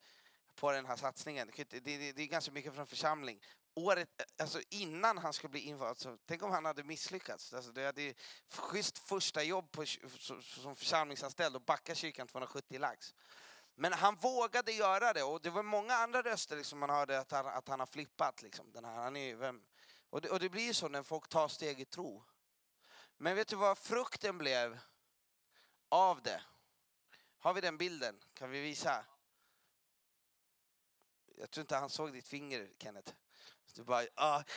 på 0.56 0.72
den 0.72 0.86
här 0.86 0.96
satsningen. 0.96 1.52
Det, 1.56 1.64
det, 1.80 2.12
det 2.12 2.22
är 2.22 2.28
ganska 2.28 2.52
mycket 2.52 2.74
för 2.74 2.82
en 2.82 2.88
församling. 2.88 3.42
Året, 3.74 4.10
alltså 4.42 4.62
innan 4.70 5.18
han 5.18 5.34
skulle 5.34 5.50
bli 5.52 5.60
invald, 5.60 5.98
så 6.00 6.18
tänk 6.26 6.44
om 6.44 6.52
han 6.52 6.66
hade 6.66 6.84
misslyckats. 6.84 7.54
Alltså 7.54 7.72
det 7.72 7.86
hade 7.86 8.02
ju 8.02 8.14
schysst 8.54 8.98
första 8.98 9.44
jobb 9.44 9.72
på, 9.72 9.86
som- 9.86 10.42
som 10.44 10.76
församlingsanställd 10.76 11.56
och 11.56 11.62
backa 11.62 11.96
kyrkan 11.96 12.28
270 12.28 12.80
lax. 12.80 13.14
Men 13.80 13.94
han 13.94 14.16
vågade 14.16 14.72
göra 14.72 15.14
det 15.14 15.24
och 15.24 15.42
det 15.42 15.50
var 15.50 15.64
många 15.64 15.94
andra 15.94 16.22
röster 16.22 16.58
liksom 16.58 16.80
man 16.80 16.90
hörde 16.90 17.20
att 17.20 17.32
han, 17.32 17.46
att 17.46 17.68
han 17.68 17.80
har 17.80 17.88
flippat. 17.88 18.42
Liksom. 18.42 18.72
Den 18.72 18.86
här, 18.86 18.96
han 18.96 19.16
är, 19.16 19.36
vem? 19.36 19.62
Och, 20.10 20.22
det, 20.22 20.30
och 20.30 20.40
det 20.40 20.50
blir 20.50 20.74
så 20.74 20.88
när 20.88 21.04
folk 21.04 21.30
tar 21.30 21.48
steg 21.48 21.80
i 21.80 21.86
tro. 21.86 22.24
Men 23.18 23.36
vet 23.36 23.48
du 23.48 23.56
vad 23.56 23.78
frukten 23.78 24.38
blev 24.38 24.80
av 25.90 26.22
det? 26.22 26.42
Har 27.38 27.54
vi 27.54 27.62
den 27.62 27.78
bilden? 27.78 28.20
Kan 28.34 28.50
vi 28.50 28.62
visa? 28.62 29.06
Jag 31.36 31.52
tror 31.52 31.62
inte 31.62 31.76
han 31.76 31.90
såg 31.90 32.14
ditt 32.14 32.28
finger, 32.28 32.70
Kenneth. 32.80 33.14
Du 33.76 33.84
bara, 33.84 34.06
ah. 34.16 34.44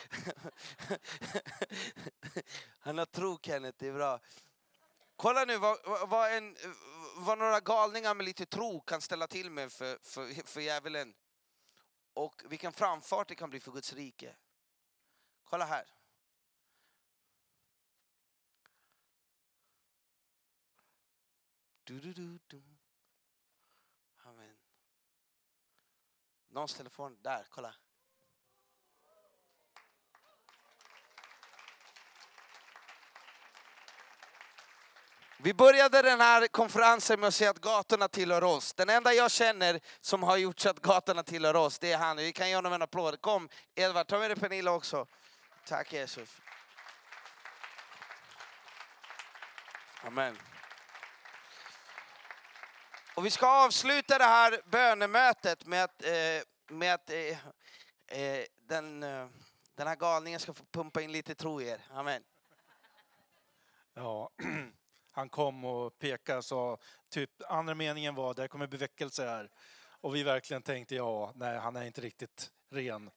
Han 2.79 2.97
har 2.97 3.05
tro, 3.05 3.39
Kenneth, 3.41 3.77
det 3.79 3.87
är 3.87 3.93
bra. 3.93 4.19
Kolla 5.21 5.45
nu 5.45 5.57
vad, 5.57 6.09
vad- 6.09 6.33
en, 6.33 6.57
vad 7.15 7.37
några 7.37 7.59
galningar 7.59 8.15
med 8.15 8.25
lite 8.25 8.45
tro 8.45 8.81
kan 8.81 9.01
ställa 9.01 9.27
till 9.27 9.51
med 9.51 9.71
för, 9.71 9.99
för, 10.03 10.47
för 10.47 10.61
djävulen. 10.61 11.15
Och 12.13 12.41
vilken 12.45 12.73
framfart 12.73 13.27
det 13.27 13.35
kan 13.35 13.49
bli 13.49 13.59
för 13.59 13.71
Guds 13.71 13.93
rike. 13.93 14.35
Kolla 15.43 15.65
här. 15.65 15.93
Du, 21.83 21.99
du, 21.99 22.13
du, 22.13 22.39
du. 22.47 22.63
Amen. 24.23 24.57
Någons 26.47 26.73
telefon, 26.75 27.17
där, 27.21 27.47
kolla. 27.49 27.75
Vi 35.43 35.53
började 35.53 36.01
den 36.01 36.21
här 36.21 36.47
konferensen 36.47 37.19
med 37.19 37.27
att 37.27 37.33
säga 37.33 37.49
att 37.49 37.61
gatorna 37.61 38.07
tillhör 38.07 38.43
oss. 38.43 38.73
Den 38.73 38.89
enda 38.89 39.13
jag 39.13 39.31
känner 39.31 39.79
som 40.01 40.23
har 40.23 40.37
gjort 40.37 40.59
så 40.59 40.69
att 40.69 40.79
gatorna 40.79 41.23
tillhör 41.23 41.55
oss, 41.55 41.79
det 41.79 41.91
är 41.91 41.97
han. 41.97 42.17
Vi 42.17 42.33
kan 42.33 42.49
ge 42.49 42.55
honom 42.55 42.73
en 42.73 42.81
applåd. 42.81 43.21
Kom, 43.21 43.49
Edvard, 43.75 44.07
ta 44.07 44.19
med 44.19 44.29
dig 44.29 44.37
Pernilla 44.37 44.71
också. 44.71 45.07
Tack 45.65 45.93
Jesus. 45.93 46.29
Amen. 50.03 50.37
Och 53.15 53.25
vi 53.25 53.31
ska 53.31 53.47
avsluta 53.65 54.17
det 54.17 54.23
här 54.23 54.61
bönemötet 54.65 55.65
med 55.65 55.83
att, 55.83 56.05
eh, 56.05 56.43
med 56.67 56.93
att 56.93 57.09
eh, 57.09 57.37
eh, 58.07 58.45
den, 58.67 59.03
eh, 59.03 59.27
den 59.75 59.87
här 59.87 59.95
galningen 59.95 60.39
ska 60.39 60.53
få 60.53 60.63
pumpa 60.71 61.01
in 61.01 61.11
lite 61.11 61.35
tro 61.35 61.61
i 61.61 61.67
er. 61.67 61.81
Amen. 61.93 62.23
Ja, 63.93 64.29
han 65.21 65.29
kom 65.29 65.65
och 65.65 65.99
pekade 65.99 66.37
och 66.37 66.45
sa, 66.45 66.77
typ 67.09 67.29
andra 67.47 67.75
meningen 67.75 68.15
var, 68.15 68.33
där 68.33 68.47
kommer 68.47 68.67
bli 68.67 68.77
väckelse 68.77 69.25
här. 69.25 69.51
Och 70.01 70.15
vi 70.15 70.23
verkligen 70.23 70.61
tänkte, 70.61 70.95
ja, 70.95 71.31
nej, 71.35 71.57
han 71.57 71.75
är 71.75 71.83
inte 71.83 72.01
riktigt 72.01 72.51
ren. 72.69 73.11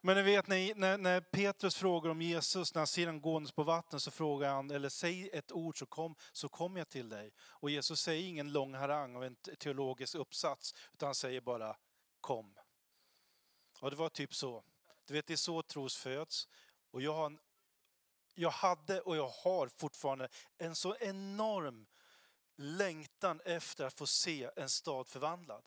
Men 0.00 0.16
ni 0.16 0.22
vet 0.22 0.46
när, 0.46 0.98
när, 0.98 1.20
Petrus 1.20 1.76
frågar 1.76 2.10
om 2.10 2.22
Jesus, 2.22 2.74
när 2.74 2.80
han 2.80 2.86
ser 2.86 3.06
honom 3.06 3.20
gåendes 3.20 3.52
på 3.52 3.62
vattnet 3.62 4.02
så 4.02 4.10
frågar 4.10 4.52
han, 4.52 4.70
eller 4.70 4.88
säg 4.88 5.30
ett 5.32 5.52
ord 5.52 5.78
så 5.78 5.86
kom, 5.86 6.14
så 6.32 6.48
kommer 6.48 6.80
jag 6.80 6.88
till 6.88 7.08
dig. 7.08 7.32
Och 7.40 7.70
Jesus 7.70 8.00
säger 8.00 8.28
ingen 8.28 8.52
lång 8.52 8.74
harang 8.74 9.16
av 9.16 9.24
en 9.24 9.36
teologisk 9.58 10.14
uppsats, 10.14 10.74
utan 10.92 11.06
han 11.06 11.14
säger 11.14 11.40
bara 11.40 11.76
kom. 12.20 12.54
Och 13.80 13.90
det 13.90 13.96
var 13.96 14.08
typ 14.08 14.34
så. 14.34 14.64
Du 15.06 15.14
vet, 15.14 15.26
det 15.26 15.32
är 15.32 15.36
så 15.36 15.62
tros 15.62 15.96
föds. 15.96 16.48
Och 16.90 17.02
jag, 17.02 17.12
har 17.12 17.26
en, 17.26 17.40
jag 18.34 18.50
hade 18.50 19.00
och 19.00 19.16
jag 19.16 19.28
har 19.28 19.68
fortfarande 19.68 20.28
en 20.58 20.76
så 20.76 20.96
enorm 20.96 21.86
längtan 22.56 23.40
efter 23.44 23.84
att 23.84 23.94
få 23.94 24.06
se 24.06 24.50
en 24.56 24.68
stad 24.68 25.08
förvandlad. 25.08 25.64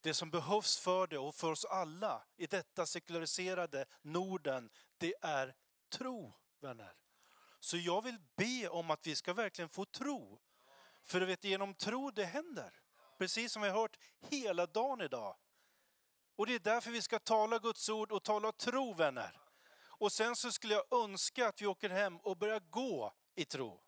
Det 0.00 0.14
som 0.14 0.30
behövs 0.30 0.78
för 0.78 1.06
det 1.06 1.18
och 1.18 1.34
för 1.34 1.52
oss 1.52 1.64
alla 1.64 2.22
i 2.36 2.46
detta 2.46 2.86
sekulariserade 2.86 3.86
Norden, 4.02 4.70
det 4.98 5.14
är 5.20 5.54
tro, 5.88 6.34
vänner. 6.60 6.94
Så 7.60 7.76
jag 7.76 8.02
vill 8.02 8.18
be 8.36 8.68
om 8.68 8.90
att 8.90 9.06
vi 9.06 9.14
ska 9.14 9.32
verkligen 9.32 9.68
få 9.68 9.84
tro. 9.84 10.40
För 11.04 11.20
du 11.20 11.26
vet, 11.26 11.44
genom 11.44 11.74
tro 11.74 12.10
det 12.10 12.24
händer. 12.24 12.80
Precis 13.18 13.52
som 13.52 13.62
vi 13.62 13.68
har 13.68 13.80
hört 13.80 13.98
hela 14.30 14.66
dagen 14.66 15.00
idag. 15.00 15.36
Och 16.36 16.46
det 16.46 16.54
är 16.54 16.58
därför 16.58 16.90
vi 16.90 17.02
ska 17.02 17.18
tala 17.18 17.58
Guds 17.58 17.88
ord 17.88 18.12
och 18.12 18.22
tala 18.22 18.52
tro, 18.52 18.94
vänner. 18.94 19.40
Och 19.98 20.12
sen 20.12 20.36
så 20.36 20.52
skulle 20.52 20.74
jag 20.74 21.02
önska 21.02 21.48
att 21.48 21.62
vi 21.62 21.66
åker 21.66 21.90
hem 21.90 22.16
och 22.16 22.36
börjar 22.36 22.60
gå 22.60 23.14
i 23.34 23.44
tro. 23.44 23.80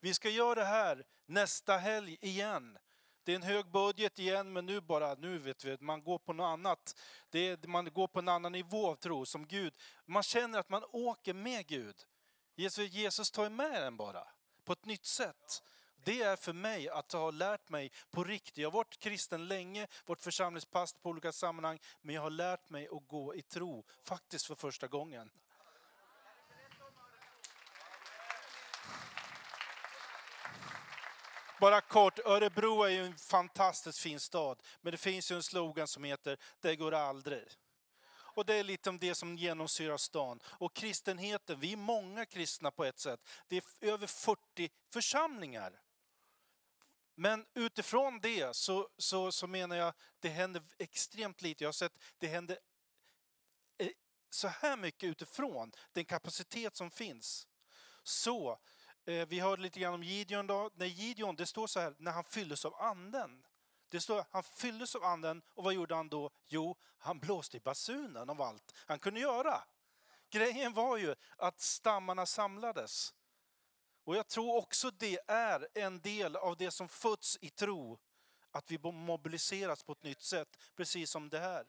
Vi 0.00 0.14
ska 0.14 0.30
göra 0.30 0.54
det 0.54 0.64
här 0.64 1.04
nästa 1.26 1.76
helg 1.76 2.18
igen. 2.20 2.78
Det 3.24 3.32
är 3.32 3.36
en 3.36 3.42
hög 3.42 3.70
budget 3.70 4.18
igen, 4.18 4.52
men 4.52 4.66
nu 4.66 4.80
bara, 4.80 5.14
nu 5.14 5.38
vet 5.38 5.64
vi, 5.64 5.76
man 5.80 6.02
går 6.02 6.18
på 6.18 6.32
något 6.32 6.44
annat. 6.44 7.00
Det 7.30 7.48
är, 7.48 7.66
man 7.66 7.92
går 7.92 8.06
på 8.06 8.18
en 8.18 8.28
annan 8.28 8.52
nivå 8.52 8.90
av 8.90 8.96
tro 8.96 9.26
som 9.26 9.46
Gud. 9.46 9.74
Man 10.06 10.22
känner 10.22 10.58
att 10.58 10.68
man 10.68 10.84
åker 10.92 11.34
med 11.34 11.66
Gud. 11.66 11.96
Jesus, 12.54 12.90
Jesus 12.90 13.30
tar 13.30 13.50
med 13.50 13.86
en 13.86 13.96
bara, 13.96 14.28
på 14.64 14.72
ett 14.72 14.84
nytt 14.84 15.06
sätt. 15.06 15.62
Det 16.04 16.22
är 16.22 16.36
för 16.36 16.52
mig 16.52 16.88
att 16.88 17.12
ha 17.12 17.30
lärt 17.30 17.68
mig 17.68 17.92
på 18.10 18.24
riktigt. 18.24 18.56
Jag 18.56 18.70
har 18.70 18.78
varit 18.78 19.00
kristen 19.00 19.48
länge, 19.48 19.86
varit 20.06 20.22
församlingspast 20.22 21.02
på 21.02 21.08
olika 21.10 21.32
sammanhang, 21.32 21.78
men 22.00 22.14
jag 22.14 22.22
har 22.22 22.30
lärt 22.30 22.70
mig 22.70 22.88
att 22.92 23.08
gå 23.08 23.34
i 23.34 23.42
tro, 23.42 23.84
faktiskt 24.04 24.46
för 24.46 24.54
första 24.54 24.86
gången. 24.86 25.30
Bara 31.60 31.80
kort, 31.80 32.18
Örebro 32.18 32.82
är 32.82 32.88
ju 32.88 33.06
en 33.06 33.16
fantastiskt 33.16 33.98
fin 33.98 34.20
stad, 34.20 34.62
men 34.80 34.90
det 34.90 34.98
finns 34.98 35.30
ju 35.30 35.36
en 35.36 35.42
slogan 35.42 35.88
som 35.88 36.04
heter 36.04 36.38
Det 36.60 36.76
går 36.76 36.94
aldrig. 36.94 37.44
Och 38.34 38.46
det 38.46 38.54
är 38.54 38.64
lite 38.64 38.90
om 38.90 38.98
det 38.98 39.14
som 39.14 39.36
genomsyrar 39.36 39.96
stan. 39.96 40.40
Och 40.46 40.74
kristenheten, 40.74 41.60
vi 41.60 41.72
är 41.72 41.76
många 41.76 42.26
kristna 42.26 42.70
på 42.70 42.84
ett 42.84 42.98
sätt. 42.98 43.20
Det 43.48 43.56
är 43.56 43.64
över 43.80 44.06
40 44.06 44.70
församlingar. 44.90 45.80
Men 47.14 47.46
utifrån 47.54 48.20
det 48.20 48.56
så, 48.56 48.88
så, 48.98 49.32
så 49.32 49.46
menar 49.46 49.76
jag 49.76 49.94
det 50.20 50.28
händer 50.28 50.62
extremt 50.78 51.42
lite. 51.42 51.64
Jag 51.64 51.68
har 51.68 51.72
sett 51.72 51.98
det 52.18 52.26
händer 52.26 52.58
eh, 53.78 53.88
så 54.30 54.48
här 54.48 54.76
mycket 54.76 55.08
utifrån 55.08 55.72
den 55.92 56.04
kapacitet 56.04 56.76
som 56.76 56.90
finns. 56.90 57.46
Så 58.02 58.58
Eh, 59.06 59.26
vi 59.28 59.40
hörde 59.40 59.62
lite 59.62 59.80
grann 59.80 59.94
om 59.94 60.02
Gideon 60.02 60.46
då. 60.46 60.70
När 60.74 60.86
Gideon, 60.86 61.36
det 61.36 61.46
står 61.46 61.66
så 61.66 61.80
här, 61.80 61.94
när 61.98 62.12
han 62.12 62.24
fylldes 62.24 62.64
av 62.64 62.74
anden. 62.74 63.46
Det 63.88 64.00
står 64.00 64.24
han 64.30 64.42
fylldes 64.42 64.94
av 64.94 65.04
anden 65.04 65.42
och 65.54 65.64
vad 65.64 65.74
gjorde 65.74 65.94
han 65.94 66.08
då? 66.08 66.30
Jo, 66.46 66.76
han 66.98 67.18
blåste 67.18 67.56
i 67.56 67.60
basunen 67.60 68.30
av 68.30 68.42
allt 68.42 68.74
han 68.86 68.98
kunde 68.98 69.20
göra. 69.20 69.64
Grejen 70.30 70.72
var 70.72 70.96
ju 70.96 71.14
att 71.36 71.60
stammarna 71.60 72.26
samlades. 72.26 73.14
Och 74.04 74.16
jag 74.16 74.28
tror 74.28 74.56
också 74.56 74.90
det 74.90 75.18
är 75.26 75.68
en 75.74 76.00
del 76.00 76.36
av 76.36 76.56
det 76.56 76.70
som 76.70 76.88
föds 76.88 77.38
i 77.40 77.50
tro. 77.50 77.98
Att 78.50 78.70
vi 78.70 78.78
mobiliseras 78.78 79.82
på 79.82 79.92
ett 79.92 80.02
nytt 80.02 80.22
sätt, 80.22 80.48
precis 80.76 81.10
som 81.10 81.28
det 81.28 81.38
här. 81.38 81.64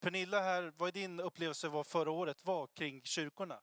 Pernilla, 0.00 0.40
här, 0.40 0.72
vad 0.76 0.88
är 0.88 0.92
din 0.92 1.20
upplevelse 1.20 1.68
var 1.68 1.84
förra 1.84 2.10
året 2.10 2.44
var 2.44 2.66
kring 2.66 3.02
kyrkorna? 3.04 3.60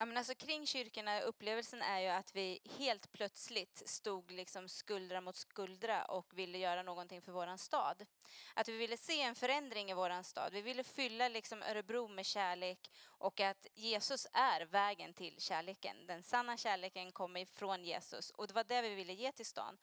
Ja, 0.00 0.06
men 0.06 0.16
alltså, 0.16 0.34
kring 0.34 0.66
kyrkorna, 0.66 1.20
upplevelsen 1.20 1.82
är 1.82 2.00
ju 2.00 2.08
att 2.08 2.34
vi 2.34 2.60
helt 2.78 3.12
plötsligt 3.12 3.82
stod 3.88 4.30
liksom 4.30 4.68
skuldra 4.68 5.20
mot 5.20 5.36
skuldra 5.36 6.04
och 6.04 6.38
ville 6.38 6.58
göra 6.58 6.82
någonting 6.82 7.22
för 7.22 7.32
våran 7.32 7.58
stad. 7.58 8.06
Att 8.54 8.68
vi 8.68 8.76
ville 8.76 8.96
se 8.96 9.22
en 9.22 9.34
förändring 9.34 9.90
i 9.90 9.94
våran 9.94 10.24
stad. 10.24 10.52
Vi 10.52 10.62
ville 10.62 10.84
fylla 10.84 11.28
liksom 11.28 11.62
Örebro 11.62 12.08
med 12.08 12.26
kärlek 12.26 12.90
och 13.04 13.40
att 13.40 13.66
Jesus 13.74 14.26
är 14.32 14.60
vägen 14.66 15.14
till 15.14 15.40
kärleken. 15.40 16.06
Den 16.06 16.22
sanna 16.22 16.56
kärleken 16.56 17.12
kommer 17.12 17.40
ifrån 17.40 17.84
Jesus 17.84 18.30
och 18.30 18.46
det 18.46 18.54
var 18.54 18.64
det 18.64 18.82
vi 18.82 18.94
ville 18.94 19.12
ge 19.12 19.32
till 19.32 19.46
stan. 19.46 19.78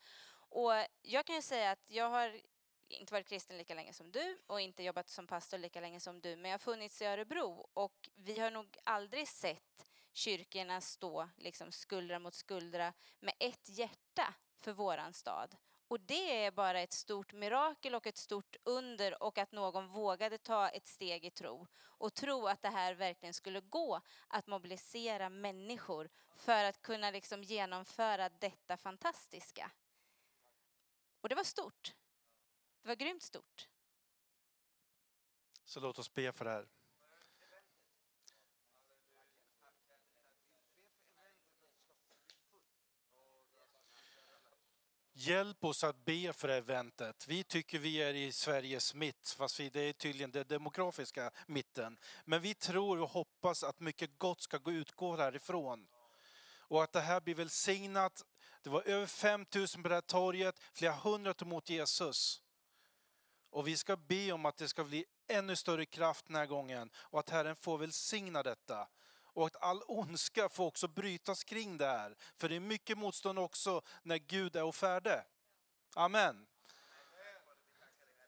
Och 0.48 0.72
jag 1.02 1.26
kan 1.26 1.36
ju 1.36 1.42
säga 1.42 1.70
att 1.70 1.90
jag 1.90 2.10
har 2.10 2.40
inte 2.88 3.12
varit 3.12 3.28
kristen 3.28 3.58
lika 3.58 3.74
länge 3.74 3.92
som 3.92 4.12
du 4.12 4.38
och 4.46 4.60
inte 4.60 4.82
jobbat 4.82 5.08
som 5.08 5.26
pastor 5.26 5.58
lika 5.58 5.80
länge 5.80 6.00
som 6.00 6.20
du, 6.20 6.36
men 6.36 6.50
jag 6.50 6.54
har 6.54 6.58
funnits 6.58 7.02
i 7.02 7.04
Örebro 7.04 7.68
och 7.74 8.08
vi 8.14 8.40
har 8.40 8.50
nog 8.50 8.76
aldrig 8.84 9.28
sett 9.28 9.86
kyrkorna 10.16 10.80
stå 10.80 11.28
liksom 11.36 11.72
skuldra 11.72 12.18
mot 12.18 12.34
skuldra 12.34 12.92
med 13.20 13.34
ett 13.38 13.68
hjärta 13.68 14.34
för 14.58 14.72
våran 14.72 15.12
stad. 15.12 15.56
Och 15.88 16.00
det 16.00 16.44
är 16.44 16.50
bara 16.50 16.80
ett 16.80 16.92
stort 16.92 17.32
mirakel 17.32 17.94
och 17.94 18.06
ett 18.06 18.16
stort 18.16 18.56
under 18.64 19.22
och 19.22 19.38
att 19.38 19.52
någon 19.52 19.88
vågade 19.88 20.38
ta 20.38 20.68
ett 20.68 20.86
steg 20.86 21.24
i 21.24 21.30
tro 21.30 21.66
och 21.76 22.14
tro 22.14 22.46
att 22.46 22.62
det 22.62 22.68
här 22.68 22.94
verkligen 22.94 23.34
skulle 23.34 23.60
gå 23.60 24.00
att 24.28 24.46
mobilisera 24.46 25.28
människor 25.28 26.08
för 26.36 26.64
att 26.64 26.82
kunna 26.82 27.10
liksom 27.10 27.42
genomföra 27.42 28.28
detta 28.28 28.76
fantastiska. 28.76 29.70
Och 31.20 31.28
det 31.28 31.34
var 31.34 31.44
stort. 31.44 31.94
Det 32.82 32.88
var 32.88 32.94
grymt 32.94 33.22
stort. 33.22 33.68
Så 35.64 35.80
låt 35.80 35.98
oss 35.98 36.14
be 36.14 36.32
för 36.32 36.44
det 36.44 36.50
här. 36.50 36.68
Hjälp 45.18 45.64
oss 45.64 45.84
att 45.84 46.04
be 46.04 46.32
för 46.32 46.48
eventet. 46.48 47.28
Vi 47.28 47.44
tycker 47.44 47.78
vi 47.78 48.02
är 48.02 48.14
i 48.14 48.32
Sveriges 48.32 48.94
mitt, 48.94 49.34
fast 49.38 49.56
det 49.56 49.80
är 49.80 49.92
tydligen 49.92 50.30
den 50.30 50.46
demografiska 50.46 51.30
mitten. 51.46 51.98
Men 52.24 52.40
vi 52.40 52.54
tror 52.54 53.00
och 53.00 53.10
hoppas 53.10 53.64
att 53.64 53.80
mycket 53.80 54.18
gott 54.18 54.40
ska 54.40 54.58
gå 54.58 54.72
utgå 54.72 55.16
härifrån. 55.16 55.86
Och 56.58 56.82
att 56.82 56.92
det 56.92 57.00
här 57.00 57.20
blir 57.20 57.34
välsignat. 57.34 58.24
Det 58.62 58.70
var 58.70 58.82
över 58.82 59.06
5000 59.06 59.82
på 59.82 59.88
det 59.88 59.94
här 59.94 60.02
torget, 60.02 60.60
flera 60.72 60.92
hundra 60.92 61.34
tog 61.34 61.48
emot 61.48 61.68
Jesus. 61.70 62.42
Och 63.50 63.68
vi 63.68 63.76
ska 63.76 63.96
be 63.96 64.32
om 64.32 64.46
att 64.46 64.56
det 64.56 64.68
ska 64.68 64.84
bli 64.84 65.04
ännu 65.28 65.56
större 65.56 65.86
kraft 65.86 66.26
den 66.26 66.36
här 66.36 66.46
gången 66.46 66.90
och 66.96 67.20
att 67.20 67.30
Herren 67.30 67.56
får 67.56 67.78
välsigna 67.78 68.42
detta. 68.42 68.88
Och 69.36 69.46
att 69.46 69.62
all 69.62 69.82
ondska 69.86 70.48
får 70.48 70.66
också 70.66 70.88
brytas 70.88 71.44
kring 71.44 71.78
det 71.78 71.86
här. 71.86 72.16
För 72.36 72.48
det 72.48 72.56
är 72.56 72.60
mycket 72.60 72.98
motstånd 72.98 73.38
också 73.38 73.82
när 74.02 74.18
Gud 74.18 74.56
är 74.56 74.64
och 74.64 74.74
färde. 74.74 75.24
Amen. 75.94 76.46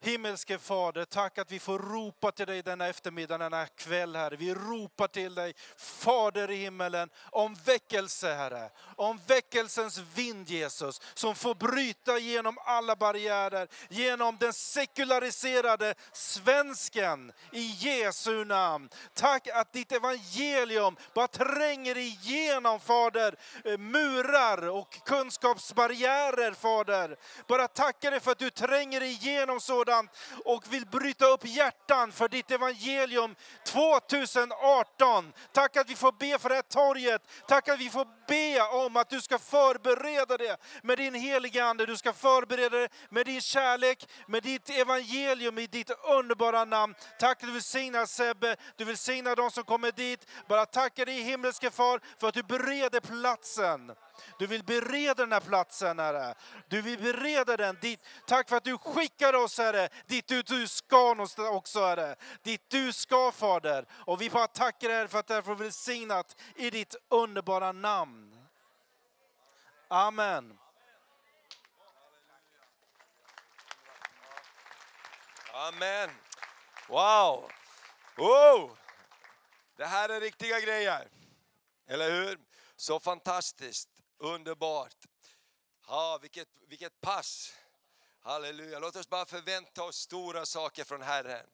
Himmelske 0.01 0.59
Fader, 0.59 1.05
tack 1.05 1.39
att 1.39 1.53
vi 1.53 1.59
får 1.59 1.79
ropa 1.79 2.33
till 2.33 2.47
dig 2.47 2.63
denna 2.63 2.87
eftermiddag, 2.87 3.39
denna 3.39 3.67
kväll, 3.67 4.17
Herre. 4.17 4.37
Vi 4.37 4.55
ropar 4.55 5.09
till 5.09 5.35
dig, 5.35 5.55
Fader 5.77 6.51
i 6.51 6.57
himmelen, 6.57 7.09
om 7.31 7.57
väckelse, 7.65 8.35
Herre. 8.35 8.71
Om 8.97 9.21
väckelsens 9.27 9.99
vind, 9.99 10.49
Jesus, 10.49 11.01
som 11.15 11.35
får 11.35 11.55
bryta 11.55 12.19
genom 12.19 12.59
alla 12.65 12.97
barriärer, 12.97 13.69
genom 13.89 14.37
den 14.41 14.53
sekulariserade 14.53 15.95
svensken, 16.13 17.33
i 17.53 17.67
Jesu 17.79 18.45
namn. 18.45 18.89
Tack 19.15 19.49
att 19.49 19.73
ditt 19.73 19.93
evangelium 19.93 20.97
bara 21.15 21.29
tränger 21.29 21.97
igenom, 21.97 22.81
Fader, 22.81 23.37
eh, 23.65 23.79
murar 23.79 24.69
och 24.69 24.99
kunskapsbarriärer, 25.05 26.53
Fader. 26.53 27.17
Bara 27.49 27.69
tacka 27.69 28.11
dig 28.11 28.21
för 28.21 28.31
att 28.31 28.39
du 28.39 28.51
tränger 28.51 29.03
igenom 29.03 29.61
sådant 29.89 30.11
och 30.45 30.73
vill 30.73 30.87
bryta 30.87 31.27
upp 31.27 31.45
hjärtan 31.45 32.13
för 32.13 32.29
ditt 32.29 32.51
evangelium 32.51 33.35
2018. 33.65 35.33
Tack 35.53 35.77
att 35.77 35.91
vi 35.91 35.95
får 35.95 36.13
be 36.13 36.39
för 36.39 36.49
det 36.49 36.55
här 36.55 36.63
torget. 36.63 37.23
Tack 37.49 37.69
att 37.69 37.81
vi 37.81 37.91
får 37.91 38.07
be 38.29 38.63
om 38.63 38.97
att 38.97 39.11
du 39.11 39.21
ska 39.21 39.39
förbereda 39.39 40.37
det 40.37 40.57
med 40.83 40.99
din 40.99 41.15
heliga 41.15 41.65
Ande. 41.65 41.87
Du 41.87 41.97
ska 41.97 42.13
förbereda 42.13 42.79
det 42.79 42.89
med 43.11 43.27
din 43.27 43.41
kärlek, 43.41 44.09
med 44.27 44.43
ditt 44.43 44.71
evangelium 44.71 45.59
i 45.59 45.67
ditt 45.67 45.91
underbara 45.91 46.65
namn. 46.65 46.95
Tack 47.19 47.43
att 47.43 47.49
du 47.49 47.53
välsignar 47.53 48.07
Sebbe, 48.07 48.57
du 48.77 48.85
välsignar 48.85 49.37
de 49.37 49.51
som 49.51 49.65
kommer 49.65 49.93
dit. 49.93 50.27
Bara 50.49 50.67
tacka 50.67 51.05
dig 51.05 51.23
himmelske 51.23 51.71
far 51.71 52.01
för 52.21 52.29
att 52.29 52.35
du 52.35 52.43
bereder 52.43 53.01
platsen. 53.01 53.93
Du 54.39 54.47
vill 54.47 54.65
bereda 54.65 55.15
den 55.15 55.33
här 55.33 55.41
platsen, 55.41 55.99
Herre. 55.99 56.35
Du 56.69 56.83
vill 56.83 56.99
bereda 56.99 57.57
den 57.57 57.79
dit. 57.81 58.01
Tack 58.27 58.49
för 58.49 58.57
att 58.57 58.65
du 58.65 58.79
skickar 58.79 59.35
oss, 59.35 59.59
Herre, 59.59 59.89
dit 60.07 60.29
du, 60.29 60.43
du 60.43 60.69
ska 60.69 60.97
någonstans 60.97 61.49
också, 61.49 61.87
Herre. 61.87 62.17
Dit 62.43 62.71
du 62.71 62.93
ska, 62.93 63.33
Fader. 63.33 63.87
Och 63.93 64.23
vi 64.23 64.31
bara 64.31 64.47
tackar 64.47 64.89
dig 64.89 65.09
för 65.09 65.19
att 65.19 65.27
det 65.27 65.35
är 65.35 65.55
välsignat 65.55 66.37
i 66.57 66.71
ditt 66.71 66.97
underbara 67.09 67.73
namn. 67.73 68.47
Amen. 69.89 70.59
Amen. 75.55 76.11
Wow. 76.89 77.51
wow! 78.17 78.79
Det 79.77 79.87
här 79.87 80.09
är 80.09 80.21
riktiga 80.21 80.61
grejer. 80.61 81.09
Eller 81.87 82.11
hur? 82.11 82.39
Så 82.77 83.01
fantastiskt, 83.01 83.89
underbart. 84.19 84.97
Ja, 85.87 86.19
vilket, 86.23 86.49
vilket 86.69 87.01
pass. 87.01 87.53
Halleluja. 88.21 88.79
Låt 88.79 88.97
oss 88.97 89.09
bara 89.09 89.27
förvänta 89.27 89.83
oss 89.83 89.97
stora 89.97 90.47
saker 90.47 90.85
från 90.85 91.03
Herren. 91.03 91.47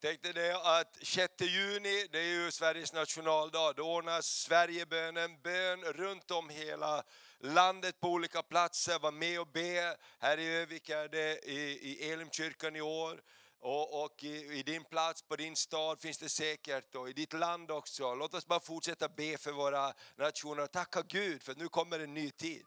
Tänkte 0.00 0.32
det 0.32 0.56
att 0.56 0.98
6 1.02 1.32
juni, 1.40 2.06
det 2.12 2.18
är 2.18 2.24
ju 2.24 2.50
Sveriges 2.50 2.92
nationaldag, 2.92 3.72
då 3.76 3.82
ordnas 3.82 4.26
Sverigebönen, 4.26 5.40
bön 5.42 5.84
runt 5.84 6.30
om 6.30 6.48
hela 6.48 7.02
landet 7.38 8.00
på 8.00 8.08
olika 8.08 8.42
platser. 8.42 8.98
Var 8.98 9.12
med 9.12 9.40
och 9.40 9.46
be. 9.46 9.96
Här 10.18 10.38
i 10.38 10.56
Övik 10.56 10.88
är 10.88 11.08
det 11.08 11.38
i, 11.44 11.90
i 11.90 12.12
Elimkyrkan 12.12 12.76
i 12.76 12.80
år. 12.80 13.22
Och, 13.60 14.04
och 14.04 14.24
i, 14.24 14.58
i, 14.58 14.62
din 14.62 14.84
plats, 14.84 15.22
på 15.22 15.36
din 15.36 15.56
stad 15.56 16.00
finns 16.00 16.18
det 16.18 16.28
säkert 16.28 16.94
och 16.94 17.10
i 17.10 17.12
ditt 17.12 17.32
land 17.32 17.70
också. 17.70 18.14
Låt 18.14 18.34
oss 18.34 18.46
bara 18.46 18.60
fortsätta 18.60 19.08
be 19.08 19.38
för 19.38 19.52
våra 19.52 19.92
nationer 20.16 20.62
och 20.62 20.72
tacka 20.72 21.02
Gud 21.02 21.42
för 21.42 21.54
nu 21.54 21.68
kommer 21.68 22.00
en 22.00 22.14
ny 22.14 22.30
tid. 22.30 22.66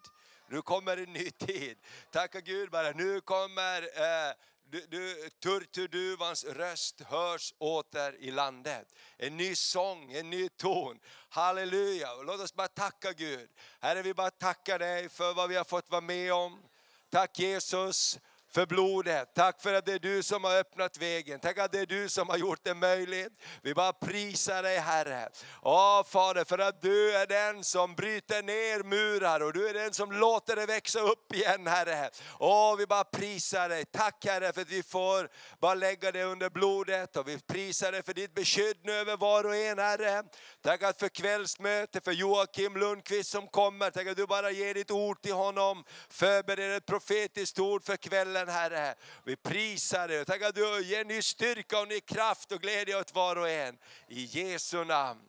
Nu 0.49 0.61
kommer 0.61 0.97
en 0.97 1.13
ny 1.13 1.31
tid. 1.31 1.77
Tacka 2.11 2.39
Gud 2.41 2.71
bara, 2.71 2.91
nu 2.91 3.21
kommer 3.21 3.81
eh, 3.81 4.33
du, 4.71 4.85
du, 4.89 5.29
turturduvans 5.29 6.45
röst 6.45 7.01
hörs 7.01 7.53
åter 7.57 8.15
i 8.19 8.31
landet. 8.31 8.87
En 9.17 9.37
ny 9.37 9.55
sång, 9.55 10.11
en 10.11 10.29
ny 10.29 10.49
ton. 10.49 10.99
Halleluja! 11.29 12.13
Och 12.13 12.25
låt 12.25 12.41
oss 12.41 12.53
bara 12.53 12.67
tacka 12.67 13.13
Gud. 13.13 13.49
Herre, 13.79 14.01
vi 14.01 14.13
bara 14.13 14.31
tackar 14.31 14.79
dig 14.79 15.09
för 15.09 15.33
vad 15.33 15.49
vi 15.49 15.55
har 15.55 15.63
fått 15.63 15.89
vara 15.89 16.01
med 16.01 16.33
om. 16.33 16.63
Tack 17.09 17.39
Jesus 17.39 18.19
för 18.51 18.65
blodet. 18.65 19.33
Tack 19.35 19.61
för 19.61 19.73
att 19.73 19.85
det 19.85 19.93
är 19.93 19.99
du 19.99 20.23
som 20.23 20.43
har 20.43 20.55
öppnat 20.55 20.97
vägen. 20.97 21.39
Tack 21.39 21.57
att 21.57 21.71
det 21.71 21.79
är 21.79 21.85
du 21.85 22.09
som 22.09 22.29
har 22.29 22.37
gjort 22.37 22.59
det 22.63 22.73
möjligt. 22.73 23.33
Vi 23.61 23.73
bara 23.73 23.93
prisar 23.93 24.63
dig 24.63 24.77
Herre. 24.77 25.29
Åh 25.61 26.03
Fader, 26.03 26.43
för 26.43 26.57
att 26.57 26.81
du 26.81 27.15
är 27.15 27.27
den 27.27 27.63
som 27.63 27.95
bryter 27.95 28.43
ner 28.43 28.83
murar 28.83 29.39
och 29.39 29.53
du 29.53 29.69
är 29.69 29.73
den 29.73 29.93
som 29.93 30.11
låter 30.11 30.55
det 30.55 30.65
växa 30.65 30.99
upp 30.99 31.35
igen 31.35 31.67
Herre. 31.67 32.09
Åh, 32.39 32.75
vi 32.77 32.85
bara 32.85 33.03
prisar 33.03 33.69
dig. 33.69 33.85
Tack 33.85 34.25
Herre 34.25 34.53
för 34.53 34.61
att 34.61 34.69
vi 34.69 34.83
får 34.83 35.29
bara 35.59 35.73
lägga 35.73 36.11
det 36.11 36.23
under 36.23 36.49
blodet 36.49 37.17
och 37.17 37.27
vi 37.27 37.39
prisar 37.39 37.91
dig 37.91 38.03
för 38.03 38.13
ditt 38.13 38.35
beskydd 38.35 38.77
nu 38.83 38.91
över 38.91 39.17
var 39.17 39.43
och 39.43 39.55
en 39.55 39.79
Herre. 39.79 40.23
Tack 40.61 40.83
att 40.83 40.99
för 40.99 41.09
kvällsmöte, 41.09 42.01
för 42.01 42.11
Joakim 42.11 42.77
Lundqvist 42.77 43.31
som 43.31 43.47
kommer. 43.47 43.91
Tack 43.91 44.07
att 44.07 44.17
du 44.17 44.25
bara 44.25 44.51
ger 44.51 44.73
ditt 44.73 44.91
ord 44.91 45.21
till 45.21 45.33
honom. 45.33 45.83
Förbereder 46.09 46.77
ett 46.77 46.85
profetiskt 46.85 47.59
ord 47.59 47.83
för 47.83 47.97
kvällen 47.97 48.38
kvällen 48.45 48.49
Herre. 48.49 48.89
Eh, 48.89 48.95
vi 49.23 49.35
prisar 49.35 50.07
dig 50.07 50.21
och 50.21 50.27
tack 50.27 50.41
att 50.41 50.55
du 50.55 50.81
ger 50.83 51.05
ny 51.05 51.21
styrka 51.21 51.79
och 51.79 51.87
ny 51.87 51.99
kraft 51.99 52.51
och 52.51 52.61
glädje 52.61 52.99
åt 52.99 53.15
var 53.15 53.35
och 53.35 53.49
en. 53.49 53.77
I 54.07 54.23
Jesu 54.23 54.85
namn. 54.85 55.21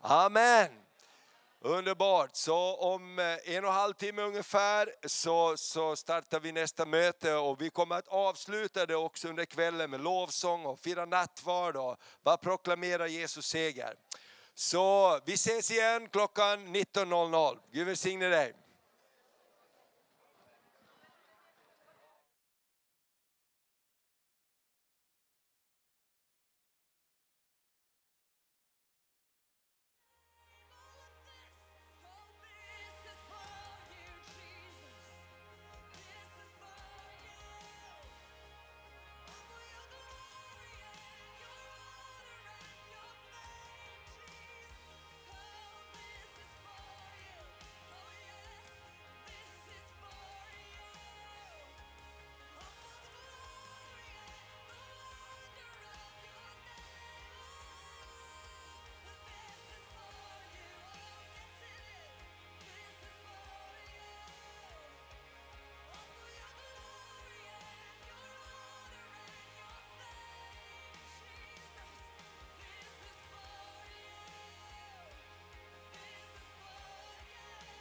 Amen. 0.00 0.68
Underbart. 1.60 2.36
Så 2.36 2.76
om 2.76 3.18
eh, 3.18 3.24
en 3.24 3.64
och 3.64 3.70
en 3.70 3.76
halv 3.76 3.94
timme 3.94 4.22
ungefär 4.22 4.94
så, 5.06 5.56
så 5.56 5.96
startar 5.96 6.40
vi 6.40 6.52
nästa 6.52 6.86
möte 6.86 7.34
och 7.34 7.60
vi 7.60 7.70
kommer 7.70 7.96
att 7.96 8.08
avsluta 8.08 8.86
det 8.86 8.96
också 8.96 9.28
under 9.28 9.44
kvällen 9.44 9.90
med 9.90 10.00
lovsång 10.00 10.66
och 10.66 10.80
fira 10.80 11.04
nattvard 11.04 11.76
och 11.76 11.96
bara 12.22 12.36
proklamera 12.36 13.08
Jesus 13.08 13.46
seger. 13.46 13.94
Så 14.54 15.20
vi 15.26 15.34
ses 15.34 15.70
igen 15.70 16.08
klockan 16.08 16.76
19.00. 16.76 17.58
Gud 17.72 17.86
välsigne 17.86 18.28
dig. 18.28 18.63